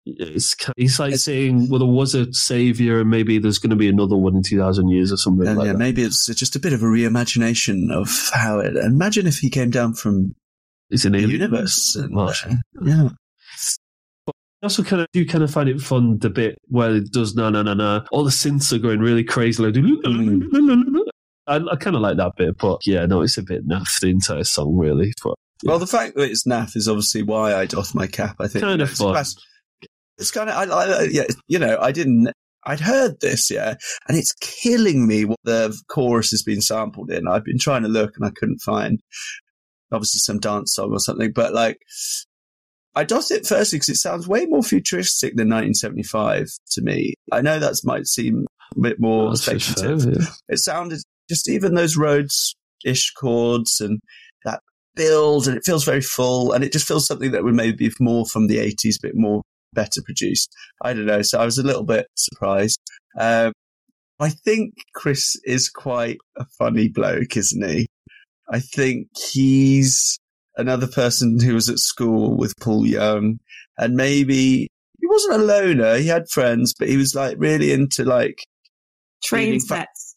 It's, 0.06 0.56
ki- 0.56 0.72
he's 0.76 1.00
like 1.00 1.16
saying, 1.18 1.70
well, 1.70 1.80
there 1.80 1.88
was 1.88 2.16
a 2.16 2.32
savior, 2.34 3.02
and 3.02 3.10
maybe 3.12 3.38
there's 3.38 3.60
going 3.60 3.70
to 3.70 3.76
be 3.76 3.88
another 3.88 4.16
one 4.18 4.36
in 4.36 4.41
2,000 4.41 4.89
years 4.89 5.12
or 5.12 5.18
something 5.18 5.47
And 5.47 5.58
like 5.60 5.68
yeah, 5.68 5.74
that. 5.74 5.78
maybe 5.78 6.02
it's 6.02 6.26
just 6.26 6.56
a 6.56 6.60
bit 6.60 6.74
of 6.74 6.82
a 6.82 6.86
reimagination 6.86 7.91
of 7.91 8.10
how 8.34 8.60
it. 8.60 8.76
Imagine 8.76 9.28
if 9.28 9.38
he 9.38 9.50
came 9.52 9.70
down 9.70 9.93
from 9.93 10.34
It's 10.89 11.06
an 11.06 11.12
the 11.12 11.22
universe. 11.22 11.95
And, 11.95 12.18
uh, 12.18 12.34
yeah. 12.84 13.09
I 14.62 14.66
also 14.66 14.84
kind 14.84 15.02
of 15.02 15.08
do 15.14 15.26
kind 15.26 15.44
of 15.44 15.52
find 15.52 15.70
it 15.70 15.80
fun 15.80 16.18
the 16.20 16.30
bit 16.30 16.58
where 16.68 16.96
it 16.96 17.12
does 17.12 17.34
na 17.34 17.50
na 17.50 17.62
na 17.64 17.74
na. 17.74 18.02
All 18.12 18.24
the 18.26 18.30
synths 18.30 18.74
are 18.74 18.78
going 18.80 19.00
really 19.00 19.24
crazy. 19.24 19.64
Like, 19.64 19.76
I, 21.48 21.56
I 21.72 21.76
kind 21.78 21.96
of 21.96 22.02
like 22.02 22.18
that 22.18 22.34
bit, 22.38 22.58
but 22.58 22.86
yeah, 22.86 23.06
no, 23.06 23.22
it's 23.22 23.38
a 23.38 23.44
bit 23.44 23.68
naff 23.68 24.00
the 24.02 24.10
entire 24.10 24.44
song, 24.44 24.76
really. 24.76 25.14
But 25.24 25.36
Well, 25.64 25.80
the 25.80 25.88
fact 25.88 26.16
that 26.16 26.30
it's 26.30 26.46
naff 26.46 26.76
is 26.76 26.88
obviously 26.88 27.24
why 27.24 27.56
I 27.56 27.66
doff 27.66 27.96
my 27.96 28.06
cap. 28.06 28.36
I 28.40 28.48
think 28.48 28.64
Kind 28.64 28.82
of 28.82 28.90
it's, 28.90 29.00
fun. 29.00 29.16
past- 29.16 29.42
it's 30.18 30.32
kind 30.32 30.50
of, 30.50 30.56
I, 30.56 30.64
I, 30.74 31.04
yeah, 31.10 31.24
you 31.48 31.58
know, 31.60 31.78
I 31.80 31.92
didn't. 31.92 32.30
I'd 32.66 32.82
heard 32.82 33.22
this, 33.22 33.50
yeah, 33.50 33.76
and 34.10 34.18
it's 34.18 34.34
killing 34.42 35.08
me 35.08 35.24
what 35.24 35.40
the 35.46 35.76
chorus 35.90 36.32
has 36.32 36.44
been 36.44 36.60
sampled 36.62 37.10
in. 37.10 37.26
I've 37.28 37.46
been 37.46 37.58
trying 37.58 37.84
to 37.84 37.88
look 37.88 38.12
and 38.18 38.26
I 38.26 38.32
couldn't 38.32 38.60
find, 38.60 39.00
obviously, 39.94 40.20
some 40.20 40.40
dance 40.40 40.74
song 40.76 40.92
or 40.92 41.00
something, 41.00 41.32
but 41.32 41.54
like, 41.54 41.78
I 43.00 43.05
doffed 43.05 43.32
it 43.32 43.47
firstly 43.47 43.78
because 43.78 43.89
it 43.89 43.96
sounds 43.96 44.28
way 44.28 44.46
more 44.46 44.62
futuristic 44.62 45.38
than 45.38 45.47
1975 45.47 46.50
to 46.71 46.82
me. 46.82 47.13
I 47.32 47.42
know 47.42 47.58
that 47.58 47.80
might 47.86 48.08
seem 48.08 48.46
a 48.76 48.80
bit 48.82 49.00
more 49.00 49.30
that's 49.30 49.43
speculative 49.43 50.21
yeah. 50.21 50.28
it 50.50 50.58
sounded 50.58 51.00
just 51.30 51.47
even 51.47 51.76
those 51.76 51.96
Rhodes 51.96 52.55
ish 52.84 53.13
chords 53.13 53.80
and 53.80 54.01
that 54.43 54.62
build, 54.96 55.47
and 55.47 55.55
it 55.55 55.63
feels 55.66 55.86
very 55.86 56.01
full, 56.01 56.51
and 56.51 56.62
it 56.63 56.74
just 56.74 56.88
feels 56.88 57.08
something 57.08 57.32
that 57.32 57.43
would 57.43 57.55
maybe 57.55 57.88
be 57.88 57.93
more 58.01 58.26
from 58.26 58.47
the 58.47 58.58
80s, 58.58 58.97
a 58.97 59.08
bit 59.08 59.16
more 59.16 59.43
better 59.74 60.01
produced. 60.04 60.54
I 60.84 60.93
don't 60.93 61.05
know. 61.05 61.21
So 61.21 61.39
I 61.39 61.46
was 61.46 61.58
a 61.58 61.63
little 61.63 61.86
bit 61.86 62.08
surprised. 62.16 62.80
Um, 63.17 63.54
I 64.20 64.30
think 64.30 64.74
Chris 64.93 65.38
is 65.46 65.70
quite 65.70 66.17
a 66.38 66.46
funny 66.58 66.89
bloke, 66.89 67.38
isn't 67.38 67.70
he? 67.70 67.88
I 68.50 68.59
think 68.59 69.08
he's 69.32 70.17
another 70.60 70.88
person 70.88 71.40
who 71.40 71.54
was 71.56 71.70
at 71.70 71.80
school 71.80 72.36
with 72.38 72.54
Paul 72.62 72.86
Young, 72.86 73.40
and 73.78 73.96
maybe 73.96 74.68
he 75.00 75.08
wasn't 75.08 75.42
a 75.42 75.46
loner. 75.46 75.98
He 75.98 76.08
had 76.08 76.30
friends, 76.30 76.74
but 76.78 76.90
he 76.90 76.98
was 76.98 77.16
like 77.16 77.38
really 77.40 77.72
into 77.72 78.04
like 78.04 78.44
Train 79.24 79.46
Reading 79.46 79.60
fa- 79.62 79.76
sets. 79.76 80.16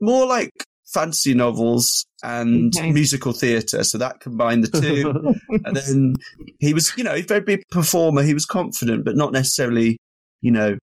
more 0.00 0.26
like 0.26 0.50
fantasy 0.92 1.34
novels 1.34 2.04
and 2.22 2.74
Okay. 2.76 2.90
musical 2.92 3.32
theatre. 3.32 3.84
So 3.84 3.96
that 3.98 4.20
combined 4.20 4.64
the 4.64 4.80
two. 4.80 5.34
and 5.64 5.76
then 5.76 6.14
he 6.58 6.74
was, 6.74 6.92
you 6.96 7.04
know, 7.04 7.14
a 7.14 7.22
very 7.22 7.40
big 7.40 7.62
performer. 7.70 8.22
He 8.22 8.34
was 8.34 8.44
confident, 8.44 9.04
but 9.04 9.16
not 9.16 9.32
necessarily, 9.32 9.98
you 10.40 10.50
know, 10.50 10.76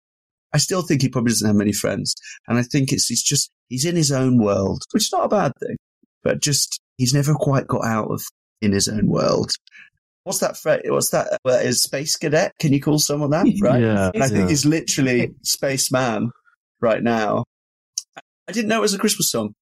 I 0.54 0.58
still 0.58 0.84
think 0.84 1.02
he 1.02 1.10
probably 1.10 1.32
doesn't 1.32 1.48
have 1.48 1.56
many 1.56 1.74
friends. 1.74 2.14
And 2.48 2.58
I 2.58 2.62
think 2.64 2.92
it's, 2.94 3.08
he's 3.08 3.24
just, 3.24 3.50
he's 3.68 3.84
in 3.84 3.96
his 3.96 4.12
own 4.12 4.38
world, 4.38 4.84
which 4.92 5.04
is 5.06 5.12
not 5.12 5.26
a 5.26 5.30
bad 5.30 5.52
thing, 5.60 5.76
but 6.24 6.40
just, 6.40 6.80
he's 6.98 7.14
never 7.14 7.34
quite 7.34 7.68
got 7.68 7.84
out 7.84 8.10
of 8.12 8.22
in 8.62 8.72
his 8.72 8.88
own 8.88 9.08
world. 9.08 9.52
What's 10.24 10.40
that? 10.40 10.58
Fre- 10.58 10.80
what's 10.86 11.12
that? 11.12 11.40
Uh, 11.46 11.52
is 11.52 11.84
space 11.84 12.16
cadet? 12.16 12.54
Can 12.60 12.74
you 12.74 12.82
call 12.82 12.98
someone 12.98 13.30
that? 13.30 13.46
Right. 13.62 13.82
Yeah. 13.82 14.12
And 14.14 14.24
I 14.24 14.28
think 14.28 14.42
yeah. 14.42 14.50
he's 14.50 14.66
literally 14.66 15.36
spaceman 15.44 16.32
right 16.82 17.02
now. 17.04 17.44
I 18.48 18.52
didn't 18.52 18.70
know 18.70 18.78
it 18.78 18.82
was 18.82 18.94
a 18.94 19.00
Christmas 19.00 19.32
song. 19.32 19.54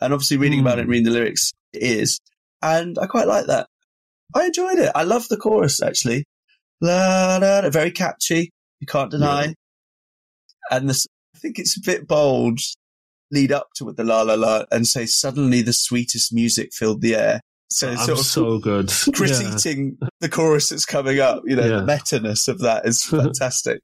And 0.00 0.12
obviously 0.12 0.36
reading 0.36 0.60
about 0.60 0.78
it 0.78 0.82
and 0.82 0.90
reading 0.90 1.06
the 1.06 1.10
lyrics 1.10 1.52
it 1.72 1.82
is. 1.82 2.20
And 2.60 2.98
I 2.98 3.06
quite 3.06 3.26
like 3.26 3.46
that. 3.46 3.66
I 4.34 4.46
enjoyed 4.46 4.78
it. 4.78 4.90
I 4.94 5.02
love 5.02 5.28
the 5.28 5.36
chorus 5.36 5.82
actually. 5.82 6.24
La, 6.80 7.38
la, 7.40 7.60
la, 7.60 7.70
very 7.70 7.90
catchy. 7.90 8.50
You 8.80 8.86
can't 8.86 9.10
deny. 9.10 9.54
And 10.70 10.88
this, 10.88 11.06
I 11.34 11.38
think 11.38 11.58
it's 11.58 11.76
a 11.76 11.80
bit 11.84 12.08
bold 12.08 12.58
lead 13.30 13.52
up 13.52 13.68
to 13.76 13.84
with 13.84 13.96
the 13.96 14.04
la 14.04 14.22
la 14.22 14.34
la 14.34 14.64
and 14.70 14.86
say 14.86 15.06
suddenly 15.06 15.62
the 15.62 15.72
sweetest 15.72 16.32
music 16.32 16.70
filled 16.72 17.00
the 17.00 17.14
air. 17.14 17.40
So 17.72 17.94
sort 17.96 18.18
of 18.18 18.24
so 18.24 18.58
good. 18.58 18.90
Yeah. 19.06 19.12
critiquing 19.12 19.96
the 20.20 20.28
chorus 20.28 20.68
that's 20.68 20.84
coming 20.84 21.20
up. 21.20 21.42
You 21.46 21.56
know, 21.56 21.62
Yeah. 21.66 21.80
the 21.80 21.86
meta-ness 21.86 22.48
of 22.48 22.58
that 22.60 22.86
is 22.86 23.02
fantastic. 23.04 23.80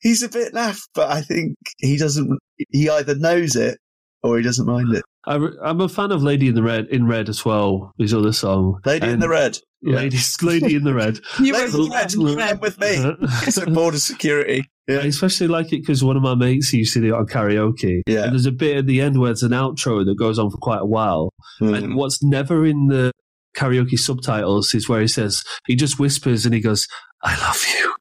He's 0.00 0.22
a 0.22 0.28
bit 0.28 0.54
naff, 0.54 0.80
but 0.94 1.10
I 1.10 1.20
think 1.20 1.56
he 1.78 1.96
doesn't. 1.98 2.38
He 2.70 2.88
either 2.88 3.14
knows 3.14 3.54
it 3.56 3.78
or 4.22 4.36
he 4.38 4.42
doesn't 4.42 4.66
mind 4.66 4.94
it. 4.94 5.04
I, 5.26 5.34
am 5.64 5.80
a 5.82 5.88
fan 5.88 6.10
of 6.12 6.22
Lady 6.22 6.48
in 6.48 6.54
the 6.54 6.62
Red 6.62 6.86
in 6.86 7.06
Red 7.06 7.28
as 7.28 7.44
well. 7.44 7.92
His 7.98 8.14
other 8.14 8.32
song, 8.32 8.80
Lady 8.86 9.08
in 9.08 9.20
the 9.20 9.28
red. 9.28 9.58
Yeah. 9.82 9.96
Lady, 9.96 10.18
Lady 10.42 10.74
in 10.74 10.84
the 10.84 10.94
Red. 10.94 11.20
You 11.40 11.54
Lady 11.54 11.72
in 11.72 12.24
the 12.24 12.36
red. 12.36 12.50
Come 12.50 12.60
with 12.60 12.78
me. 12.80 13.16
It's 13.46 13.56
a 13.56 13.66
border 13.66 13.98
security. 13.98 14.64
I 14.88 15.06
especially 15.06 15.46
like 15.46 15.72
it 15.72 15.82
because 15.82 16.02
one 16.02 16.16
of 16.16 16.22
my 16.22 16.34
mates 16.34 16.72
used 16.72 16.94
to 16.94 17.00
do 17.00 17.14
it 17.14 17.18
on 17.18 17.26
karaoke. 17.26 18.02
Yeah. 18.06 18.24
And 18.24 18.32
there's 18.32 18.46
a 18.46 18.52
bit 18.52 18.76
at 18.78 18.86
the 18.86 19.00
end 19.00 19.20
where 19.20 19.30
it's 19.30 19.42
an 19.42 19.52
outro 19.52 20.04
that 20.04 20.16
goes 20.18 20.38
on 20.38 20.50
for 20.50 20.58
quite 20.58 20.80
a 20.80 20.86
while. 20.86 21.32
Mm. 21.60 21.76
And 21.76 21.94
what's 21.94 22.22
never 22.22 22.66
in 22.66 22.88
the 22.88 23.12
karaoke 23.56 23.98
subtitles 23.98 24.74
is 24.74 24.88
where 24.88 25.00
he 25.00 25.08
says, 25.08 25.44
he 25.66 25.76
just 25.76 25.98
whispers 25.98 26.44
and 26.44 26.54
he 26.54 26.60
goes, 26.60 26.86
I 27.22 27.38
love 27.40 27.64
you. 27.72 27.94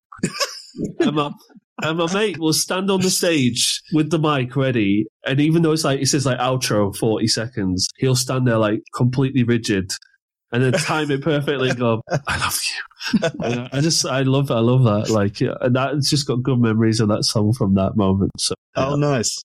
and, 1.00 1.16
my, 1.16 1.32
and 1.84 1.98
my 1.98 2.14
mate 2.14 2.40
will 2.40 2.54
stand 2.54 2.90
on 2.90 3.02
the 3.02 3.10
stage 3.10 3.82
with 3.94 4.10
the 4.10 4.20
mic 4.20 4.56
ready. 4.56 5.06
And 5.26 5.40
even 5.40 5.62
though 5.62 5.74
it's 5.74 5.84
like, 5.84 6.02
it 6.02 6.08
says 6.08 6.26
like 6.26 6.40
outro 6.40 6.96
40 6.96 7.28
seconds, 7.28 7.88
he'll 7.98 8.16
stand 8.16 8.48
there 8.48 8.58
like 8.58 8.82
completely 8.96 9.44
rigid 9.44 9.92
and 10.52 10.64
then 10.64 10.74
time 10.74 11.10
it 11.12 11.22
perfectly 11.22 11.70
and 11.70 11.80
go, 11.80 12.02
I 12.28 12.38
love 12.40 12.60
you. 12.68 12.84
And 13.42 13.70
I 13.72 13.80
just, 13.82 14.06
I 14.06 14.22
love 14.24 14.48
that. 14.48 14.56
I 14.56 14.60
love 14.60 14.84
that. 14.84 15.10
Like, 15.10 15.40
yeah, 15.40 15.54
and 15.62 15.76
that's 15.76 16.10
just 16.10 16.28
got 16.28 16.44
good 16.44 16.60
memories 16.60 17.00
of 17.00 17.08
that 17.10 17.24
song 17.24 17.54
from 17.54 17.76
that 17.76 17.96
moment. 17.96 18.32
So, 18.38 18.54
Oh, 18.76 18.96
nice. 18.96 19.42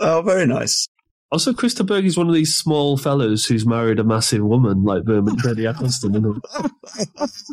Oh, 0.00 0.22
very 0.22 0.46
nice. 0.46 0.86
also, 1.32 1.52
Chris 1.54 1.74
de 1.74 1.82
Burgh 1.84 2.04
is 2.04 2.16
one 2.16 2.28
of 2.28 2.34
these 2.34 2.54
small 2.54 2.96
fellows 2.96 3.46
who's 3.46 3.66
married 3.66 3.98
a 3.98 4.04
massive 4.04 4.42
woman 4.44 4.84
like 4.84 5.04
Berman 5.04 5.38
Freddie 5.38 5.64
Ecclestone. 5.64 6.40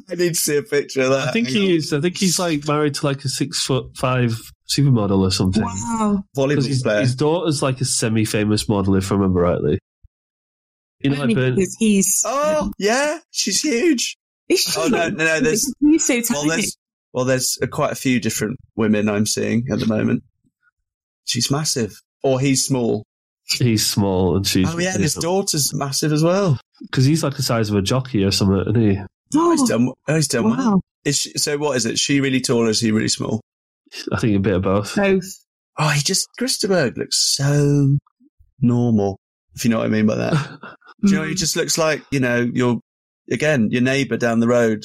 I 0.10 0.15
need 0.15 0.30
to 0.30 0.36
see 0.36 0.57
a 0.57 0.64
picture 0.64 1.02
of 1.03 1.10
that. 1.11 1.30
I 1.30 1.32
think 1.32 1.48
Hang 1.48 1.57
on. 1.57 1.64
he 1.64 1.76
is. 1.78 1.94
I 1.94 2.02
think 2.02 2.18
he's 2.18 2.40
like 2.40 2.68
married 2.68 2.95
to 2.95 3.06
like 3.06 3.24
a 3.24 3.30
six 3.30 3.64
foot 3.64 3.95
five 3.95 4.38
supermodel 4.69 5.19
or 5.19 5.32
something. 5.32 5.64
Wow. 5.64 6.24
Volleyball 6.36 6.65
his, 6.65 6.84
player. 6.84 7.02
his 7.02 7.15
daughter's 7.15 7.61
like 7.64 7.80
a 7.82 7.86
semi 7.86 8.26
famous 8.26 8.68
model, 8.68 8.95
if 8.95 9.11
I 9.11 9.15
remember 9.15 9.41
rightly. 9.41 9.80
You 11.12 11.16
know, 11.16 11.24
Only 11.24 11.36
like 11.36 11.56
because 11.56 11.76
he's. 11.80 12.24
Oh, 12.26 12.72
yeah, 12.78 13.20
she's 13.32 13.62
huge. 13.62 14.18
Is 14.50 14.62
she? 14.62 14.80
Oh 14.80 14.88
no, 14.88 15.10
no, 15.10 15.26
no. 15.26 15.40
There's 15.40 15.74
He's 15.82 16.06
so 16.06 16.22
well, 16.34 16.48
there's 16.48 16.78
well, 17.14 17.26
there's 17.26 17.58
uh, 17.62 17.68
quite 17.68 17.92
a 17.92 17.96
few 17.96 18.20
different 18.20 18.58
women 18.76 19.10
I'm 19.10 19.26
seeing 19.26 19.66
at 19.72 19.80
the 19.80 19.88
moment. 19.88 20.24
She's 21.26 21.52
massive, 21.52 22.02
or 22.24 22.40
he's 22.40 22.64
small. 22.64 23.06
he's 23.46 23.86
small 23.86 24.38
and 24.38 24.48
she's. 24.48 24.74
Oh 24.74 24.78
yeah, 24.78 24.94
and 24.94 25.04
his 25.04 25.16
daughter's 25.16 25.74
massive 25.74 26.14
as 26.14 26.24
well. 26.24 26.60
Because 26.82 27.06
he's 27.06 27.24
like 27.24 27.36
the 27.36 27.44
size 27.44 27.70
of 27.70 27.76
a 27.76 27.82
jockey 27.82 28.24
or 28.24 28.32
something, 28.32 28.62
isn't 28.62 28.82
he? 28.82 29.02
Oh, 29.36 29.52
he's 29.52 29.64
oh, 29.64 29.68
done. 29.68 29.92
Oh, 30.08 30.16
he's 30.16 30.28
done 30.28 30.46
well. 30.46 30.56
wow. 30.58 30.82
Is 31.04 31.18
she, 31.18 31.32
so 31.38 31.58
what 31.58 31.76
is 31.78 31.86
it? 31.86 31.98
She 31.98 32.22
really 32.22 32.42
tall, 32.42 32.68
or 32.68 32.70
is 32.70 32.82
he 32.82 32.92
really 32.92 33.08
small? 33.08 33.42
I 34.12 34.20
think 34.20 34.36
a 34.36 34.40
bit 34.40 34.56
of 34.56 34.62
both. 34.62 34.96
Both. 34.96 35.46
Oh, 35.78 35.90
he 35.90 36.02
just 36.02 36.28
Christopher 36.38 36.92
looks 36.96 37.36
so 37.36 37.98
normal. 38.62 39.20
If 39.58 39.66
you 39.66 39.72
know 39.72 39.80
what 39.80 39.86
I 39.88 39.90
mean 39.90 40.06
by 40.06 40.16
that. 40.16 40.34
Do 41.04 41.12
you 41.12 41.16
know, 41.18 41.24
he 41.24 41.34
just 41.36 41.56
looks 41.56 41.78
like 41.78 42.02
you 42.12 42.20
know 42.20 42.48
your 42.54 42.78
again 43.32 43.70
your 43.72 43.82
neighbour 43.82 44.18
down 44.18 44.40
the 44.40 44.48
road. 44.48 44.84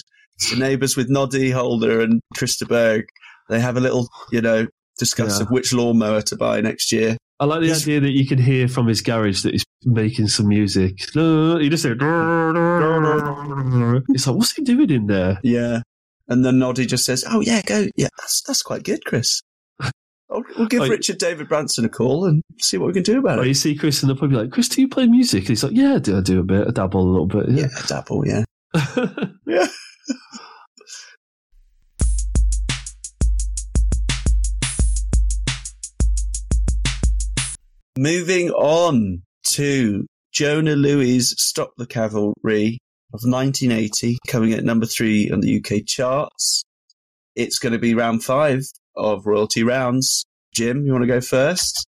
The 0.50 0.56
neighbours 0.58 0.96
with 0.96 1.08
Noddy 1.10 1.50
Holder 1.50 2.00
and 2.00 2.20
Chris 2.36 2.56
de 2.56 2.64
Burgh. 2.66 3.04
They 3.48 3.60
have 3.60 3.76
a 3.76 3.80
little, 3.80 4.08
you 4.32 4.40
know, 4.40 4.66
discuss 4.98 5.38
Yeah. 5.38 5.44
of 5.44 5.50
which 5.50 5.72
lawnmower 5.72 6.22
to 6.22 6.36
buy 6.36 6.60
next 6.60 6.90
year. 6.90 7.16
I 7.38 7.44
like 7.44 7.60
the 7.60 7.66
He's- 7.66 7.82
idea 7.82 8.00
that 8.00 8.10
you 8.12 8.26
can 8.26 8.38
hear 8.38 8.66
from 8.66 8.86
his 8.88 9.02
garage 9.02 9.42
that 9.42 9.52
he's 9.52 9.64
making 9.84 10.28
some 10.28 10.48
music. 10.48 10.98
He 11.12 11.68
just 11.68 11.82
said, 11.82 11.98
It's 14.08 14.26
like, 14.26 14.36
what's 14.36 14.52
he 14.52 14.62
doing 14.62 14.90
in 14.90 15.06
there? 15.06 15.38
Yeah. 15.42 15.82
And 16.28 16.44
then 16.44 16.58
Noddy 16.58 16.86
just 16.86 17.04
says, 17.04 17.24
"Oh 17.28 17.40
yeah, 17.40 17.60
go. 17.62 17.86
Yeah, 17.96 18.08
that's 18.18 18.42
that's 18.46 18.62
quite 18.62 18.84
good, 18.84 19.04
Chris. 19.04 19.42
I'll, 20.32 20.42
we'll 20.58 20.68
give 20.68 20.82
Oh, 20.82 20.88
Richard 20.88 21.18
David 21.18 21.48
Branson 21.48 21.84
a 21.84 21.88
call 21.88 22.24
and 22.24 22.42
see 22.58 22.78
what 22.78 22.86
we 22.88 22.92
can 22.94 23.02
do 23.02 23.18
about 23.18 23.38
Or 23.38 23.42
it." 23.44 23.48
you 23.48 23.54
see 23.54 23.74
Chris 23.74 24.02
and 24.02 24.10
they'll 24.10 24.16
probably 24.16 24.36
be 24.36 24.42
like, 24.42 24.50
Chris, 24.52 24.68
do 24.68 24.80
you 24.80 24.88
play 24.88 25.06
music? 25.06 25.40
And 25.40 25.48
he's 25.48 25.62
like, 25.64 25.72
Yeah, 25.74 25.94
I 25.94 25.98
do, 25.98 26.16
I 26.18 26.20
do 26.20 26.40
a 26.40 26.44
bit. 26.44 26.68
I 26.68 26.70
dabble 26.70 27.00
a 27.00 27.10
little 27.10 27.26
bit. 27.26 27.48
Yeah, 27.50 27.66
Yeah. 27.72 27.82
Dapple. 27.86 28.26
Yeah, 28.26 28.44
yeah. 29.46 29.66
Moving 37.98 38.50
on 38.50 39.22
to 39.52 40.06
Jona 40.32 40.74
Lewie's 40.76 41.34
"Stop 41.36 41.72
the 41.76 41.86
Cavalry" 41.86 42.78
of 43.12 43.20
1980, 43.24 44.18
coming 44.26 44.52
at 44.54 44.64
number 44.64 44.86
three 44.86 45.30
on 45.30 45.40
the 45.40 45.58
UK 45.62 45.84
charts. 45.86 46.62
It's 47.36 47.58
going 47.58 47.74
to 47.74 47.78
be 47.78 47.94
round 47.94 48.24
five 48.24 48.62
of 48.96 49.26
royalty 49.26 49.62
rounds. 49.62 50.24
Jim, 50.54 50.84
you 50.84 50.92
want 50.92 51.02
to 51.02 51.08
go 51.08 51.20
first? 51.20 51.86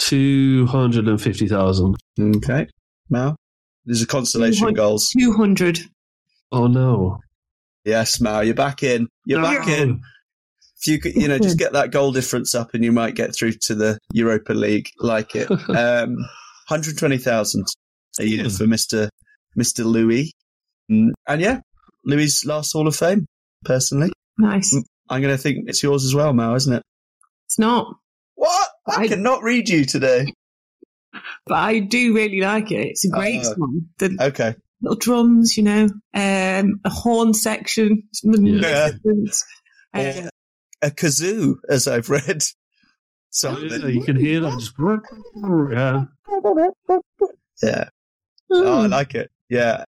250,000. 0.00 1.96
Okay. 2.20 2.66
Mal? 3.10 3.36
These 3.84 4.02
are 4.02 4.06
consolation 4.06 4.60
200. 4.68 4.76
goals. 4.76 5.10
200. 5.18 5.80
Oh, 6.52 6.66
no. 6.66 7.18
Yes, 7.84 8.20
Mal, 8.20 8.42
you're 8.44 8.54
back 8.54 8.82
in. 8.82 9.06
You're 9.26 9.42
back 9.42 9.68
in. 9.68 10.00
If 10.80 10.86
you 10.88 10.98
could, 10.98 11.14
you 11.14 11.28
know, 11.28 11.38
just 11.38 11.58
get 11.58 11.72
that 11.72 11.90
goal 11.90 12.12
difference 12.12 12.54
up 12.54 12.74
and 12.74 12.84
you 12.84 12.92
might 12.92 13.14
get 13.14 13.34
through 13.34 13.52
to 13.62 13.74
the 13.74 13.98
Europa 14.12 14.52
League. 14.52 14.88
Like 14.98 15.34
it. 15.34 15.48
Um, 15.68 16.16
120,000 16.68 17.64
a 18.18 18.24
year 18.24 18.42
Hmm. 18.44 18.48
for 18.50 18.64
Mr. 18.64 19.08
Mr. 19.56 19.84
Louie. 19.84 20.32
Mm, 20.90 21.10
And 21.28 21.40
yeah, 21.40 21.60
Louie's 22.04 22.44
last 22.44 22.72
Hall 22.72 22.88
of 22.88 22.96
Fame, 22.96 23.26
personally. 23.64 24.10
Nice. 24.38 24.74
I'm 25.08 25.22
going 25.22 25.34
to 25.36 25.42
think 25.42 25.68
it's 25.68 25.82
yours 25.82 26.04
as 26.04 26.14
well, 26.14 26.32
Mal, 26.32 26.54
isn't 26.54 26.72
it? 26.72 26.82
It's 27.46 27.58
not, 27.58 27.94
What? 28.34 28.68
I, 28.88 29.02
I- 29.02 29.08
cannot 29.08 29.42
read 29.42 29.68
you 29.68 29.84
today. 29.84 30.32
but 31.46 31.54
I 31.54 31.78
do 31.80 32.14
really 32.14 32.40
like 32.40 32.70
it. 32.72 32.88
It's 32.88 33.04
a 33.04 33.08
great 33.10 33.40
Uh, 33.40 33.54
song. 33.54 33.82
The 33.98 34.16
Okay. 34.20 34.54
little 34.82 34.96
drums, 34.98 35.56
you 35.56 35.62
know, 35.62 35.84
um, 36.14 36.80
a 36.84 36.90
horn 36.90 37.34
section. 37.34 38.02
it's 38.10 38.24
magnificent. 38.24 39.42
Uh, 39.94 40.28
a 40.82 40.90
kazoo, 40.90 41.54
as 41.68 41.86
I've 41.88 42.10
read. 42.10 42.42
Something. 43.30 43.68
yeah, 43.82 43.86
you 43.88 44.02
can 44.02 44.16
hear 44.16 44.40
that. 44.40 44.58
Just, 44.58 44.74
yeah. 45.72 46.04
Yeah. 47.62 47.88
Oh, 48.50 48.82
I 48.82 48.86
like 48.86 49.14
it. 49.14 49.30
Yeah. 49.48 49.84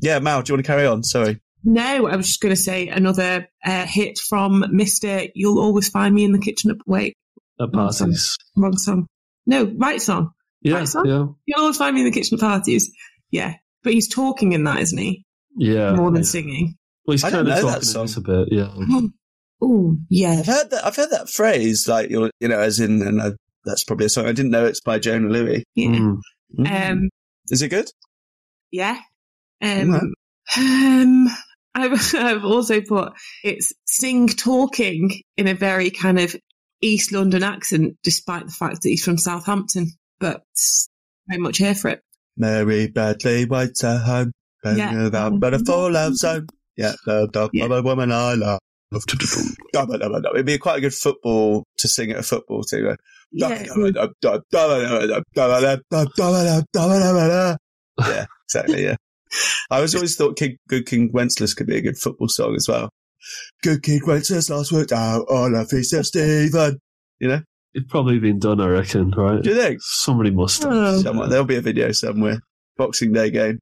Yeah, 0.00 0.18
Mal, 0.18 0.42
do 0.42 0.50
you 0.52 0.56
want 0.56 0.64
to 0.66 0.70
carry 0.72 0.86
on? 0.86 1.02
Sorry. 1.02 1.40
No, 1.68 2.06
I 2.06 2.14
was 2.14 2.28
just 2.28 2.40
going 2.40 2.54
to 2.54 2.60
say 2.60 2.86
another 2.88 3.48
uh, 3.64 3.86
hit 3.86 4.18
from 4.18 4.64
Mister. 4.70 5.26
You'll 5.34 5.58
always 5.58 5.88
find 5.88 6.14
me 6.14 6.24
in 6.24 6.30
the 6.32 6.38
kitchen. 6.38 6.70
At, 6.70 6.76
wait, 6.86 7.14
At 7.60 7.72
parties. 7.72 8.36
wrong 8.56 8.76
song. 8.76 9.06
No, 9.46 9.64
right 9.76 10.00
song. 10.00 10.30
Yeah. 10.62 10.76
Right, 10.76 10.88
son? 10.88 11.04
Yeah. 11.06 11.26
You'll 11.44 11.60
always 11.60 11.76
find 11.76 11.94
me 11.94 12.02
in 12.02 12.06
the 12.06 12.12
kitchen 12.12 12.36
at 12.38 12.40
parties. 12.40 12.92
Yeah, 13.30 13.54
but 13.82 13.92
he's 13.92 14.08
talking 14.08 14.52
in 14.52 14.62
that, 14.64 14.78
isn't 14.80 14.96
he? 14.98 15.24
Yeah. 15.56 15.94
More 15.94 16.10
than 16.12 16.22
yeah. 16.22 16.28
singing. 16.28 16.74
Well, 17.04 17.12
he's 17.14 17.24
I 17.24 17.30
kind 17.30 17.48
of 17.48 17.54
talking 17.54 17.66
that 17.66 17.74
in 17.74 17.80
this 17.80 17.92
song. 18.14 18.24
a 18.24 18.44
bit. 18.44 18.48
Yeah. 18.52 18.74
Oh, 19.62 19.96
yeah. 20.10 20.36
I've 20.40 20.46
heard 20.46 20.68
that. 20.70 20.84
I've 20.84 20.96
heard 20.96 21.10
that 21.12 21.30
phrase, 21.30 21.88
like 21.88 22.10
you're, 22.10 22.30
you 22.40 22.48
know, 22.48 22.58
as 22.58 22.78
in, 22.78 23.00
and 23.00 23.22
I, 23.22 23.30
that's 23.64 23.84
probably 23.84 24.04
a 24.04 24.08
song. 24.10 24.26
I 24.26 24.32
didn't 24.32 24.50
know 24.50 24.66
it's 24.66 24.82
by 24.82 24.98
Jona 24.98 25.28
Lewie. 25.30 25.62
Yeah. 25.74 25.88
Mm. 26.58 26.90
Um, 26.90 27.08
Is 27.48 27.62
it 27.62 27.70
good? 27.70 27.88
yeah. 28.70 29.00
Um, 29.62 29.92
Right. 29.92 30.02
um, 30.58 31.28
I've, 31.76 32.14
I've 32.14 32.44
also 32.44 32.80
put 32.80 33.12
it's 33.44 33.72
sing 33.84 34.28
talking 34.28 35.20
in 35.36 35.46
a 35.46 35.54
very 35.54 35.90
kind 35.90 36.18
of 36.18 36.34
East 36.80 37.12
London 37.12 37.42
accent, 37.42 37.96
despite 38.02 38.46
the 38.46 38.52
fact 38.52 38.82
that 38.82 38.88
he's 38.88 39.04
from 39.04 39.18
Southampton, 39.18 39.90
but 40.18 40.42
very 41.28 41.40
much 41.40 41.58
here 41.58 41.74
for 41.74 41.88
it. 41.88 42.00
Mary 42.36 42.88
Bradley 42.88 43.44
waits 43.44 43.84
at 43.84 44.02
home, 44.02 44.32
Yeah. 44.64 45.06
about 45.06 45.38
but 45.40 45.54
a 45.54 45.58
fallout 45.60 46.14
zone. 46.14 46.46
Yeah, 46.76 46.92
the 47.06 47.28
dog 47.32 47.50
Yeah. 47.52 47.66
woman 47.80 48.12
I 48.12 48.34
love. 48.34 48.58
It'd 48.92 50.46
be 50.46 50.58
quite 50.58 50.78
a 50.78 50.80
good 50.80 50.94
football 50.94 51.64
to 51.78 51.88
sing 51.88 52.10
at 52.10 52.18
a 52.18 52.22
football 52.22 52.62
team. 52.62 52.94
Yeah, 53.32 53.48
exactly. 58.44 58.84
Yeah, 58.84 58.96
I 59.70 59.80
was 59.80 59.94
always 59.94 60.16
thought 60.16 60.36
King, 60.36 60.56
"Good 60.68 60.86
King 60.86 61.10
Wenceslas" 61.12 61.54
could 61.54 61.66
be 61.66 61.76
a 61.76 61.82
good 61.82 61.98
football 61.98 62.28
song 62.28 62.54
as 62.54 62.66
well. 62.68 62.90
Good 63.62 63.82
King 63.82 64.00
Wenceslas 64.06 64.70
worked 64.72 64.92
out 64.92 65.22
on 65.28 65.54
a 65.54 65.64
feast 65.66 65.92
of 65.94 66.06
Stephen. 66.06 66.78
You 67.20 67.28
know, 67.28 67.40
It's 67.74 67.90
probably 67.90 68.18
been 68.18 68.38
done, 68.38 68.60
I 68.60 68.68
reckon, 68.68 69.10
right? 69.12 69.42
do 69.42 69.50
you 69.50 69.56
think? 69.56 69.78
Somebody 69.82 70.30
must 70.30 70.62
have. 70.62 70.72
Oh. 70.72 71.00
Somewhere 71.02 71.28
there'll 71.28 71.44
be 71.44 71.56
a 71.56 71.60
video 71.60 71.90
somewhere. 71.92 72.40
Boxing 72.76 73.12
Day 73.12 73.30
game. 73.30 73.58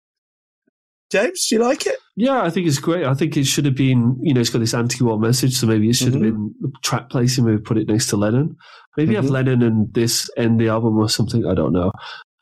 James, 1.13 1.47
do 1.49 1.57
you 1.57 1.63
like 1.63 1.87
it? 1.87 1.97
Yeah, 2.17 2.43
I 2.43 2.51
think 2.51 2.67
it's 2.67 2.79
great. 2.79 3.05
I 3.05 3.15
think 3.15 3.37
it 3.37 3.45
should 3.45 3.67
have 3.67 3.75
been, 3.77 4.17
you 4.23 4.35
know, 4.35 4.41
it's 4.41 4.51
got 4.51 4.59
this 4.59 4.75
anti-war 4.75 5.19
message, 5.21 5.55
so 5.57 5.67
maybe 5.67 5.89
it 5.89 5.95
should 5.95 6.09
Mhm. 6.09 6.13
have 6.15 6.23
been 6.23 6.55
the 6.61 6.73
track 6.83 7.11
placing. 7.11 7.45
Maybe 7.45 7.59
put 7.59 7.77
it 7.79 7.87
next 7.89 8.09
to 8.09 8.17
Lennon. 8.17 8.57
Maybe 8.97 9.15
have 9.15 9.27
Mhm. 9.27 9.31
Lennon 9.31 9.63
and 9.63 9.95
this 9.95 10.29
end 10.37 10.59
the 10.61 10.69
album 10.69 10.97
or 10.99 11.09
something. 11.09 11.47
I 11.47 11.55
don't 11.55 11.73
know, 11.73 11.93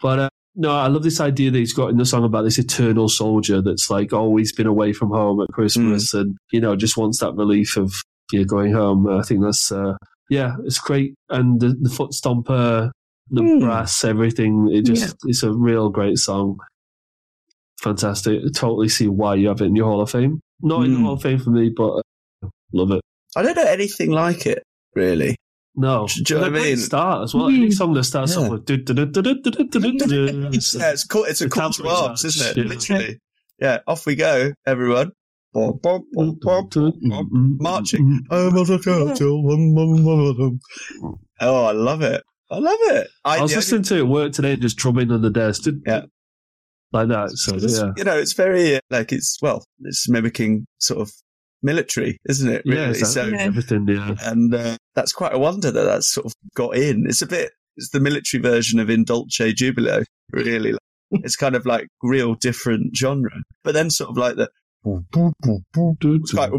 but 0.00 0.18
uh, 0.18 0.28
no, 0.54 0.70
I 0.70 0.86
love 0.88 1.02
this 1.02 1.20
idea 1.20 1.50
that 1.50 1.58
he's 1.58 1.72
got 1.72 1.88
in 1.90 1.96
the 1.96 2.04
song 2.06 2.24
about 2.24 2.42
this 2.42 2.58
eternal 2.58 3.08
soldier 3.08 3.62
that's 3.62 3.88
like 3.90 4.12
always 4.12 4.52
been 4.52 4.66
away 4.66 4.92
from 4.92 5.10
home 5.10 5.40
at 5.40 5.48
Christmas 5.48 6.12
and 6.14 6.36
you 6.52 6.60
know 6.60 6.76
just 6.76 6.96
wants 6.96 7.20
that 7.20 7.34
relief 7.34 7.76
of 7.76 7.92
you 8.32 8.44
going 8.44 8.72
home. 8.72 9.08
I 9.08 9.22
think 9.22 9.42
that's 9.42 9.72
uh, 9.72 9.94
yeah, 10.30 10.56
it's 10.64 10.78
great. 10.78 11.14
And 11.30 11.60
the, 11.60 11.76
the 11.80 11.90
foot 11.90 12.10
stomper, 12.12 12.90
the 13.30 13.40
Mm. 13.42 13.60
brass, 13.60 14.04
everything. 14.04 14.68
It 14.72 14.84
just 14.84 15.16
it's 15.24 15.42
a 15.42 15.52
real 15.52 15.88
great 15.90 16.18
song. 16.18 16.58
Fantastic. 17.80 18.40
I 18.44 18.48
totally 18.54 18.88
see 18.88 19.08
why 19.08 19.34
you 19.34 19.48
have 19.48 19.60
it 19.60 19.64
in 19.66 19.76
your 19.76 19.86
Hall 19.86 20.00
of 20.02 20.10
Fame. 20.10 20.40
Not 20.60 20.84
in 20.84 20.92
the 20.92 20.98
Mm. 20.98 21.02
Hall 21.02 21.14
of 21.14 21.22
Fame 21.22 21.38
for 21.38 21.50
me, 21.50 21.70
but 21.74 22.02
uh, 22.44 22.48
love 22.72 22.92
it. 22.92 23.00
I 23.36 23.42
don't 23.42 23.56
know 23.56 23.64
anything 23.64 24.10
like 24.10 24.46
it, 24.46 24.62
really. 24.94 25.36
No, 25.74 26.06
do 26.06 26.34
you 26.34 26.40
know 26.40 26.50
what 26.50 26.60
I 26.60 26.62
mean? 26.62 26.76
Start 26.76 27.24
as 27.24 27.34
well. 27.34 27.48
Any 27.48 27.70
song 27.70 27.94
that 27.94 28.04
starts 28.04 28.36
yeah. 28.36 28.42
off 28.42 28.50
with 28.50 28.68
yeah, 28.68 28.76
it's 30.92 31.04
cool. 31.04 31.24
It's 31.24 31.40
a 31.40 31.48
cool 31.48 31.70
to 31.70 31.88
arms, 31.88 32.24
isn't 32.24 32.58
it? 32.58 32.66
Literally, 32.66 33.18
yeah. 33.58 33.78
Off 33.86 34.04
we 34.04 34.14
go, 34.14 34.52
everyone. 34.66 35.12
Marching. 35.54 35.78
Oh, 38.30 38.50
I 41.64 41.72
love 41.72 42.02
it. 42.02 42.22
I 42.50 42.58
love 42.58 42.78
it. 42.80 43.08
I, 43.24 43.38
I 43.38 43.42
was 43.42 43.54
listening 43.54 43.82
to 43.84 43.98
it 43.98 44.06
work 44.06 44.32
today, 44.32 44.56
just 44.56 44.76
drumming 44.76 45.10
on 45.10 45.22
the 45.22 45.30
desk. 45.30 45.64
Yeah. 45.86 46.02
Like 46.92 47.08
that. 47.08 47.30
So, 47.30 47.56
yeah. 47.56 47.92
You 47.96 48.04
know, 48.04 48.18
it's 48.18 48.34
very, 48.34 48.78
like, 48.90 49.12
it's, 49.12 49.38
well, 49.40 49.64
it's 49.80 50.08
mimicking 50.08 50.66
sort 50.78 51.00
of 51.00 51.12
military, 51.62 52.18
isn't 52.28 52.51
it? 52.51 52.62
Really? 52.64 52.80
Yeah, 52.80 52.89
exactly. 52.89 53.32
Yeah. 53.32 53.44
Everything, 53.44 53.86
yeah. 53.89 54.14
and 54.22 54.55
uh, 54.55 54.76
that's 54.94 55.12
quite 55.12 55.34
a 55.34 55.39
wonder 55.39 55.70
that 55.70 55.84
that's 55.84 56.12
sort 56.12 56.26
of 56.26 56.34
got 56.55 56.76
in. 56.76 57.06
It's 57.06 57.22
a 57.22 57.26
bit, 57.26 57.52
it's 57.76 57.90
the 57.90 58.01
military 58.01 58.43
version 58.43 58.80
of 58.80 58.90
In 58.90 59.05
Dulce 59.05 59.39
Jubilo, 59.39 60.05
really. 60.32 60.74
it's 61.10 61.36
kind 61.36 61.55
of 61.55 61.66
like 61.66 61.89
real 62.02 62.34
different 62.34 62.97
genre, 62.97 63.43
but 63.62 63.74
then 63.74 63.90
sort 63.90 64.10
of 64.10 64.16
like 64.16 64.36
the 64.36 64.51
It's 66.24 66.32
quite 66.32 66.51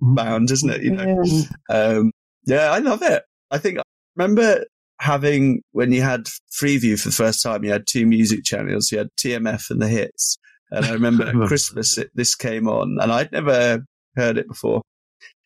bound, 0.00 0.50
isn't 0.50 0.70
it? 0.70 0.82
You 0.82 0.92
know, 0.92 1.22
um, 1.70 2.12
yeah, 2.44 2.70
I 2.70 2.78
love 2.78 3.02
it. 3.02 3.22
I 3.50 3.58
think 3.58 3.78
I 3.78 3.82
remember 4.16 4.64
having 5.00 5.62
when 5.72 5.92
you 5.92 6.02
had 6.02 6.26
Freeview 6.60 7.00
for 7.00 7.08
the 7.08 7.14
first 7.14 7.42
time, 7.42 7.64
you 7.64 7.70
had 7.70 7.86
two 7.86 8.06
music 8.06 8.44
channels. 8.44 8.90
You 8.90 8.98
had 8.98 9.08
TMF 9.18 9.70
and 9.70 9.80
the 9.80 9.88
hits, 9.88 10.38
and 10.70 10.84
I 10.84 10.92
remember 10.92 11.22
at 11.26 11.28
remember. 11.28 11.48
Christmas 11.48 11.98
it, 11.98 12.10
this 12.14 12.34
came 12.34 12.68
on, 12.68 12.98
and 13.00 13.12
I'd 13.12 13.32
never 13.32 13.84
heard 14.16 14.38
it 14.38 14.48
before, 14.48 14.82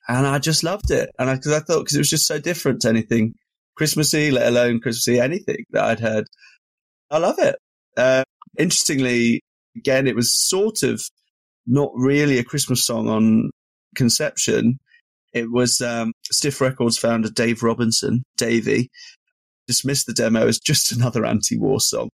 and 0.08 0.26
I 0.26 0.38
just 0.38 0.64
loved 0.64 0.90
it. 0.90 1.10
And 1.18 1.30
because 1.30 1.52
I, 1.52 1.60
thought 1.60 1.80
because 1.80 1.94
it 1.94 2.00
was 2.00 2.10
just 2.10 2.26
so 2.26 2.38
different 2.38 2.82
to 2.82 2.88
anything 2.88 3.34
Christmassy, 3.76 4.30
let 4.30 4.48
alone 4.48 4.80
Christmassy 4.80 5.20
anything 5.20 5.64
that 5.70 5.84
I'd 5.84 6.00
heard. 6.00 6.26
I 7.10 7.18
love 7.18 7.38
it. 7.38 7.56
Uh, 7.96 8.24
interestingly, 8.58 9.42
again, 9.76 10.06
it 10.06 10.16
was 10.16 10.32
sort 10.34 10.82
of 10.82 11.02
not 11.66 11.90
really 11.94 12.38
a 12.38 12.44
Christmas 12.44 12.84
song 12.84 13.08
on 13.08 13.50
conception. 13.94 14.78
It 15.32 15.50
was 15.50 15.80
um, 15.80 16.12
Stiff 16.30 16.60
Records 16.60 16.96
founder 16.98 17.28
Dave 17.28 17.62
Robinson, 17.62 18.22
Davey, 18.36 18.88
dismissed 19.66 20.06
the 20.06 20.12
demo 20.14 20.46
as 20.46 20.58
just 20.58 20.92
another 20.96 21.24
anti-war 21.24 21.80
song, 21.80 22.08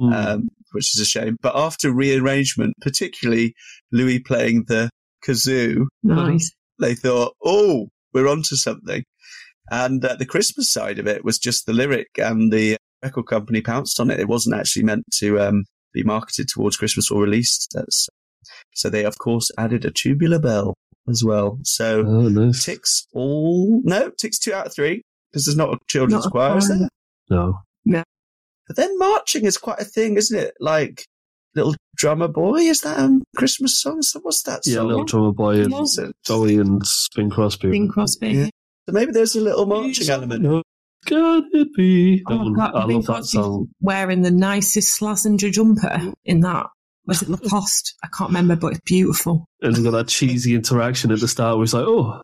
Mm. 0.00 0.14
um, 0.14 0.48
which 0.72 0.94
is 0.94 1.00
a 1.00 1.04
shame. 1.04 1.36
But 1.42 1.54
after 1.54 1.92
rearrangement, 1.92 2.72
particularly 2.80 3.54
Lewie 3.94 4.24
playing 4.24 4.64
the 4.66 4.88
kazoo, 5.26 5.84
Nice. 6.02 6.50
they 6.78 6.94
thought, 6.94 7.34
"Oh, 7.44 7.88
we're 8.12 8.28
onto 8.28 8.56
something." 8.56 9.04
And 9.70 10.04
uh, 10.04 10.16
the 10.16 10.26
Christmas 10.26 10.72
side 10.72 10.98
of 10.98 11.06
it 11.06 11.24
was 11.24 11.38
just 11.38 11.66
the 11.66 11.72
lyric, 11.72 12.08
and 12.18 12.52
the 12.52 12.76
record 13.02 13.26
company 13.26 13.60
pounced 13.60 14.00
on 14.00 14.10
it. 14.10 14.20
It 14.20 14.28
wasn't 14.28 14.56
actually 14.56 14.82
meant 14.84 15.04
to 15.18 15.38
um, 15.40 15.64
be 15.92 16.02
marketed 16.02 16.48
towards 16.48 16.76
Christmas 16.76 17.10
or 17.10 17.22
released. 17.22 17.74
As, 17.76 18.08
so 18.74 18.90
they, 18.90 19.04
of 19.04 19.18
course, 19.18 19.50
added 19.58 19.84
a 19.84 19.90
tubular 19.90 20.38
bell 20.40 20.74
as 21.08 21.22
well. 21.24 21.58
So 21.62 22.00
oh, 22.06 22.28
nice. 22.28 22.64
ticks 22.64 23.06
all 23.12 23.80
no 23.84 24.10
ticks 24.18 24.38
two 24.38 24.52
out 24.52 24.66
of 24.66 24.74
three 24.74 25.02
because 25.30 25.44
there's 25.46 25.56
not 25.56 25.72
a 25.74 25.78
children's 25.88 26.24
Not 26.24 26.28
a 26.28 26.30
choir, 26.30 26.58
is 26.58 26.66
choir. 26.66 26.78
there? 26.78 26.88
No. 27.30 27.58
But 28.66 28.76
then 28.76 28.96
marching 28.98 29.46
is 29.46 29.56
quite 29.56 29.80
a 29.80 29.84
thing, 29.84 30.16
isn't 30.16 30.38
it? 30.38 30.54
Like 30.60 31.04
little 31.54 31.74
drummer 31.96 32.28
boy, 32.28 32.58
is 32.60 32.80
that 32.82 32.98
a 32.98 33.20
Christmas 33.36 33.80
song? 33.80 34.02
So 34.02 34.20
what's 34.20 34.42
that 34.44 34.64
song? 34.64 34.74
Yeah, 34.74 34.82
little 34.82 35.04
drummer 35.04 35.32
boy 35.32 35.60
and 35.62 35.72
Yeah. 35.72 35.84
So, 35.84 36.12
Zoe 36.26 36.56
and 36.56 36.82
Bing 37.16 37.30
Crosby. 37.30 37.70
Bing 37.70 37.88
Crosby. 37.88 38.28
Yeah. 38.30 38.44
so 38.88 38.92
maybe 38.92 39.12
there's 39.12 39.34
a 39.34 39.40
little 39.40 39.66
marching 39.66 40.08
element. 40.08 40.42
No, 40.42 40.62
Can 41.06 41.48
it 41.52 41.68
be? 41.74 42.16
That 42.26 42.32
Oh, 42.34 42.36
one- 42.38 42.52
God, 42.54 42.72
I 42.74 42.86
Bing 42.86 42.96
love 42.96 43.06
that 43.06 43.12
Crosby's 43.14 43.30
song. 43.32 43.68
Wearing 43.80 44.22
the 44.22 44.30
nicest 44.30 45.00
Slazenger 45.00 45.50
jumper 45.52 46.12
in 46.24 46.40
that. 46.40 46.66
Was 47.06 47.22
it 47.22 47.28
Lacoste? 47.30 47.94
I 48.04 48.08
can't 48.16 48.28
remember, 48.30 48.56
but 48.56 48.72
it's 48.72 48.80
beautiful. 48.84 49.46
And 49.62 49.74
they 49.74 49.82
got 49.82 49.92
that 49.92 50.08
cheesy 50.08 50.54
interaction 50.54 51.10
at 51.10 51.20
the 51.20 51.28
start 51.28 51.56
where 51.56 51.64
it's 51.64 51.72
like, 51.72 51.86
oh, 51.86 52.20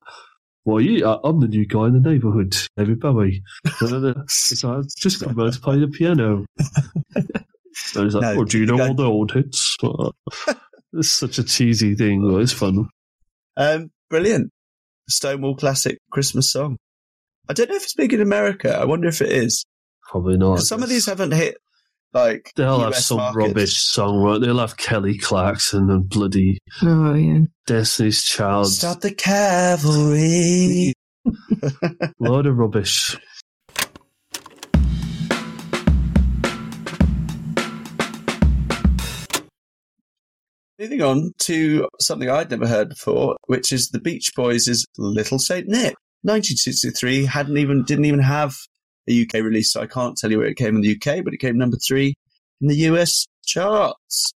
well, 0.66 0.81
you, 0.81 1.07
I- 1.07 1.19
I'm 1.24 1.40
the 1.40 1.48
new 1.48 1.66
guy 1.66 1.86
in 1.86 2.01
the 2.03 2.09
neighbourhood, 2.11 2.57
David 2.77 3.01
Bowie. 3.01 3.43
And 3.81 3.89
then 4.05 4.15
it's 4.24 4.62
like, 4.62 4.78
I've 4.78 4.89
just 4.98 5.20
come 5.23 5.40
out 5.40 5.53
to 5.55 5.61
play 5.61 5.78
the 5.81 5.89
piano. 5.89 6.44
And 7.94 8.05
he's 8.05 8.15
like, 8.15 8.23
No, 8.35 8.40
oh, 8.40 8.44
do 8.44 8.59
you 8.59 8.66
know 8.66 8.77
you 8.77 8.82
all 8.82 8.94
the 8.94 9.05
old 9.05 9.32
hits? 9.32 9.77
it's 10.93 11.11
such 11.11 11.39
a 11.39 11.44
cheesy 11.44 11.94
thing, 11.94 12.28
but 12.31 12.39
it's 12.40 12.53
fun. 12.53 12.89
Um, 13.57 13.90
brilliant. 14.11 14.51
Stonewall 15.09 15.57
classic 15.57 15.98
Christmas 16.11 16.51
song. 16.51 16.77
I 17.48 17.53
don't 17.53 17.70
know 17.70 17.77
if 17.77 17.85
it's 17.85 17.94
big 17.94 18.12
in 18.12 18.20
America. 18.20 18.77
I 18.77 18.85
wonder 18.85 19.09
if 19.09 19.23
it 19.23 19.31
is. 19.31 19.65
Probably 20.11 20.36
not. 20.36 20.61
some 20.61 20.82
of 20.82 20.89
these 20.89 21.07
haven't 21.07 21.32
hit 21.32 21.57
like 22.12 22.51
They'll 22.57 22.81
have 22.81 22.93
US 22.93 23.07
some 23.07 23.19
markets. 23.19 23.36
rubbish 23.36 23.78
song, 23.78 24.19
right? 24.19 24.40
They'll 24.40 24.59
have 24.59 24.77
Kelly 24.77 25.19
Clarkson 25.19 25.90
and 25.90 26.09
bloody 26.09 26.59
Oh, 26.82 27.15
yeah. 27.15 27.40
Destiny's 27.66 28.23
Child. 28.24 28.69
Stop 28.69 29.01
the 29.01 29.12
cavalry. 29.15 30.93
Load 32.20 32.47
of 32.47 32.57
rubbish. 32.57 33.16
Moving 40.78 41.01
on 41.03 41.32
to 41.40 41.89
something 42.01 42.28
I'd 42.28 42.51
never 42.51 42.66
heard 42.66 42.90
before, 42.90 43.36
which 43.47 43.73
is 43.73 43.89
the 43.89 43.98
Beach 44.01 44.31
Boys' 44.36 44.85
Little 44.98 45.39
Saint 45.39 45.69
Nick. 45.69 45.94
1963 46.23 47.24
hadn't 47.24 47.57
even 47.57 47.82
didn't 47.85 48.05
even 48.05 48.20
have 48.20 48.55
a 49.09 49.23
UK 49.23 49.35
release, 49.35 49.73
so 49.73 49.81
I 49.81 49.86
can't 49.86 50.16
tell 50.19 50.31
you 50.31 50.39
where 50.39 50.48
it 50.48 50.57
came 50.57 50.77
in 50.77 50.82
the 50.82 50.93
UK, 50.97 51.24
but 51.24 51.32
it 51.32 51.39
came 51.39 51.57
number 51.57 51.78
three 51.86 52.15
in 52.61 52.69
the 52.69 52.77
US 52.90 53.24
charts. 53.47 54.32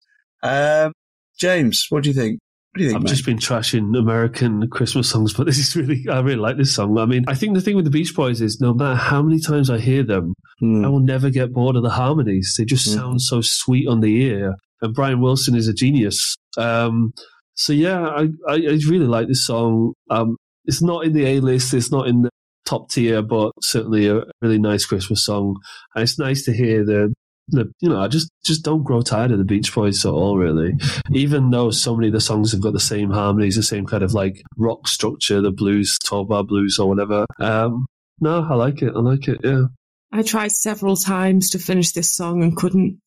Um, 0.43 0.91
James, 1.39 1.85
what 1.89 2.03
do 2.03 2.09
you 2.09 2.15
think? 2.15 2.39
What 2.73 2.79
do 2.79 2.83
you 2.83 2.89
think, 2.89 2.97
I've 2.97 3.03
mate? 3.03 3.09
just 3.09 3.25
been 3.25 3.39
trashing 3.39 3.97
American 3.97 4.67
Christmas 4.69 5.09
songs, 5.09 5.33
but 5.33 5.45
this 5.47 5.57
is 5.57 5.75
really, 5.75 6.05
I 6.09 6.19
really 6.19 6.35
like 6.35 6.57
this 6.57 6.75
song. 6.75 6.97
I 6.99 7.05
mean, 7.05 7.23
I 7.27 7.33
think 7.33 7.55
the 7.55 7.61
thing 7.61 7.75
with 7.75 7.85
the 7.85 7.91
Beach 7.91 8.13
Boys 8.15 8.41
is 8.41 8.59
no 8.61 8.73
matter 8.73 8.95
how 8.95 9.23
many 9.23 9.39
times 9.39 9.69
I 9.71 9.79
hear 9.79 10.03
them, 10.03 10.33
Hmm. 10.59 10.83
I 10.85 10.87
will 10.89 10.99
never 10.99 11.29
get 11.29 11.53
bored 11.53 11.75
of 11.75 11.83
the 11.83 11.89
harmonies. 11.91 12.55
They 12.57 12.65
just 12.65 12.87
Mm. 12.87 12.93
sound 12.95 13.21
so 13.21 13.41
sweet 13.41 13.87
on 13.87 14.01
the 14.01 14.21
ear. 14.23 14.55
And 14.81 14.93
Brian 14.93 15.21
Wilson 15.21 15.55
is 15.55 15.67
a 15.67 15.73
genius. 15.73 16.35
Um, 16.57 17.13
so 17.55 17.73
yeah, 17.73 18.01
I, 18.01 18.27
I, 18.47 18.53
I 18.53 18.79
really 18.87 19.07
like 19.07 19.27
this 19.27 19.45
song. 19.45 19.93
Um, 20.09 20.37
it's 20.65 20.81
not 20.81 21.05
in 21.05 21.13
the 21.13 21.25
A 21.25 21.39
list, 21.39 21.73
it's 21.73 21.91
not 21.91 22.07
in 22.07 22.23
the 22.23 22.29
top 22.65 22.91
tier, 22.91 23.21
but 23.21 23.51
certainly 23.61 24.07
a 24.07 24.23
really 24.41 24.59
nice 24.59 24.85
Christmas 24.85 25.25
song. 25.25 25.55
And 25.95 26.03
it's 26.03 26.19
nice 26.19 26.43
to 26.45 26.53
hear 26.53 26.85
the, 26.85 27.13
the 27.47 27.71
you 27.79 27.89
know, 27.89 27.99
I 27.99 28.07
just, 28.09 28.29
just 28.45 28.63
don't 28.63 28.83
grow 28.83 29.01
tired 29.01 29.31
of 29.31 29.37
the 29.37 29.45
Beach 29.45 29.73
Boys 29.73 30.05
at 30.05 30.11
all, 30.11 30.37
really. 30.37 30.73
Even 31.11 31.49
though 31.49 31.71
so 31.71 31.95
many 31.95 32.07
of 32.07 32.13
the 32.13 32.21
songs 32.21 32.51
have 32.51 32.61
got 32.61 32.73
the 32.73 32.79
same 32.79 33.09
harmonies, 33.09 33.55
the 33.55 33.63
same 33.63 33.85
kind 33.85 34.03
of 34.03 34.13
like 34.13 34.41
rock 34.57 34.87
structure, 34.87 35.41
the 35.41 35.51
blues, 35.51 35.97
12 36.05 36.27
bar 36.27 36.43
blues 36.43 36.77
or 36.77 36.89
whatever. 36.89 37.25
Um, 37.39 37.85
no, 38.19 38.45
I 38.47 38.55
like 38.55 38.81
it. 38.81 38.93
I 38.95 38.99
like 38.99 39.27
it. 39.27 39.39
Yeah. 39.43 39.65
I 40.11 40.21
tried 40.21 40.51
several 40.51 40.95
times 40.95 41.51
to 41.51 41.59
finish 41.59 41.91
this 41.91 42.15
song 42.15 42.43
and 42.43 42.55
couldn't. 42.55 42.99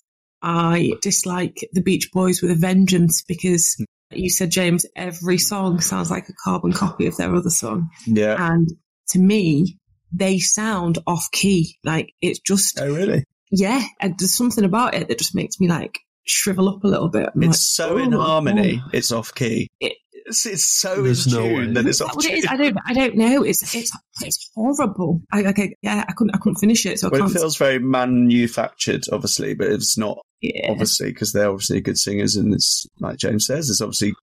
I 0.43 0.93
dislike 1.03 1.69
the 1.73 1.83
Beach 1.83 2.11
Boys 2.13 2.41
with 2.43 2.51
a 2.51 2.55
vengeance 2.57 3.23
because 3.23 3.75
hmm. 3.79 3.85
You 4.13 4.29
said, 4.29 4.51
James, 4.51 4.87
every 4.97 5.39
song 5.39 5.81
sounds 5.81 6.11
like 6.11 6.29
a 6.29 6.33
carbon 6.43 6.73
copy 6.73 7.07
of 7.07 7.17
their 7.17 7.33
other 7.33 7.49
song. 7.49 7.91
Yeah. 8.07 8.35
And 8.39 8.69
to 9.11 9.21
me, 9.21 9.79
they 10.13 10.41
sound 10.41 10.99
off 11.07 11.29
key. 11.31 11.77
Like 11.85 12.13
it's 12.21 12.41
just, 12.41 12.81
Oh, 12.81 12.93
really? 12.93 13.25
yeah, 13.53 13.85
and 14.01 14.19
there's 14.19 14.37
something 14.37 14.65
about 14.65 14.95
it 14.95 15.07
that 15.07 15.19
just 15.19 15.37
makes 15.37 15.61
me 15.61 15.69
like 15.69 16.01
shrivel 16.27 16.69
up 16.69 16.83
a 16.83 16.89
little 16.89 17.09
bit. 17.09 17.29
I'm 17.33 17.41
like, 17.41 17.51
It's 17.51 17.61
so 17.65 17.99
in 17.99 18.13
oh, 18.13 18.21
harmony. 18.21 18.83
oh. 18.85 18.91
It's 18.93 19.13
off 19.13 19.33
key. 19.33 19.69
It- 19.79 19.97
It's, 20.31 20.47
it's 20.47 20.65
so 20.65 21.03
There's 21.03 21.27
in 21.27 21.33
no 21.35 21.43
tune 21.49 21.67
way. 21.69 21.73
that 21.75 21.87
it's 21.87 21.97
Is 21.99 22.01
off 22.03 22.17
what 22.17 22.25
it 22.25 22.29
tune. 22.31 22.39
is? 22.39 22.47
I 22.47 22.57
don't, 22.57 22.77
I 22.87 22.95
don't 22.95 23.17
know. 23.17 23.43
It's, 23.43 23.75
it's, 23.75 23.93
it's 24.23 24.51
horrible. 24.55 25.21
I, 25.33 25.45
I, 25.45 25.71
yeah, 25.83 26.05
I 26.09 26.13
couldn't, 26.13 26.35
I 26.35 26.39
couldn't 26.39 26.57
finish 26.57 26.87
it. 26.87 26.99
So 26.99 27.09
Well, 27.11 27.21
it 27.21 27.25
can't. 27.25 27.33
feels 27.35 27.57
very 27.57 27.79
manufactured, 27.79 29.05
obviously, 29.13 29.55
but 29.55 29.69
it's 29.69 29.99
not 29.99 30.19
yeah. 30.41 30.71
obviously 30.71 31.13
because 31.13 31.33
they're 31.33 31.51
obviously 31.51 31.81
good 31.81 31.99
singers, 31.99 32.37
and 32.37 32.55
it's 32.55 32.87
like 33.01 33.19
James 33.19 33.47
says, 33.47 33.69
it's 33.69 33.81
obviously 33.81 34.15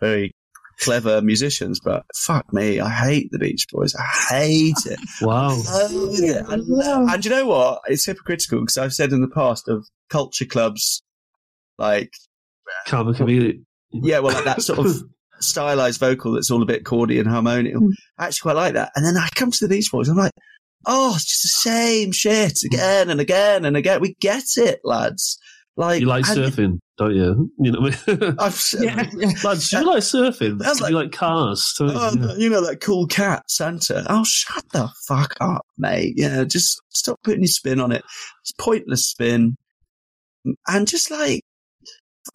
very 0.00 0.32
clever 0.80 1.20
musicians. 1.22 1.80
But 1.84 2.04
fuck 2.14 2.52
me, 2.52 2.80
I 2.80 2.90
hate 2.90 3.28
the 3.30 3.38
Beach 3.38 3.66
Boys. 3.72 3.94
I 3.94 4.34
hate 4.34 4.74
it. 4.86 4.98
Wow. 5.20 5.48
loathe 5.50 6.20
it. 6.20 6.44
I 6.48 6.56
lo- 6.56 7.06
and 7.08 7.24
you 7.24 7.30
know 7.30 7.46
what? 7.46 7.80
It's 7.86 8.04
hypocritical 8.06 8.60
because 8.60 8.78
I've 8.78 8.92
said 8.94 9.12
in 9.12 9.20
the 9.20 9.28
past 9.28 9.68
of 9.68 9.86
culture 10.10 10.44
clubs, 10.44 11.02
like 11.78 12.12
Karma 12.86 13.14
Chameleon. 13.14 13.66
yeah, 13.92 14.18
well, 14.20 14.34
like 14.34 14.44
that 14.44 14.62
sort 14.62 14.78
of 14.80 14.86
stylized 15.40 16.00
vocal 16.00 16.32
that's 16.32 16.50
all 16.50 16.62
a 16.62 16.66
bit 16.66 16.84
chordy 16.84 17.18
and 17.18 17.28
harmonial. 17.28 17.80
Mm. 17.82 17.92
I 18.18 18.26
actually 18.26 18.50
quite 18.52 18.56
like 18.56 18.74
that. 18.74 18.92
And 18.96 19.04
then 19.04 19.16
I 19.16 19.28
come 19.34 19.50
to 19.50 19.58
the 19.66 19.68
Beach 19.74 19.90
Boys, 19.90 20.08
I'm 20.08 20.16
like, 20.16 20.32
oh, 20.86 21.14
it's 21.14 21.24
just 21.24 21.42
the 21.42 21.70
same 21.70 22.12
shit 22.12 22.58
again 22.64 23.10
and 23.10 23.20
again 23.20 23.64
and 23.64 23.76
again. 23.76 24.00
We 24.00 24.14
get 24.20 24.44
it, 24.56 24.80
lads. 24.84 25.38
Like, 25.78 26.00
You 26.00 26.06
like 26.06 26.26
and 26.28 26.38
surfing, 26.38 26.78
don't 26.96 27.14
you? 27.14 27.50
You 27.58 27.72
know, 27.72 27.80
what 27.80 28.02
I 28.08 28.14
mean? 28.14 28.36
I've, 28.38 28.64
yeah, 28.80 29.10
yeah. 29.14 29.32
lads, 29.44 29.70
you 29.72 29.84
like 29.84 29.98
surfing. 29.98 30.58
That's 30.58 30.80
like- 30.80 30.90
you 30.90 30.96
like 30.96 31.12
cars. 31.12 31.74
don't 31.78 31.88
you? 31.90 31.94
Oh, 32.30 32.34
you 32.36 32.48
know 32.50 32.64
that 32.64 32.80
cool 32.80 33.06
cat 33.06 33.42
Santa. 33.50 34.06
Oh, 34.08 34.24
shut 34.24 34.64
the 34.72 34.88
fuck 35.06 35.34
up, 35.40 35.66
mate. 35.76 36.14
Yeah, 36.16 36.44
just 36.44 36.80
stop 36.88 37.18
putting 37.22 37.40
your 37.42 37.48
spin 37.48 37.80
on 37.80 37.92
it. 37.92 38.02
It's 38.42 38.52
pointless 38.58 39.06
spin, 39.06 39.56
and 40.66 40.88
just 40.88 41.10
like, 41.10 41.42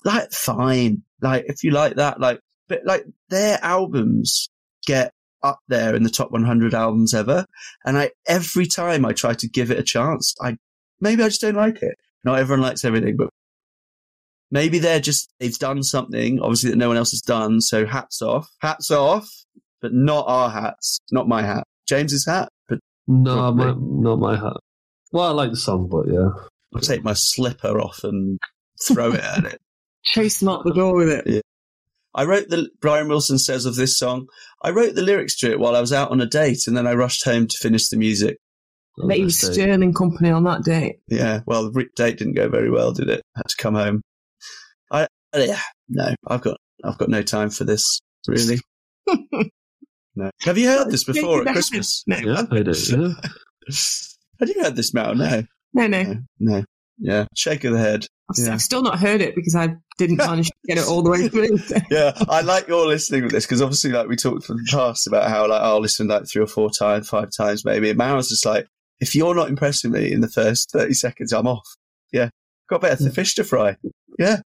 like 0.06 0.32
fine. 0.32 1.02
Like 1.22 1.45
if 1.48 1.64
you 1.64 1.72
like 1.72 1.95
that, 1.95 2.19
like, 2.19 2.40
but 2.72 2.85
like 2.85 3.06
their 3.30 3.60
albums 3.61 4.49
get 4.88 5.11
up 5.43 5.60
there 5.68 5.93
in 5.93 6.03
the 6.03 6.10
top 6.10 6.31
100 6.31 6.73
albums 6.73 7.14
ever, 7.14 7.45
and 7.84 7.98
I 7.98 8.11
every 8.26 8.65
time 8.65 9.06
I 9.06 9.11
try 9.11 9.34
to 9.34 9.49
give 9.49 9.72
it 9.72 9.80
a 9.80 9.84
chance, 9.84 10.34
I 10.41 10.56
maybe 11.02 11.22
I 11.22 11.27
just 11.27 11.41
don't 11.41 11.56
like 11.56 11.81
it. 11.84 11.95
Not 12.23 12.39
everyone 12.39 12.61
likes 12.61 12.85
everything, 12.85 13.18
but 13.18 13.30
maybe 14.52 14.80
they're 14.80 15.02
just 15.02 15.30
they've 15.39 15.57
done 15.60 15.84
something 15.84 16.39
obviously 16.39 16.69
that 16.69 16.77
no 16.77 16.88
one 16.88 16.98
else 16.98 17.11
has 17.11 17.22
done. 17.22 17.60
So 17.60 17.85
hats 17.85 18.22
off, 18.22 18.49
hats 18.60 18.89
off, 18.89 19.27
but 19.81 19.91
not 19.93 20.26
our 20.30 20.49
hats, 20.49 20.99
not 21.11 21.27
my 21.27 21.41
hat, 21.41 21.65
James's 21.89 22.26
hat. 22.26 22.48
But 22.69 22.80
No, 23.06 23.52
my, 23.52 23.76
not 23.77 24.19
my 24.19 24.38
hat. 24.38 24.57
Well, 25.11 25.26
I 25.26 25.31
like 25.31 25.52
the 25.52 25.57
song, 25.57 25.89
but 25.89 26.07
yeah. 26.07 26.30
I'll 26.73 26.80
take 26.80 27.03
my 27.03 27.14
slipper 27.14 27.81
off 27.81 28.06
and 28.06 28.39
throw 28.88 29.11
it 29.11 29.19
at 29.19 29.43
it. 29.43 29.61
Chase 30.03 30.39
them 30.39 30.48
out 30.48 30.64
the 30.64 30.73
door 30.73 30.95
with 30.95 31.10
it. 31.10 31.43
I 32.13 32.25
wrote 32.25 32.49
the 32.49 32.69
Brian 32.81 33.07
Wilson 33.07 33.39
says 33.39 33.65
of 33.65 33.75
this 33.75 33.97
song. 33.97 34.27
I 34.63 34.71
wrote 34.71 34.95
the 34.95 35.01
lyrics 35.01 35.38
to 35.39 35.51
it 35.51 35.59
while 35.59 35.75
I 35.75 35.81
was 35.81 35.93
out 35.93 36.11
on 36.11 36.21
a 36.21 36.25
date, 36.25 36.67
and 36.67 36.75
then 36.75 36.88
I 36.88 36.93
rushed 36.93 37.23
home 37.23 37.47
to 37.47 37.57
finish 37.61 37.88
the 37.88 37.97
music. 37.97 38.38
Oh, 38.99 39.07
Bet 39.07 39.19
you 39.19 39.25
was 39.25 39.39
that's 39.39 39.57
it. 39.57 39.61
sterling 39.61 39.93
company 39.93 40.29
on 40.29 40.43
that 40.43 40.63
date. 40.63 40.97
Yeah, 41.07 41.39
well, 41.45 41.71
the 41.71 41.85
date 41.95 42.17
didn't 42.17 42.33
go 42.33 42.49
very 42.49 42.69
well, 42.69 42.91
did 42.91 43.09
it? 43.09 43.21
had 43.35 43.47
to 43.47 43.55
come 43.57 43.75
home. 43.75 44.01
I 44.91 45.07
yeah, 45.33 45.61
no, 45.88 46.13
I've 46.27 46.41
got 46.41 46.57
I've 46.83 46.97
got 46.97 47.09
no 47.09 47.21
time 47.21 47.49
for 47.49 47.63
this 47.63 48.01
really. 48.27 48.59
no, 50.15 50.29
have 50.41 50.57
you 50.57 50.67
heard 50.67 50.91
this 50.91 51.05
before 51.05 51.47
at 51.47 51.53
Christmas? 51.53 52.03
No, 52.07 52.17
Yeah, 52.17 52.43
I 52.51 52.61
do. 52.63 52.73
Yeah. 52.73 53.13
Have 54.39 54.49
you 54.49 54.63
heard 54.63 54.75
this, 54.75 54.91
Mal? 54.91 55.13
No, 55.13 55.43
no, 55.73 55.85
no. 55.85 56.03
no, 56.03 56.15
no. 56.39 56.63
Yeah, 56.97 57.25
shake 57.35 57.63
of 57.63 57.73
the 57.73 57.79
head. 57.79 58.07
I've, 58.32 58.45
Yeah. 58.45 58.53
I've 58.53 58.62
still 58.62 58.82
not 58.82 58.99
heard 58.99 59.22
it 59.22 59.36
because 59.36 59.56
I 59.56 59.76
didn't 59.98 60.18
manage 60.30 60.48
to 60.48 60.53
get 60.68 60.78
it 60.78 60.88
all 60.88 61.02
the 61.03 61.10
way 61.10 61.28
through. 61.28 61.58
yeah, 61.91 62.14
I 62.30 62.41
like 62.41 62.68
your 62.68 62.88
listening 62.88 63.24
with 63.24 63.32
this 63.32 63.45
because 63.45 63.62
obviously, 63.62 63.91
like 63.91 64.08
we 64.08 64.16
talked 64.16 64.49
in 64.49 64.58
the 64.58 64.68
past 64.72 65.08
about 65.08 65.30
how 65.30 65.48
like 65.48 65.62
I'll 65.62 65.82
listen 65.82 66.08
like 66.08 66.28
three 66.28 66.41
or 66.41 66.48
four 66.48 66.70
times, 66.70 67.10
five 67.10 67.30
times 67.36 67.66
maybe. 67.66 67.90
And 67.90 67.98
Maril's 67.98 68.30
just 68.30 68.45
like, 68.45 68.68
if 68.99 69.16
you're 69.16 69.36
not 69.36 69.49
impressing 69.49 69.91
me 69.91 70.12
in 70.12 70.22
the 70.22 70.30
first 70.30 70.72
thirty 70.72 70.94
seconds, 70.94 71.34
I'm 71.34 71.48
off. 71.48 71.68
Yeah, 72.12 72.30
got 72.70 72.82
better 72.82 73.03
than 73.03 73.12
fish 73.12 73.36
to 73.36 73.44
fry. 73.44 73.78
Yeah. 74.18 74.38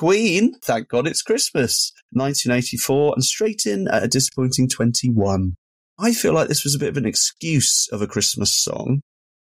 Queen, 0.00 0.54
thank 0.62 0.88
God 0.88 1.06
it's 1.06 1.20
Christmas, 1.20 1.92
1984, 2.12 3.12
and 3.14 3.22
straight 3.22 3.66
in 3.66 3.86
at 3.88 4.02
a 4.02 4.08
disappointing 4.08 4.66
21. 4.66 5.56
I 6.00 6.12
feel 6.12 6.32
like 6.32 6.48
this 6.48 6.64
was 6.64 6.74
a 6.74 6.78
bit 6.78 6.88
of 6.88 6.96
an 6.96 7.06
excuse 7.06 7.86
of 7.92 8.00
a 8.00 8.06
Christmas 8.06 8.52
song 8.52 9.02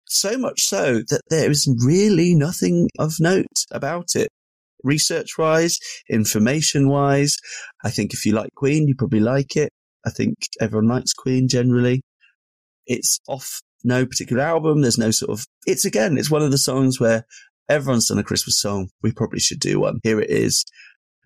so 0.07 0.39
much 0.39 0.62
so 0.62 1.03
that 1.09 1.21
there 1.29 1.51
is 1.51 1.73
really 1.85 2.35
nothing 2.35 2.89
of 2.99 3.15
note 3.21 3.47
about 3.71 4.17
it. 4.17 4.29
Research 4.83 5.37
wise, 5.37 5.79
information 6.09 6.89
wise, 6.89 7.37
I 7.85 7.91
think 7.91 8.15
if 8.15 8.25
you 8.25 8.33
like 8.33 8.49
Queen, 8.57 8.89
you 8.89 8.95
probably 8.97 9.21
like 9.21 9.55
it. 9.55 9.71
I 10.07 10.11
think 10.11 10.37
everyone 10.61 10.89
likes 10.89 11.12
Queen 11.12 11.47
generally. 11.47 12.01
It's 12.87 13.21
off 13.29 13.61
no 13.85 14.07
particular 14.07 14.43
album. 14.43 14.81
There's 14.81 14.99
no 14.99 15.11
sort 15.11 15.31
of, 15.31 15.45
it's 15.67 15.85
again, 15.85 16.17
it's 16.17 16.31
one 16.31 16.43
of 16.43 16.51
the 16.51 16.59
songs 16.59 16.99
where 16.99 17.25
everyone's 17.69 18.09
done 18.09 18.19
a 18.19 18.25
Christmas 18.25 18.59
song. 18.59 18.89
We 19.03 19.12
probably 19.12 19.41
should 19.41 19.61
do 19.61 19.81
one. 19.81 20.01
Here 20.03 20.21
it 20.21 20.31
is. 20.31 20.65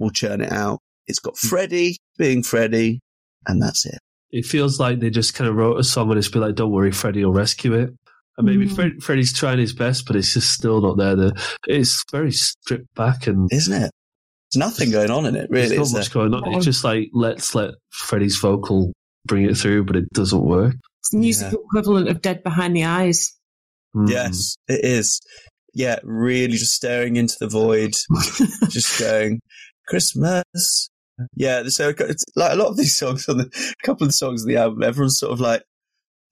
We'll 0.00 0.10
churn 0.10 0.40
it 0.40 0.52
out. 0.52 0.80
It's 1.06 1.20
got 1.20 1.36
hmm. 1.40 1.48
Freddie 1.48 1.98
being 2.18 2.42
Freddie, 2.42 3.00
and 3.46 3.62
that's 3.62 3.86
it. 3.86 3.98
It 4.30 4.44
feels 4.44 4.80
like 4.80 5.00
they 5.00 5.10
just 5.10 5.34
kind 5.34 5.48
of 5.48 5.56
wrote 5.56 5.78
a 5.78 5.84
song 5.84 6.10
and 6.10 6.18
it's 6.18 6.28
be 6.28 6.38
like, 6.38 6.54
don't 6.56 6.72
worry, 6.72 6.90
Freddie 6.92 7.24
will 7.24 7.32
rescue 7.32 7.74
it. 7.74 7.90
And 8.36 8.46
maybe 8.46 8.66
Mm. 8.66 8.74
Fred, 8.74 8.92
Freddie's 9.02 9.32
trying 9.32 9.58
his 9.58 9.72
best, 9.72 10.06
but 10.06 10.16
it's 10.16 10.34
just 10.34 10.52
still 10.52 10.80
not 10.80 10.96
there. 10.96 11.14
The, 11.14 11.56
it's 11.68 12.04
very 12.10 12.32
stripped 12.32 12.92
back 12.96 13.28
and 13.28 13.48
Isn't 13.52 13.74
it? 13.74 13.90
There's 14.52 14.58
nothing 14.58 14.90
going 14.90 15.10
on 15.10 15.26
in 15.26 15.36
it, 15.36 15.48
really. 15.50 15.68
there's 15.68 15.88
is 15.88 15.92
not 15.92 15.98
there? 15.98 16.00
much 16.00 16.12
going 16.12 16.34
on. 16.34 16.54
It's 16.54 16.64
just 16.64 16.82
like, 16.84 17.10
let's 17.12 17.54
let 17.54 17.74
Freddie's 17.90 18.38
vocal 18.38 18.92
bring 19.24 19.44
it 19.44 19.56
through, 19.56 19.84
but 19.84 19.96
it 19.96 20.10
doesn't 20.12 20.44
work. 20.44 20.74
It's 21.00 21.10
the 21.10 21.18
music 21.18 21.52
equivalent 21.52 22.08
of 22.08 22.22
Dead 22.22 22.42
Behind 22.42 22.74
the 22.74 22.84
Eyes. 22.84 23.32
Mm. 23.94 24.10
Yes, 24.10 24.56
it 24.68 24.84
is. 24.84 25.20
Yeah, 25.72 25.98
really 26.02 26.52
just 26.56 26.74
staring 26.74 27.16
into 27.16 27.36
the 27.38 27.48
void, 27.48 27.94
just 28.70 28.98
going, 28.98 29.40
Christmas. 29.86 30.88
Yeah, 31.36 31.62
so 31.68 31.90
it's 31.98 32.24
like 32.36 32.52
a 32.52 32.56
lot 32.56 32.68
of 32.68 32.76
these 32.76 32.96
songs 32.98 33.28
on 33.28 33.38
the, 33.38 33.44
a 33.44 33.86
couple 33.86 34.04
of 34.04 34.08
the 34.08 34.12
songs 34.14 34.42
on 34.42 34.48
the 34.48 34.56
album, 34.56 34.82
everyone's 34.82 35.18
sort 35.18 35.32
of 35.32 35.40
like, 35.40 35.62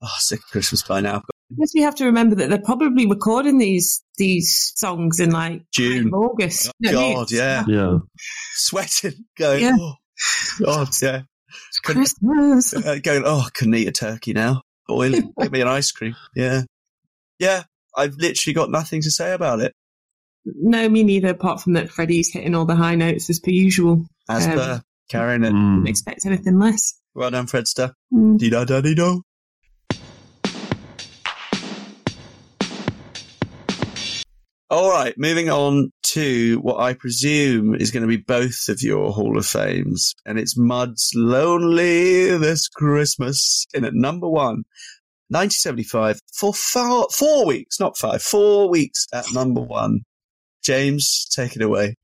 oh, 0.01 0.07
sick 0.19 0.39
of 0.39 0.45
Christmas 0.51 0.83
by 0.83 0.99
now. 1.01 1.21
Yes, 1.57 1.71
we 1.75 1.81
have 1.81 1.95
to 1.95 2.05
remember 2.05 2.35
that 2.35 2.49
they're 2.49 2.61
probably 2.61 3.05
recording 3.07 3.59
these 3.59 4.03
these 4.17 4.71
songs 4.75 5.19
in 5.19 5.29
like 5.31 5.61
June. 5.71 6.11
August. 6.13 6.69
Oh, 6.69 6.71
You 6.79 6.91
know 6.91 6.97
what 6.97 7.03
I 7.03 7.07
mean? 7.07 7.15
God, 7.17 7.31
yeah. 7.31 7.63
Yeah. 7.67 7.97
Sweating, 8.55 9.25
going, 9.37 9.61
Yeah. 9.63 9.75
oh, 9.79 9.93
God, 10.63 10.87
yeah. 11.01 11.21
It's 11.69 11.79
Christmas. 11.79 12.73
Uh, 12.85 12.97
going, 13.03 13.23
oh, 13.25 13.43
I 13.45 13.49
couldn't 13.53 13.75
eat 13.75 13.87
a 13.87 13.91
turkey 13.91 14.33
now. 14.33 14.61
Boiling. 14.87 15.31
Give 15.39 15.51
me 15.51 15.61
an 15.61 15.67
ice 15.67 15.91
cream. 15.91 16.15
Yeah. 16.35 16.63
Yeah, 17.39 17.63
I've 17.95 18.15
literally 18.15 18.53
got 18.53 18.71
nothing 18.71 19.01
to 19.03 19.11
say 19.11 19.33
about 19.33 19.59
it. 19.59 19.73
No, 20.45 20.89
me 20.89 21.03
neither. 21.03 21.29
Apart 21.29 21.61
from 21.61 21.73
that, 21.73 21.89
Freddie's 21.89 22.31
hitting 22.33 22.55
all 22.55 22.65
the 22.65 22.75
high 22.75 22.95
notes 22.95 23.29
as 23.29 23.39
per 23.39 23.51
usual. 23.51 24.05
As 24.29 24.47
Um, 24.47 24.53
per 24.53 24.81
carrying 25.09 25.43
it. 25.43 25.53
Mm. 25.53 25.77
Didn't 25.77 25.89
expect 25.89 26.25
anything 26.25 26.59
less. 26.59 26.93
Well 27.13 27.31
done, 27.31 27.47
Fredster. 27.47 27.93
Mm. 28.13 28.37
Dee 28.37 28.49
da 28.49 28.65
da 28.65 28.81
dee 28.81 28.95
do. 28.95 29.21
All 34.69 34.89
right, 34.89 35.13
moving 35.17 35.49
on 35.51 35.91
to 36.13 36.57
what 36.61 36.79
I 36.79 36.93
presume 36.93 37.75
is 37.75 37.91
going 37.91 38.01
to 38.01 38.07
be 38.07 38.17
both 38.17 38.69
of 38.69 38.81
your 38.81 39.11
Hall 39.11 39.37
of 39.37 39.45
Fames, 39.45 40.15
and 40.25 40.39
it's 40.39 40.57
Mud's 40.57 41.11
Lonely 41.13 42.35
This 42.39 42.67
Christmas 42.69 43.67
in 43.75 43.85
at 43.85 43.93
number 43.93 44.27
one, 44.27 44.63
1975, 45.29 46.19
for 46.33 46.55
four, 46.55 47.07
four 47.11 47.45
weeks, 47.45 47.79
not 47.79 47.97
five, 47.97 48.23
four 48.23 48.67
weeks 48.67 49.05
at 49.13 49.25
number 49.31 49.61
one. 49.61 49.99
James, 50.63 51.27
take 51.31 51.55
it 51.55 51.61
away. 51.61 51.95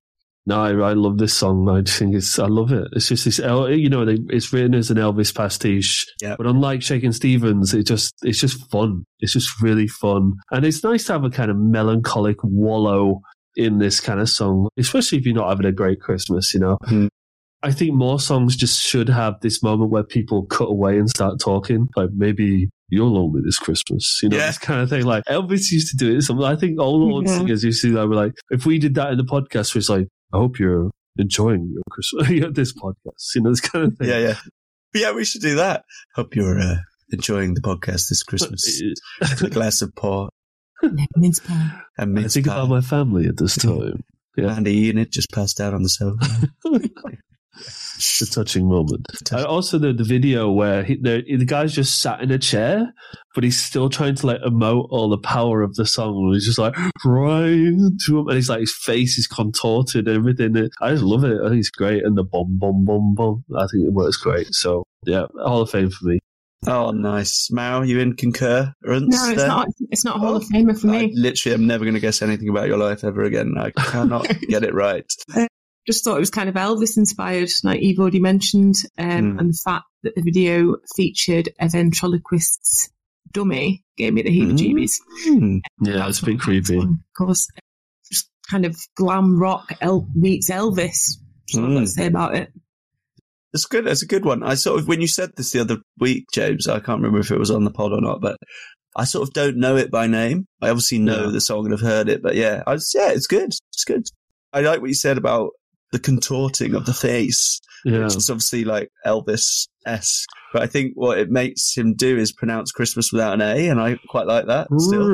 No, 0.49 0.61
I, 0.61 0.71
I 0.89 0.93
love 0.93 1.17
this 1.17 1.33
song. 1.33 1.69
I 1.69 1.81
just 1.81 1.99
think 1.99 2.15
it's, 2.15 2.37
I 2.39 2.47
love 2.47 2.71
it. 2.71 2.87
It's 2.93 3.07
just 3.07 3.25
this, 3.25 3.37
you 3.39 3.89
know, 3.89 4.05
it's 4.29 4.51
written 4.51 4.73
as 4.75 4.89
an 4.91 4.97
Elvis 4.97 5.33
pastiche, 5.33 6.05
Yeah. 6.21 6.35
but 6.37 6.47
unlike 6.47 6.81
Shakin' 6.81 7.13
Stevens, 7.13 7.73
it 7.73 7.83
just, 7.87 8.13
it's 8.23 8.39
just 8.39 8.69
fun. 8.71 9.03
It's 9.19 9.33
just 9.33 9.61
really 9.61 9.87
fun. 9.87 10.33
And 10.51 10.65
it's 10.65 10.83
nice 10.83 11.05
to 11.05 11.13
have 11.13 11.23
a 11.23 11.29
kind 11.29 11.51
of 11.51 11.57
melancholic 11.57 12.37
wallow 12.43 13.21
in 13.55 13.79
this 13.79 13.99
kind 13.99 14.19
of 14.19 14.29
song, 14.29 14.69
especially 14.77 15.17
if 15.19 15.25
you're 15.25 15.35
not 15.35 15.49
having 15.49 15.65
a 15.65 15.71
great 15.71 16.01
Christmas, 16.01 16.53
you 16.53 16.59
know? 16.59 16.77
Hmm. 16.85 17.07
I 17.61 17.71
think 17.73 17.93
more 17.93 18.19
songs 18.21 18.55
just 18.55 18.81
should 18.81 19.09
have 19.09 19.35
this 19.41 19.61
moment 19.61 19.91
where 19.91 20.03
people 20.03 20.45
cut 20.45 20.69
away 20.69 20.97
and 20.97 21.09
start 21.09 21.41
talking. 21.41 21.89
Like 21.97 22.09
maybe 22.15 22.69
you're 22.87 23.05
lonely 23.05 23.41
this 23.43 23.57
Christmas. 23.59 24.19
You 24.23 24.29
know, 24.29 24.37
Yeah. 24.37 24.47
this 24.47 24.57
kind 24.57 24.81
of 24.81 24.89
thing. 24.89 25.03
Like 25.03 25.25
Elvis 25.25 25.69
used 25.71 25.89
to 25.91 25.97
do 25.97 26.15
it. 26.17 26.21
So 26.21 26.41
I 26.43 26.55
think 26.55 26.79
all 26.79 27.03
old 27.13 27.27
Yeah. 27.27 27.37
singers 27.37 27.63
used 27.65 27.81
to 27.81 27.87
do 27.89 27.93
that. 27.95 28.07
We're 28.07 28.15
like, 28.15 28.31
if 28.49 28.65
we 28.65 28.79
did 28.79 28.95
that 28.95 29.11
in 29.11 29.17
the 29.17 29.25
podcast, 29.25 29.75
it's 29.75 29.89
like, 29.89 30.07
I 30.33 30.37
hope 30.37 30.59
you're 30.59 30.91
enjoying 31.17 31.71
your 31.73 31.83
Christmas, 31.89 32.27
this 32.53 32.73
podcast. 32.73 33.35
You 33.35 33.41
know, 33.41 33.49
this 33.49 33.61
kind 33.61 33.85
of 33.85 33.97
thing. 33.97 34.09
Yeah, 34.09 34.19
yeah. 34.19 34.35
But 34.93 35.01
yeah, 35.01 35.11
we 35.11 35.25
should 35.25 35.41
do 35.41 35.55
that. 35.55 35.83
Hope 36.15 36.35
you're 36.35 36.59
uh, 36.59 36.77
enjoying 37.11 37.53
the 37.53 37.61
podcast 37.61 38.09
this 38.09 38.23
Christmas. 38.27 38.81
A 39.43 39.49
glass 39.49 39.81
of 39.81 39.93
port 39.95 40.31
Mince 41.15 41.39
pie. 41.39 41.81
and 41.97 42.17
I 42.17 42.21
mince 42.21 42.33
think 42.33 42.47
pie. 42.47 42.53
about 42.53 42.69
my 42.69 42.81
family 42.81 43.27
at 43.27 43.37
this 43.37 43.57
time. 43.57 44.03
yeah. 44.37 44.55
Andy 44.55 44.71
eating 44.71 45.01
it 45.01 45.11
just 45.11 45.31
passed 45.31 45.59
out 45.59 45.73
on 45.73 45.83
the 45.83 45.89
sofa. 45.89 46.49
It's 47.59 48.21
a 48.21 48.29
touching 48.29 48.67
moment. 48.69 49.05
And 49.31 49.45
also, 49.45 49.77
the, 49.77 49.91
the 49.91 50.03
video 50.03 50.49
where 50.51 50.83
he, 50.83 50.95
the, 50.95 51.21
the 51.27 51.45
guy's 51.45 51.73
just 51.73 52.01
sat 52.01 52.21
in 52.21 52.31
a 52.31 52.37
chair, 52.37 52.93
but 53.35 53.43
he's 53.43 53.61
still 53.61 53.89
trying 53.89 54.15
to 54.15 54.27
like 54.27 54.41
emote 54.41 54.87
all 54.89 55.09
the 55.09 55.17
power 55.17 55.61
of 55.61 55.75
the 55.75 55.85
song. 55.85 56.31
He's 56.33 56.45
just 56.45 56.57
like, 56.59 56.75
Brian, 57.03 57.97
to 58.05 58.19
him. 58.19 58.27
And 58.27 58.35
he's 58.35 58.49
like, 58.49 58.61
his 58.61 58.75
face 58.83 59.17
is 59.17 59.27
contorted 59.27 60.07
and 60.07 60.17
everything. 60.17 60.69
I 60.81 60.91
just 60.91 61.03
love 61.03 61.23
it. 61.25 61.39
I 61.43 61.49
think 61.49 61.59
it's 61.59 61.69
great. 61.69 62.05
And 62.05 62.17
the 62.17 62.23
bum, 62.23 62.57
bum, 62.57 62.85
bum, 62.85 63.15
bum. 63.15 63.43
I 63.57 63.67
think 63.71 63.85
it 63.85 63.93
works 63.93 64.17
great. 64.17 64.47
So, 64.53 64.83
yeah, 65.05 65.25
Hall 65.41 65.61
of 65.61 65.69
Fame 65.69 65.89
for 65.89 66.05
me. 66.07 66.19
oh, 66.67 66.91
nice. 66.91 67.49
Mal, 67.51 67.85
you 67.85 67.99
in 67.99 68.15
concurrence? 68.15 68.73
No, 68.83 68.99
it's 69.01 69.37
there? 69.37 69.47
not. 69.47 69.67
It's 69.91 70.05
not 70.05 70.17
a 70.17 70.19
Hall 70.19 70.35
of 70.37 70.43
Famer 70.43 70.79
for 70.79 70.87
I 70.89 71.07
me. 71.07 71.11
literally 71.15 71.53
am 71.53 71.67
never 71.67 71.83
going 71.83 71.95
to 71.95 71.99
guess 72.01 72.21
anything 72.21 72.47
about 72.49 72.67
your 72.67 72.77
life 72.77 73.03
ever 73.03 73.23
again. 73.23 73.55
I 73.57 73.71
cannot 73.71 74.27
get 74.49 74.63
it 74.63 74.73
right. 74.73 75.05
Just 75.89 76.03
thought 76.03 76.17
it 76.17 76.19
was 76.19 76.29
kind 76.29 76.49
of 76.49 76.53
Elvis 76.55 76.97
inspired, 76.97 77.49
like 77.63 77.81
you've 77.81 77.97
already 77.99 78.19
mentioned, 78.19 78.75
um, 78.99 79.31
Hmm. 79.33 79.39
and 79.39 79.49
the 79.53 79.57
fact 79.63 79.85
that 80.03 80.13
the 80.15 80.21
video 80.21 80.75
featured 80.95 81.49
a 81.59 81.67
ventriloquist's 81.67 82.89
dummy 83.31 83.83
gave 83.97 84.13
me 84.13 84.21
the 84.21 84.29
heebie-jeebies. 84.29 84.91
Hmm. 85.23 85.57
Yeah, 85.81 86.07
it's 86.07 86.21
a 86.21 86.25
bit 86.25 86.39
creepy. 86.39 86.77
one, 86.77 86.87
Of 87.19 87.25
course, 87.25 87.47
just 88.11 88.29
kind 88.51 88.65
of 88.65 88.77
glam 88.95 89.39
rock 89.39 89.71
El- 89.81 90.07
meets 90.13 90.51
Elvis. 90.51 91.17
That's 91.47 91.55
what 91.55 91.63
I've 91.63 91.69
got 91.73 91.77
Mm. 91.77 91.85
to 91.85 91.87
say 91.87 92.05
about 92.05 92.35
it. 92.35 92.51
It's 93.53 93.65
good. 93.65 93.87
It's 93.87 94.03
a 94.03 94.07
good 94.07 94.25
one. 94.25 94.43
I 94.43 94.53
sort 94.53 94.79
of 94.79 94.87
when 94.87 95.01
you 95.01 95.07
said 95.07 95.31
this 95.35 95.51
the 95.53 95.61
other 95.61 95.77
week, 95.99 96.25
James, 96.31 96.67
I 96.67 96.79
can't 96.79 96.99
remember 97.01 97.19
if 97.19 97.31
it 97.31 97.39
was 97.39 97.49
on 97.49 97.63
the 97.63 97.71
pod 97.71 97.93
or 97.93 98.01
not, 98.01 98.21
but 98.21 98.37
I 98.95 99.05
sort 99.05 99.27
of 99.27 99.33
don't 99.33 99.57
know 99.57 99.75
it 99.75 99.89
by 99.89 100.05
name. 100.05 100.45
I 100.61 100.69
obviously 100.69 100.99
know 100.99 101.25
Yeah. 101.25 101.31
the 101.31 101.41
song 101.41 101.65
and 101.65 101.71
have 101.71 101.81
heard 101.81 102.09
it, 102.09 102.21
but 102.21 102.35
yeah, 102.35 102.61
I 102.67 102.73
was, 102.73 102.91
yeah, 102.93 103.09
it's 103.11 103.25
good. 103.25 103.49
It's 103.73 103.85
good. 103.85 104.03
I 104.53 104.61
like 104.61 104.81
what 104.81 104.89
you 104.89 104.95
said 104.95 105.17
about 105.17 105.49
the 105.91 105.99
contorting 105.99 106.75
of 106.75 106.85
the 106.85 106.93
face, 106.93 107.59
Yeah. 107.85 108.03
which 108.03 108.15
is 108.15 108.29
obviously 108.29 108.63
like 108.65 108.89
Elvis 109.05 109.67
esque. 109.85 110.27
But 110.53 110.63
I 110.63 110.67
think 110.67 110.93
what 110.95 111.17
it 111.17 111.29
makes 111.29 111.75
him 111.75 111.93
do 111.95 112.17
is 112.17 112.31
pronounce 112.31 112.71
Christmas 112.71 113.11
without 113.11 113.33
an 113.33 113.41
A, 113.41 113.67
and 113.69 113.79
I 113.79 113.97
quite 114.09 114.27
like 114.27 114.47
that. 114.47 114.67
Still, 114.77 115.07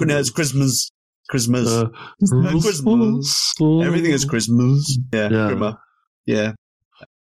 no, 0.00 0.18
it's 0.18 0.30
Christmas. 0.30 0.90
Christmas. 1.28 1.68
Uh, 1.68 1.88
Christmas. 2.60 3.52
Everything 3.60 4.12
is 4.12 4.24
Christmas. 4.24 4.98
Yeah, 5.12 5.28
Yeah. 5.30 5.72
Yeah. 6.26 6.52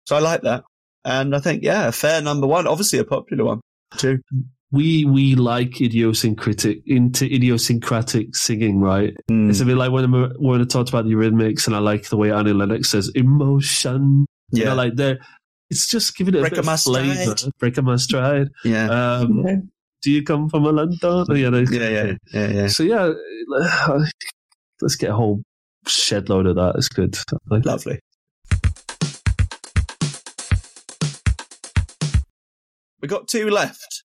So 0.07 0.17
I 0.17 0.21
like 0.21 0.43
that. 0.43 0.65
And 1.05 1.35
I 1.35 1.39
think, 1.41 1.63
yeah, 1.63 1.89
a 1.89 1.93
fair 1.93 2.21
number 2.23 2.47
one. 2.47 2.67
Obviously 2.67 2.99
a 2.99 3.05
popular 3.05 3.45
one, 3.45 3.61
too. 3.97 4.19
We 4.73 5.05
we 5.05 5.35
like 5.35 5.81
idiosyncratic 5.81 6.83
into 6.87 7.27
idiosyncratic 7.27 8.35
singing, 8.35 8.81
right? 8.81 9.15
Mm. 9.31 9.51
It's 9.51 9.61
a 9.61 9.65
bit 9.65 9.77
like 9.77 9.93
when 9.93 10.13
I, 10.15 10.29
when 10.39 10.61
I 10.61 10.65
talked 10.65 10.89
about 10.89 11.05
the 11.05 11.13
Eurythmics, 11.13 11.67
and 11.67 11.77
I 11.77 11.79
like 11.79 12.09
the 12.09 12.17
way 12.17 12.33
Annie 12.33 12.53
Lennox 12.53 12.91
says 12.91 13.11
emotion. 13.15 14.27
You 14.51 14.63
yeah. 14.63 14.69
know, 14.71 14.75
like 14.75 14.95
they're 14.97 15.19
it's 15.71 15.89
just 15.89 16.17
giving 16.17 16.35
it 16.35 16.41
Break 16.41 16.53
a 16.53 16.57
bit 16.63 16.69
of 16.69 16.81
flavor. 16.81 17.37
stride. 17.37 17.53
Break 17.59 17.79
of 17.79 17.85
my 17.85 17.97
stride. 17.97 18.49
yeah. 18.65 18.89
Um, 18.91 19.45
Yeah. 19.47 19.57
do 20.03 20.11
you 20.11 20.23
come 20.23 20.49
from 20.49 20.65
a 20.67 20.71
London? 20.73 20.99
Yeah, 21.37 21.51
they- 21.51 21.65
yeah, 21.71 21.89
yeah, 21.89 22.13
yeah, 22.33 22.49
yeah. 22.51 22.67
So 22.69 22.83
yeah, 22.83 23.13
let's 24.81 24.97
get 24.97 25.11
a 25.11 25.15
whole 25.15 25.43
shed 25.87 26.29
load 26.29 26.47
of 26.47 26.57
that. 26.57 26.75
It's 26.77 26.89
good. 26.89 27.17
Like, 27.49 27.65
Lovely. 27.65 27.99
We 33.01 33.09
got 33.09 33.29
two 33.29 33.51
left. 33.51 34.03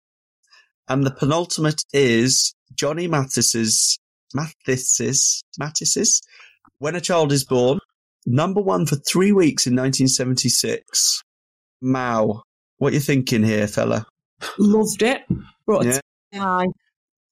And 0.89 1.05
the 1.05 1.11
penultimate 1.11 1.81
is 1.93 2.53
Johnny 2.75 3.07
Mathis's 3.07 3.97
Mathis's 4.33 5.43
Mathis's 5.57 6.21
When 6.79 6.95
a 6.95 7.01
Child 7.01 7.31
is 7.31 7.45
Born, 7.45 7.79
number 8.25 8.61
one 8.61 8.85
for 8.85 8.95
three 8.95 9.31
weeks 9.31 9.65
in 9.67 9.75
1976. 9.75 11.21
Mal, 11.81 12.43
what 12.77 12.93
you 12.93 12.99
thinking 12.99 13.43
here, 13.43 13.67
fella? 13.67 14.05
Loved 14.57 15.01
it. 15.03 15.21
Brought 15.65 15.85
Yeah. 15.85 15.99
it 16.31 16.39
eye. 16.39 16.65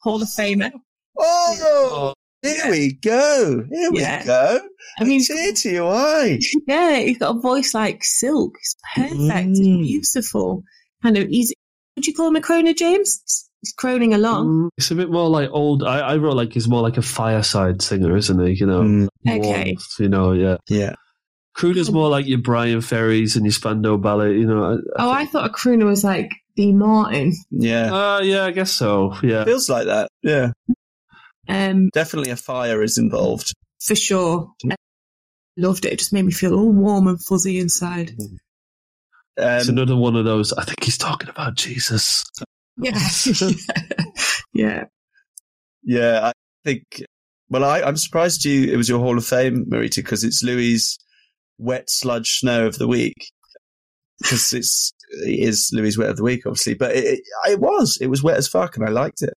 Hall 0.02 0.22
of 0.22 0.28
Famer. 0.30 0.72
Oh, 1.18 2.14
here 2.42 2.70
we 2.72 2.94
go. 2.94 3.66
Here 3.70 3.92
we 3.92 4.00
go. 4.00 4.60
I 5.00 5.04
mean, 5.04 5.20
It's 5.20 5.28
here 5.28 5.54
to 5.54 5.70
your 5.70 5.94
eye. 5.94 6.40
yeah, 6.68 6.98
he's 7.00 7.18
got 7.18 7.36
a 7.36 7.40
voice 7.40 7.74
like 7.74 8.04
silk. 8.04 8.54
It's 8.60 8.76
perfect. 8.96 9.50
It's 9.50 9.60
Mm. 9.60 9.82
beautiful. 9.84 10.64
Kind 11.04 11.18
of 11.18 11.28
easy. 11.30 11.54
Would 12.02 12.08
you 12.08 12.16
call 12.16 12.30
him 12.30 12.36
a 12.36 12.42
croner, 12.42 12.76
James? 12.76 13.22
He's 13.62 13.76
croning 13.76 14.16
along. 14.16 14.48
Mm, 14.48 14.70
It's 14.76 14.90
a 14.90 14.96
bit 14.96 15.12
more 15.12 15.30
like 15.30 15.52
old. 15.52 15.84
I, 15.84 16.00
I 16.00 16.18
wrote 16.18 16.36
like 16.36 16.52
he's 16.52 16.68
more 16.68 16.82
like 16.82 16.98
a 16.98 17.04
fireside 17.04 17.84
singer, 17.84 18.18
isn't 18.18 18.44
he? 18.48 18.54
You 18.54 18.66
know, 18.66 18.82
Mm, 18.82 19.08
Okay. 19.30 19.78
you 20.00 20.10
know, 20.10 20.32
yeah. 20.32 20.58
yeah. 20.68 20.96
Crooner's 21.56 21.92
more 21.92 22.10
like 22.10 22.26
your 22.26 22.40
Brian 22.40 22.82
Ferries 22.82 23.36
and 23.36 23.46
your 23.46 23.52
Spandau 23.52 23.98
Ballet, 23.98 24.34
you 24.34 24.48
know. 24.48 24.80
Oh, 24.98 25.12
I 25.12 25.28
thought 25.28 25.48
a 25.48 25.54
crooner 25.54 25.86
was 25.86 26.04
like 26.04 26.32
Dean 26.56 26.80
Martin. 26.80 27.34
Yeah. 27.52 27.94
Uh, 27.94 28.22
yeah, 28.22 28.46
I 28.46 28.52
guess 28.52 28.72
so. 28.72 29.14
Yeah. 29.22 29.44
Feels 29.46 29.70
like 29.70 29.86
that. 29.86 30.08
Yeah. 30.24 30.54
Um, 31.48 31.90
Definitely 31.94 32.32
a 32.32 32.36
fire 32.36 32.82
is 32.82 32.98
involved. 32.98 33.52
for 33.86 33.94
sure. 33.96 34.52
Loved 35.56 35.86
it. 35.86 35.94
It 35.94 36.00
just 36.00 36.14
made 36.14 36.26
me 36.26 36.32
feel 36.32 36.56
all 36.56 36.72
warm 36.72 37.06
and 37.08 37.24
fuzzy 37.24 37.60
inside. 37.60 38.14
It's 39.38 39.68
Um, 39.70 39.76
another 39.76 39.96
one 39.96 40.16
of 40.16 40.26
those. 40.26 40.54
I 40.54 40.64
think 40.64 40.84
he's 40.84 40.98
talking 40.98 41.30
about 41.30 41.56
Jesus. 41.56 42.24
Yeah. 42.78 43.00
yeah. 44.54 44.86
yeah, 45.84 46.20
I 46.28 46.32
think. 46.66 46.84
Well, 47.50 47.64
I, 47.64 47.82
I'm 47.82 47.98
surprised 47.98 48.46
you. 48.46 48.72
It 48.72 48.78
was 48.78 48.88
your 48.88 49.00
Hall 49.00 49.18
of 49.18 49.26
Fame, 49.26 49.66
Maurita, 49.70 49.98
because 49.98 50.24
it's 50.24 50.44
Louie's 50.44 50.98
wet 51.58 51.90
sludge 51.90 52.40
snow 52.40 52.66
of 52.66 52.78
the 52.78 52.88
week. 52.88 53.16
Because 54.22 54.54
it's 54.54 54.94
it 55.26 55.40
is 55.40 55.70
Louie's 55.74 55.98
wet 55.98 56.10
of 56.10 56.18
the 56.18 56.24
week, 56.24 56.46
obviously, 56.46 56.76
but 56.76 56.96
it, 56.96 57.04
it, 57.04 57.20
it 57.50 57.60
was 57.60 57.98
it 58.00 58.08
was 58.08 58.24
wet 58.24 58.38
as 58.38 58.48
fuck, 58.48 58.78
and 58.78 58.88
I 58.88 58.92
liked 58.92 59.22
it. 59.22 59.34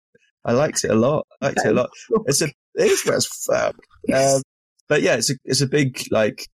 I 0.45 0.51
liked 0.51 0.83
it 0.83 0.91
a 0.91 0.95
lot. 0.95 1.25
I 1.41 1.47
liked 1.47 1.59
it 1.63 1.69
a 1.69 1.73
lot. 1.73 1.89
It's 2.27 2.41
a 2.41 2.47
it 2.75 2.91
is 2.91 3.05
wet 3.05 3.15
as 3.15 3.25
fuck. 3.25 3.75
Um, 4.13 4.41
but 4.89 5.01
yeah, 5.01 5.15
it's 5.15 5.29
a 5.31 5.35
it's 5.45 5.61
a 5.61 5.67
big 5.67 6.03
like 6.11 6.47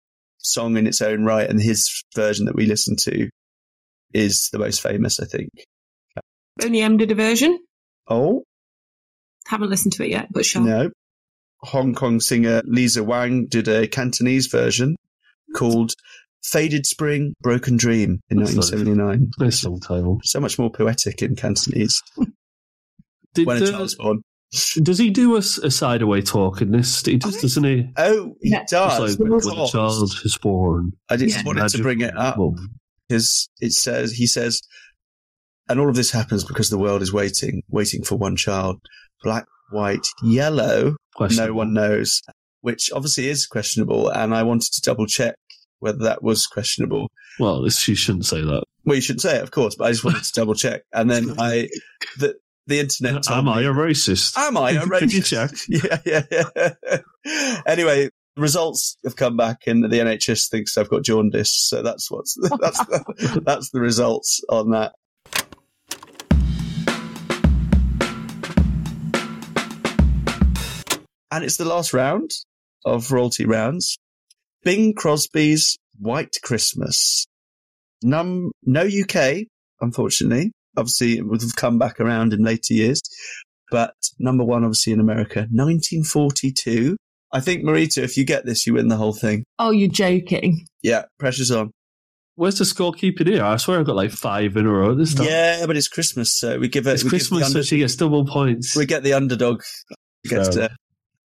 song 0.47 0.77
in 0.77 0.87
its 0.87 1.01
own 1.01 1.23
right, 1.23 1.49
and 1.49 1.61
his 1.61 2.03
version 2.15 2.45
that 2.45 2.55
we 2.55 2.65
listened 2.65 2.99
to 2.99 3.29
is 4.13 4.49
the 4.51 4.59
most 4.59 4.81
famous, 4.81 5.19
I 5.19 5.25
think. 5.25 5.49
Boney 6.57 6.81
M 6.81 6.97
did 6.97 7.11
a 7.11 7.15
version. 7.15 7.59
Oh 8.07 8.43
Haven't 9.47 9.69
listened 9.69 9.93
to 9.93 10.03
it 10.03 10.09
yet, 10.09 10.27
but 10.31 10.45
sure. 10.45 10.61
no, 10.61 10.89
Hong 11.61 11.93
Kong 11.93 12.19
singer 12.19 12.61
Lisa 12.65 13.03
Wang 13.03 13.47
did 13.47 13.67
a 13.67 13.87
Cantonese 13.87 14.47
version 14.47 14.95
called 15.55 15.93
"Faded 16.43 16.85
Spring, 16.85 17.33
Broken 17.41 17.77
Dream" 17.77 18.21
in 18.29 18.37
That's 18.37 18.55
1979. 18.55 19.31
Nice 19.39 19.61
song 19.61 19.79
title. 19.79 20.19
So 20.23 20.39
much 20.39 20.57
more 20.57 20.71
poetic 20.71 21.21
in 21.21 21.35
Cantonese. 21.35 22.01
Did, 23.33 23.45
When 23.45 23.61
a 23.61 23.65
uh, 23.65 23.71
child's 23.71 23.95
born. 23.95 24.21
Does 24.81 24.97
he 24.97 25.09
do 25.09 25.35
a, 25.35 25.41
side 25.41 26.01
away 26.01 26.21
talk 26.21 26.61
in 26.61 26.71
this? 26.71 27.01
He 27.05 27.17
does, 27.17 27.41
doesn't 27.41 27.63
he? 27.63 27.89
Oh, 27.97 28.35
he 28.41 28.51
Yeah. 28.51 28.63
Does. 28.69 28.99
like, 28.99 29.11
of 29.11 29.45
when 29.45 29.59
a 29.59 29.67
child 29.67 30.13
is 30.23 30.37
born. 30.41 30.93
I 31.09 31.17
just 31.17 31.37
Yeah. 31.37 31.43
wanted 31.45 31.67
to 31.69 31.81
bring 31.81 32.01
it 32.01 32.15
up. 32.15 32.37
Because 33.07 33.49
it 33.61 33.71
says 33.73 34.11
he 34.13 34.27
says, 34.27 34.61
and 35.69 35.79
all 35.79 35.89
of 35.89 35.95
this 35.95 36.11
happens 36.11 36.43
because 36.43 36.69
the 36.69 36.77
world 36.77 37.01
is 37.01 37.11
waiting, 37.11 37.61
waiting 37.69 38.03
for 38.03 38.15
one 38.15 38.35
child. 38.35 38.79
Black, 39.23 39.45
white, 39.71 40.05
yellow. 40.23 40.95
No 41.35 41.53
one 41.53 41.73
knows, 41.73 42.21
which 42.61 42.89
obviously 42.93 43.27
is 43.27 43.47
questionable. 43.47 44.09
And 44.09 44.33
I 44.35 44.43
wanted 44.43 44.71
to 44.73 44.81
double 44.81 45.07
check 45.07 45.35
whether 45.79 45.99
that 45.99 46.23
was 46.23 46.47
questionable. 46.47 47.07
Well, 47.39 47.61
this, 47.63 47.87
you 47.87 47.95
shouldn't 47.95 48.25
say 48.25 48.41
that. 48.41 48.63
Well, 48.85 48.95
you 48.95 49.01
shouldn't 49.01 49.21
say 49.21 49.37
it, 49.37 49.43
of 49.43 49.51
course, 49.51 49.75
but 49.75 49.85
I 49.85 49.91
just 49.91 50.03
wanted 50.05 50.23
to 50.23 50.31
double 50.33 50.53
check. 50.53 50.83
And 50.93 51.09
then 51.09 51.35
I, 51.39 51.67
the 52.17 52.35
the 52.67 52.79
internet. 52.79 53.29
Am 53.31 53.49
I 53.49 53.61
me- 53.61 53.65
a 53.65 53.71
racist? 53.71 54.37
Am 54.37 54.57
I 54.57 54.71
a 54.71 54.85
Did 54.99 55.13
you 55.13 55.21
check? 55.23 55.51
Yeah, 55.67 55.99
yeah, 56.05 56.23
yeah. 56.31 57.61
anyway, 57.65 58.09
results 58.35 58.97
have 59.03 59.15
come 59.15 59.37
back, 59.37 59.61
and 59.65 59.83
the 59.83 59.87
NHS 59.87 60.49
thinks 60.49 60.77
I've 60.77 60.89
got 60.89 61.03
jaundice. 61.03 61.51
So 61.51 61.81
that's 61.81 62.11
what's 62.11 62.35
that's 62.61 62.79
the, 62.85 63.41
that's 63.45 63.69
the 63.71 63.79
results 63.79 64.41
on 64.49 64.71
that. 64.71 64.93
And 71.29 71.43
it's 71.43 71.57
the 71.57 71.65
last 71.65 71.93
round 71.93 72.31
of 72.85 73.11
royalty 73.11 73.45
rounds. 73.45 73.97
Bing 74.63 74.93
Crosby's 74.93 75.77
White 75.99 76.35
Christmas. 76.41 77.27
Num 78.01 78.51
no 78.63 78.81
UK, 78.81 79.45
unfortunately. 79.81 80.51
Obviously, 80.77 81.17
it 81.17 81.27
would 81.27 81.41
have 81.41 81.55
come 81.55 81.77
back 81.79 81.99
around 81.99 82.33
in 82.33 82.43
later 82.43 82.73
years. 82.73 83.01
But 83.71 83.93
number 84.19 84.43
one, 84.45 84.63
obviously, 84.63 84.93
in 84.93 84.99
America, 84.99 85.47
1942. 85.51 86.95
I 87.33 87.39
think, 87.41 87.63
Maurita, 87.63 87.97
if 88.03 88.15
you 88.15 88.23
get 88.23 88.45
this, 88.45 88.65
you 88.65 88.75
win 88.75 88.87
the 88.87 88.95
whole 88.95 89.13
thing. 89.13 89.43
Oh, 89.59 89.71
you're 89.71 89.89
joking. 89.89 90.65
Yeah, 90.81 91.03
pressure's 91.19 91.51
on. 91.51 91.71
Where's 92.35 92.59
the 92.59 92.63
scorekeeping 92.65 93.27
here? 93.27 93.43
I 93.43 93.57
swear 93.57 93.79
I've 93.79 93.85
got 93.85 93.95
like 93.95 94.11
five 94.11 94.55
in 94.55 94.65
a 94.67 94.71
row 94.71 94.93
this 94.93 95.13
time. 95.15 95.25
Yeah, 95.27 95.65
but 95.65 95.75
it's 95.75 95.87
Christmas, 95.87 96.37
so 96.39 96.59
we 96.59 96.67
give 96.69 96.85
it. 96.87 96.91
it's 96.93 97.03
we 97.03 97.09
give 97.09 97.19
the 97.23 97.25
Christmas, 97.37 97.51
so 97.53 97.61
she 97.63 97.79
gets 97.79 97.95
double 97.95 98.25
points. 98.25 98.75
we 98.75 98.85
get 98.85 99.03
the 99.03 99.13
underdog. 99.13 99.63
Gets 100.25 100.53
So- 100.55 100.67
to- 100.67 100.75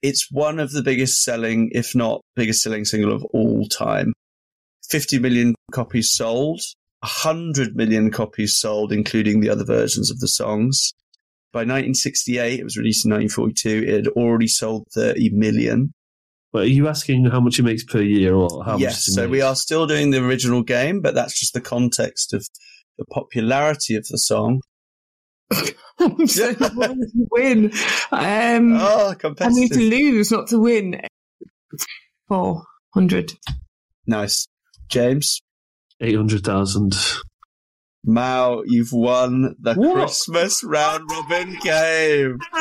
it's 0.02 0.28
one 0.30 0.58
of 0.58 0.72
the 0.72 0.82
biggest 0.82 1.22
selling, 1.22 1.70
if 1.72 1.94
not 1.94 2.20
biggest 2.36 2.62
selling 2.62 2.84
single 2.84 3.12
of 3.12 3.22
all 3.32 3.66
time. 3.68 4.12
50 4.90 5.18
million 5.18 5.54
copies 5.72 6.10
sold, 6.10 6.60
100 7.04 7.76
million 7.76 8.10
copies 8.10 8.58
sold, 8.58 8.92
including 8.92 9.40
the 9.40 9.50
other 9.50 9.64
versions 9.64 10.10
of 10.10 10.20
the 10.20 10.28
songs. 10.28 10.94
By 11.52 11.60
1968, 11.60 12.58
it 12.60 12.64
was 12.64 12.76
released 12.78 13.04
in 13.04 13.12
1942, 13.12 13.84
it 13.86 13.94
had 13.94 14.08
already 14.08 14.48
sold 14.48 14.86
30 14.94 15.30
million. 15.30 15.92
But 16.52 16.62
are 16.62 16.68
you 16.68 16.88
asking 16.88 17.26
how 17.26 17.40
much 17.40 17.58
it 17.58 17.64
makes 17.64 17.84
per 17.84 18.00
year 18.00 18.34
or 18.34 18.64
how 18.64 18.78
yes, 18.78 18.92
much? 18.92 19.08
it 19.08 19.12
so 19.12 19.20
makes? 19.22 19.30
we 19.32 19.42
are 19.42 19.54
still 19.54 19.86
doing 19.86 20.10
the 20.10 20.24
original 20.24 20.62
game, 20.62 21.00
but 21.00 21.14
that's 21.14 21.38
just 21.38 21.52
the 21.52 21.60
context 21.60 22.32
of 22.32 22.48
the 22.96 23.04
popularity 23.06 23.96
of 23.96 24.06
the 24.08 24.18
song. 24.18 24.62
I'm 26.00 26.26
so 26.26 26.54
wanting 26.74 27.00
to 27.00 27.28
win. 27.30 27.72
Um, 28.12 28.76
Oh, 28.80 29.14
I 29.40 29.48
need 29.50 29.72
to 29.72 29.80
lose, 29.80 30.30
not 30.30 30.48
to 30.48 30.58
win. 30.58 31.02
Four 32.28 32.64
hundred. 32.94 33.34
Nice. 34.06 34.46
James, 34.88 35.40
800,000. 36.00 36.92
Mal, 38.06 38.62
you've 38.66 38.92
won 38.92 39.56
the 39.60 39.74
What? 39.74 39.94
Christmas 39.94 40.62
round 40.62 41.08
robin 41.10 41.56
game. 41.62 42.38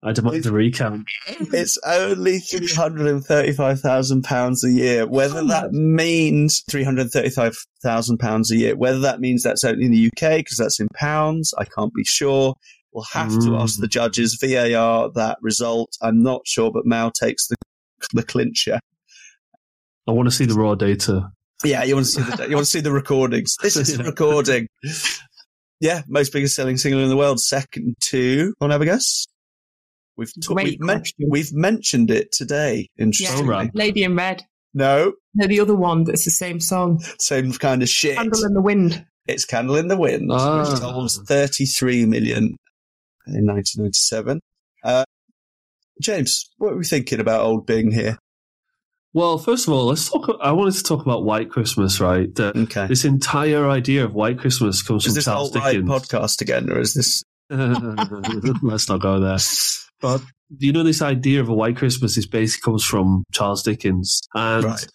I 0.00 0.12
demand 0.12 0.44
the 0.44 0.52
recount. 0.52 1.06
It's 1.26 1.76
only 1.84 2.38
three 2.38 2.68
hundred 2.68 3.08
and 3.08 3.24
thirty-five 3.24 3.80
thousand 3.80 4.22
pounds 4.22 4.62
a 4.64 4.70
year. 4.70 5.06
Whether 5.08 5.44
that 5.46 5.72
means 5.72 6.62
three 6.70 6.84
hundred 6.84 7.10
thirty-five 7.10 7.56
thousand 7.82 8.18
pounds 8.18 8.50
a 8.52 8.56
year, 8.56 8.76
whether 8.76 9.00
that 9.00 9.18
means 9.20 9.42
that's 9.42 9.64
only 9.64 9.86
in 9.86 9.90
the 9.92 10.06
UK 10.06 10.38
because 10.38 10.56
that's 10.56 10.78
in 10.80 10.86
pounds, 10.94 11.52
I 11.58 11.64
can't 11.64 11.92
be 11.94 12.04
sure. 12.04 12.54
We'll 12.92 13.04
have 13.12 13.30
to 13.30 13.50
Mm. 13.50 13.60
ask 13.60 13.80
the 13.80 13.88
judges 13.88 14.38
VAR 14.40 15.10
that 15.14 15.38
result. 15.42 15.96
I'm 16.00 16.22
not 16.22 16.42
sure, 16.46 16.70
but 16.72 16.86
Mal 16.86 17.10
takes 17.10 17.48
the 17.48 17.56
the 18.12 18.22
clincher. 18.22 18.78
I 20.08 20.12
want 20.12 20.26
to 20.26 20.34
see 20.34 20.46
the 20.46 20.54
raw 20.54 20.74
data. 20.74 21.30
Yeah, 21.64 21.84
you 21.84 21.94
want 21.94 22.06
to 22.06 22.12
see 22.12 22.22
the 22.22 22.48
you 22.48 22.54
want 22.56 22.64
to 22.66 22.70
see 22.70 22.80
the 22.80 22.92
recordings. 22.92 23.56
This 23.62 23.76
is 23.76 23.98
a 23.98 24.02
Yeah. 24.02 24.08
recording. 24.08 24.68
Yeah, 25.80 26.02
most 26.08 26.32
biggest 26.32 26.56
selling 26.56 26.76
single 26.76 27.02
in 27.02 27.08
the 27.08 27.16
world. 27.16 27.40
Second 27.40 27.94
to, 28.06 28.54
want 28.60 28.70
to 28.70 28.74
have 28.74 28.82
a 28.82 28.84
guess? 28.84 29.26
We've 30.16 30.32
ta- 30.42 30.54
we've, 30.54 30.80
men- 30.80 31.04
we've 31.28 31.52
mentioned 31.52 32.10
it 32.10 32.32
today. 32.32 32.88
Interestingly, 32.98 33.42
Oh, 33.44 33.46
right. 33.46 33.70
Lady 33.74 34.02
in 34.02 34.16
Red. 34.16 34.42
no, 34.74 35.12
No, 35.34 35.46
the 35.46 35.60
other 35.60 35.76
one 35.76 36.02
that's 36.04 36.24
the 36.24 36.30
same 36.32 36.58
song. 36.58 37.00
same 37.20 37.52
kind 37.52 37.82
of 37.82 37.88
shit. 37.88 38.16
Candle 38.16 38.44
in 38.44 38.54
the 38.54 38.60
Wind. 38.62 39.04
It's 39.28 39.44
Candle 39.44 39.76
in 39.76 39.86
the 39.88 39.96
Wind, 39.96 40.30
Ah. 40.32 40.60
which 40.68 40.78
sold 40.80 41.26
33 41.28 42.06
million 42.06 42.56
in 43.26 43.46
1997. 43.46 44.40
Uh, 44.82 45.04
James, 46.00 46.50
what 46.58 46.72
are 46.72 46.76
we 46.76 46.84
thinking 46.84 47.20
about 47.20 47.42
old 47.42 47.66
Bing 47.66 47.90
here? 47.92 48.18
Well, 49.18 49.36
first 49.36 49.66
of 49.66 49.74
all, 49.74 49.86
let's 49.86 50.08
talk. 50.08 50.30
I 50.40 50.52
wanted 50.52 50.74
to 50.74 50.82
talk 50.84 51.02
about 51.02 51.24
White 51.24 51.50
Christmas, 51.50 51.98
right? 51.98 52.28
Okay. 52.38 52.86
this 52.86 53.04
entire 53.04 53.68
idea 53.68 54.04
of 54.04 54.14
White 54.14 54.38
Christmas 54.38 54.80
comes 54.80 55.06
Is 55.06 55.14
from 55.14 55.22
Charles 55.24 55.50
Dickens. 55.50 55.90
podcast 55.90 56.40
again, 56.40 56.70
or 56.70 56.78
is 56.78 56.94
this? 56.94 57.24
let's 57.50 58.88
not 58.88 59.00
go 59.00 59.18
there. 59.18 59.38
But 60.00 60.22
you 60.56 60.70
know 60.72 60.84
this 60.84 61.02
idea 61.02 61.40
of 61.40 61.48
a 61.48 61.52
white 61.52 61.76
Christmas 61.76 62.16
is 62.16 62.28
basically 62.28 62.70
comes 62.70 62.84
from 62.84 63.24
Charles 63.32 63.64
Dickens, 63.64 64.22
and 64.36 64.64
Right. 64.64 64.86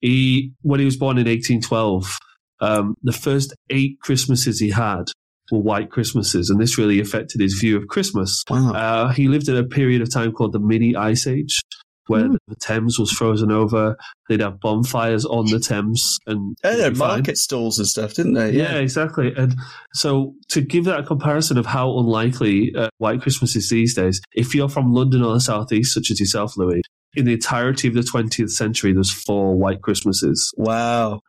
he 0.00 0.52
when 0.62 0.78
he 0.78 0.86
was 0.86 0.96
born 0.96 1.18
in 1.18 1.26
1812, 1.26 2.18
um, 2.60 2.94
the 3.02 3.12
first 3.12 3.52
eight 3.68 3.98
Christmases 3.98 4.60
he 4.60 4.70
had 4.70 5.06
were 5.50 5.58
white 5.58 5.90
Christmases, 5.90 6.48
and 6.50 6.60
this 6.60 6.78
really 6.78 7.00
affected 7.00 7.40
his 7.40 7.54
view 7.54 7.76
of 7.76 7.88
Christmas. 7.88 8.44
Wow. 8.48 8.72
Uh, 8.72 9.08
he 9.12 9.26
lived 9.26 9.48
in 9.48 9.56
a 9.56 9.64
period 9.64 10.00
of 10.02 10.12
time 10.12 10.30
called 10.30 10.52
the 10.52 10.60
mini 10.60 10.94
ice 10.94 11.26
age, 11.26 11.58
where 12.08 12.24
Mm. 12.28 12.36
the 12.48 12.56
Thames 12.56 12.98
was 12.98 13.10
frozen 13.12 13.50
over. 13.52 13.96
They'd 14.28 14.40
have 14.40 14.58
bonfires 14.60 15.24
on 15.24 15.46
the 15.46 15.60
Thames, 15.60 16.18
and 16.26 16.56
Oh, 16.64 16.76
they 16.76 16.82
had 16.82 16.92
be 16.94 16.98
fine. 16.98 17.08
market 17.18 17.38
stalls 17.38 17.78
and 17.78 17.86
stuff, 17.86 18.14
didn't 18.14 18.34
they? 18.34 18.52
Yeah, 18.52 18.74
exactly. 18.76 19.32
And 19.36 19.54
so 19.94 20.34
to 20.48 20.60
give 20.60 20.84
that 20.86 21.00
a 21.00 21.02
comparison 21.04 21.58
of 21.58 21.66
how 21.66 21.96
unlikely 21.98 22.74
uh, 22.74 22.88
white 22.98 23.22
Christmas 23.22 23.54
is 23.56 23.68
these 23.70 23.94
days, 23.94 24.20
if 24.34 24.54
you're 24.54 24.68
from 24.68 24.92
London 24.92 25.22
or 25.22 25.34
the 25.34 25.40
southeast, 25.40 25.94
such 25.94 26.10
as 26.10 26.18
yourself, 26.18 26.56
Louie, 26.56 26.82
in 27.14 27.24
the 27.26 27.34
entirety 27.34 27.88
of 27.88 27.94
the 27.94 28.00
20th 28.02 28.50
century, 28.50 28.92
there's 28.92 29.12
four 29.12 29.54
white 29.54 29.82
Christmases. 29.82 30.52
Wow. 30.56 31.20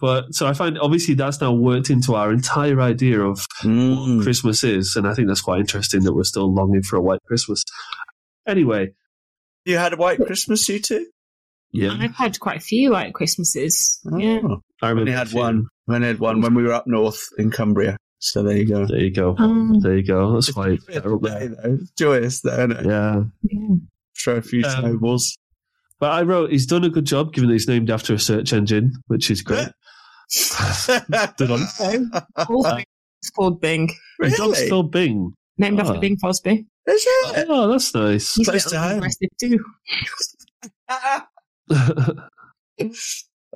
But 0.00 0.34
so 0.34 0.46
I 0.46 0.54
find 0.54 0.78
obviously 0.78 1.12
that's 1.14 1.40
now 1.42 1.52
worked 1.52 1.90
into 1.90 2.14
our 2.14 2.32
entire 2.32 2.80
idea 2.80 3.20
of 3.20 3.44
Mm. 3.62 4.16
what 4.16 4.22
Christmas 4.24 4.64
is, 4.64 4.96
and 4.96 5.06
I 5.06 5.12
think 5.14 5.28
that's 5.28 5.42
quite 5.42 5.60
interesting 5.60 6.04
that 6.04 6.14
we're 6.14 6.24
still 6.24 6.52
longing 6.52 6.82
for 6.82 6.96
a 6.96 7.02
white 7.02 7.20
Christmas. 7.26 7.62
Anyway, 8.46 8.92
You 9.70 9.78
had 9.78 9.92
a 9.92 9.96
white 9.96 10.18
Christmas, 10.24 10.68
you 10.68 10.80
two? 10.80 11.06
yeah, 11.72 11.96
I've 11.98 12.14
had 12.16 12.40
quite 12.40 12.56
a 12.56 12.60
few 12.60 12.90
white 12.92 13.14
Christmases. 13.14 14.00
Yeah. 14.18 14.40
Oh. 14.44 14.60
I 14.82 14.88
remember 14.88 15.02
only 15.10 15.12
had 15.12 15.32
one. 15.32 15.66
We 15.86 15.94
only 15.94 16.08
had 16.08 16.18
one 16.18 16.40
when 16.40 16.54
we 16.54 16.62
were 16.62 16.72
up 16.72 16.86
north 16.86 17.24
in 17.38 17.50
Cumbria. 17.50 17.96
So 18.18 18.42
there 18.42 18.56
you 18.56 18.66
go. 18.66 18.86
There 18.86 18.98
you 18.98 19.12
go. 19.12 19.34
Um, 19.38 19.78
There 19.80 19.96
you 19.96 20.02
go. 20.06 20.32
That's 20.34 20.50
quite 20.52 20.80
Day, 20.86 20.98
though. 20.98 21.78
Joyous, 21.96 22.40
though, 22.42 22.50
isn't 22.52 22.72
it? 22.72 22.86
yeah. 22.86 23.22
yeah. 23.44 23.74
Throw 24.22 24.36
a 24.36 24.42
few 24.42 24.62
Um, 24.64 24.70
snowballs. 24.70 25.36
But 25.98 26.12
I 26.12 26.22
wrote, 26.22 26.50
he's 26.50 26.66
done 26.66 26.84
a 26.84 26.88
good 26.90 27.04
job 27.06 27.32
given 27.32 27.48
that 27.48 27.54
he's 27.54 27.68
named 27.68 27.90
after 27.90 28.12
a 28.14 28.18
search 28.18 28.52
engine, 28.52 28.92
which 29.06 29.30
is 29.30 29.40
great. 29.42 29.68
Good 31.36 31.50
on. 31.50 31.60
All 32.48 32.66
it's 32.66 33.30
called 33.30 33.60
Bing. 33.60 33.90
His 34.22 34.36
dog's 34.36 34.56
really? 34.56 34.66
still 34.66 34.82
Bing. 34.82 35.32
Named 35.58 35.78
Ah. 35.78 35.82
after 35.88 36.00
Bing 36.00 36.16
Crosby. 36.18 36.66
Is 36.90 37.04
it? 37.06 37.46
Oh, 37.48 37.68
that's 37.68 37.94
nice. 37.94 38.34
He's 38.34 38.48
a 38.48 38.50
Close 38.52 38.64
bit 38.64 38.70
to 38.70 38.78
home. 38.80 38.96
aggressive 38.98 39.28
too. 39.40 39.58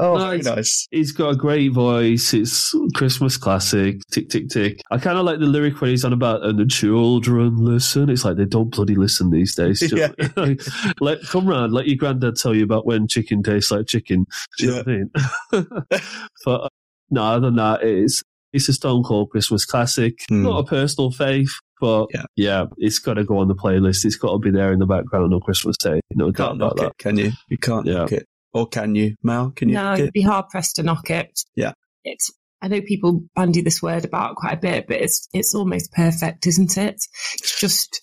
oh, 0.00 0.14
No, 0.16 0.26
very 0.28 0.38
nice. 0.42 0.86
he's 0.90 1.12
got 1.12 1.30
a 1.30 1.36
great 1.36 1.72
voice. 1.72 2.32
It's 2.34 2.74
Christmas 2.94 3.36
classic. 3.36 3.96
Tick, 4.12 4.28
tick, 4.28 4.48
tick. 4.48 4.80
I 4.90 4.98
kind 4.98 5.18
of 5.18 5.24
like 5.24 5.38
the 5.40 5.46
lyric 5.46 5.80
when 5.80 5.90
he's 5.90 6.04
on 6.04 6.12
about, 6.12 6.44
and 6.44 6.58
the 6.58 6.66
children 6.66 7.56
listen. 7.56 8.08
It's 8.10 8.24
like 8.24 8.36
they 8.36 8.44
don't 8.44 8.70
bloody 8.70 8.94
listen 8.94 9.30
these 9.30 9.54
days. 9.54 9.80
Just- 9.80 9.94
Yeah. 9.96 10.10
let, 11.00 11.22
come 11.22 11.46
round, 11.48 11.72
let 11.72 11.86
your 11.86 11.96
granddad 11.96 12.36
tell 12.36 12.54
you 12.54 12.64
about 12.64 12.86
when 12.86 13.08
chicken 13.08 13.42
tastes 13.42 13.70
like 13.70 13.86
chicken. 13.86 14.26
Do 14.58 14.64
you 14.64 14.70
know 14.70 14.76
what 14.78 14.88
I 14.88 14.90
mean? 14.90 15.10
but 16.44 16.60
uh, 16.62 16.68
no, 17.10 17.22
other 17.22 17.46
than 17.46 17.56
that, 17.56 17.82
it's, 17.82 18.22
it's 18.54 18.68
a 18.70 18.72
Stone 18.72 19.02
Cold 19.02 19.28
Christmas 19.30 19.66
classic. 19.66 20.14
Hmm. 20.28 20.44
Not 20.44 20.60
a 20.60 20.64
personal 20.64 21.10
faith, 21.10 21.50
but 21.80 22.06
Yeah. 22.14 22.24
yeah, 22.36 22.64
it's 22.78 22.98
got 22.98 23.14
to 23.14 23.24
go 23.24 23.38
on 23.38 23.48
the 23.48 23.54
playlist. 23.54 24.04
It's 24.06 24.16
got 24.16 24.32
to 24.32 24.38
be 24.38 24.50
there 24.50 24.72
in 24.72 24.78
the 24.78 24.86
background 24.86 25.34
on 25.34 25.40
Christmas 25.40 25.76
Day. 25.76 26.00
No 26.14 26.26
You 26.26 26.32
doubt 26.32 26.46
can't 26.52 26.56
about 26.62 26.76
knock 26.76 26.76
that. 26.76 26.86
it, 26.90 26.98
can 26.98 27.18
you? 27.18 27.32
You 27.50 27.58
can't 27.58 27.86
Yeah. 27.86 27.92
knock 27.94 28.12
it. 28.12 28.26
Or 28.54 28.66
can 28.68 28.94
you, 28.94 29.16
Mal? 29.22 29.50
Can 29.50 29.68
you 29.68 29.74
No, 29.74 29.82
knock 29.82 29.98
you'd 29.98 30.12
be 30.12 30.22
hard 30.22 30.48
pressed 30.48 30.76
to 30.76 30.82
knock 30.84 31.10
it. 31.10 31.28
Yeah. 31.56 31.72
It's 32.04 32.30
I 32.62 32.68
know 32.68 32.80
people 32.80 33.24
bandy 33.34 33.60
this 33.60 33.82
word 33.82 34.06
about 34.06 34.36
quite 34.36 34.54
a 34.54 34.60
bit, 34.60 34.86
but 34.86 34.96
it's 34.98 35.28
it's 35.34 35.54
almost 35.54 35.92
perfect, 35.92 36.46
isn't 36.46 36.78
it? 36.78 36.94
It's 37.34 37.60
just 37.60 37.98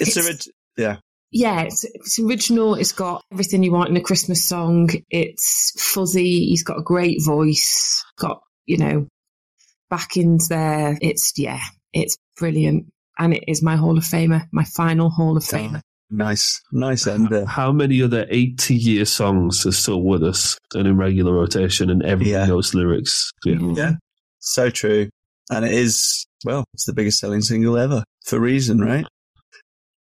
It's, 0.00 0.16
it's- 0.16 0.26
orig- 0.26 0.54
yeah. 0.76 0.96
yeah, 1.30 1.60
it's, 1.62 1.84
it's 1.84 2.18
original. 2.18 2.74
It's 2.74 2.92
got 2.92 3.22
everything 3.30 3.62
you 3.62 3.70
want 3.72 3.90
in 3.90 3.96
a 3.96 4.00
Christmas 4.00 4.42
song. 4.48 4.88
It's 5.10 5.74
fuzzy. 5.76 6.46
He's 6.46 6.64
got 6.64 6.78
a 6.78 6.82
great 6.82 7.18
voice. 7.24 8.02
Got 8.18 8.40
you 8.66 8.78
know 8.78 9.06
backings 9.90 10.48
there. 10.48 10.98
It's 11.00 11.32
yeah, 11.36 11.60
it's 11.92 12.16
brilliant, 12.36 12.86
and 13.18 13.34
it 13.34 13.44
is 13.48 13.62
my 13.62 13.76
Hall 13.76 13.96
of 13.98 14.04
Famer, 14.04 14.46
my 14.52 14.64
final 14.64 15.10
Hall 15.10 15.36
of 15.36 15.44
ah, 15.52 15.56
Famer. 15.56 15.80
Nice. 16.10 16.62
Nice 16.72 17.06
ender. 17.06 17.42
Uh, 17.42 17.46
how 17.46 17.70
many 17.70 18.00
other 18.02 18.26
80 18.30 18.74
year 18.74 19.04
songs 19.04 19.66
are 19.66 19.72
still 19.72 20.02
with 20.02 20.24
us 20.24 20.56
and 20.74 20.88
in 20.88 20.96
regular 20.96 21.34
rotation 21.34 21.90
and 21.90 22.02
everyone 22.02 22.32
Yeah. 22.40 22.46
knows 22.46 22.74
lyrics? 22.74 23.30
Yeah. 23.44 23.58
Yeah. 23.74 23.92
So 24.38 24.70
true. 24.70 25.10
And 25.50 25.66
it 25.66 25.72
is, 25.72 26.26
well, 26.46 26.64
it's 26.72 26.86
the 26.86 26.94
biggest 26.94 27.18
selling 27.18 27.42
single 27.42 27.76
ever 27.76 28.04
for 28.24 28.36
a 28.36 28.40
reason, 28.40 28.80
right? 28.80 29.04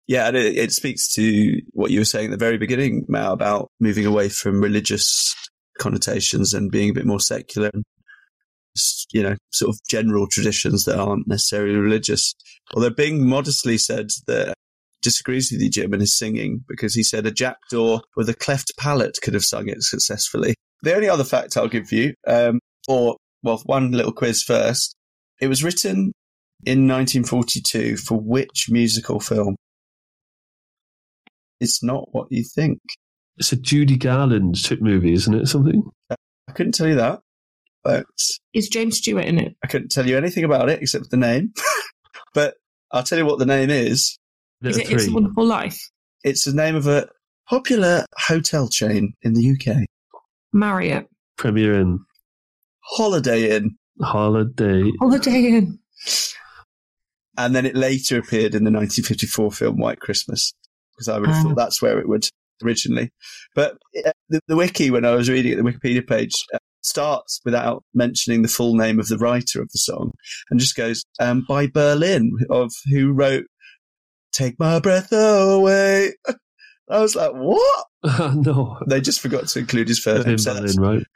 Yeah, 0.07 0.27
and 0.27 0.35
it, 0.37 0.57
it 0.57 0.71
speaks 0.71 1.13
to 1.15 1.59
what 1.71 1.91
you 1.91 1.99
were 1.99 2.05
saying 2.05 2.25
at 2.27 2.31
the 2.31 2.37
very 2.45 2.57
beginning, 2.57 3.05
Matt, 3.07 3.31
about 3.31 3.69
moving 3.79 4.05
away 4.05 4.29
from 4.29 4.61
religious 4.61 5.33
connotations 5.79 6.53
and 6.53 6.71
being 6.71 6.89
a 6.89 6.93
bit 6.93 7.05
more 7.05 7.19
secular 7.19 7.69
and, 7.73 7.83
s- 7.85 8.00
you 9.11 9.23
know, 9.23 9.35
sort 9.51 9.69
of 9.69 9.79
general 9.87 10.27
traditions 10.27 10.83
that 10.85 10.99
aren't 10.99 11.27
necessarily 11.27 11.75
religious. 11.75 12.33
Although 12.73 12.89
Bing 12.91 13.27
modestly 13.27 13.77
said 13.77 14.09
that 14.27 14.53
disagrees 15.01 15.51
with 15.51 15.61
you, 15.61 15.69
Jim, 15.69 15.93
in 15.93 15.99
his 15.99 16.17
singing 16.17 16.63
because 16.67 16.93
he 16.93 17.03
said 17.03 17.25
a 17.25 17.31
jackdaw 17.31 17.99
with 18.15 18.29
a 18.29 18.33
cleft 18.33 18.71
palate 18.77 19.17
could 19.21 19.33
have 19.33 19.43
sung 19.43 19.67
it 19.67 19.81
successfully. 19.83 20.55
The 20.83 20.95
only 20.95 21.09
other 21.09 21.23
fact 21.23 21.57
I'll 21.57 21.67
give 21.67 21.91
you, 21.91 22.13
um, 22.27 22.59
or 22.87 23.17
well, 23.43 23.61
one 23.65 23.91
little 23.91 24.13
quiz 24.13 24.43
first. 24.43 24.95
It 25.39 25.47
was 25.47 25.63
written 25.63 26.13
in 26.65 26.87
1942 26.87 27.97
for 27.97 28.19
which 28.19 28.67
musical 28.69 29.19
film? 29.19 29.55
It's 31.59 31.83
not 31.83 32.09
what 32.11 32.27
you 32.29 32.43
think. 32.43 32.79
It's 33.37 33.51
a 33.51 33.55
Judy 33.55 33.97
Garland 33.97 34.57
movie, 34.79 35.13
isn't 35.13 35.33
it? 35.33 35.47
Something. 35.47 35.83
I 36.09 36.51
couldn't 36.53 36.73
tell 36.73 36.87
you 36.87 36.95
that, 36.95 37.21
but 37.83 38.05
Is 38.53 38.69
James 38.69 38.97
Stewart 38.97 39.25
in 39.25 39.37
it? 39.39 39.55
I 39.63 39.67
couldn't 39.67 39.89
tell 39.91 40.07
you 40.07 40.17
anything 40.17 40.43
about 40.43 40.69
it 40.69 40.81
except 40.81 41.09
the 41.11 41.17
name. 41.17 41.53
but 42.33 42.55
I'll 42.91 43.03
tell 43.03 43.17
you 43.17 43.25
what 43.25 43.39
the 43.39 43.45
name 43.45 43.69
is. 43.69 44.17
Is 44.63 44.77
it 44.77 44.91
It's 44.91 45.07
a 45.07 45.11
Wonderful 45.11 45.45
Life? 45.45 45.79
It's 46.23 46.43
the 46.45 46.53
name 46.53 46.75
of 46.75 46.87
a 46.87 47.09
popular 47.49 48.05
hotel 48.17 48.69
chain 48.69 49.13
in 49.23 49.33
the 49.33 49.51
UK. 49.51 49.85
Marriott. 50.53 51.07
Premier 51.37 51.79
Inn. 51.79 51.99
Holiday 52.81 53.55
Inn. 53.55 53.75
Holiday. 54.01 54.91
Holiday 54.99 55.47
Inn. 55.47 55.79
And 57.37 57.55
then 57.55 57.65
it 57.65 57.75
later 57.75 58.19
appeared 58.19 58.53
in 58.53 58.63
the 58.65 58.71
1954 58.71 59.51
film 59.51 59.77
White 59.77 59.99
Christmas, 59.99 60.53
because 60.93 61.07
I 61.07 61.17
would 61.17 61.29
have 61.29 61.37
Ah. 61.45 61.49
thought 61.49 61.55
that's 61.57 61.81
where 61.81 61.99
it 61.99 62.07
would 62.07 62.27
originally. 62.63 63.09
But 63.55 63.77
uh, 64.05 64.11
the, 64.29 64.41
the 64.47 64.55
wiki, 64.55 64.91
when 64.91 65.05
I 65.05 65.15
was 65.15 65.29
reading 65.29 65.53
it, 65.53 65.55
the 65.55 65.63
Wikipedia 65.63 66.05
page, 66.05 66.33
starts 66.81 67.39
without 67.45 67.83
mentioning 67.93 68.41
the 68.41 68.47
full 68.47 68.75
name 68.75 68.99
of 68.99 69.07
the 69.07 69.17
writer 69.17 69.61
of 69.61 69.69
the 69.71 69.77
song 69.79 70.11
and 70.49 70.59
just 70.59 70.75
goes, 70.75 71.03
um, 71.19 71.45
by 71.47 71.67
Berlin, 71.67 72.31
of 72.49 72.71
who 72.91 73.11
wrote 73.11 73.45
Take 74.33 74.59
My 74.59 74.79
Breath 74.79 75.11
Away. 75.11 76.13
I 76.89 76.99
was 76.99 77.15
like, 77.15 77.31
what? 77.33 77.85
no. 78.35 78.77
They 78.87 78.99
just 79.01 79.21
forgot 79.21 79.47
to 79.49 79.59
include 79.59 79.87
his 79.87 79.99
first 79.99 80.27
name. 80.27 80.37
So 80.37 80.53
that's 80.53 80.75
Berlin, 80.75 80.97
right? 80.97 81.07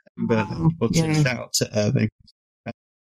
Berlin. 0.47 0.69
Well, 0.79 0.89
Yeah. 0.93 1.13
shout 1.21 1.37
out 1.37 1.53
to 1.53 1.69
Irving. 1.77 2.09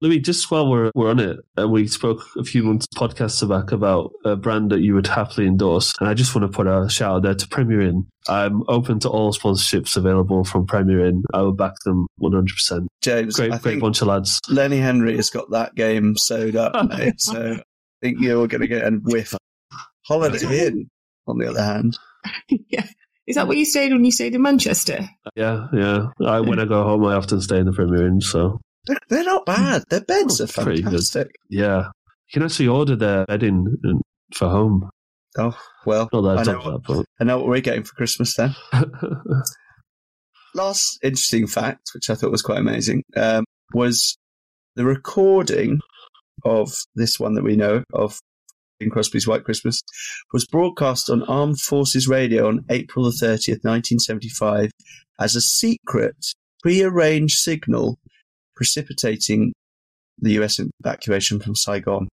Louie, 0.01 0.19
just 0.19 0.49
while 0.49 0.67
we're, 0.67 0.91
we're 0.95 1.11
on 1.11 1.19
it, 1.19 1.37
uh, 1.59 1.67
we 1.67 1.87
spoke 1.87 2.23
a 2.35 2.43
few 2.43 2.63
months 2.63 2.87
podcasts 2.95 3.47
back 3.47 3.71
about 3.71 4.11
a 4.25 4.35
brand 4.35 4.71
that 4.71 4.81
you 4.81 4.95
would 4.95 5.05
happily 5.05 5.45
endorse. 5.45 5.93
And 5.99 6.09
I 6.09 6.15
just 6.15 6.33
want 6.33 6.51
to 6.51 6.55
put 6.55 6.65
a 6.65 6.89
shout 6.89 7.17
out 7.17 7.21
there 7.21 7.35
to 7.35 7.47
Premier 7.47 7.81
Inn. 7.81 8.07
I'm 8.27 8.63
open 8.67 8.99
to 9.01 9.09
all 9.09 9.31
sponsorships 9.31 9.95
available 9.95 10.43
from 10.43 10.65
Premier 10.65 11.05
Inn. 11.05 11.23
I 11.35 11.43
would 11.43 11.55
back 11.55 11.73
them 11.85 12.07
100%. 12.19 12.87
James, 13.01 13.35
Great, 13.35 13.51
I 13.51 13.57
great 13.57 13.73
think 13.73 13.81
bunch 13.81 14.01
of 14.01 14.07
lads. 14.07 14.39
Lenny 14.49 14.77
Henry 14.77 15.15
has 15.15 15.29
got 15.29 15.51
that 15.51 15.75
game 15.75 16.17
sewed 16.17 16.55
up, 16.55 16.73
mate. 16.89 17.21
So 17.21 17.53
I 17.53 17.61
think 18.01 18.19
you're 18.19 18.47
going 18.47 18.61
to 18.61 18.67
get 18.67 18.83
a 18.83 18.91
whiff. 19.03 19.35
Holiday 20.07 20.67
Inn, 20.67 20.89
on 21.27 21.37
the 21.37 21.47
other 21.47 21.61
hand. 21.61 21.97
yeah. 22.49 22.87
Is 23.27 23.35
that 23.35 23.47
where 23.47 23.57
you 23.57 23.65
stayed 23.65 23.91
when 23.91 24.03
you 24.03 24.11
stayed 24.11 24.33
in 24.33 24.41
Manchester? 24.41 25.07
Yeah, 25.35 25.67
yeah. 25.71 26.07
I, 26.25 26.39
when 26.41 26.59
I 26.59 26.65
go 26.65 26.83
home, 26.83 27.05
I 27.05 27.13
often 27.13 27.39
stay 27.39 27.59
in 27.59 27.65
the 27.65 27.71
Premier 27.71 28.07
Inn. 28.07 28.19
So, 28.19 28.59
They're, 28.87 28.97
they're 29.09 29.23
not 29.23 29.45
bad. 29.45 29.83
Their 29.89 30.01
beds 30.01 30.41
are 30.41 30.47
Pretty 30.47 30.81
good. 30.81 30.91
fantastic. 30.91 31.27
yeah. 31.49 31.89
You 32.27 32.33
can 32.39 32.43
actually 32.43 32.67
order 32.69 32.95
their 32.95 33.25
bedding 33.25 33.77
for 34.33 34.47
home. 34.49 34.89
Oh, 35.37 35.57
well, 35.85 36.09
Not 36.13 36.21
that 36.21 36.29
I 36.49 36.53
know, 36.53 36.61
done 36.61 36.81
that, 36.87 37.05
I 37.19 37.23
know 37.25 37.37
what 37.39 37.47
we're 37.47 37.59
getting 37.61 37.83
for 37.83 37.93
Christmas 37.95 38.35
then. 38.35 38.55
Last 40.53 40.99
interesting 41.01 41.47
fact, 41.47 41.91
which 41.93 42.09
I 42.09 42.15
thought 42.15 42.31
was 42.31 42.41
quite 42.41 42.59
amazing, 42.59 43.03
um, 43.15 43.45
was 43.73 44.17
the 44.75 44.83
recording 44.83 45.79
of 46.43 46.71
this 46.95 47.19
one 47.19 47.35
that 47.35 47.43
we 47.43 47.55
know 47.55 47.83
of 47.93 48.19
in 48.81 48.89
Crosby's 48.89 49.27
White 49.27 49.43
Christmas 49.45 49.81
was 50.33 50.45
broadcast 50.45 51.09
on 51.09 51.23
Armed 51.23 51.59
Forces 51.59 52.07
Radio 52.07 52.47
on 52.47 52.65
April 52.69 53.05
the 53.05 53.11
30th, 53.11 53.63
1975, 53.63 54.71
as 55.19 55.35
a 55.35 55.41
secret, 55.41 56.15
pre-arranged 56.63 57.37
signal 57.37 57.97
precipitating 58.55 59.53
the 60.19 60.33
US 60.41 60.59
evacuation 60.83 61.39
from 61.39 61.55
Saigon. 61.55 62.07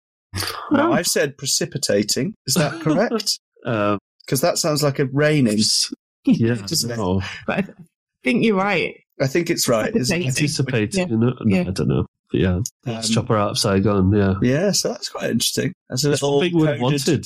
Now, 0.72 0.92
I've 0.94 1.08
said 1.08 1.38
precipitating. 1.38 2.34
Is 2.46 2.54
that 2.56 2.82
correct? 2.82 3.40
um, 3.66 3.98
Because 4.26 4.42
that 4.42 4.58
sounds 4.58 4.84
like 4.84 5.00
a 5.00 5.06
raining. 5.06 5.58
yeah, 6.26 6.56
Just- 6.56 6.88
no. 6.88 7.22
But 7.46 7.58
I 7.58 7.62
th- 7.62 7.78
think 8.24 8.44
you're 8.44 8.56
right. 8.58 8.96
I 9.20 9.28
think 9.28 9.50
it's 9.50 9.68
right. 9.68 9.96
isn't 9.96 10.22
it? 10.22 10.28
Anticipating. 10.28 11.10
Yeah. 11.10 11.16
No, 11.16 11.30
no, 11.30 11.36
Yeah. 11.46 11.62
I 11.68 11.72
don't 11.72 11.88
know. 11.88 12.06
But 12.32 12.42
yeah, 12.42 12.60
let's 12.86 13.08
Um, 13.10 13.14
chop 13.16 13.30
her 13.30 13.38
out 13.38 13.52
of 13.52 13.58
Saigon. 13.58 14.12
Yeah. 14.14 14.34
Yeah, 14.42 14.72
so 14.74 14.90
that's 14.90 15.10
quite 15.10 15.32
interesting. 15.32 15.74
That's 15.90 16.04
a 16.04 16.10
little 16.10 16.36
what 16.36 16.42
Big 16.42 16.54
Wood 16.54 16.80
wanted. 16.82 17.26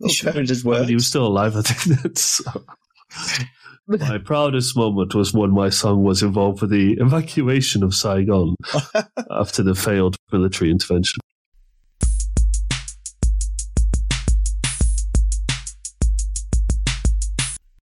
little 0.00 0.32
coded 0.32 0.64
When 0.64 0.80
word. 0.80 0.88
he 0.88 0.94
was 0.94 1.06
still 1.06 1.26
alive, 1.26 1.56
I 1.56 1.62
think 1.62 2.00
that's. 2.02 2.40
My 3.88 4.18
proudest 4.18 4.76
moment 4.76 5.14
was 5.14 5.34
when 5.34 5.50
my 5.50 5.68
song 5.68 6.04
was 6.04 6.22
involved 6.22 6.60
with 6.60 6.70
the 6.70 6.92
evacuation 7.00 7.82
of 7.82 7.94
Saigon 7.94 8.54
after 9.30 9.64
the 9.64 9.74
failed 9.74 10.16
military 10.30 10.70
intervention. 10.70 11.18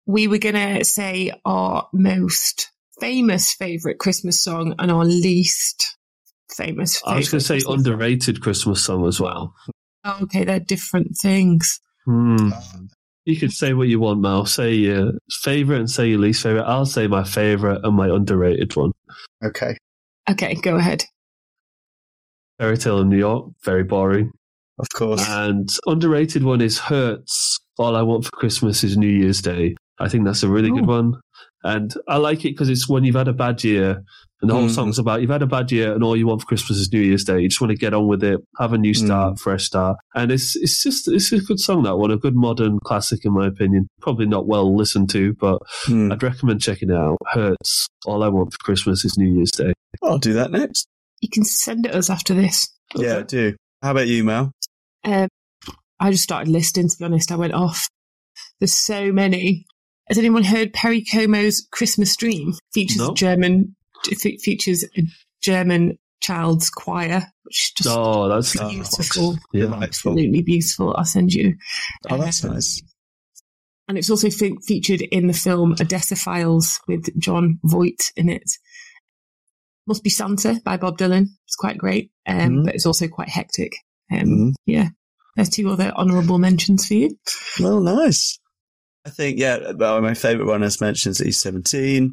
We 0.06 0.26
were 0.26 0.38
going 0.38 0.54
to 0.54 0.84
say 0.84 1.32
our 1.44 1.88
most 1.92 2.70
famous 2.98 3.52
favourite 3.52 3.98
Christmas 3.98 4.42
song 4.42 4.74
and 4.78 4.90
our 4.90 5.04
least 5.04 5.96
famous 6.56 7.02
I 7.04 7.16
was 7.16 7.28
going 7.28 7.40
to 7.40 7.44
say 7.44 7.54
Christmas 7.56 7.74
underrated 7.74 8.40
Christmas 8.40 8.82
song 8.82 9.06
as 9.06 9.20
well. 9.20 9.54
song. 10.06 10.22
Okay, 10.22 10.44
they're 10.44 10.60
different 10.60 11.16
things. 11.20 11.80
Hmm. 12.06 12.50
You 13.24 13.36
could 13.38 13.52
say 13.52 13.72
what 13.72 13.88
you 13.88 14.00
want, 14.00 14.20
Mal. 14.20 14.44
Say 14.46 14.74
your 14.74 15.12
favorite 15.30 15.78
and 15.78 15.90
say 15.90 16.08
your 16.08 16.18
least 16.18 16.42
favorite. 16.42 16.64
I'll 16.64 16.84
say 16.86 17.06
my 17.06 17.24
favorite 17.24 17.80
and 17.84 17.96
my 17.96 18.08
underrated 18.08 18.74
one. 18.76 18.92
Okay, 19.42 19.76
Okay, 20.30 20.54
go 20.54 20.76
ahead. 20.76 21.04
Fairy 22.58 22.78
Tale 22.78 23.00
in 23.00 23.08
New 23.08 23.18
York, 23.18 23.50
very 23.64 23.82
boring. 23.84 24.30
of 24.78 24.86
course. 24.94 25.26
And 25.28 25.68
underrated 25.86 26.44
one 26.44 26.60
is 26.60 26.78
Hurts. 26.78 27.58
All 27.78 27.96
I 27.96 28.02
Want 28.02 28.24
for 28.24 28.30
Christmas 28.30 28.84
is 28.84 28.96
New 28.96 29.08
Year's 29.08 29.42
Day. 29.42 29.74
I 29.98 30.08
think 30.08 30.24
that's 30.24 30.42
a 30.42 30.48
really 30.48 30.70
Ooh. 30.70 30.74
good 30.76 30.86
one. 30.86 31.14
And 31.64 31.94
I 32.06 32.18
like 32.18 32.40
it 32.44 32.50
because 32.50 32.68
it's 32.68 32.88
when 32.88 33.04
you've 33.04 33.14
had 33.16 33.26
a 33.28 33.32
bad 33.32 33.64
year, 33.64 34.02
and 34.42 34.50
the 34.50 34.54
whole 34.54 34.68
Mm. 34.68 34.74
song's 34.74 34.98
about 34.98 35.22
you've 35.22 35.30
had 35.30 35.40
a 35.40 35.46
bad 35.46 35.72
year, 35.72 35.94
and 35.94 36.04
all 36.04 36.14
you 36.14 36.26
want 36.26 36.42
for 36.42 36.46
Christmas 36.46 36.78
is 36.78 36.92
New 36.92 37.00
Year's 37.00 37.24
Day. 37.24 37.40
You 37.40 37.48
just 37.48 37.60
want 37.60 37.70
to 37.70 37.76
get 37.78 37.94
on 37.94 38.06
with 38.06 38.22
it, 38.22 38.38
have 38.58 38.74
a 38.74 38.78
new 38.78 38.92
start, 38.92 39.38
fresh 39.40 39.64
start, 39.64 39.96
and 40.14 40.30
it's 40.30 40.54
it's 40.56 40.82
just 40.82 41.08
it's 41.08 41.32
a 41.32 41.38
good 41.40 41.58
song 41.58 41.84
that 41.84 41.96
one, 41.96 42.10
a 42.10 42.18
good 42.18 42.36
modern 42.36 42.78
classic 42.84 43.24
in 43.24 43.32
my 43.32 43.46
opinion. 43.46 43.88
Probably 44.02 44.26
not 44.26 44.46
well 44.46 44.76
listened 44.76 45.08
to, 45.10 45.32
but 45.40 45.58
Hmm. 45.86 46.12
I'd 46.12 46.22
recommend 46.22 46.60
checking 46.60 46.90
it 46.90 46.96
out. 46.96 47.16
Hurts. 47.32 47.86
All 48.04 48.22
I 48.22 48.28
want 48.28 48.52
for 48.52 48.58
Christmas 48.58 49.04
is 49.06 49.16
New 49.16 49.34
Year's 49.34 49.50
Day. 49.52 49.72
I'll 50.02 50.18
do 50.18 50.34
that 50.34 50.50
next. 50.50 50.86
You 51.22 51.30
can 51.30 51.44
send 51.44 51.86
it 51.86 51.94
us 51.94 52.10
after 52.10 52.34
this. 52.34 52.68
Yeah, 52.94 53.18
I 53.18 53.22
do. 53.22 53.56
How 53.82 53.92
about 53.92 54.08
you, 54.08 54.22
Mal? 54.24 54.52
Um, 55.04 55.28
I 55.98 56.10
just 56.10 56.24
started 56.24 56.50
listing, 56.50 56.88
to 56.90 56.96
be 56.98 57.04
honest. 57.06 57.32
I 57.32 57.36
went 57.36 57.54
off. 57.54 57.88
There's 58.60 58.74
so 58.74 59.10
many. 59.12 59.64
Has 60.08 60.18
anyone 60.18 60.44
heard 60.44 60.72
Perry 60.72 61.02
Como's 61.02 61.66
Christmas 61.72 62.16
Dream? 62.16 62.52
Features 62.72 62.98
No. 62.98 63.10
a 63.10 63.14
German, 63.14 63.74
fe- 64.18 64.36
features 64.38 64.84
a 64.96 65.02
German 65.42 65.98
child's 66.20 66.68
choir, 66.70 67.26
which 67.42 67.56
is 67.66 67.72
just 67.78 67.88
Oh, 67.90 68.28
that's 68.28 68.56
beautiful. 68.56 69.38
Yeah. 69.52 69.72
Absolutely 69.74 70.42
beautiful. 70.42 70.94
I'll 70.96 71.04
send 71.04 71.32
you. 71.32 71.54
Oh, 72.10 72.18
that's 72.18 72.44
Um, 72.44 72.52
nice. 72.54 72.82
And 73.88 73.98
it's 73.98 74.08
also 74.10 74.30
fe- 74.30 74.56
featured 74.66 75.02
in 75.02 75.26
the 75.26 75.32
film 75.34 75.72
Odessa 75.80 76.16
Files 76.16 76.80
with 76.88 77.18
Jon 77.20 77.58
Voight 77.64 78.12
in 78.16 78.28
it. 78.30 78.50
Must 79.86 80.02
Be 80.02 80.08
Santa 80.10 80.60
by 80.64 80.78
Bob 80.78 80.96
Dylan. 80.96 81.26
It's 81.46 81.56
quite 81.56 81.76
great, 81.76 82.10
um, 82.26 82.36
Mhm. 82.38 82.64
but 82.64 82.74
it's 82.74 82.86
also 82.86 83.06
quite 83.08 83.28
hectic. 83.28 83.72
Um, 84.10 84.18
Mhm. 84.20 84.52
Yeah. 84.66 84.88
There's 85.36 85.50
two 85.50 85.68
other 85.68 85.92
honourable 85.92 86.38
mentions 86.38 86.86
for 86.86 86.94
you. 86.94 87.18
Well, 87.60 87.80
nice. 87.80 88.38
I 89.06 89.10
think, 89.10 89.38
yeah, 89.38 89.72
well, 89.72 90.00
my 90.00 90.14
favourite 90.14 90.48
one, 90.48 90.62
as 90.62 90.80
mentioned, 90.80 91.20
is 91.20 91.44
E17. 91.44 92.10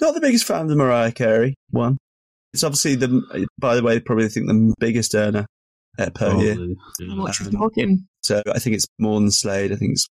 Not 0.00 0.14
the 0.14 0.20
biggest 0.20 0.44
fan 0.44 0.62
of 0.62 0.68
the 0.68 0.76
Mariah 0.76 1.12
Carey 1.12 1.54
one. 1.70 1.98
It's 2.52 2.64
obviously 2.64 2.94
the, 2.94 3.46
by 3.58 3.74
the 3.74 3.82
way, 3.82 4.00
probably 4.00 4.24
I 4.24 4.28
think 4.28 4.46
the 4.48 4.74
biggest 4.78 5.14
earner 5.14 5.46
uh, 5.98 6.10
per 6.10 6.34
year. 6.36 6.54
Yeah. 6.98 7.08
How 7.08 7.14
much 7.16 7.40
are 7.40 7.44
we 7.44 7.50
Um, 7.50 7.56
talking? 7.56 8.06
So 8.22 8.42
I 8.52 8.58
think 8.58 8.76
it's 8.76 8.86
more 8.98 9.20
than 9.20 9.30
Slade. 9.30 9.72
I 9.72 9.76
think 9.76 9.92
it's 9.92 10.06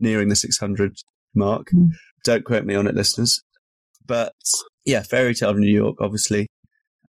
nearing 0.00 0.28
the 0.28 0.36
600 0.36 0.96
mark. 1.34 1.68
Mm. 1.74 1.88
Don't 2.24 2.44
quote 2.44 2.64
me 2.64 2.74
on 2.74 2.86
it, 2.86 2.94
listeners. 2.94 3.42
But 4.06 4.32
yeah, 4.84 5.02
Fairy 5.02 5.34
Tale 5.34 5.50
of 5.50 5.58
New 5.58 5.72
York, 5.72 5.96
obviously. 6.00 6.46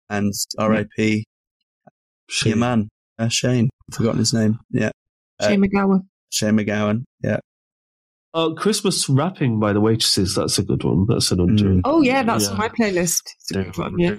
And 0.10 0.34
R.I.P. 0.57 1.24
Shame. 2.30 2.49
Your 2.49 2.57
man, 2.57 2.90
uh, 3.20 3.28
Shane. 3.30 3.70
I've 3.91 3.98
forgotten 3.98 4.20
his 4.20 4.34
name. 4.34 4.60
Yeah. 4.72 4.91
uh, 5.40 5.48
Shane 5.49 5.61
MacGowan. 5.61 6.02
Shane 6.32 6.57
MacGowan. 6.57 7.03
Yeah. 8.34 8.41
Oh, 8.41 8.55
Christmas 8.55 9.07
wrapping 9.10 9.60
by 9.60 9.73
the 9.73 9.81
waitresses. 9.81 10.35
That's 10.35 10.57
a 10.57 10.64
good 10.64 10.84
one. 10.84 11.05
That's 11.07 11.31
an 11.31 11.39
under. 11.39 11.65
Mm. 11.65 11.81
Oh, 11.84 12.01
yeah, 12.01 12.23
that's 12.23 12.45
Yeah. 12.45 12.51
on 12.51 12.57
my 12.57 12.69
playlist. 12.69 13.22
It's 13.39 13.51
a 13.51 13.64
good 13.64 13.77
one, 13.77 13.99
yeah. 13.99 14.15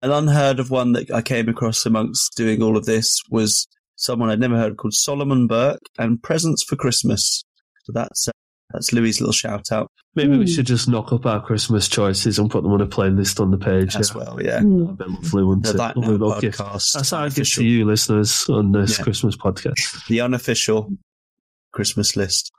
An 0.00 0.10
unheard 0.12 0.60
of 0.60 0.70
one 0.70 0.92
that 0.92 1.10
I 1.10 1.22
came 1.22 1.48
across 1.48 1.84
amongst 1.84 2.36
doing 2.36 2.62
all 2.62 2.76
of 2.76 2.86
this 2.86 3.20
was 3.30 3.66
someone 3.96 4.30
I'd 4.30 4.38
never 4.40 4.56
heard 4.56 4.76
called 4.76 4.94
Solomon 4.94 5.46
Burke 5.48 5.80
and 5.98 6.22
Presents 6.22 6.62
for 6.62 6.76
Christmas. 6.76 7.44
So 7.84 7.92
that's 7.92 8.28
uh, 8.28 8.32
That's 8.72 8.92
Louie's 8.92 9.20
little 9.20 9.32
shout 9.32 9.70
out 9.72 9.90
Maybe 10.14 10.36
we 10.36 10.44
Mm. 10.44 10.54
should 10.54 10.66
just 10.66 10.88
knock 10.88 11.10
up 11.12 11.24
our 11.24 11.40
Christmas 11.40 11.88
choices 11.88 12.38
and 12.38 12.50
put 12.50 12.62
them 12.62 12.72
on 12.72 12.82
a 12.82 12.86
playlist 12.86 13.40
on 13.40 13.50
the 13.50 13.56
page. 13.56 13.96
as 13.96 14.10
yeah. 14.10 14.16
well. 14.18 14.42
Yeah. 14.42 14.60
Mm. 14.60 14.98
That'd 14.98 14.98
be 14.98 15.04
lovely, 15.22 15.42
wouldn't 15.44 15.64
The 15.64 15.70
it? 15.70 15.76
That 15.78 15.96
Now 15.96 16.02
Lovely 16.02 16.18
little 16.18 16.40
gift. 16.40 16.58
podcast. 16.58 16.92
That's 16.92 17.12
our 17.14 17.24
gift 17.28 17.36
unofficial- 17.38 17.62
to 17.62 17.68
you, 17.68 17.84
listeners, 17.86 18.44
on 18.50 18.72
this 18.72 18.98
Yeah. 18.98 19.04
Christmas 19.04 19.36
podcast. 19.36 20.04
The 20.08 20.20
unofficial 20.20 20.90
Christmas 21.72 22.14
list. 22.16 22.50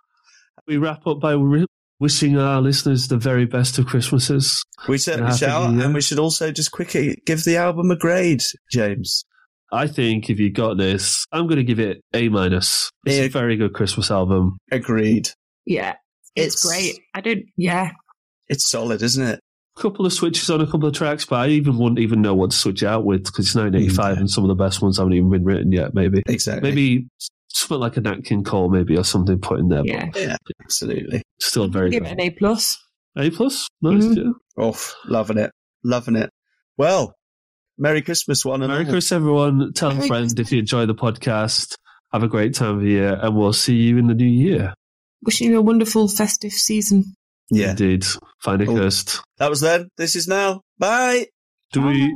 We 0.68 0.78
wrap 0.78 1.06
up 1.06 1.20
by 1.20 1.34
ri- 1.34 1.68
wishing 2.00 2.38
our 2.38 2.62
listeners 2.62 3.08
the 3.08 3.18
very 3.18 3.46
best 3.46 3.78
of 3.78 3.86
Christmases. 3.86 4.64
We 4.88 4.98
certainly 4.98 5.28
Happy 5.28 5.40
shall, 5.46 5.72
Year. 5.74 5.86
and 5.86 5.94
we 5.94 6.02
should 6.02 6.20
also 6.20 6.52
just 6.52 6.72
quickly 6.72 7.22
give 7.26 7.44
the 7.44 7.58
album 7.58 7.92
a 7.92 7.96
grade, 7.96 8.44
James. 8.72 9.24
I 9.72 9.88
think 9.88 10.30
if 10.30 10.40
you 10.40 10.52
got 10.52 10.78
this, 10.78 11.26
I'm 11.32 11.46
going 11.48 11.58
to 11.58 11.64
give 11.64 11.80
it 11.80 12.02
A 12.14 12.30
minus. 12.30 12.90
It's 13.06 13.18
a 13.18 13.28
very 13.28 13.58
good 13.58 13.74
Christmas 13.74 14.10
album. 14.12 14.58
Agreed. 14.72 15.30
Yeah, 15.66 15.96
it's, 16.36 16.64
It's- 16.66 16.66
great. 16.66 17.00
I 17.14 17.22
don't. 17.22 17.44
Yeah, 17.58 17.92
It's 18.48 18.70
solid, 18.70 19.02
isn't 19.02 19.24
it? 19.26 19.40
A 19.78 19.82
couple 19.82 20.06
of 20.06 20.14
switches 20.14 20.50
on 20.52 20.62
a 20.62 20.66
couple 20.68 20.86
of 20.88 20.94
tracks, 20.94 21.26
but 21.26 21.38
I 21.38 21.48
even 21.48 21.78
wouldn't 21.78 22.00
even 22.00 22.22
know 22.22 22.36
what 22.36 22.52
to 22.52 22.58
switch 22.58 22.84
out 22.84 23.06
with 23.06 23.24
because 23.24 23.48
it's 23.48 23.56
1985 23.56 24.16
Yeah. 24.16 24.20
and 24.20 24.30
some 24.30 24.44
of 24.44 24.48
the 24.50 24.56
best 24.64 24.82
ones 24.82 24.98
haven't 24.98 25.14
even 25.14 25.32
been 25.32 25.44
written 25.46 25.72
yet. 25.72 25.94
Maybe, 25.96 26.22
Exactly. 26.28 26.70
maybe 26.70 27.08
something 27.48 27.80
like 27.80 27.98
a 27.98 28.02
Nat 28.02 28.24
King 28.26 28.44
Cole, 28.44 28.70
maybe 28.70 28.96
or 28.98 29.04
something 29.04 29.40
put 29.40 29.60
in 29.60 29.70
there. 29.70 29.82
yeah. 29.86 30.10
Yeah, 30.16 30.36
absolutely. 30.64 31.24
still 31.40 31.68
very 31.70 31.90
Give 31.90 32.04
good. 32.04 32.10
it 32.12 32.14
an 32.14 32.22
A 32.22 32.30
plus. 32.32 32.78
A 33.18 33.30
plus, 33.32 33.68
nice. 33.82 34.04
Mhm. 34.04 34.16
yeah. 34.18 34.32
Oh, 34.58 34.78
loving 35.06 35.38
it. 35.40 35.52
Loving 35.84 36.16
it. 36.18 36.30
Well, 36.78 37.14
Merry 37.78 38.02
Christmas, 38.04 38.46
one 38.46 38.62
and 38.62 38.72
Merry 38.72 38.86
all. 38.86 38.92
Christmas, 38.92 39.12
everyone. 39.12 39.74
Tell 39.74 39.90
a 39.92 39.96
Merry 39.96 40.08
friend 40.08 40.40
if 40.40 40.52
you 40.52 40.60
enjoy 40.60 40.86
the 40.86 40.94
podcast. 40.96 41.76
Have 42.12 42.22
a 42.24 42.28
great 42.28 42.54
time 42.54 42.76
of 42.76 42.82
the 42.82 42.90
year, 42.90 43.18
and 43.22 43.36
we'll 43.36 43.54
see 43.54 43.76
you 43.76 43.98
in 43.98 44.06
the 44.08 44.14
new 44.14 44.26
year. 44.26 44.74
Wishing 45.26 45.52
you 45.52 45.60
a 45.60 45.62
wonderful 45.62 46.08
festive 46.08 46.52
season. 46.52 47.16
Yeah. 47.50 47.72
Indeed. 47.72 48.06
Find 48.42 48.62
a 48.62 48.70
oh. 48.70 48.76
Cursed. 48.76 49.22
That 49.38 49.50
was 49.50 49.62
then. 49.62 49.90
This 49.98 50.16
is 50.16 50.28
now. 50.28 50.62
Bye. 50.78 51.28
Do 51.72 51.82
we. 51.82 52.16